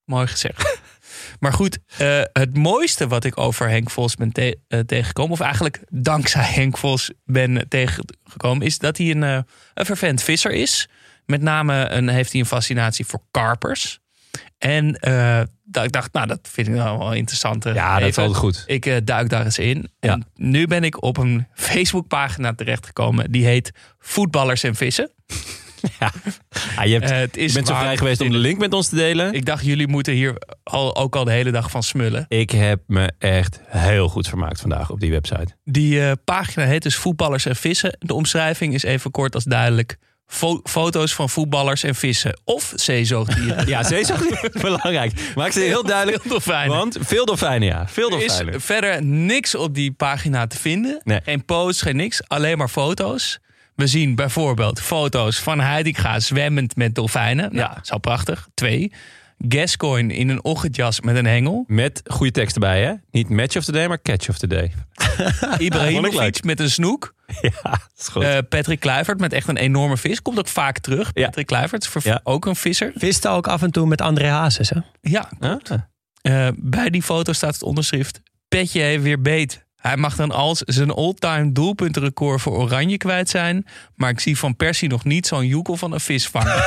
Mooi 0.06 0.28
gezegd. 0.28 0.80
Maar 1.40 1.54
goed, 1.54 1.80
eh, 1.98 2.22
het 2.34 2.58
mooiste 2.58 3.08
wat 3.08 3.24
ik 3.24 3.38
over 3.38 3.70
Henk 3.70 3.90
Vos 3.90 4.16
ben 4.16 4.32
te- 4.32 4.58
eh, 4.68 4.80
tegengekomen, 4.80 5.32
of 5.32 5.40
eigenlijk 5.40 5.80
dankzij 5.90 6.44
Henk 6.60 6.78
Vos 6.78 7.12
ben 7.26 7.66
tegengekomen, 7.70 8.66
is 8.66 8.78
dat 8.78 8.98
hij 8.98 9.10
een, 9.12 9.24
eh, 9.24 9.40
een 9.74 9.86
vervent 9.86 10.24
visser 10.24 10.52
is. 10.52 10.88
Met 11.26 11.42
name 11.42 11.90
een, 11.90 12.08
heeft 12.08 12.32
hij 12.32 12.42
een 12.42 12.48
fascinatie 12.48 13.06
voor 13.06 13.22
karpers. 13.32 14.00
En 14.58 14.92
dat 15.64 15.84
ik 15.84 15.92
dacht, 15.92 16.14
nou, 16.14 16.28
dat 16.28 16.40
vind 16.52 16.68
ik 16.68 16.74
nou 16.74 16.98
wel 16.98 17.14
interessant. 17.14 17.64
Ja, 17.64 18.00
dat 18.00 18.10
is 18.10 18.18
altijd 18.18 18.38
goed. 18.38 18.64
Ik 18.68 19.06
duik 19.08 19.30
daar 19.30 19.46
eens 19.46 19.58
in. 19.60 19.92
Ja. 20.00 20.12
En 20.12 20.26
nu 20.36 20.68
ben 20.68 20.84
ik 20.84 21.04
op 21.04 21.18
een 21.18 21.48
Facebookpagina 21.54 22.54
terechtgekomen. 22.54 23.32
Die 23.32 23.46
heet 23.46 23.72
Voetballers 24.00 24.64
en 24.64 24.76
Vissen. 24.76 25.12
Ah, 26.76 26.86
je, 26.86 26.92
hebt, 26.94 27.12
Eh, 27.12 27.18
het 27.18 27.38
is 27.38 27.48
je 27.48 27.54
bent 27.54 27.68
zo 27.68 27.76
vrij 27.76 27.98
geweest 27.98 28.22
om 28.22 28.30
de 28.30 28.38
link 28.38 28.58
met 28.60 28.74
ons 28.74 28.88
te 28.90 28.96
delen. 28.96 29.28
Ik, 29.28 29.34
Ik 29.34 29.46
dacht, 29.46 29.66
jullie 29.66 29.88
moeten 29.88 30.14
hier 30.14 30.36
al, 30.64 30.96
ook 30.96 31.16
al 31.16 31.24
de 31.24 31.32
hele 31.32 31.52
dag 31.52 31.72
van 31.72 31.84
smullen. 31.84 32.26
heb 32.52 32.80
me 32.88 33.12
echt 33.20 33.60
heel 33.68 34.08
goed 34.10 34.28
vermaakt 34.28 34.60
vandaag 34.62 34.90
op 34.90 35.00
die 35.00 35.12
website. 35.12 35.48
Die 35.64 36.02
eh, 36.06 36.12
pagina 36.26 36.66
heet 36.66 36.84
dus 36.84 36.96
Voetballers 36.96 37.46
en 37.46 37.56
Vissen. 37.56 37.96
De 38.00 38.14
omschrijving 38.14 38.74
is 38.74 38.84
even 38.84 39.12
kort 39.12 39.36
als 39.36 39.44
duidelijk. 39.44 39.98
Fo- 40.28 40.60
foto's 40.64 41.14
van 41.14 41.30
voetballers 41.30 41.84
en 41.84 41.96
vissen. 41.96 42.40
Of 42.44 42.72
zeezoogdieren. 42.76 43.68
Ja, 43.74 43.84
zeezoogdieren, 43.84 44.52
belangrijk. 44.62 45.12
Maak 45.36 45.52
ze 45.52 45.60
heel 45.60 45.84
duidelijk. 45.84 46.22
Veel 46.22 46.30
dolfijnen. 46.32 46.78
Want 46.78 46.98
veel 47.02 47.26
dolfijnen, 47.26 47.68
ja. 47.68 47.88
Veel 47.88 48.12
Er 48.12 48.18
is 48.22 48.28
dolfijnen. 48.28 48.62
verder 48.62 49.04
niks 49.04 49.56
op 49.56 49.74
die 49.76 49.92
pagina 49.92 50.48
te 50.48 50.58
vinden. 50.58 51.02
Nee. 51.04 51.20
Geen 51.24 51.46
posts, 51.46 51.82
geen 51.82 51.96
niks. 51.96 52.22
Alleen 52.28 52.58
maar 52.58 52.70
foto's. 52.70 53.40
We 53.78 53.88
zien 53.88 54.16
bijvoorbeeld 54.16 54.82
foto's 54.82 55.40
van 55.40 55.60
Heidinga 55.60 56.20
zwemmend 56.20 56.76
met 56.76 56.96
dolfijnen. 56.96 57.50
Ja, 57.54 57.60
Ja. 57.60 57.78
zo 57.82 57.98
prachtig. 57.98 58.48
Twee. 58.54 58.92
Gascoigne 59.48 60.14
in 60.16 60.30
een 60.30 60.44
ochtendjas 60.44 61.02
met 61.02 61.16
een 61.16 61.26
hengel. 61.26 61.64
Met 61.68 62.02
goede 62.06 62.32
tekst 62.32 62.56
erbij, 62.56 62.84
hè? 62.84 62.94
Niet 63.12 63.30
match 63.30 63.56
of 63.58 63.64
the 63.66 63.72
day, 63.72 63.88
maar 63.88 64.02
catch 64.02 64.30
of 64.30 64.38
the 64.38 64.48
day. 64.48 64.72
Ibrahimovic 65.58 66.44
met 66.44 66.60
een 66.60 66.70
snoek. 66.70 67.14
Ja, 67.42 67.52
dat 67.62 67.90
is 67.98 68.08
goed. 68.08 68.24
Eh, 68.24 68.38
Patrick 68.50 68.80
Kluivert 68.80 69.20
met 69.20 69.34
echt 69.34 69.48
een 69.48 69.58
enorme 69.58 69.98
vis. 69.98 70.22
Komt 70.22 70.40
ook 70.40 70.48
vaak 70.48 70.80
terug. 70.80 71.12
Ja. 71.14 71.26
Patrick 71.26 71.46
Kluivert 71.46 71.84
is 71.84 71.90
ver- 71.90 72.02
Ja. 72.08 72.20
ook 72.24 72.46
een 72.46 72.56
visser. 72.56 72.92
Viste 72.96 73.28
ook 73.30 73.48
af 73.48 73.62
en 73.62 73.72
toe 73.72 73.88
met 73.88 74.02
André 74.02 74.28
Hazes, 74.28 74.70
hè? 74.70 74.80
Ja, 75.02 75.30
Ah. 75.40 75.56
Eh, 76.22 76.48
bij 76.56 76.90
die 76.90 77.02
foto 77.04 77.34
staat 77.34 77.54
het 77.54 77.64
onderschrift 77.64 78.22
petje 78.48 78.82
heeft 78.82 79.04
weer 79.04 79.22
beet. 79.22 79.66
Hij 79.88 79.98
mag 79.98 80.16
dan 80.16 80.32
als 80.32 80.60
zijn 80.60 80.92
all-time 80.92 81.52
doelpuntenrecord 81.52 82.42
voor 82.42 82.58
Oranje 82.58 82.98
kwijt 82.98 83.30
zijn. 83.30 83.66
Maar 83.96 84.10
ik 84.10 84.20
zie 84.20 84.38
Van 84.38 84.56
Persie 84.56 84.90
nog 84.90 85.04
niet 85.04 85.28
zo'n 85.28 85.46
joekel 85.46 85.78
van 85.78 85.94
een 85.94 86.00
vis 86.00 86.28
vangen. 86.28 86.56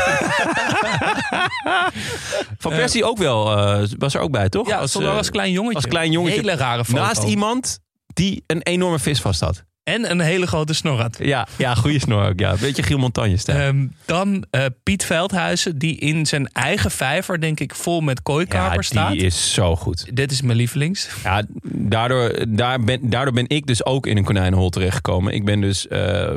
Van 2.59 2.73
Persie 2.73 3.05
ook 3.05 3.19
wel, 3.19 3.57
eh, 3.57 3.89
was 3.99 4.15
er 4.15 4.21
ook 4.21 4.31
bij, 4.31 4.49
toch? 4.49 4.69
Ja, 4.69 4.77
als, 4.79 4.95
eh, 4.95 5.17
als 5.17 5.31
klein 5.31 5.53
jongetje. 5.53 5.77
als 5.77 5.87
klein 5.87 6.11
jongetje. 6.13 6.41
Hele 6.41 6.55
rare 6.55 6.85
foto. 6.85 7.03
Naast 7.03 7.23
iemand 7.23 7.79
die 8.07 8.45
een 8.47 8.63
enorme 8.63 8.99
vis 8.99 9.21
vast 9.21 9.41
had. 9.41 9.65
En 9.91 10.11
een 10.11 10.21
hele 10.21 10.47
grote 10.47 10.73
snor 10.73 11.01
had. 11.01 11.19
Ja, 11.23 11.49
ja 11.57 11.75
goede 11.75 11.99
snor 11.99 12.29
ook. 12.29 12.41
Ja. 12.41 12.57
Beetje 12.61 12.83
Giel 12.83 12.99
Montagne 12.99 13.37
stijl. 13.37 13.59
Ehm, 13.59 13.87
dan 14.05 14.45
eh, 14.51 14.65
Piet 14.83 15.05
Veldhuizen, 15.05 15.79
die 15.79 15.97
in 15.97 16.27
zijn 16.27 16.49
eigen 16.53 16.91
vijver, 16.91 17.41
denk 17.41 17.61
ik, 17.61 17.75
vol 17.75 18.01
met 18.01 18.17
ja, 18.17 18.23
kooikarpers 18.23 18.89
die 18.89 18.99
staat. 18.99 19.15
is 19.15 19.55
zo 19.55 19.77
goed. 19.77 20.17
Dit 20.17 20.33
is 20.33 20.43
mijn 20.43 20.57
lievelings. 20.57 21.09
Ja, 21.25 21.43
daardoor, 21.63 22.45
daar 22.49 22.81
ben, 22.81 23.11
daardoor 23.11 23.35
ben 23.35 23.49
ik 23.49 23.67
dus 23.67 23.85
ook 23.85 24.07
in 24.07 24.17
een 24.17 24.25
konijnenhol 24.25 24.71
terechtgekomen. 24.71 25.35
Ik 25.35 25.45
ben 25.45 25.61
dus 25.61 25.89
eh, 25.89 26.37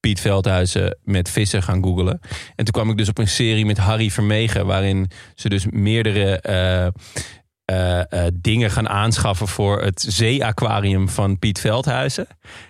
Piet 0.00 0.20
Veldhuizen 0.20 0.98
met 1.04 1.30
vissen 1.30 1.62
gaan 1.62 1.82
googlen. 1.82 2.20
En 2.56 2.64
toen 2.64 2.74
kwam 2.74 2.90
ik 2.90 2.96
dus 2.96 3.08
op 3.08 3.18
een 3.18 3.28
serie 3.28 3.66
met 3.66 3.78
Harry 3.78 4.10
Vermegen... 4.10 4.66
waarin 4.66 5.10
ze 5.34 5.48
dus 5.48 5.66
meerdere 5.70 6.40
eh, 7.64 8.00
eh, 8.00 8.32
dingen 8.34 8.70
gaan 8.70 8.88
aanschaffen... 8.88 9.48
voor 9.48 9.82
het 9.82 10.04
zeeaquarium 10.08 11.08
van 11.08 11.38
Piet 11.38 11.60
Veldhuizen. 11.60 12.26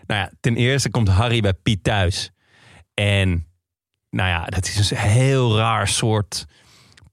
Nou 0.06 0.20
ja, 0.20 0.30
ten 0.40 0.56
eerste 0.56 0.90
komt 0.90 1.08
Harry 1.08 1.40
bij 1.40 1.52
Piet 1.52 1.84
thuis. 1.84 2.30
En 2.94 3.46
nou 4.10 4.28
ja, 4.28 4.44
dat 4.44 4.66
is 4.66 4.90
een 4.90 4.96
heel 4.96 5.56
raar 5.56 5.88
soort 5.88 6.46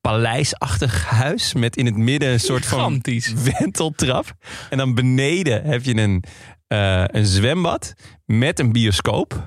paleisachtig 0.01 1.05
huis... 1.05 1.53
met 1.53 1.77
in 1.77 1.85
het 1.85 1.97
midden 1.97 2.29
een 2.29 2.39
soort 2.39 2.65
van 2.65 3.01
wenteltrap. 3.59 4.33
En 4.69 4.77
dan 4.77 4.95
beneden 4.95 5.63
heb 5.63 5.83
je 5.83 5.97
een, 5.97 6.23
eh, 6.67 7.03
een 7.05 7.25
zwembad 7.25 7.93
met 8.25 8.59
een 8.59 8.71
bioscoop. 8.71 9.43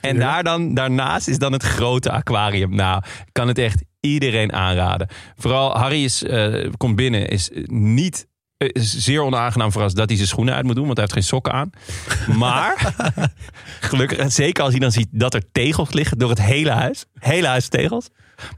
En 0.00 0.18
daar 0.18 0.44
dan, 0.44 0.74
daarnaast 0.74 1.28
is 1.28 1.38
dan 1.38 1.52
het 1.52 1.62
grote 1.62 2.10
aquarium. 2.10 2.74
Nou, 2.74 3.02
ik 3.06 3.32
kan 3.32 3.48
het 3.48 3.58
echt 3.58 3.82
iedereen 4.00 4.52
aanraden. 4.52 5.08
Vooral 5.36 5.76
Harry 5.76 6.04
is, 6.04 6.22
eh, 6.22 6.70
komt 6.76 6.96
binnen, 6.96 7.28
is 7.28 7.50
niet 7.66 8.28
eh, 8.56 8.68
is 8.72 8.98
zeer 8.98 9.22
onaangenaam 9.22 9.72
verrast 9.72 9.96
dat 9.96 10.08
hij 10.08 10.16
zijn 10.16 10.28
schoenen 10.28 10.54
uit 10.54 10.64
moet 10.64 10.74
doen, 10.74 10.84
want 10.84 10.96
hij 10.96 11.06
heeft 11.06 11.18
geen 11.18 11.28
sokken 11.28 11.52
aan. 11.52 11.70
Maar 12.36 12.94
gelukkig, 13.90 14.32
zeker 14.32 14.62
als 14.62 14.72
hij 14.72 14.80
dan 14.80 14.92
ziet 14.92 15.08
dat 15.10 15.34
er 15.34 15.52
tegels 15.52 15.92
liggen 15.92 16.18
door 16.18 16.28
het 16.28 16.42
hele 16.42 16.70
huis. 16.70 17.04
Hele 17.18 17.46
huis 17.46 17.68
tegels. 17.68 18.08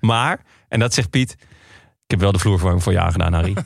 Maar, 0.00 0.40
en 0.68 0.78
dat 0.78 0.94
zegt 0.94 1.10
Piet, 1.10 1.36
heb 2.12 2.20
wel 2.20 2.32
de 2.32 2.38
vloerverwarming 2.38 2.82
voor 2.84 2.92
je 2.92 3.00
aangedaan, 3.00 3.32
Harry. 3.32 3.54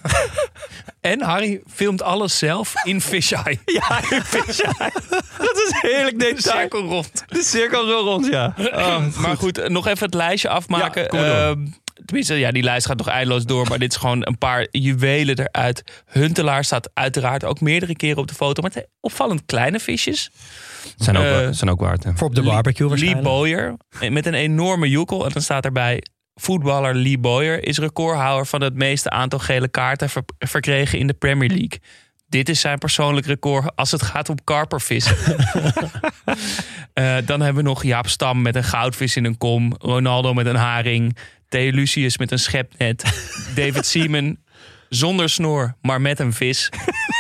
En 1.01 1.23
Harry 1.23 1.61
filmt 1.73 2.03
alles 2.03 2.39
zelf 2.39 2.75
in 2.85 3.01
fisheye. 3.01 3.59
Ja, 3.79 3.99
in 4.11 4.23
fisheye. 4.23 4.91
Dat 5.39 5.57
is 5.67 5.73
heerlijk 5.81 6.19
De 6.19 6.25
detail. 6.35 6.59
cirkel 6.61 6.81
rond. 6.83 7.25
De 7.27 7.43
cirkel 7.43 7.87
zo 7.89 7.99
rond, 8.01 8.27
ja. 8.27 8.55
Oh, 8.75 9.17
maar 9.17 9.37
goed, 9.37 9.59
eh, 9.59 9.69
nog 9.69 9.87
even 9.87 10.05
het 10.05 10.15
lijstje 10.15 10.49
afmaken. 10.49 11.03
Ja, 11.03 11.09
kom 11.09 11.19
maar 11.21 11.29
door. 11.29 11.37
Ehm, 11.57 11.67
tenminste, 12.05 12.35
ja, 12.35 12.51
die 12.51 12.63
lijst 12.63 12.87
gaat 12.87 12.97
nog 12.97 13.09
eindeloos 13.09 13.45
door. 13.45 13.67
Maar 13.69 13.79
dit 13.79 13.91
is 13.93 13.99
gewoon 13.99 14.27
een 14.27 14.39
paar 14.39 14.67
juwelen 14.71 15.39
eruit. 15.39 16.03
Huntelaar 16.07 16.65
staat 16.65 16.91
uiteraard 16.95 17.45
ook 17.45 17.61
meerdere 17.61 17.97
keren 17.97 18.19
op 18.19 18.29
de 18.29 18.35
foto. 18.35 18.63
Met 18.63 18.87
opvallend 19.01 19.43
kleine 19.47 19.79
visjes. 19.81 20.31
zijn, 20.97 21.17
ook, 21.17 21.25
Eh, 21.25 21.49
zijn 21.51 21.71
ook 21.71 21.81
waard. 21.81 22.05
hè. 22.05 22.11
Voor 22.15 22.29
op 22.29 22.35
de 22.35 22.43
barbecue 22.43 22.89
Lee 22.89 22.89
waarschijnlijk. 22.89 23.29
Boyer. 23.29 23.75
Met 24.11 24.27
een 24.27 24.35
enorme 24.35 24.89
joekel. 24.91 25.25
En 25.25 25.33
dan 25.33 25.43
staat 25.43 25.65
erbij... 25.65 26.03
Voetballer 26.41 26.95
Lee 26.95 27.19
Boyer 27.19 27.65
is 27.67 27.79
recordhouder 27.79 28.47
van 28.47 28.61
het 28.61 28.75
meeste 28.75 29.11
aantal 29.11 29.39
gele 29.39 29.69
kaarten 29.69 30.11
ver- 30.11 30.25
verkregen 30.39 30.99
in 30.99 31.07
de 31.07 31.13
Premier 31.15 31.49
League. 31.49 31.81
Dit 32.29 32.49
is 32.49 32.61
zijn 32.61 32.79
persoonlijk 32.79 33.27
record 33.27 33.77
als 33.77 33.91
het 33.91 34.03
gaat 34.03 34.29
om 34.29 34.37
karpervissen. 34.45 35.17
Eh, 36.93 37.17
dan 37.25 37.41
hebben 37.41 37.63
we 37.63 37.69
nog 37.69 37.83
Jaap 37.83 38.09
Stam 38.09 38.43
met 38.43 38.57
een 38.57 38.65
goudvis 38.65 39.17
in 39.17 39.25
een 39.25 39.39
kom. 39.39 39.75
Ronaldo 39.79 40.35
met 40.35 40.47
een 40.47 40.57
haring. 40.57 41.17
Theo 41.49 41.71
Lucius 41.71 42.19
met 42.19 42.31
een 42.33 42.39
schepnet. 42.39 43.03
David 43.55 43.87
Seaman 43.93 44.37
zonder 44.89 45.29
snor, 45.29 45.75
maar 45.83 46.01
met 46.01 46.19
een 46.19 46.33
vis. 46.33 46.71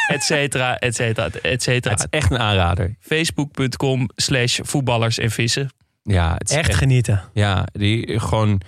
Et 0.08 0.22
cetera, 0.22 0.78
et 0.78 0.94
cetera, 0.94 1.28
et 1.42 1.62
cetera. 1.62 1.90
Het 1.94 2.00
is 2.00 2.06
echt 2.10 2.30
een 2.30 2.38
aanrader. 2.38 2.94
Facebook.com 3.00 4.08
slash 4.14 4.58
voetballers 4.62 5.18
en 5.18 5.30
vissen. 5.30 5.70
Ja, 6.02 6.34
het 6.38 6.50
is 6.50 6.56
Echt 6.56 6.74
genieten. 6.74 7.22
Ja, 7.34 7.66
die 7.72 8.20
gewoon. 8.20 8.60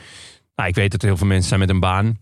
Nou, 0.59 0.71
ik 0.71 0.77
weet 0.77 0.91
dat 0.91 1.03
er 1.03 1.09
heel 1.09 1.17
veel 1.17 1.27
mensen 1.27 1.49
zijn 1.49 1.61
met 1.61 1.69
een 1.71 1.81
baan. 1.81 2.19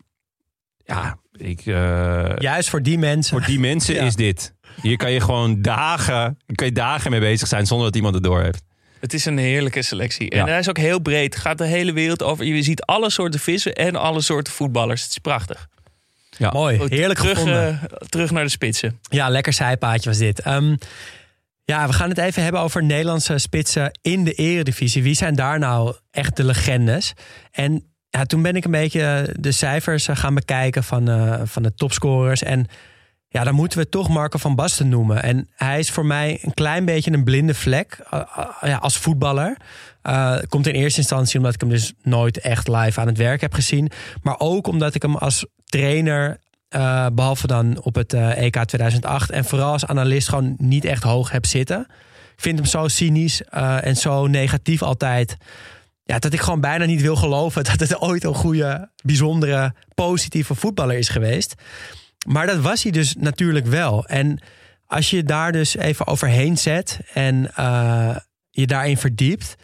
Ja, 0.85 1.19
ik. 1.37 1.67
eh, 1.67 2.33
Juist 2.39 2.69
voor 2.69 2.83
die 2.83 2.99
mensen. 2.99 3.37
Voor 3.39 3.47
die 3.47 3.59
mensen 3.61 3.95
Ja. 4.01 4.03
is 4.03 4.15
dit. 4.15 4.55
Hier 4.83 4.97
kan 4.97 5.13
je 5.13 5.21
gewoon 5.21 5.63
dagen, 5.63 6.39
kan 6.55 6.67
je 6.67 6.73
dagen 6.73 7.11
mee 7.11 7.21
bezig 7.21 7.49
zijn 7.49 7.67
zonder 7.67 7.87
dat 7.87 7.97
iemand 7.97 8.15
het 8.15 8.23
door 8.25 8.43
heeft. 8.43 8.63
Het 9.01 9.15
is 9.15 9.25
een 9.25 9.39
heerlijke 9.39 9.83
selectie. 9.83 10.31
En 10.31 10.39
Ja. 10.39 10.45
hij 10.47 10.59
is 10.59 10.69
ook 10.69 10.79
heel 10.79 10.99
breed. 11.01 11.37
Gaat 11.37 11.59
de 11.59 11.65
hele 11.67 11.93
wereld 11.93 12.23
over. 12.23 12.45
Je 12.45 12.63
ziet 12.63 12.83
alle 12.83 13.11
soorten 13.11 13.41
vissen 13.41 13.75
en 13.75 13.97
alle 13.97 14.21
soorten 14.21 14.53
voetballers. 14.53 15.03
Het 15.03 15.11
is 15.11 15.19
prachtig. 15.19 15.67
Ja. 16.39 16.51
Mooi, 16.51 16.79
heerlijk 16.89 17.19
terug, 17.19 17.33
gevonden. 17.39 17.81
eh, 17.81 18.09
terug 18.09 18.31
naar 18.31 18.45
de 18.45 18.51
spitsen. 18.51 19.01
Ja, 19.09 19.29
lekker 19.29 19.53
zijpaadje 19.53 20.09
was 20.09 20.19
dit. 20.19 20.41
Ehm, 20.41 20.77
ja, 21.65 21.87
we 21.87 21.93
gaan 21.93 22.09
het 22.09 22.19
even 22.19 22.43
hebben 22.43 22.61
over 22.61 22.83
Nederlandse 22.85 23.39
spitsen 23.39 23.99
in 24.03 24.25
de 24.25 24.33
eredivisie. 24.33 25.03
Wie 25.03 25.15
zijn 25.15 25.35
daar 25.35 25.59
nou 25.59 25.95
echt 26.11 26.37
de 26.37 26.45
legendes? 26.45 27.13
En 27.53 27.85
ja, 28.11 28.25
toen 28.25 28.43
ben 28.43 28.57
ik 28.57 28.65
een 28.65 28.71
beetje 28.71 29.03
eh, 29.03 29.35
de 29.41 29.53
cijfers 29.53 30.09
eh, 30.09 30.17
gaan 30.17 30.35
bekijken 30.35 30.85
van, 30.85 31.09
eh, 31.09 31.41
van 31.45 31.63
de 31.63 31.75
topscorers. 31.75 32.43
En 32.43 32.67
ja, 33.29 33.45
dan 33.45 33.55
moeten 33.55 33.79
we 33.79 33.89
toch 33.89 34.09
Marco 34.09 34.39
van 34.39 34.55
Basten 34.55 34.89
noemen. 34.89 35.23
En 35.23 35.49
hij 35.55 35.79
is 35.79 35.91
voor 35.91 36.07
mij 36.07 36.39
een 36.43 36.55
klein 36.55 36.85
beetje 36.85 37.13
een 37.13 37.25
blinde 37.25 37.55
vlek 37.55 37.99
ja, 38.61 38.77
als 38.77 38.97
voetballer. 38.97 39.57
Eh, 40.03 40.37
komt 40.49 40.67
in 40.67 40.75
eerste 40.75 41.01
instantie 41.01 41.39
omdat 41.39 41.55
ik 41.55 41.61
hem 41.61 41.71
dus 41.71 41.93
nooit 42.03 42.39
echt 42.39 42.69
live 42.69 43.01
aan 43.01 43.07
het 43.07 43.17
werk 43.17 43.41
heb 43.41 43.55
gezien. 43.55 43.91
Maar 44.23 44.35
ook 44.39 44.67
omdat 44.67 44.95
ik 44.95 45.03
hem 45.03 45.17
als 45.17 45.47
trainer, 45.65 46.39
eh, 46.69 47.07
behalve 47.13 47.47
dan 47.47 47.83
op 47.83 47.95
het 47.95 48.13
EK 48.13 48.65
2008... 48.65 49.31
en 49.31 49.45
vooral 49.45 49.73
als 49.73 49.87
analist 49.87 50.29
gewoon 50.29 50.55
niet 50.59 50.85
echt 50.85 51.03
hoog 51.03 51.31
heb 51.31 51.47
zitten. 51.47 51.81
Ik 52.37 52.43
vind 52.43 52.59
hem 52.59 52.67
zo 52.67 52.89
cynisch 52.89 53.43
en 53.81 53.97
zo 53.97 54.27
negatief 54.27 54.83
altijd... 54.83 55.37
Ja, 56.07 56.19
dat 56.19 56.33
ik 56.33 56.41
gewoon 56.41 56.61
bijna 56.61 56.85
niet 56.85 57.01
wil 57.01 57.17
geloven 57.17 57.65
dat 57.65 57.81
het 57.81 58.01
ooit 58.01 58.25
een 58.25 58.35
goede, 58.35 58.91
bijzondere, 59.05 59.75
positieve 59.95 60.55
voetballer 60.55 60.99
is 60.99 61.09
geweest. 61.09 61.55
Maar 62.27 62.47
dat 62.47 62.61
was 62.61 62.83
hij 62.83 62.93
dus 62.93 63.15
natuurlijk 63.19 63.67
wel. 63.67 64.07
En 64.07 64.41
als 64.87 65.11
je 65.11 65.23
daar 65.23 65.53
dus 65.53 65.77
even 65.77 66.07
overheen 66.07 66.59
zet 66.59 67.01
en 67.15 67.55
eh, 67.55 68.17
je 68.51 68.67
daarin 68.67 68.97
verdiept, 68.97 69.55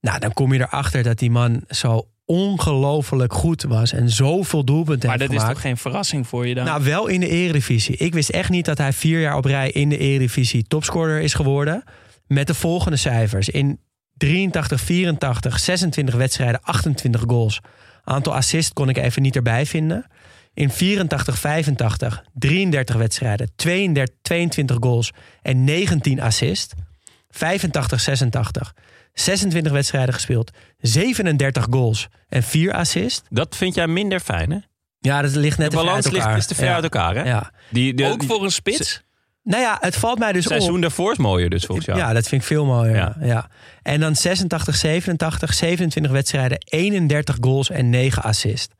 nou, 0.00 0.18
dan 0.18 0.32
kom 0.32 0.52
je 0.52 0.60
erachter 0.60 1.02
dat 1.02 1.18
die 1.18 1.30
man 1.30 1.64
zo 1.68 2.08
ongelooflijk 2.24 3.32
goed 3.32 3.62
was 3.62 3.92
en 3.92 4.10
zoveel 4.10 4.64
doelpunten 4.64 5.08
Maar 5.08 5.18
heeft 5.18 5.30
dat 5.30 5.40
is 5.40 5.48
toch 5.48 5.60
geen 5.60 5.76
verrassing 5.76 6.26
voor 6.26 6.46
je 6.46 6.54
dan? 6.54 6.64
Nou, 6.64 6.84
wel 6.84 7.06
in 7.06 7.20
de 7.20 7.28
eredivisie. 7.28 7.96
Ik 7.96 8.14
wist 8.14 8.28
echt 8.28 8.50
niet 8.50 8.64
dat 8.64 8.78
hij 8.78 8.92
vier 8.92 9.20
jaar 9.20 9.36
op 9.36 9.44
rij 9.44 9.70
in 9.70 9.88
de 9.88 9.98
eredivisie 9.98 10.64
topscorer 10.64 11.20
is 11.20 11.34
geworden. 11.34 11.84
Met 12.26 12.46
de 12.46 12.54
volgende 12.54 12.96
cijfers. 12.96 13.48
In 13.48 13.78
83, 14.16 14.80
84, 14.80 15.58
26 15.60 16.14
wedstrijden, 16.14 16.62
28 16.62 17.22
goals. 17.26 17.60
Aantal 18.04 18.34
assists 18.34 18.72
kon 18.72 18.88
ik 18.88 18.96
even 18.96 19.22
niet 19.22 19.36
erbij 19.36 19.66
vinden. 19.66 20.06
In 20.54 20.70
84, 20.70 21.38
85, 21.38 22.24
33 22.32 22.96
wedstrijden, 22.96 23.50
32, 23.56 24.14
22 24.22 24.76
goals 24.80 25.12
en 25.42 25.64
19 25.64 26.20
assists. 26.20 26.74
85, 27.30 28.00
86, 28.00 28.74
26 29.12 29.72
wedstrijden 29.72 30.14
gespeeld, 30.14 30.50
37 30.78 31.66
goals 31.70 32.08
en 32.28 32.42
4 32.42 32.72
assists. 32.72 33.22
Dat 33.30 33.56
vind 33.56 33.74
jij 33.74 33.86
minder 33.86 34.20
fijn, 34.20 34.50
hè? 34.50 34.58
Ja, 34.98 35.22
dat 35.22 35.34
ligt 35.34 35.58
net 35.58 35.70
De 35.70 35.76
te 35.76 35.82
ver 35.82 35.86
balans 35.86 36.10
ligt 36.10 36.36
is 36.36 36.46
te 36.46 36.54
ver 36.54 36.64
Ja. 36.64 36.74
uit 36.74 36.82
elkaar, 36.82 37.14
hè? 37.14 37.22
Ja. 37.22 37.52
Die, 37.70 37.94
de, 37.94 38.04
ook 38.04 38.24
voor 38.24 38.44
een 38.44 38.50
spits? 38.50 39.02
Nou 39.44 39.62
ja, 39.62 39.76
het 39.80 39.96
valt 39.96 40.18
mij 40.18 40.32
dus 40.32 40.44
het 40.44 40.52
seizoen 40.52 40.74
op. 40.74 40.80
daarvoor 40.80 41.12
is 41.12 41.18
mooier 41.18 41.50
dus 41.50 41.64
volgens 41.64 41.86
jou. 41.86 41.98
Ja, 41.98 42.12
dat 42.12 42.28
vind 42.28 42.40
ik 42.40 42.46
veel 42.46 42.64
mooier. 42.64 43.14
Ja. 43.20 43.48
En 43.82 44.00
dan 44.00 44.16
86, 44.16 44.76
87, 44.76 45.54
27 45.54 46.12
wedstrijden, 46.12 46.58
31 46.68 47.36
goals 47.40 47.70
en 47.70 47.90
9 47.90 48.22
assists. 48.22 48.74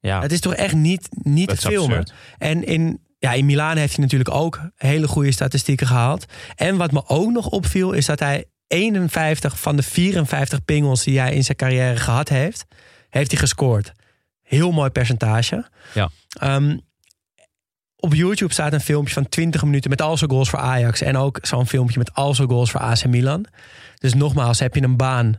Ja. 0.00 0.20
Het 0.20 0.32
is 0.32 0.40
toch 0.40 0.54
echt 0.54 0.74
niet, 0.74 1.08
niet 1.10 1.48
Dat 1.48 1.60
te 1.60 1.68
filmen. 1.68 1.98
absurd. 1.98 2.18
En 2.38 2.64
in, 2.64 3.00
ja, 3.18 3.32
in 3.32 3.46
Milaan 3.46 3.76
heeft 3.76 3.94
hij 3.94 4.04
natuurlijk 4.04 4.34
ook 4.34 4.60
hele 4.76 5.08
goede 5.08 5.32
statistieken 5.32 5.86
gehaald. 5.86 6.24
En 6.56 6.76
wat 6.76 6.92
me 6.92 7.02
ook 7.06 7.30
nog 7.30 7.46
opviel, 7.46 7.92
is 7.92 8.06
dat 8.06 8.18
hij 8.18 8.44
51 8.66 9.60
van 9.60 9.76
de 9.76 9.82
54 9.82 10.64
pingels 10.64 11.04
die 11.04 11.18
hij 11.18 11.34
in 11.34 11.44
zijn 11.44 11.56
carrière 11.56 11.96
gehad 11.96 12.28
heeft, 12.28 12.64
heeft 13.10 13.30
hij 13.30 13.40
gescoord. 13.40 13.92
Heel 14.42 14.70
mooi 14.72 14.90
percentage. 14.90 15.68
Ja. 15.94 16.10
Ehm, 16.40 16.76
op 18.00 18.14
YouTube 18.14 18.52
staat 18.52 18.72
een 18.72 18.80
filmpje 18.80 19.14
van 19.14 19.28
20 19.28 19.62
minuten 19.64 19.90
met 19.90 20.02
al 20.02 20.16
zijn 20.16 20.30
goals 20.30 20.50
voor 20.50 20.58
Ajax. 20.58 21.00
En 21.00 21.16
ook 21.16 21.38
zo'n 21.42 21.66
filmpje 21.66 21.98
met 21.98 22.14
al 22.14 22.34
zijn 22.34 22.48
goals 22.48 22.70
voor 22.70 22.80
AC 22.80 23.04
Milan. 23.06 23.46
Dus 23.98 24.14
nogmaals, 24.14 24.58
heb 24.58 24.74
je 24.74 24.82
een 24.82 24.96
baan, 24.96 25.34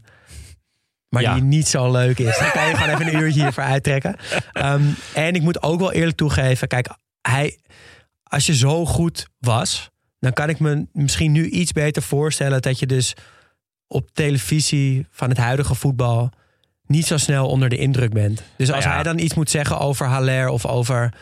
maar 1.09 1.21
Ja. 1.21 1.33
die 1.33 1.43
niet 1.43 1.67
zo 1.67 1.91
leuk 1.91 2.19
is. 2.19 2.37
Dan 2.37 2.51
kan 2.51 2.67
je 2.67 2.75
gewoon 2.75 2.93
even 2.99 3.07
een 3.15 3.21
uurtje 3.21 3.41
hiervoor 3.41 3.63
uittrekken. 3.63 4.15
Ehm, 4.53 4.81
en 5.13 5.33
ik 5.35 5.41
moet 5.41 5.63
ook 5.63 5.79
wel 5.79 5.91
eerlijk 5.91 6.17
toegeven, 6.17 6.67
kijk, 6.67 6.89
hij, 7.21 7.57
als 8.23 8.45
je 8.45 8.55
zo 8.55 8.85
goed 8.85 9.27
was, 9.39 9.89
dan 10.19 10.33
kan 10.33 10.49
ik 10.49 10.59
me 10.59 10.85
misschien 10.93 11.31
nu 11.31 11.49
iets 11.49 11.71
beter 11.71 12.01
voorstellen 12.01 12.61
dat 12.61 12.79
je 12.79 12.85
dus 12.85 13.13
op 13.87 14.09
televisie 14.13 15.07
van 15.11 15.29
het 15.29 15.37
huidige 15.37 15.75
voetbal 15.75 16.29
niet 16.85 17.05
zo 17.05 17.17
snel 17.17 17.47
onder 17.47 17.69
de 17.69 17.77
indruk 17.77 18.13
bent. 18.13 18.43
Dus 18.57 18.71
als 18.71 18.83
Nou 18.85 18.89
ja. 18.89 18.93
hij 18.93 19.03
dan 19.03 19.19
iets 19.19 19.33
moet 19.33 19.49
zeggen 19.49 19.79
over 19.79 20.05
Haller 20.05 20.47
of 20.49 20.65
over 20.65 21.13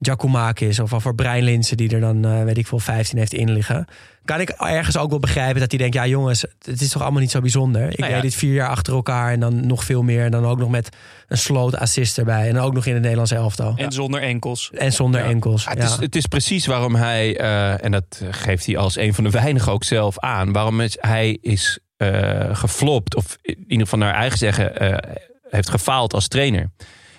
Giacomakis 0.00 0.78
of 0.78 0.94
over 0.94 1.14
Brian 1.14 1.42
Linsen 1.42 1.76
die 1.76 1.90
er 1.90 2.00
dan 2.00 2.24
eh, 2.24 2.44
weet 2.44 2.58
ik 2.58 2.66
veel 2.66 2.78
15 2.78 3.18
heeft 3.18 3.32
inliggen, 3.32 3.86
kan 4.24 4.40
ik 4.40 4.48
ergens 4.48 4.96
ook 4.96 5.10
wel 5.10 5.18
begrijpen 5.18 5.60
dat 5.60 5.70
hij 5.70 5.78
denkt 5.78 5.94
ja 5.94 6.06
jongens, 6.06 6.44
het 6.64 6.80
is 6.80 6.88
toch 6.88 7.02
allemaal 7.02 7.20
niet 7.20 7.30
zo 7.30 7.40
bijzonder. 7.40 7.90
Ik 7.90 7.98
Nou 7.98 8.12
ja. 8.12 8.20
deed 8.20 8.30
dit 8.30 8.40
vier 8.40 8.52
jaar 8.52 8.68
achter 8.68 8.94
elkaar 8.94 9.32
en 9.32 9.40
dan 9.40 9.66
nog 9.66 9.84
veel 9.84 10.02
meer 10.02 10.24
en 10.24 10.30
dan 10.30 10.46
ook 10.46 10.58
nog 10.58 10.68
met 10.68 10.96
een 11.28 11.38
sloot 11.38 11.76
assist 11.76 12.18
erbij 12.18 12.48
en 12.48 12.54
dan 12.54 12.64
ook 12.64 12.74
nog 12.74 12.86
in 12.86 12.92
het 12.92 13.02
Nederlands 13.02 13.30
elftal 13.30 13.72
En 13.76 13.92
zonder 13.92 14.22
enkels. 14.22 14.70
en 14.70 14.92
zonder 14.92 15.24
enkels. 15.24 15.64
Ja, 15.64 15.70
Ja, 15.70 15.80
het, 15.80 15.90
is, 15.90 15.96
het 15.96 16.16
is 16.16 16.26
precies 16.26 16.66
waarom 16.66 16.94
hij, 16.94 17.36
eh, 17.36 17.84
en 17.84 17.90
dat 17.90 18.22
geeft 18.30 18.66
hij 18.66 18.76
als 18.76 18.96
een 18.96 19.14
van 19.14 19.24
de 19.24 19.30
weinigen 19.30 19.72
ook 19.72 19.84
zelf 19.84 20.18
aan, 20.18 20.52
waarom 20.52 20.80
is, 20.80 20.96
hij 21.00 21.38
is 21.40 21.78
eh, 21.98 22.56
geflopt, 22.56 23.14
of 23.16 23.36
in 23.42 23.64
ieder 23.68 23.86
geval 23.86 23.98
naar 23.98 24.14
eigen 24.14 24.38
zeggen, 24.38 24.78
eh, 24.78 25.16
heeft 25.50 25.70
gefaald 25.70 26.14
als 26.14 26.28
trainer. 26.28 26.70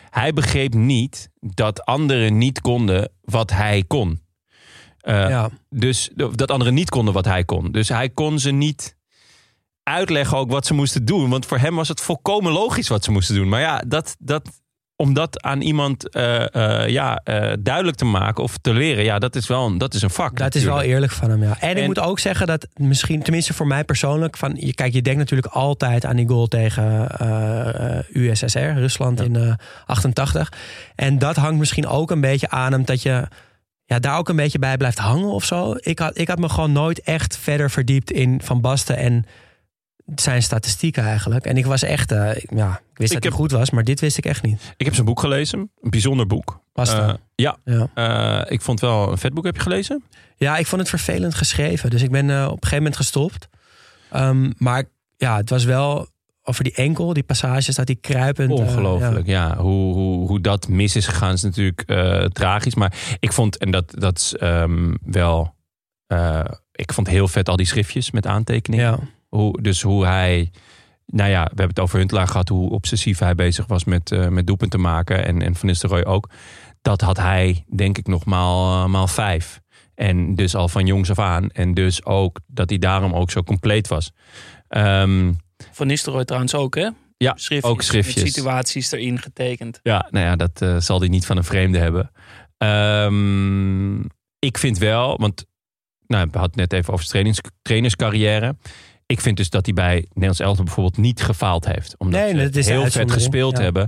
Hij 0.09 0.33
begreep 0.33 0.73
niet 0.73 1.29
dat 1.39 1.85
anderen 1.85 2.37
niet 2.37 2.61
konden 2.61 3.11
wat 3.21 3.51
hij 3.51 3.83
kon. 3.87 4.21
Eh, 4.99 5.29
ja. 5.29 5.49
Dus 5.69 6.09
dat 6.13 6.51
anderen 6.51 6.73
niet 6.73 6.89
konden 6.89 7.13
wat 7.13 7.25
hij 7.25 7.43
kon. 7.43 7.71
Dus 7.71 7.89
hij 7.89 8.09
kon 8.09 8.39
ze 8.39 8.51
niet 8.51 8.97
uitleggen 9.83 10.37
ook 10.37 10.51
wat 10.51 10.65
ze 10.65 10.73
moesten 10.73 11.05
doen. 11.05 11.29
Want 11.29 11.45
voor 11.45 11.57
hem 11.57 11.75
was 11.75 11.87
het 11.87 12.01
volkomen 12.01 12.51
logisch 12.51 12.87
wat 12.87 13.03
ze 13.03 13.11
moesten 13.11 13.35
doen. 13.35 13.49
Maar 13.49 13.59
ja, 13.59 13.83
dat, 13.87 14.15
dat, 14.19 14.61
om 15.01 15.13
dat 15.13 15.41
aan 15.41 15.61
iemand 15.61 16.09
eh, 16.09 16.55
eh, 16.55 16.89
ja, 16.89 17.21
eh, 17.23 17.53
duidelijk 17.59 17.97
te 17.97 18.05
maken 18.05 18.43
of 18.43 18.57
te 18.57 18.73
leren, 18.73 19.03
ja, 19.03 19.19
dat 19.19 19.35
is 19.35 19.47
wel 19.47 19.65
een, 19.65 19.77
dat 19.77 19.93
is 19.93 20.01
een 20.01 20.09
vak. 20.09 20.37
Dat 20.37 20.55
is 20.55 20.63
wel 20.63 20.81
eerlijk 20.81 21.11
van 21.11 21.29
hem, 21.29 21.43
ja. 21.43 21.59
En, 21.59 21.77
ik 21.77 21.85
moet 21.85 21.99
ook 21.99 22.19
zeggen 22.19 22.47
dat 22.47 22.67
misschien, 22.73 23.23
tenminste 23.23 23.53
voor 23.53 23.67
mij 23.67 23.83
persoonlijk, 23.83 24.37
van 24.37 24.55
je, 24.55 24.73
kijk, 24.73 24.93
je 24.93 25.01
denkt 25.01 25.19
natuurlijk 25.19 25.53
altijd 25.53 26.05
aan 26.05 26.15
die 26.15 26.27
goal 26.27 26.47
tegen 26.47 27.07
USSR, 28.13 28.59
Rusland 28.59 29.21
in 29.21 29.35
eh 29.35 29.53
88. 29.85 30.51
En 30.95 31.19
dat 31.19 31.35
hangt 31.35 31.59
misschien 31.59 31.87
ook 31.87 32.11
een 32.11 32.21
beetje 32.21 32.49
aan 32.49 32.71
hem 32.71 32.85
dat 32.85 33.01
je 33.01 33.27
ja, 33.85 33.99
daar 33.99 34.17
ook 34.17 34.29
een 34.29 34.35
beetje 34.35 34.59
bij 34.59 34.77
blijft 34.77 34.97
hangen 34.97 35.29
of 35.29 35.45
zo. 35.45 35.75
Ik 35.77 35.99
had, 35.99 36.17
ik 36.17 36.27
had 36.27 36.39
me 36.39 36.49
gewoon 36.49 36.71
nooit 36.71 37.01
echt 37.01 37.37
verder 37.37 37.71
verdiept 37.71 38.11
in 38.11 38.41
Van 38.43 38.61
Basten 38.61 38.97
en 38.97 39.25
zijn 40.15 40.43
statistieken 40.43 41.03
eigenlijk. 41.03 41.45
En 41.45 41.57
ik 41.57 41.65
was 41.65 41.83
echt, 41.83 42.11
eh, 42.11 42.19
ja, 42.19 42.29
ik 42.91 42.97
wist 42.97 43.13
dat 43.13 43.23
heb- 43.23 43.23
hij 43.23 43.31
goed 43.31 43.51
was, 43.51 43.69
maar 43.69 43.83
dit 43.83 43.99
wist 43.99 44.17
ik 44.17 44.25
echt 44.25 44.43
niet. 44.43 44.73
Ik 44.77 44.85
heb 44.85 44.93
zijn 44.93 45.05
boek 45.05 45.19
gelezen. 45.19 45.59
Een 45.81 45.89
bijzonder 45.89 46.27
boek. 46.27 46.61
Basta. 46.73 47.07
Eh, 47.07 47.13
ja, 47.35 47.57
Ja. 47.63 47.89
eh, 47.93 48.51
ik 48.51 48.61
vond 48.61 48.79
wel 48.79 49.11
een 49.11 49.17
vet 49.17 49.33
boek. 49.33 49.45
Heb 49.45 49.55
je 49.55 49.61
gelezen? 49.61 50.03
Ja, 50.37 50.57
ik 50.57 50.67
vond 50.67 50.81
het 50.81 50.89
vervelend 50.89 51.35
geschreven. 51.35 51.89
Dus 51.89 52.01
ik 52.01 52.11
ben 52.11 52.25
op 52.25 52.31
een 52.31 52.49
gegeven 52.49 52.77
moment 52.77 52.95
gestopt. 52.95 53.47
Ehm, 54.11 54.51
maar 54.57 54.83
ja, 55.17 55.37
het 55.37 55.49
was 55.49 55.63
wel 55.63 56.07
over 56.43 56.63
die 56.63 56.73
enkel, 56.73 57.13
die 57.13 57.23
passages, 57.23 57.75
dat 57.75 57.85
die 57.87 57.95
kruipend... 57.95 58.51
Ongelooflijk, 58.51 59.27
ja. 59.27 59.47
ja. 59.47 59.57
Hoe, 59.57 59.93
hoe, 59.93 60.27
hoe 60.27 60.41
dat 60.41 60.67
mis 60.67 60.95
is 60.95 61.07
gegaan 61.07 61.33
is 61.33 61.41
natuurlijk 61.41 61.83
tragisch. 62.33 62.75
Maar 62.75 62.93
ik 63.19 63.33
vond, 63.33 63.57
en 63.57 63.71
dat, 63.71 63.93
dat 63.97 64.17
is 64.17 64.35
ehm, 64.35 64.93
wel... 65.03 65.55
ik 66.71 66.93
vond 66.93 67.07
heel 67.07 67.27
vet 67.27 67.49
al 67.49 67.55
die 67.55 67.65
schriftjes 67.65 68.11
met 68.11 68.25
aantekeningen. 68.25 68.85
Ja. 68.85 68.99
Hoe, 69.29 69.61
dus 69.61 69.81
hoe 69.81 70.05
hij... 70.05 70.51
Nou 71.05 71.29
ja, 71.29 71.41
we 71.43 71.47
hebben 71.47 71.67
het 71.67 71.79
over 71.79 71.97
Huntelaar 71.97 72.27
gehad. 72.27 72.49
Hoe 72.49 72.69
obsessief 72.69 73.19
hij 73.19 73.35
bezig 73.35 73.65
was 73.67 73.83
met, 73.83 74.11
eh 74.11 74.27
met 74.27 74.47
doelpunten 74.47 74.81
maken. 74.81 75.25
En, 75.25 75.41
en 75.41 75.55
Van 75.55 75.67
Nistelrooy 75.67 76.03
ook. 76.03 76.29
Dat 76.81 77.01
had 77.01 77.17
hij 77.17 77.65
denk 77.75 77.97
ik 77.97 78.07
nog 78.07 78.25
maal, 78.25 78.83
eh, 78.83 78.89
maal 78.89 79.07
vijf. 79.07 79.59
En 79.95 80.35
dus 80.35 80.55
al 80.55 80.67
van 80.67 80.85
jongs 80.85 81.09
af 81.09 81.19
aan. 81.19 81.49
En 81.49 81.73
dus 81.73 82.05
ook 82.05 82.39
dat 82.47 82.69
hij 82.69 82.79
daarom 82.79 83.13
ook 83.13 83.31
zo 83.31 83.43
compleet 83.43 83.87
was. 83.87 84.11
Ehm, 84.67 85.33
Van 85.71 85.87
Nistelrooy 85.87 86.25
trouwens 86.25 86.55
ook, 86.55 86.75
hè? 86.75 86.89
ja, 87.23 87.33
Schriftjes, 87.35 87.73
ook 87.73 87.81
schriftjes. 87.81 88.23
Met 88.23 88.33
situaties 88.33 88.91
erin 88.91 89.19
getekend. 89.19 89.79
Ja, 89.83 90.07
nou 90.09 90.25
ja, 90.25 90.35
dat 90.35 90.61
eh, 90.61 90.77
zal 90.77 90.99
hij 90.99 91.07
niet 91.07 91.25
van 91.25 91.37
een 91.37 91.43
vreemde 91.43 91.77
hebben. 91.77 92.11
Ehm, 92.57 93.99
ik 94.39 94.57
vind 94.57 94.77
wel, 94.77 95.17
want 95.17 95.45
nou, 96.07 96.27
we 96.31 96.37
hadden 96.37 96.59
het 96.59 96.71
net 96.71 96.79
even 96.79 96.93
over 96.93 97.05
trainings, 97.05 97.39
trainerscarrière. 97.61 98.55
Ik 99.11 99.21
vind 99.21 99.37
dus 99.37 99.49
dat 99.49 99.65
hij 99.65 99.73
bij 99.73 99.95
Nederlands 100.07 100.39
Elftal 100.39 100.63
bijvoorbeeld 100.65 100.97
niet 100.97 101.21
gefaald 101.21 101.65
heeft. 101.65 101.95
Omdat 101.97 102.19
Nee, 102.21 102.29
ze 102.29 102.35
dat 102.37 102.55
is 102.55 102.67
heel 102.67 102.85
vet 102.89 103.11
gespeeld 103.11 103.57
ja. 103.57 103.63
hebben. 103.63 103.87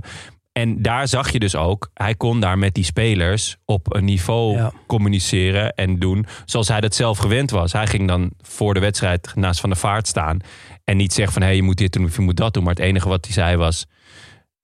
En 0.52 0.82
daar 0.82 1.08
zag 1.08 1.30
je 1.32 1.38
dus 1.38 1.56
ook, 1.56 1.90
hij 1.94 2.14
kon 2.14 2.40
daar 2.40 2.58
met 2.58 2.74
die 2.74 2.84
spelers 2.84 3.56
op 3.64 3.94
een 3.94 4.04
niveau 4.04 4.56
Ja. 4.56 4.72
communiceren 4.86 5.74
en 5.74 5.98
doen 5.98 6.26
zoals 6.44 6.68
hij 6.68 6.80
dat 6.80 6.94
zelf 6.94 7.18
gewend 7.18 7.50
was. 7.50 7.72
Hij 7.72 7.86
ging 7.86 8.08
dan 8.08 8.30
voor 8.40 8.74
de 8.74 8.80
wedstrijd 8.80 9.32
naast 9.34 9.60
Van 9.60 9.70
de 9.70 9.76
Vaart 9.76 10.06
staan 10.08 10.38
en 10.84 10.96
niet 10.96 11.12
zeggen 11.12 11.32
van 11.32 11.42
hé, 11.42 11.48
je 11.48 11.62
moet 11.62 11.76
dit 11.78 11.92
doen 11.92 12.04
of 12.04 12.16
je 12.16 12.22
moet 12.22 12.36
dat 12.36 12.54
doen. 12.54 12.62
Maar 12.64 12.74
het 12.74 12.82
enige 12.84 13.08
wat 13.08 13.24
hij 13.24 13.34
zei 13.34 13.56
was, 13.56 13.86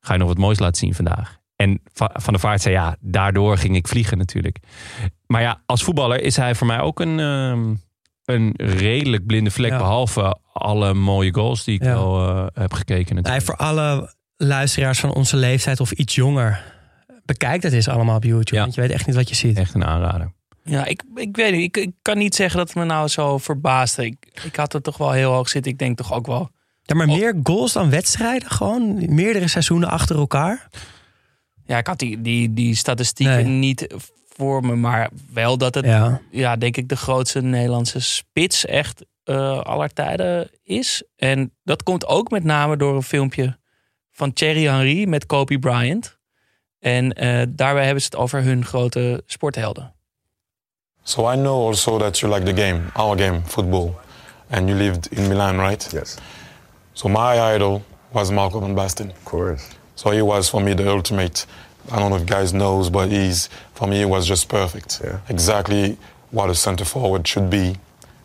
ga 0.00 0.12
je 0.12 0.18
nog 0.18 0.28
wat 0.28 0.38
moois 0.38 0.59
laten 0.59 0.76
zien 0.78 0.94
vandaag? 0.94 1.36
En 1.56 1.80
Va- 1.92 2.11
Van 2.14 2.32
der 2.32 2.42
Vaart 2.42 2.61
zei 2.62 2.74
ja, 2.74 2.96
daardoor 3.00 3.56
ging 3.59 3.76
ik 3.76 3.88
vliegen 3.88 4.18
natuurlijk. 4.18 4.59
Maar 5.26 5.42
ja, 5.42 5.62
als 5.66 5.82
voetballer 5.82 6.20
is 6.22 6.36
hij 6.36 6.54
voor 6.54 6.66
mij 6.66 6.80
ook 6.80 7.00
een, 7.00 7.20
ehm, 7.20 7.74
een 8.29 8.53
redelijk 8.57 9.26
blinde 9.26 9.51
vlek. 9.51 9.70
Ja. 9.70 9.76
Behalve 9.79 10.37
alle 10.53 10.95
mooie 10.95 11.35
goals 11.35 11.64
die 11.64 11.74
ik 11.74 11.83
Ja. 11.83 11.93
wel 11.95 12.29
eh, 12.29 12.47
heb 12.62 12.72
gekeken. 12.72 13.14
Natuurlijk. 13.14 13.45
voor 13.45 13.57
alle 13.57 14.14
luisteraars 14.37 15.01
van 15.01 15.14
onze 15.14 15.37
leeftijd 15.37 15.81
of 15.81 15.93
iets 15.93 16.14
jonger, 16.14 16.64
bekijk 17.24 17.62
dat 17.62 17.72
eens 17.72 17.89
allemaal 17.89 18.16
op 18.16 18.24
YouTube. 18.24 18.55
Ja. 18.57 18.62
Want 18.62 18.74
je 18.74 18.81
weet 18.81 18.91
echt 18.91 19.07
niet 19.07 19.16
wat 19.16 19.29
je 19.29 19.35
ziet. 19.35 19.59
Echt 19.59 19.74
een 19.74 19.85
aanrader. 19.85 20.33
Ja, 20.64 20.85
ik, 20.85 21.03
ik 21.14 21.37
weet 21.37 21.53
niet. 21.53 21.62
Ik, 21.62 21.76
ik 21.76 21.91
kan 22.03 22.18
niet 22.18 22.35
zeggen 22.35 22.59
dat 22.59 22.68
het 22.68 22.76
me 22.76 22.85
nou 22.85 23.09
zo 23.09 23.39
verbaasde. 23.39 24.05
Ik, 24.07 24.16
ik 24.45 24.57
had 24.57 24.74
er 24.74 24.83
toch 24.83 24.97
wel 24.97 25.11
heel 25.12 25.33
hoog 25.33 25.49
zitten. 25.49 25.72
Ik 25.72 25.79
denk 25.79 25.97
toch 25.97 26.12
ook 26.12 26.26
wel... 26.26 26.51
Ja, 26.83 26.95
maar 26.95 27.07
meer 27.07 27.35
goals 27.43 27.72
dan 27.72 27.91
wedstrijden 27.91 28.51
gewoon? 28.51 29.14
Meerdere 29.14 29.49
seizoenen 29.49 29.89
achter 29.89 30.16
elkaar? 30.16 30.68
Ja, 31.66 31.79
ik 31.79 31.87
had 31.87 31.99
die, 31.99 32.20
die, 32.22 32.53
die 32.55 32.74
statistieken 32.74 33.35
Nee. 33.37 33.45
niet 33.45 33.95
voor 34.39 34.64
me. 34.66 34.74
Maar 34.76 35.11
wel 35.32 35.59
dat 35.59 35.74
het, 35.74 35.84
ja. 35.84 36.20
Ja. 36.30 36.57
denk 36.57 36.76
ik, 36.76 36.89
de 36.89 36.97
grootste 36.97 37.43
Nederlandse 37.43 38.01
spits 38.01 38.64
echt 38.66 39.05
eh 39.24 39.61
aller 39.61 39.93
tijden 39.93 40.51
is. 40.62 41.03
En 41.16 41.53
dat 41.64 41.82
komt 41.82 42.07
ook 42.07 42.30
met 42.30 42.45
name 42.45 42.76
door 42.76 42.95
een 42.95 43.03
filmpje 43.03 43.59
van 44.11 44.32
Thierry 44.32 44.66
Henry 44.66 45.09
met 45.09 45.26
Kobe 45.26 45.59
Bryant. 45.59 46.18
En 46.78 47.12
eh, 47.12 47.43
daarbij 47.49 47.84
hebben 47.84 48.03
ze 48.03 48.09
het 48.11 48.16
over 48.18 48.43
hun 48.43 48.64
grote 48.64 49.22
sporthelden. 49.26 49.93
So 51.03 51.32
I 51.32 51.36
know 51.36 51.66
also 51.66 51.99
that 51.99 52.18
you 52.18 52.34
like 52.34 52.55
the 52.55 52.62
game, 52.62 52.80
our 52.95 53.18
game, 53.18 53.41
football, 53.47 53.95
and 54.51 54.68
you 54.68 54.78
lived 54.78 55.07
in 55.12 55.28
Milan, 55.28 55.59
right? 55.59 55.89
Yes, 55.93 56.16
So 56.93 57.09
my 57.09 57.55
idol 57.55 57.82
was 58.12 58.30
Marco 58.30 58.61
van 58.61 58.74
Basten. 58.74 59.11
of 59.11 59.22
course. 59.22 59.64
So 59.95 60.11
he 60.11 60.22
was 60.24 60.49
for 60.49 60.62
me 60.62 60.74
the 60.74 60.86
ultimate. 60.89 61.47
I 61.91 61.99
don't 61.99 62.11
know 62.11 62.16
if 62.16 62.26
guys 62.26 62.53
knows, 62.53 62.91
but 62.91 63.11
he's 63.11 63.49
for 63.74 63.86
me 63.89 63.99
he 63.99 64.05
was 64.05 64.26
just 64.26 64.49
perfect. 64.49 65.01
Yeah. 65.03 65.20
Exactly 65.28 65.97
what 66.30 66.51
a 66.51 66.55
center 66.55 66.84
forward 66.84 67.26
should 67.26 67.49
be. 67.51 67.76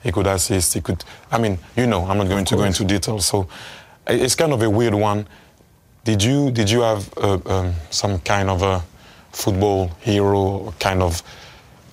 He 0.01 0.11
could 0.11 0.28
assist. 0.28 0.74
He 0.74 0.82
could. 0.82 1.03
I 1.32 1.38
mean, 1.38 1.57
you 1.78 1.88
know, 1.88 2.05
I'm 2.05 2.18
not 2.18 2.28
going 2.28 2.45
to 2.45 2.55
go 2.55 2.64
into 2.64 2.84
details. 2.84 3.26
So 3.26 3.47
it's 4.07 4.36
kind 4.36 4.51
of 4.51 4.61
a 4.61 4.70
weird 4.70 4.93
one. 4.93 5.28
Did 6.03 6.22
you 6.22 6.51
did 6.51 6.69
you 6.69 6.81
have 6.81 7.10
uh, 7.18 7.40
um, 7.45 7.73
some 7.90 8.19
kind 8.19 8.49
of 8.49 8.61
a 8.61 8.84
football 9.31 9.88
hero, 10.02 10.73
kind 10.80 11.02
of 11.02 11.23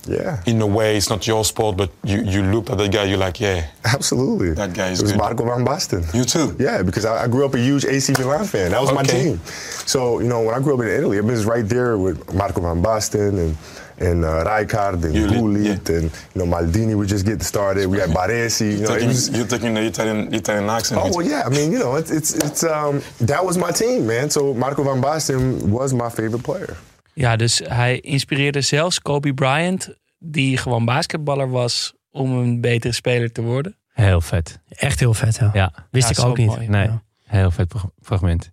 Yeah, 0.07 0.41
in 0.45 0.61
a 0.61 0.67
way 0.67 0.97
it's 0.97 1.09
not 1.09 1.25
your 1.27 1.45
sport, 1.45 1.77
but 1.77 1.91
you, 2.03 2.21
you 2.23 2.41
looked 2.43 2.69
at 2.69 2.77
that 2.77 2.91
guy, 2.91 3.03
you're 3.03 3.17
like, 3.17 3.39
yeah, 3.39 3.67
absolutely. 3.85 4.53
That 4.53 4.73
guy 4.73 4.89
is 4.89 4.99
It 4.99 5.03
was 5.03 5.11
good. 5.11 5.19
Marco 5.19 5.45
van 5.45 5.63
Basten. 5.65 6.01
you 6.13 6.23
too. 6.25 6.55
Yeah, 6.59 6.81
because 6.81 7.05
I, 7.05 7.23
I 7.23 7.27
grew 7.27 7.45
up 7.45 7.53
a 7.53 7.59
huge 7.59 7.85
AC 7.85 8.13
Milan 8.17 8.45
fan. 8.45 8.71
That 8.71 8.81
was 8.81 8.91
my 8.93 9.03
team. 9.03 9.39
So 9.85 10.19
you 10.19 10.27
know, 10.27 10.41
when 10.41 10.55
I 10.55 10.59
grew 10.59 10.73
up 10.75 10.81
in 10.81 10.87
Italy, 10.87 11.17
I 11.17 11.21
was 11.21 11.45
right 11.45 11.67
there 11.67 11.97
with 11.97 12.33
Marco 12.33 12.61
van 12.61 12.81
Basten 12.81 13.37
and 13.37 13.57
and 13.99 14.25
uh, 14.25 14.43
Rijkaard 14.43 15.03
and 15.03 15.13
Gullit 15.29 15.87
and 15.89 16.05
you 16.33 16.43
know 16.43 16.45
Maldini 16.45 16.95
was 16.97 17.07
just 17.07 17.23
getting 17.23 17.41
started. 17.41 17.85
We 17.85 17.99
had 17.99 18.09
Baresi. 18.09 18.61
You 18.61 18.67
You're, 18.71 18.79
know, 18.81 18.93
taking, 18.95 19.07
was, 19.09 19.29
you're 19.29 19.45
taking 19.47 19.73
the 19.75 19.81
Italian 19.85 20.33
Italian 20.33 20.67
accent. 20.69 21.01
Oh 21.03 21.11
well, 21.15 21.25
yeah. 21.25 21.43
I 21.45 21.49
mean, 21.49 21.71
you 21.71 21.77
know, 21.77 21.95
it's 21.95 22.09
it's 22.09 22.33
it's 22.33 22.63
um 22.63 23.01
that 23.19 23.45
was 23.45 23.57
my 23.57 23.69
team, 23.71 24.07
man. 24.07 24.29
So 24.31 24.53
Marco 24.55 24.83
van 24.83 25.01
Basten 25.01 25.61
was 25.69 25.93
my 25.93 26.09
favorite 26.09 26.43
player. 26.43 26.75
Ja, 27.13 27.35
dus 27.35 27.61
hij 27.67 27.99
inspireerde 27.99 28.61
zelfs 28.61 28.99
Kobe 29.01 29.33
Bryant, 29.33 29.93
die 30.19 30.57
gewoon 30.57 30.85
basketballer 30.85 31.49
was, 31.49 31.93
om 32.11 32.31
een 32.31 32.61
betere 32.61 32.93
speler 32.93 33.31
te 33.31 33.41
worden. 33.41 33.75
Heel 33.93 34.21
vet. 34.21 34.59
Echt 34.69 34.99
heel 34.99 35.13
vet, 35.13 35.35
ja. 35.35 35.49
Ja, 35.53 35.73
Wist 35.91 36.15
Ja, 36.15 36.23
ik 36.23 36.29
ook 36.29 36.37
niet. 36.37 36.47
mooi. 36.47 36.67
nee. 36.67 36.85
Ja. 36.85 37.01
Heel 37.25 37.51
vet 37.51 37.73
fragment. 38.01 38.51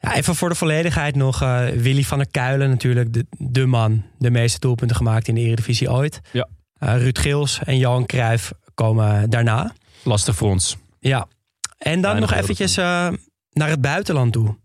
Ja, 0.00 0.14
even 0.16 0.34
voor 0.34 0.48
de 0.48 0.54
volledigheid 0.54 1.14
nog. 1.16 1.42
eh, 1.42 1.66
Willy 1.68 2.02
van 2.04 2.18
der 2.18 2.30
Kuilen 2.30 2.68
natuurlijk, 2.70 3.12
de, 3.12 3.26
de 3.38 3.66
man. 3.66 4.04
De 4.18 4.30
meeste 4.30 4.58
doelpunten 4.58 4.96
gemaakt 4.96 5.28
in 5.28 5.34
de 5.34 5.40
Eredivisie 5.40 5.90
ooit. 5.92 6.20
Ja. 6.32 6.48
Eh, 6.78 6.96
Ruud 6.96 7.18
Geels 7.18 7.60
en 7.64 7.78
Johan 7.78 8.06
Cruijff 8.06 8.52
komen 8.74 9.30
daarna. 9.30 9.72
Lastig 10.02 10.36
voor 10.36 10.50
ons. 10.50 10.76
Ja. 11.00 11.28
En 11.78 11.92
dan 11.92 12.00
Weinig 12.10 12.30
nog 12.30 12.38
eventjes 12.38 12.76
eh, 12.76 13.08
naar 13.52 13.68
het 13.68 13.80
buitenland 13.80 14.32
toe. 14.32 14.56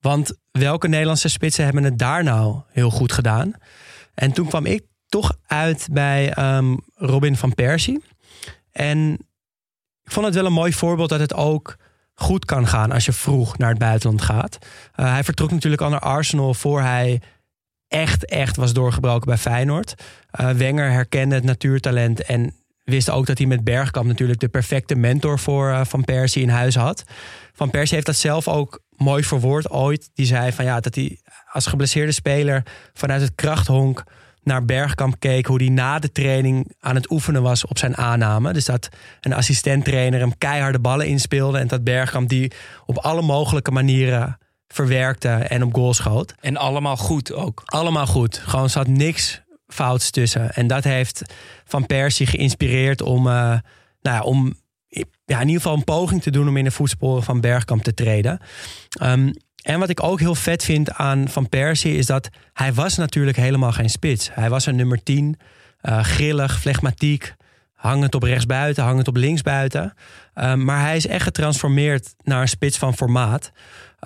Want 0.00 0.32
welke 0.50 0.88
Nederlandse 0.88 1.28
spitsen 1.28 1.64
hebben 1.64 1.84
het 1.84 1.98
daar 1.98 2.24
nou 2.24 2.60
heel 2.68 2.90
goed 2.90 3.12
gedaan? 3.12 3.52
En 4.14 4.32
toen 4.32 4.48
kwam 4.48 4.66
ik 4.66 4.82
toch 5.08 5.36
uit 5.46 5.88
bij 5.92 6.32
ehm, 6.32 6.76
Robin 6.94 7.36
van 7.36 7.54
Persie. 7.54 8.02
En 8.72 9.12
ik 10.02 10.12
vond 10.12 10.26
het 10.26 10.34
wel 10.34 10.46
een 10.46 10.52
mooi 10.52 10.72
voorbeeld 10.72 11.08
dat 11.08 11.20
het 11.20 11.34
ook 11.34 11.76
goed 12.14 12.44
kan 12.44 12.66
gaan 12.66 12.92
als 12.92 13.04
je 13.04 13.12
vroeg 13.12 13.58
naar 13.58 13.68
het 13.68 13.78
buitenland 13.78 14.22
gaat. 14.22 14.58
Uh, 14.60 15.12
hij 15.12 15.24
vertrok 15.24 15.50
natuurlijk 15.50 15.82
al 15.82 15.90
naar 15.90 16.00
Arsenal 16.00 16.54
voor 16.54 16.80
hij 16.80 17.20
echt, 17.88 18.24
echt 18.24 18.56
was 18.56 18.72
doorgebroken 18.72 19.26
bij 19.26 19.38
Feyenoord. 19.38 19.94
Uh, 20.40 20.50
Wenger 20.50 20.90
herkende 20.90 21.34
het 21.34 21.44
natuurtalent 21.44 22.22
en 22.22 22.54
wist 22.84 23.10
ook 23.10 23.26
dat 23.26 23.38
hij 23.38 23.46
met 23.46 23.64
Bergkamp 23.64 24.06
natuurlijk 24.06 24.40
de 24.40 24.48
perfecte 24.48 24.94
mentor 24.94 25.38
voor 25.38 25.68
uh, 25.68 25.84
Van 25.84 26.04
Persie 26.04 26.42
in 26.42 26.48
huis 26.48 26.74
had. 26.74 27.04
Van 27.52 27.70
Persie 27.70 27.94
heeft 27.94 28.06
dat 28.06 28.16
zelf 28.16 28.48
ook 28.48 28.80
mooi 29.02 29.24
verwoord 29.24 29.70
ooit. 29.70 30.10
Die 30.14 30.26
zei 30.26 30.52
van 30.52 30.64
ja, 30.64 30.80
dat 30.80 30.94
hij 30.94 31.18
als 31.52 31.66
geblesseerde 31.66 32.12
speler 32.12 32.62
vanuit 32.92 33.20
het 33.20 33.34
krachthonk 33.34 34.04
naar 34.42 34.64
Bergkamp 34.64 35.14
keek 35.18 35.46
hoe 35.46 35.62
hij 35.62 35.68
na 35.68 35.98
de 35.98 36.12
training 36.12 36.74
aan 36.80 36.94
het 36.94 37.10
oefenen 37.10 37.42
was 37.42 37.66
op 37.66 37.78
zijn 37.78 37.96
aanname. 37.96 38.52
Dus 38.52 38.64
dat 38.64 38.88
een 39.20 39.32
assistenttrainer 39.32 40.20
hem 40.20 40.38
keiharde 40.38 40.78
ballen 40.78 41.06
inspeelde 41.06 41.58
en 41.58 41.66
dat 41.66 41.84
Bergkamp 41.84 42.28
die 42.28 42.52
op 42.86 42.98
alle 42.98 43.22
mogelijke 43.22 43.70
manieren 43.70 44.38
verwerkte 44.68 45.28
en 45.28 45.62
op 45.62 45.74
goal 45.74 45.94
schoot. 45.94 46.34
En 46.40 46.56
allemaal 46.56 46.96
goed 46.96 47.32
ook. 47.32 47.62
Allemaal 47.64 48.06
goed. 48.06 48.42
Gewoon 48.44 48.70
zat 48.70 48.86
niks 48.86 49.42
fouts 49.66 50.10
tussen. 50.10 50.52
En 50.52 50.66
dat 50.66 50.84
heeft 50.84 51.22
Van 51.64 51.86
Persie 51.86 52.26
geïnspireerd 52.26 53.02
om, 53.02 53.26
uh, 53.26 53.32
nou 53.32 53.60
ja, 54.02 54.22
om 54.22 54.54
ja, 55.30 55.40
in 55.40 55.46
ieder 55.46 55.62
geval 55.62 55.76
een 55.76 55.84
poging 55.84 56.22
te 56.22 56.30
doen 56.30 56.48
om 56.48 56.56
in 56.56 56.64
de 56.64 56.70
voetsporen 56.70 57.22
van 57.22 57.40
Bergkamp 57.40 57.82
te 57.82 57.94
treden. 57.94 58.40
Um, 59.02 59.32
en 59.62 59.78
wat 59.78 59.88
ik 59.88 60.02
ook 60.02 60.20
heel 60.20 60.34
vet 60.34 60.64
vind 60.64 60.92
aan 60.92 61.28
Van 61.28 61.48
Persie 61.48 61.96
is 61.96 62.06
dat 62.06 62.28
hij 62.52 62.72
was 62.72 62.96
natuurlijk 62.96 63.36
helemaal 63.36 63.72
geen 63.72 63.90
spits. 63.90 64.30
Hij 64.32 64.50
was 64.50 64.66
een 64.66 64.76
nummer 64.76 65.02
10, 65.02 65.38
uh, 65.82 66.02
grillig, 66.02 66.60
flegmatiek, 66.60 67.34
hangend 67.74 68.14
op 68.14 68.22
rechtsbuiten, 68.22 68.84
hangend 68.84 69.08
op 69.08 69.16
linksbuiten. 69.16 69.94
Um, 70.34 70.64
maar 70.64 70.80
hij 70.80 70.96
is 70.96 71.06
echt 71.06 71.22
getransformeerd 71.22 72.14
naar 72.22 72.40
een 72.40 72.48
spits 72.48 72.78
van 72.78 72.96
formaat. 72.96 73.52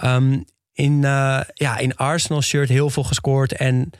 Um, 0.04 0.44
in, 0.72 0.92
uh, 0.92 1.40
ja, 1.54 1.78
in 1.78 1.96
Arsenal 1.96 2.42
shirt 2.42 2.68
heel 2.68 2.90
veel 2.90 3.04
gescoord. 3.04 3.52
En 3.52 3.90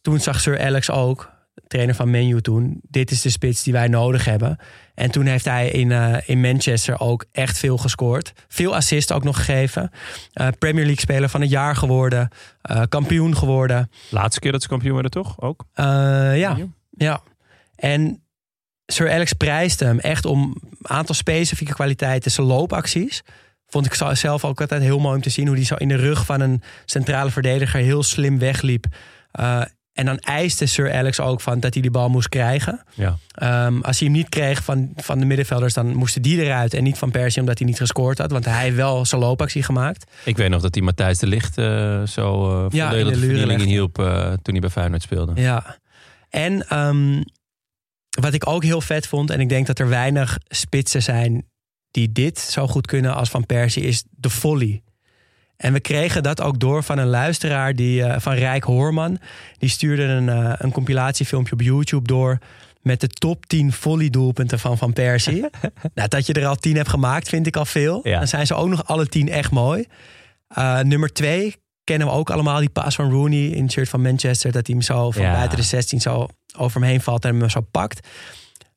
toen 0.00 0.20
zag 0.20 0.40
Sir 0.40 0.60
Alex 0.60 0.90
ook, 0.90 1.30
trainer 1.66 1.94
van 1.94 2.10
Menu 2.10 2.40
toen, 2.40 2.80
dit 2.88 3.10
is 3.10 3.22
de 3.22 3.30
spits 3.30 3.62
die 3.62 3.72
wij 3.72 3.88
nodig 3.88 4.24
hebben. 4.24 4.58
En 4.94 5.10
toen 5.10 5.26
heeft 5.26 5.44
hij 5.44 5.70
in, 5.70 5.90
uh, 5.90 6.16
in 6.24 6.40
Manchester 6.40 7.00
ook 7.00 7.24
echt 7.32 7.58
veel 7.58 7.78
gescoord. 7.78 8.32
Veel 8.48 8.74
assists 8.74 9.12
ook 9.12 9.24
nog 9.24 9.36
gegeven. 9.36 9.90
Uh, 10.34 10.48
Premier 10.58 10.84
League 10.84 11.00
speler 11.00 11.28
van 11.28 11.40
het 11.40 11.50
jaar 11.50 11.76
geworden. 11.76 12.28
Uh, 12.70 12.82
kampioen 12.88 13.36
geworden. 13.36 13.90
Laatste 14.10 14.40
keer 14.40 14.52
dat 14.52 14.62
ze 14.62 14.68
kampioen 14.68 14.92
werden 14.92 15.10
toch 15.10 15.40
ook? 15.40 15.64
ja, 15.74 16.56
ja. 16.90 17.20
En 17.76 18.22
Sir 18.86 19.12
Alex 19.12 19.32
prijsde 19.32 19.84
hem 19.84 19.98
echt 19.98 20.24
om 20.24 20.56
een 20.82 20.90
aantal 20.90 21.14
specifieke 21.14 21.72
kwaliteiten. 21.72 22.30
Zijn 22.30 22.46
loopacties. 22.46 23.22
Vond 23.66 23.86
ik 23.86 23.94
zelf 24.12 24.44
ook 24.44 24.60
altijd 24.60 24.82
heel 24.82 24.98
mooi 24.98 25.16
om 25.16 25.22
te 25.22 25.30
zien 25.30 25.46
hoe 25.46 25.56
hij 25.56 25.64
zo 25.64 25.74
in 25.74 25.88
de 25.88 25.96
rug 25.96 26.26
van 26.26 26.40
een 26.40 26.62
centrale 26.84 27.30
verdediger 27.30 27.80
heel 27.80 28.02
slim 28.02 28.38
wegliep. 28.38 28.86
En 30.00 30.06
dan 30.06 30.18
eiste 30.18 30.66
Sir 30.66 30.92
Alex 30.92 31.20
ook 31.20 31.40
van 31.40 31.60
dat 31.60 31.72
hij 31.72 31.82
die 31.82 31.90
bal 31.90 32.08
moest 32.08 32.28
krijgen. 32.28 32.82
Ja. 32.94 33.18
Um, 33.66 33.82
als 33.82 33.98
hij 33.98 34.08
hem 34.08 34.16
niet 34.16 34.28
kreeg 34.28 34.64
van, 34.64 34.92
van 34.96 35.18
de 35.18 35.24
middenvelders, 35.24 35.74
dan 35.74 35.94
moesten 35.94 36.22
die 36.22 36.42
eruit. 36.42 36.74
En 36.74 36.82
niet 36.82 36.98
van 36.98 37.10
Persie, 37.10 37.40
omdat 37.40 37.58
hij 37.58 37.66
niet 37.66 37.78
gescoord 37.78 38.18
had. 38.18 38.30
Want 38.30 38.44
hij 38.44 38.74
wel 38.74 39.04
zijn 39.04 39.20
loopactie 39.20 39.62
gemaakt. 39.62 40.10
Ik 40.24 40.36
weet 40.36 40.50
nog 40.50 40.62
dat 40.62 40.74
hij 40.74 40.84
Matthijs 40.84 41.18
de 41.18 41.26
Licht 41.26 41.58
uh, 41.58 42.06
zo 42.06 42.60
uh, 42.64 42.70
ja, 42.70 42.92
in 42.92 43.58
de 43.58 43.64
hielp 43.64 43.98
uh, 43.98 44.32
toen 44.42 44.52
hij 44.52 44.60
bij 44.60 44.70
Feyenoord 44.70 45.02
speelde. 45.02 45.40
Ja. 45.40 45.76
En 46.28 46.78
um, 46.78 47.24
wat 48.20 48.32
ik 48.32 48.48
ook 48.48 48.64
heel 48.64 48.80
vet 48.80 49.06
vond, 49.06 49.30
en 49.30 49.40
ik 49.40 49.48
denk 49.48 49.66
dat 49.66 49.78
er 49.78 49.88
weinig 49.88 50.38
spitsen 50.48 51.02
zijn 51.02 51.46
die 51.90 52.12
dit 52.12 52.38
zo 52.38 52.66
goed 52.66 52.86
kunnen 52.86 53.14
als 53.14 53.30
Van 53.30 53.46
Persie, 53.46 53.82
is 53.82 54.04
de 54.10 54.30
volley. 54.30 54.82
En 55.60 55.72
we 55.72 55.80
kregen 55.80 56.22
dat 56.22 56.40
ook 56.40 56.58
door 56.58 56.82
van 56.82 56.98
een 56.98 57.06
luisteraar 57.06 57.74
die, 57.74 58.00
uh, 58.00 58.14
van 58.18 58.32
Rijk 58.34 58.64
Hoorman. 58.64 59.18
Die 59.58 59.68
stuurde 59.68 60.02
een, 60.02 60.26
uh, 60.26 60.52
een 60.58 60.72
compilatiefilmpje 60.72 61.52
op 61.52 61.60
YouTube 61.60 62.06
door 62.06 62.38
met 62.82 63.00
de 63.00 63.08
top 63.08 63.46
10 63.46 63.72
volleydoelpunten 63.72 64.58
van 64.58 64.78
Van 64.78 64.92
Persie. 64.92 65.40
nou, 65.94 66.08
dat 66.08 66.26
je 66.26 66.32
er 66.32 66.46
al 66.46 66.54
10 66.54 66.76
hebt 66.76 66.88
gemaakt, 66.88 67.28
vind 67.28 67.46
ik 67.46 67.56
al 67.56 67.64
veel. 67.64 68.00
Ja. 68.02 68.18
Dan 68.18 68.28
zijn 68.28 68.46
ze 68.46 68.54
ook 68.54 68.68
nog 68.68 68.86
alle 68.86 69.06
10 69.06 69.28
echt 69.28 69.50
mooi. 69.50 69.86
Uh, 70.58 70.80
nummer 70.80 71.12
2 71.12 71.56
kennen 71.84 72.06
we 72.06 72.12
ook 72.12 72.30
allemaal, 72.30 72.58
die 72.58 72.68
paas 72.68 72.94
van 72.94 73.10
Rooney 73.10 73.46
in 73.46 73.62
het 73.62 73.72
shirt 73.72 73.88
van 73.88 74.02
Manchester. 74.02 74.52
Dat 74.52 74.66
hij 74.66 74.76
hem 74.76 74.84
zo 74.84 75.10
van 75.10 75.22
Ja. 75.22 75.32
buiten 75.32 75.58
de 75.58 75.64
16 75.64 76.00
zo 76.00 76.28
over 76.56 76.80
hem 76.80 76.90
heen 76.90 77.00
valt 77.00 77.24
en 77.24 77.38
hem 77.38 77.48
zo 77.48 77.60
pakt. 77.70 78.08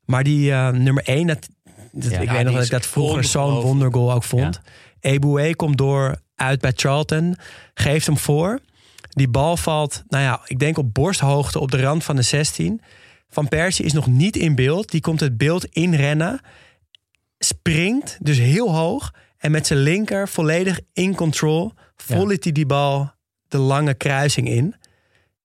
Maar 0.04 0.22
die 0.22 0.52
nummer 0.52 1.02
1, 1.04 1.26
dat, 1.26 1.48
dat, 1.92 2.10
Ja, 2.10 2.18
ik 2.18 2.28
ja, 2.28 2.32
weet 2.32 2.44
nog 2.44 2.54
dat 2.54 2.64
ik 2.64 2.70
dat 2.70 2.86
vroeger 2.86 3.24
zo'n 3.24 3.60
wondergoal 3.60 4.12
ook 4.12 4.24
vond. 4.24 4.60
Eboué 5.00 5.54
komt 5.54 5.78
door 5.78 6.22
uit 6.36 6.60
bij 6.60 6.72
Charlton, 6.76 7.36
geeft 7.74 8.06
hem 8.06 8.18
voor. 8.18 8.60
Die 9.08 9.28
bal 9.28 9.56
valt, 9.56 10.02
nou 10.08 10.22
ja, 10.24 10.40
ik 10.46 10.58
denk 10.58 10.78
op 10.78 10.94
borsthoogte 10.94 11.58
op 11.60 11.70
de 11.70 11.80
rand 11.80 12.04
van 12.04 12.16
de 12.16 12.22
16. 12.22 12.80
Van 13.28 13.48
Persie 13.48 13.84
is 13.84 13.92
nog 13.92 14.06
niet 14.06 14.36
in 14.36 14.54
beeld. 14.54 14.90
Die 14.90 15.00
komt 15.00 15.20
het 15.20 15.36
beeld 15.36 15.64
inrennen. 15.64 16.40
Springt, 17.38 18.18
dus 18.20 18.38
heel 18.38 18.74
hoog. 18.74 19.10
En 19.38 19.50
met 19.50 19.66
zijn 19.66 19.78
linker 19.78 20.28
volledig 20.28 20.80
in 20.92 21.14
control. 21.14 21.72
Vollit 21.96 22.44
hij 22.44 22.52
die 22.52 22.66
bal 22.66 23.10
de 23.48 23.58
lange 23.58 23.94
kruising 23.94 24.48
in. 24.48 24.74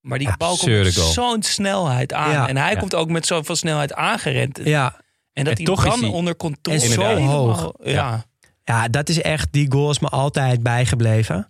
Maar 0.02 0.18
die 0.20 0.38
bal 0.38 0.58
komt 0.58 0.72
met 0.84 0.94
zo'n 0.94 1.44
snelheid 1.44 2.14
aan. 2.14 2.32
Ja. 2.32 2.48
en 2.48 2.58
hij 2.58 2.74
Ja. 2.74 2.80
komt 2.80 2.96
ook 2.96 3.10
met 3.10 3.26
zoveel 3.26 3.56
snelheid 3.56 3.94
aangerend. 3.94 4.60
Ja, 4.64 5.02
En 5.34 5.44
dat 5.44 5.52
En 5.58 5.66
hij 5.66 5.66
toch 5.76 5.86
is 5.86 5.90
dan 5.92 6.00
hij- 6.00 6.10
onder 6.10 6.36
controle... 6.36 6.80
En 6.80 6.90
zo 6.90 7.02
hoog. 7.16 7.72
Ja. 7.84 8.26
Ja, 8.70 8.88
dat 8.88 9.10
is 9.10 9.22
echt, 9.22 9.48
die 9.52 9.72
goal 9.72 9.90
is 9.90 10.00
me 10.00 10.08
altijd 10.08 10.64
bijgebleven. 10.64 11.48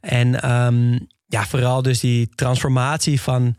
En 0.00 0.42
ehm, 0.42 0.98
ja, 1.26 1.46
vooral 1.46 1.82
dus 1.82 2.00
die 2.00 2.28
transformatie 2.34 3.20
van 3.20 3.56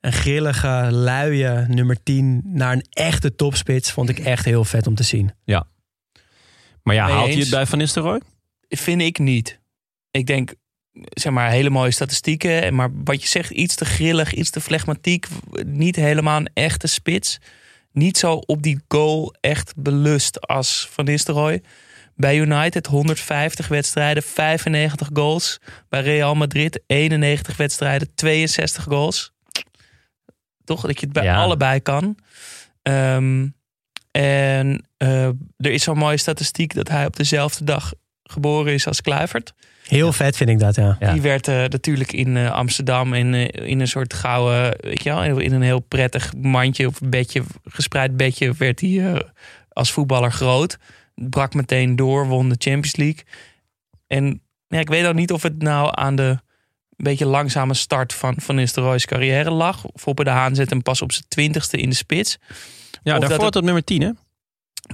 een 0.00 0.12
grillige, 0.12 0.88
luie 0.90 1.48
nummer 1.48 2.02
10 2.02 2.42
naar 2.44 2.72
een 2.72 2.86
echte 2.90 3.34
topspits 3.34 3.92
vond 3.92 4.08
ik 4.08 4.18
echt 4.18 4.44
heel 4.44 4.64
vet 4.64 4.86
om 4.86 4.94
te 4.94 5.02
zien. 5.02 5.32
Maar 6.82 6.94
ja, 6.94 7.08
haalt 7.08 7.26
hij 7.26 7.34
eens. 7.34 7.40
het 7.40 7.50
bij 7.50 7.66
Van 7.66 7.78
Nistelrooy? 7.78 8.20
Vind 8.68 9.00
ik 9.00 9.18
niet. 9.18 9.60
Ik 10.10 10.26
denk, 10.26 10.54
zeg 10.92 11.32
maar, 11.32 11.50
hele 11.50 11.70
mooie 11.70 11.90
statistieken. 11.90 12.74
Maar 12.74 12.90
wat 13.04 13.22
je 13.22 13.28
zegt, 13.28 13.50
iets 13.50 13.74
te 13.74 13.84
grillig, 13.84 14.34
iets 14.34 14.50
te 14.50 14.60
flegmatiek. 14.60 15.26
Niet 15.64 15.96
helemaal 15.96 16.36
een 16.36 16.50
echte 16.54 16.86
spits. 16.86 17.38
Niet 17.92 18.18
zo 18.18 18.32
op 18.34 18.62
die 18.62 18.80
goal 18.88 19.34
echt 19.40 19.72
belust 19.76 20.46
als 20.46 20.88
Van 20.90 21.04
Nistelrooy. 21.04 21.62
Bij 22.16 22.36
United 22.38 22.86
150 22.86 23.68
wedstrijden, 23.68 24.22
95 24.22 25.08
goals. 25.12 25.60
Bij 25.88 26.00
Real 26.00 26.34
Madrid 26.34 26.82
91 26.86 27.56
wedstrijden, 27.56 28.14
62 28.14 28.84
goals. 28.84 29.32
Toch 30.64 30.80
dat 30.80 31.00
je 31.00 31.04
het 31.06 31.14
bij 31.14 31.24
Ja. 31.24 31.36
allebei 31.36 31.80
kan. 31.80 32.16
Ehm, 32.82 33.46
en 34.10 34.86
eh, 34.96 35.26
er 35.56 35.70
is 35.70 35.82
zo'n 35.82 35.98
mooie 35.98 36.16
statistiek 36.16 36.74
dat 36.74 36.88
hij 36.88 37.06
op 37.06 37.16
dezelfde 37.16 37.64
dag 37.64 37.92
geboren 38.22 38.72
is 38.72 38.86
als 38.86 39.00
Kluivert. 39.00 39.52
Heel 39.86 40.12
vet 40.12 40.36
vind 40.36 40.50
ik 40.50 40.58
dat, 40.58 40.74
ja. 40.74 40.96
Ja. 41.00 41.12
Die 41.12 41.22
werd 41.22 41.48
eh, 41.48 41.54
natuurlijk 41.54 42.12
in 42.12 42.36
eh, 42.36 42.50
Amsterdam 42.50 43.14
in, 43.14 43.50
in 43.50 43.80
een 43.80 43.88
soort 43.88 44.14
gouden, 44.14 44.76
weet 44.80 45.02
je 45.02 45.10
wel, 45.10 45.38
in 45.38 45.52
een 45.52 45.62
heel 45.62 45.80
prettig 45.80 46.32
mandje 46.36 46.86
of 46.86 47.00
bedje, 47.00 47.42
gespreid 47.64 48.16
bedje, 48.16 48.52
werd 48.52 48.80
hij 48.80 49.12
eh, 49.12 49.20
als 49.68 49.92
voetballer 49.92 50.32
groot. 50.32 50.78
Brak 51.14 51.54
meteen 51.54 51.96
door, 51.96 52.26
won 52.26 52.48
de 52.48 52.54
Champions 52.58 52.96
League. 52.96 53.24
En 54.06 54.42
ja, 54.66 54.78
ik 54.78 54.88
weet 54.88 55.06
ook 55.06 55.14
niet 55.14 55.32
of 55.32 55.42
het 55.42 55.62
nou 55.62 55.88
aan 55.92 56.16
de 56.16 56.38
beetje 56.96 57.26
langzame 57.26 57.74
start 57.74 58.12
van 58.14 58.34
Van 58.38 58.54
Nistelrooy's 58.54 59.04
carrière 59.06 59.50
lag. 59.50 59.84
Foppe 59.94 60.24
de 60.24 60.30
Haan 60.30 60.54
zet 60.54 60.70
hem 60.70 60.82
pas 60.82 61.02
op 61.02 61.12
zijn 61.12 61.24
twintigste 61.28 61.76
in 61.76 61.88
de 61.88 61.94
spits. 61.94 62.38
Ja, 63.02 63.14
Of 63.14 63.20
dat 63.20 63.20
daarvoor 63.20 63.44
het- 63.44 63.52
tot 63.52 63.64
nummer 63.64 63.84
10, 63.84 64.02
hè? 64.02 64.10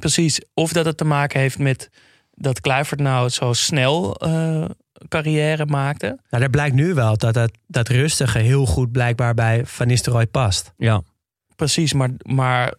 Precies. 0.00 0.40
Of 0.54 0.72
dat 0.72 0.84
het 0.84 0.96
te 0.96 1.04
maken 1.04 1.40
heeft 1.40 1.58
met 1.58 1.90
dat 2.30 2.60
Kluivert 2.60 3.00
nou 3.00 3.28
zo 3.28 3.52
snel 3.52 4.14
eh, 4.16 4.64
carrière 5.08 5.66
maakte. 5.66 6.06
Nou, 6.06 6.42
daar 6.42 6.50
blijkt 6.50 6.74
nu 6.74 6.94
wel 6.94 7.16
dat 7.16 7.34
dat, 7.34 7.50
dat 7.66 7.88
rustige 7.88 8.38
heel 8.38 8.66
goed 8.66 8.92
blijkbaar 8.92 9.34
bij 9.34 9.66
Van 9.66 9.86
Nistelrooy 9.86 10.26
past. 10.26 10.72
Ja. 10.76 11.02
Precies, 11.56 11.92
maar, 11.92 12.10
maar 12.22 12.74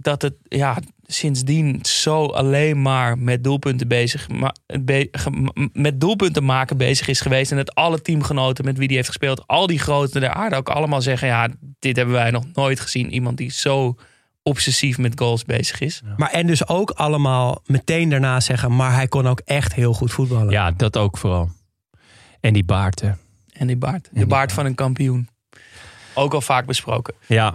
dat 0.00 0.22
het 0.22 0.34
ja, 0.42 0.78
sindsdien 1.12 1.78
zo 1.82 2.26
alleen 2.26 2.82
maar 2.82 3.18
met 3.18 3.44
doelpunten 3.44 3.88
bezig, 3.88 4.28
maar, 4.28 4.54
be- 4.80 5.08
ge- 5.12 5.68
met 5.72 6.00
doelpunten 6.00 6.44
maken 6.44 6.76
bezig 6.76 7.08
is 7.08 7.20
geweest. 7.20 7.50
En 7.50 7.56
dat 7.56 7.74
alle 7.74 8.02
teamgenoten 8.02 8.64
met 8.64 8.78
wie 8.78 8.86
die 8.88 8.96
heeft 8.96 9.08
gespeeld, 9.08 9.46
al 9.46 9.66
die 9.66 9.78
groten 9.78 10.20
der 10.20 10.30
aarde 10.30 10.56
ook 10.56 10.68
allemaal 10.68 11.02
zeggen: 11.02 11.28
ja, 11.28 11.48
dit 11.78 11.96
hebben 11.96 12.14
wij 12.14 12.30
nog 12.30 12.44
nooit 12.54 12.80
gezien. 12.80 13.12
Iemand 13.12 13.36
die 13.36 13.50
zo 13.50 13.96
obsessief 14.42 14.98
met 14.98 15.18
goals 15.18 15.44
bezig 15.44 15.80
is. 15.80 16.02
Maar 16.16 16.30
en 16.30 16.46
dus 16.46 16.68
ook 16.68 16.90
allemaal 16.90 17.62
meteen 17.66 18.08
daarna 18.08 18.40
zeggen, 18.40 18.76
maar 18.76 18.94
hij 18.94 19.08
kon 19.08 19.26
ook 19.26 19.40
echt 19.44 19.74
heel 19.74 19.92
goed 19.94 20.12
voetballen. 20.12 20.50
ja, 20.50 20.70
dat 20.70 20.96
ook 20.96 21.18
vooral. 21.18 21.50
En 22.40 22.52
die 22.52 22.64
baard, 22.64 23.00
hè. 23.00 23.10
En 23.52 23.66
die 23.66 23.76
baard. 23.76 24.04
De 24.04 24.10
die 24.12 24.26
baard 24.26 24.52
van 24.52 24.66
een 24.66 24.74
kampioen. 24.74 25.28
Ook 26.14 26.34
al 26.34 26.40
vaak 26.40 26.66
besproken. 26.66 27.14
Ja. 27.26 27.54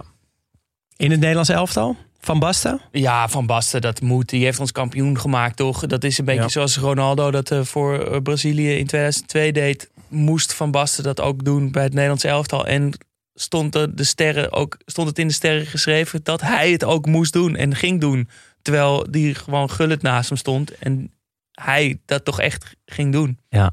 In 0.96 1.10
het 1.10 1.20
Nederlands 1.20 1.48
elftal? 1.50 1.96
Van 2.20 2.38
Basten? 2.38 2.80
Ja, 2.90 3.28
Van 3.28 3.46
Basten, 3.46 3.80
dat 3.80 4.00
moet. 4.00 4.28
Die 4.28 4.44
heeft 4.44 4.60
ons 4.60 4.72
kampioen 4.72 5.18
gemaakt, 5.20 5.56
toch? 5.56 5.86
Dat 5.86 6.04
is 6.04 6.18
een 6.18 6.24
beetje 6.24 6.42
Ja. 6.42 6.48
zoals 6.48 6.76
Ronaldo 6.76 7.30
dat 7.30 7.50
eh, 7.50 7.62
voor 7.62 8.06
eh, 8.06 8.20
Brazilië 8.22 8.76
in 8.78 8.86
2002 8.86 9.52
deed. 9.52 9.90
Moest 10.08 10.54
Van 10.54 10.70
Basten 10.70 11.04
dat 11.04 11.20
ook 11.20 11.44
doen 11.44 11.70
bij 11.70 11.82
het 11.82 11.92
Nederlands 11.92 12.24
elftal. 12.24 12.66
En 12.66 12.92
stond, 13.34 13.72
de, 13.72 13.94
de 13.94 14.04
sterren 14.04 14.52
ook, 14.52 14.76
stond 14.86 15.08
het 15.08 15.18
in 15.18 15.26
de 15.26 15.32
sterren 15.32 15.66
geschreven 15.66 16.20
dat 16.22 16.40
hij 16.40 16.70
het 16.72 16.84
ook 16.84 17.06
moest 17.06 17.32
doen 17.32 17.56
en 17.56 17.74
ging 17.74 18.00
doen. 18.00 18.28
Terwijl 18.62 19.06
die 19.10 19.34
gewoon 19.34 19.70
gullet 19.70 20.02
naast 20.02 20.28
hem 20.28 20.38
stond. 20.38 20.78
En 20.78 21.12
hij 21.52 22.00
dat 22.04 22.24
toch 22.24 22.40
echt 22.40 22.74
ging 22.84 23.12
doen. 23.12 23.38
Ja. 23.48 23.72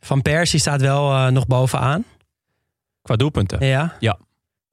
Van 0.00 0.22
Persie 0.22 0.58
staat 0.60 0.80
wel 0.80 1.12
eh, 1.12 1.26
nog 1.28 1.46
bovenaan. 1.46 2.04
Qua 3.02 3.16
doelpunten. 3.16 3.66
Ja. 3.66 3.96
Ja. 4.00 4.18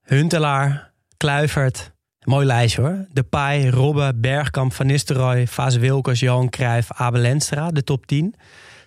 Huntelaar, 0.01 0.91
Kluivert. 1.17 1.91
Mooi 2.27 2.45
lijstje 2.45 2.81
hoor. 2.81 3.05
Depay, 3.11 3.69
Robben, 3.69 4.21
Bergkamp, 4.21 4.73
Van 4.73 4.85
Nistelrooy, 4.85 5.47
Vaas 5.47 5.75
Wilkers, 5.75 6.19
Johan 6.19 6.49
Cruijff, 6.49 6.91
Abel 6.91 7.23
Enstra. 7.23 7.71
De 7.71 7.83
top 7.83 8.05
10. 8.05 8.35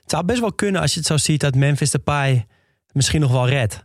Het 0.01 0.11
zou 0.11 0.25
best 0.25 0.41
wel 0.41 0.53
kunnen 0.53 0.81
als 0.81 0.93
je 0.93 0.99
het 0.99 1.09
zo 1.09 1.17
ziet 1.17 1.41
dat 1.41 1.55
Memphis 1.55 1.91
Depay 1.91 2.47
misschien 2.93 3.21
nog 3.21 3.31
wel 3.33 3.49
redt. 3.49 3.85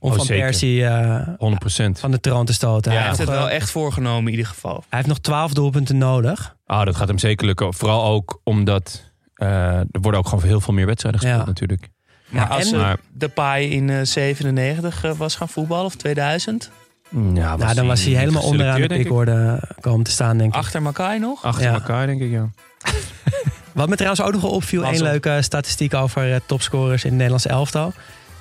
Om 0.00 0.10
Oh, 0.10 0.16
Van 0.16 0.24
zeker. 0.26 0.44
Persie 0.44 0.84
eh, 0.86 1.28
100%. 1.28 1.90
van 2.00 2.10
de 2.10 2.20
troon 2.20 2.46
te 2.46 2.52
stoten. 2.52 2.90
Hij 2.90 3.00
Hij, 3.00 3.08
heeft 3.08 3.20
het 3.20 3.28
wel 3.30 3.48
eh, 3.48 3.54
echt 3.54 3.70
voorgenomen 3.70 4.24
in 4.24 4.30
ieder 4.30 4.46
geval. 4.46 4.72
hij 4.88 4.98
heeft 4.98 5.06
nog 5.06 5.18
12 5.18 5.52
doelpunten 5.52 5.98
nodig. 5.98 6.56
Ah, 6.66 6.84
dat 6.84 6.96
gaat 6.96 7.08
hem 7.08 7.18
zeker 7.18 7.46
lukken. 7.46 7.74
Vooral 7.74 8.04
ook 8.04 8.40
omdat 8.44 9.12
eh, 9.34 9.48
er 9.78 9.86
worden 10.00 10.20
ook 10.20 10.28
gewoon 10.28 10.44
heel 10.44 10.60
veel 10.60 10.74
meer 10.74 10.86
wedstrijden 10.86 11.20
gespeeld 11.20 11.42
Ja. 11.42 11.48
natuurlijk. 11.48 11.88
Maar 12.28 12.42
Ja, 12.50 12.56
als 12.56 12.72
eh, 12.72 12.78
Maar- 12.80 12.98
Depay 13.12 13.62
in 13.64 13.90
eh, 13.90 13.98
97 14.02 15.04
eh, 15.04 15.12
was 15.12 15.34
gaan 15.36 15.48
voetballen, 15.48 15.84
of 15.84 15.94
2000, 15.96 16.70
Ja, 17.10 17.56
nou, 17.56 17.74
dan 17.74 17.86
was 17.86 18.02
hij 18.04 18.12
helemaal 18.12 18.42
onderaan 18.42 18.80
de 18.80 18.86
ik. 18.86 19.02
pikorde 19.02 19.60
komen 19.80 20.04
te 20.04 20.10
staan, 20.10 20.38
denk 20.38 20.52
ik. 20.52 20.58
achter 20.58 20.84
elkaar 20.84 21.20
nog. 21.20 21.44
Achter 21.44 21.64
Ja. 21.66 21.72
elkaar, 21.72 22.06
denk 22.06 22.20
ik, 22.20 22.30
ja. 22.30 22.48
Wat 23.72 23.88
me 23.88 23.94
trouwens 23.96 24.22
ook 24.22 24.32
nog 24.32 24.42
opviel, 24.42 24.84
één 24.84 25.02
leuke 25.02 25.38
statistiek 25.42 25.94
over 25.94 26.32
eh, 26.34 26.40
topscorers 26.46 27.02
in 27.02 27.08
het 27.08 27.16
Nederlands 27.16 27.46
elftal. 27.46 27.92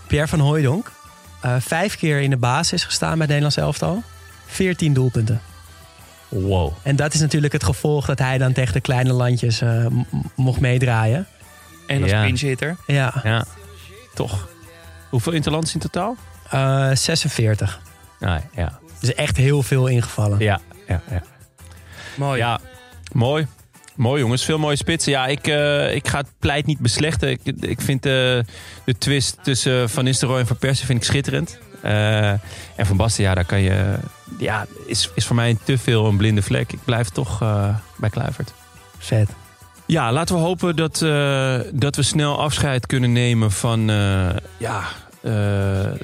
Pierre 0.07 0.27
van 0.27 0.39
Hooijdonk, 0.39 0.91
eh, 1.41 1.55
vijf 1.59 1.97
keer 1.97 2.19
in 2.21 2.29
de 2.29 2.37
basis 2.37 2.83
gestaan 2.83 3.09
bij 3.09 3.17
het 3.19 3.27
Nederlands 3.27 3.57
elftal. 3.57 4.03
14 4.45 4.93
doelpunten. 4.93 5.41
Wow. 6.27 6.71
En 6.81 6.95
dat 6.95 7.13
is 7.13 7.19
natuurlijk 7.19 7.53
het 7.53 7.63
gevolg 7.63 8.05
dat 8.05 8.19
hij 8.19 8.37
dan 8.37 8.51
tegen 8.53 8.73
de 8.73 8.81
kleine 8.81 9.13
landjes 9.13 9.61
eh, 9.61 9.85
mocht 10.35 10.59
meedraaien. 10.59 11.27
En 11.87 12.01
als 12.01 12.11
Ja. 12.11 12.23
pinch 12.23 12.39
hitter. 12.39 12.75
Ja, 12.87 13.13
Ja, 13.23 13.45
toch. 14.13 14.47
Hoeveel 15.09 15.33
interlands 15.33 15.73
in 15.73 15.79
totaal? 15.79 16.15
eh, 16.49 16.89
46. 16.93 17.79
Nee, 18.19 18.39
ja. 18.55 18.79
Dus 18.99 19.13
echt 19.13 19.37
heel 19.37 19.63
veel 19.63 19.87
ingevallen. 19.87 20.39
Ja, 20.39 20.59
ja, 20.87 21.01
ja. 21.11 21.21
Mooi. 22.17 22.37
Ja, 22.37 22.59
mooi. 23.11 23.47
Mooi 23.95 24.21
jongens, 24.21 24.45
veel 24.45 24.57
mooie 24.57 24.75
spitsen. 24.75 25.11
Ja, 25.11 25.27
ik, 25.27 25.47
eh, 25.47 25.95
ik 25.95 26.07
ga 26.07 26.17
het 26.17 26.31
pleit 26.39 26.65
niet 26.65 26.79
beslechten. 26.79 27.29
Ik, 27.29 27.39
ik 27.59 27.81
vind 27.81 28.05
eh, 28.05 28.11
de 28.83 28.95
twist 28.97 29.37
tussen 29.43 29.89
Van 29.89 30.03
Nistelrooy 30.03 30.39
en 30.39 30.47
Van 30.47 30.57
Persie 30.57 30.85
vind 30.85 30.99
ik 30.99 31.05
schitterend. 31.05 31.57
Eh, 31.81 32.29
en 32.75 32.85
Van 32.85 32.97
Basten, 32.97 33.23
ja, 33.23 33.33
daar 33.33 33.45
kan 33.45 33.61
je... 33.61 33.95
Ja, 34.37 34.65
is, 34.85 35.09
is 35.15 35.25
voor 35.25 35.35
mij 35.35 35.57
te 35.63 35.77
veel 35.77 36.05
een 36.05 36.17
blinde 36.17 36.41
vlek. 36.41 36.73
Ik 36.73 36.79
blijf 36.83 37.09
toch 37.09 37.41
eh, 37.41 37.75
bij 37.97 38.09
Kluivert. 38.09 38.53
Vet. 38.97 39.29
Ja, 39.85 40.11
laten 40.11 40.35
we 40.35 40.41
hopen 40.41 40.75
dat, 40.75 41.01
eh, 41.01 41.59
dat 41.73 41.95
we 41.95 42.03
snel 42.03 42.39
afscheid 42.39 42.85
kunnen 42.85 43.11
nemen 43.11 43.51
van 43.51 43.89
eh, 43.89 44.29
ja, 44.57 44.79
eh, 45.21 45.31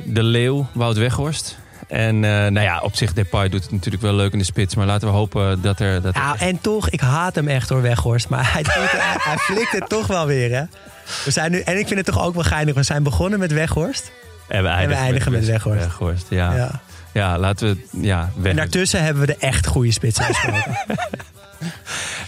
de 0.06 0.24
leeuw 0.24 0.68
Wout 0.74 0.98
Weghorst. 0.98 1.58
En 1.88 2.16
eh, 2.16 2.32
nou 2.32 2.60
ja, 2.60 2.80
op 2.80 2.96
zich 2.96 3.14
Depay 3.14 3.50
doet 3.50 3.64
het 3.64 3.72
natuurlijk 3.72 4.04
wel 4.04 4.14
leuk 4.14 4.32
in 4.32 4.38
de 4.38 4.46
spits. 4.46 4.76
Maar 4.76 4.86
laten 4.86 5.08
we 5.08 5.14
hopen 5.14 5.62
dat 5.62 5.80
er... 5.80 6.02
Dat 6.02 6.16
er 6.16 6.22
Ja, 6.22 6.36
en 6.40 6.62
toch, 6.62 6.90
ik 6.90 7.00
haat 7.00 7.36
hem 7.36 7.48
echt 7.48 7.68
door 7.68 7.82
Weghorst. 7.82 8.30
Maar 8.30 8.54
hij, 8.54 8.64
doet 8.64 8.74
hij, 8.92 9.16
hij 9.20 9.38
flikt 9.38 9.72
het 9.72 9.90
toch 9.90 10.08
wel 10.08 10.26
weer, 10.26 10.56
hè? 10.56 10.64
We 11.26 11.32
zijn 11.32 11.52
nu, 11.52 11.60
en 11.60 11.80
ik 11.80 11.88
vind 11.88 12.06
het 12.06 12.16
toch 12.16 12.26
ook 12.26 12.34
wel 12.34 12.44
geinig. 12.44 12.76
We 12.76 12.84
zijn 12.84 13.04
begonnen 13.04 13.40
met 13.40 13.52
Weghorst. 13.52 14.12
En 14.48 14.64
we 14.64 14.70
eindigen, 14.70 15.04
eindigen 15.04 15.32
met 15.32 15.46
Weghorst. 15.46 15.80
Weghorst, 15.80 16.26
ja. 16.30 16.56
ja. 16.56 16.82
Ja. 17.14 17.40
laten 17.40 17.68
we... 17.68 18.02
Ja, 18.02 18.32
weg. 18.36 18.52
En 18.52 18.58
daartussen 18.58 19.04
hebben 19.04 19.22
we 19.26 19.28
de 19.28 19.38
echt 19.40 19.68
goede 19.68 19.92
spits 19.92 20.20
gesproken. 20.26 20.78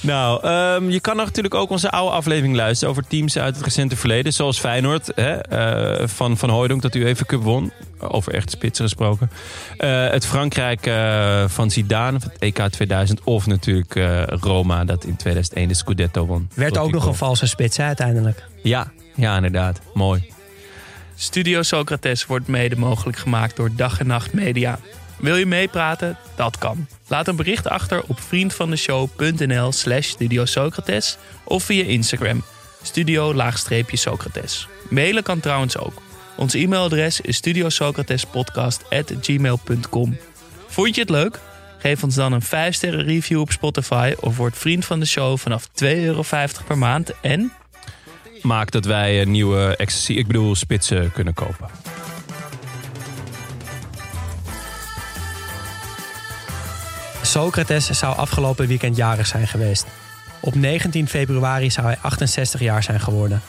Nou, 0.02 0.44
ehm, 0.44 0.90
je 0.90 1.00
kan 1.00 1.16
natuurlijk 1.16 1.56
ook 1.56 1.70
onze 1.70 1.92
oude 1.92 2.16
aflevering 2.16 2.56
luisteren 2.56 2.90
over 2.90 3.08
teams 3.08 3.38
uit 3.38 3.56
het 3.56 3.66
recente 3.66 3.96
verleden. 3.96 4.34
Zoals 4.34 4.60
Feyenoord 4.60 5.12
hè, 5.16 5.32
eh, 5.34 6.08
van 6.08 6.38
Van 6.38 6.50
Hooijdonk 6.50 6.82
dat 6.82 6.96
u 6.96 7.06
even 7.06 7.26
Cup 7.26 7.42
won. 7.42 7.72
Over 8.00 8.34
echte 8.34 8.52
spitsen 8.52 8.86
gesproken. 8.86 9.30
Eh, 9.78 10.10
het 10.10 10.26
Frankrijk 10.26 10.86
eh, 10.86 11.44
van 11.48 11.72
Zidane 11.72 12.20
van 12.20 12.30
het 12.34 12.42
EK 12.42 12.68
2000. 12.70 13.24
Of 13.24 13.46
natuurlijk 13.46 13.96
eh, 13.96 14.24
Roma 14.26 14.86
dat 14.86 15.04
in 15.06 15.16
2001 15.16 15.68
de 15.68 15.74
Scudetto 15.74 16.26
won. 16.26 16.50
Werd 16.54 16.78
ook 16.78 16.92
nog 16.92 17.06
een 17.06 17.16
valse 17.16 17.48
spits, 17.48 17.78
hè, 17.78 17.84
uiteindelijk. 17.84 18.44
Ja, 18.64 18.92
ja, 19.16 19.36
inderdaad. 19.36 19.80
Mooi. 19.94 20.32
Studio 21.16 21.62
Socrates 21.62 22.26
wordt 22.26 22.48
mede 22.48 22.76
mogelijk 22.76 23.18
gemaakt 23.18 23.56
door 23.56 23.70
Dag 23.76 24.00
en 24.00 24.08
Nacht 24.08 24.34
Media. 24.34 24.80
Wil 25.20 25.36
je 25.36 25.46
meepraten? 25.46 26.18
Dat 26.36 26.58
kan. 26.58 26.88
Laat 27.08 27.28
een 27.28 27.36
bericht 27.36 27.70
achter 27.70 28.04
op 28.08 28.20
vriendvandeshow.nl 28.20 29.72
slash 29.72 30.08
Studio 30.08 30.46
Socrates 30.46 31.18
of 31.44 31.64
via 31.64 31.84
Instagram 31.84 32.44
studio-socrates. 32.88 34.68
Mailen 34.90 35.24
kan 35.24 35.40
trouwens 35.40 35.78
ook. 35.78 36.02
Ons 36.36 36.54
e-mailadres 36.54 37.22
is 37.22 37.36
studiosocratespodcast.gmail.com 37.36 40.18
Vond 40.68 40.96
je 40.96 41.02
het 41.02 41.10
leuk? 41.10 41.40
Geef 41.78 42.04
ons 42.04 42.16
dan 42.16 42.34
een 42.34 42.44
5-sterren 42.44 43.06
review 43.06 43.40
op 43.40 43.52
Spotify 43.52 44.14
of 44.20 44.38
word 44.38 44.58
vriend 44.58 44.86
van 44.86 45.00
de 45.00 45.06
show 45.06 45.38
vanaf 45.38 45.68
2,50 45.68 45.70
euro 45.80 46.24
per 46.68 46.78
maand 46.78 47.12
en... 47.22 47.52
Maakt 48.42 48.72
dat 48.72 48.86
wij 48.86 49.26
nieuwe 49.26 49.76
ecstasy, 49.76 50.14
ik 50.14 50.28
bedoel 50.28 50.56
spitsen, 50.56 51.12
kunnen 51.12 51.34
kopen. 51.34 51.68
Socrates 57.28 57.90
zou 57.90 58.16
afgelopen 58.16 58.68
weekend 58.68 58.96
jarig 58.96 59.28
zijn 59.28 59.48
geweest. 59.48 59.86
Op 60.40 60.56
19 60.56 61.08
februari 61.08 61.72
zou 61.72 61.88
hij 61.88 61.98
68 62.02 62.60
jaar 62.60 62.84
zijn 62.84 63.00
geworden. 63.00 63.42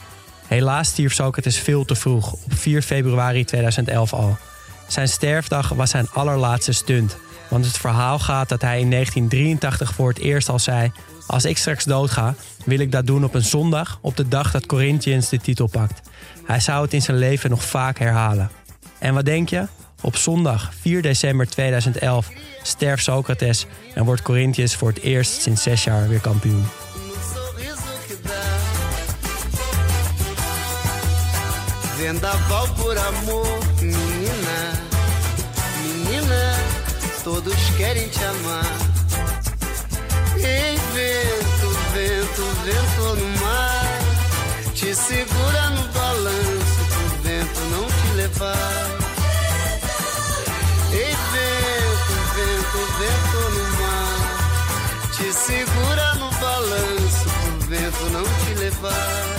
Helaas 0.46 0.88
stierf 0.88 1.14
Socrates 1.14 1.58
veel 1.58 1.84
te 1.84 1.94
vroeg, 1.94 2.32
op 2.32 2.52
4 2.54 2.82
februari 2.82 3.44
2011 3.44 4.12
al. 4.12 4.36
Zijn 4.86 5.08
sterfdag 5.08 5.68
was 5.68 5.90
zijn 5.90 6.08
allerlaatste 6.12 6.72
stunt. 6.72 7.16
Want 7.48 7.64
het 7.64 7.78
verhaal 7.78 8.18
gaat 8.18 8.48
dat 8.48 8.62
hij 8.62 8.80
in 8.80 8.90
1983 8.90 9.94
voor 9.94 10.08
het 10.08 10.18
eerst 10.18 10.48
al 10.48 10.58
zei... 10.58 10.92
Als 11.26 11.44
ik 11.44 11.58
straks 11.58 11.84
doodga, 11.84 12.34
wil 12.64 12.78
ik 12.78 12.92
dat 12.92 13.06
doen 13.06 13.24
op 13.24 13.34
een 13.34 13.44
zondag... 13.44 13.98
op 14.00 14.16
de 14.16 14.28
dag 14.28 14.50
dat 14.50 14.66
Corinthians 14.66 15.28
de 15.28 15.38
titel 15.38 15.66
pakt. 15.66 16.00
Hij 16.44 16.60
zou 16.60 16.82
het 16.82 16.92
in 16.92 17.02
zijn 17.02 17.16
leven 17.16 17.50
nog 17.50 17.64
vaak 17.64 17.98
herhalen. 17.98 18.50
En 18.98 19.14
wat 19.14 19.24
denk 19.24 19.48
je? 19.48 19.66
Op 20.00 20.16
zondag 20.16 20.72
4 20.80 21.02
december 21.02 21.48
2011 21.48 22.30
sterft 22.62 23.04
Socrates... 23.04 23.66
en 23.94 24.04
wordt 24.04 24.22
Corinthians 24.22 24.74
voor 24.74 24.88
het 24.88 25.00
eerst 25.00 25.40
sinds 25.40 25.62
zes 25.62 25.84
jaar 25.84 26.08
weer 26.08 26.20
kampioen. 26.20 26.64
Vendaval 31.96 32.66
por 32.76 32.98
amor, 32.98 33.58
menina, 33.80 34.60
menina, 35.82 36.54
todos 37.22 37.74
querem 37.76 38.10
te 38.10 38.24
amar. 38.24 38.70
Ei, 40.36 40.78
vento, 40.92 41.70
vento, 41.92 42.44
vento 42.64 43.14
no 43.14 43.40
mar, 43.40 43.98
te 44.72 44.94
segura 44.94 45.68
no 45.68 45.92
balanço 45.92 46.80
pro 46.88 47.22
vento 47.22 47.60
não 47.70 47.86
te 47.86 48.14
levar. 48.16 48.87
Te 58.80 59.37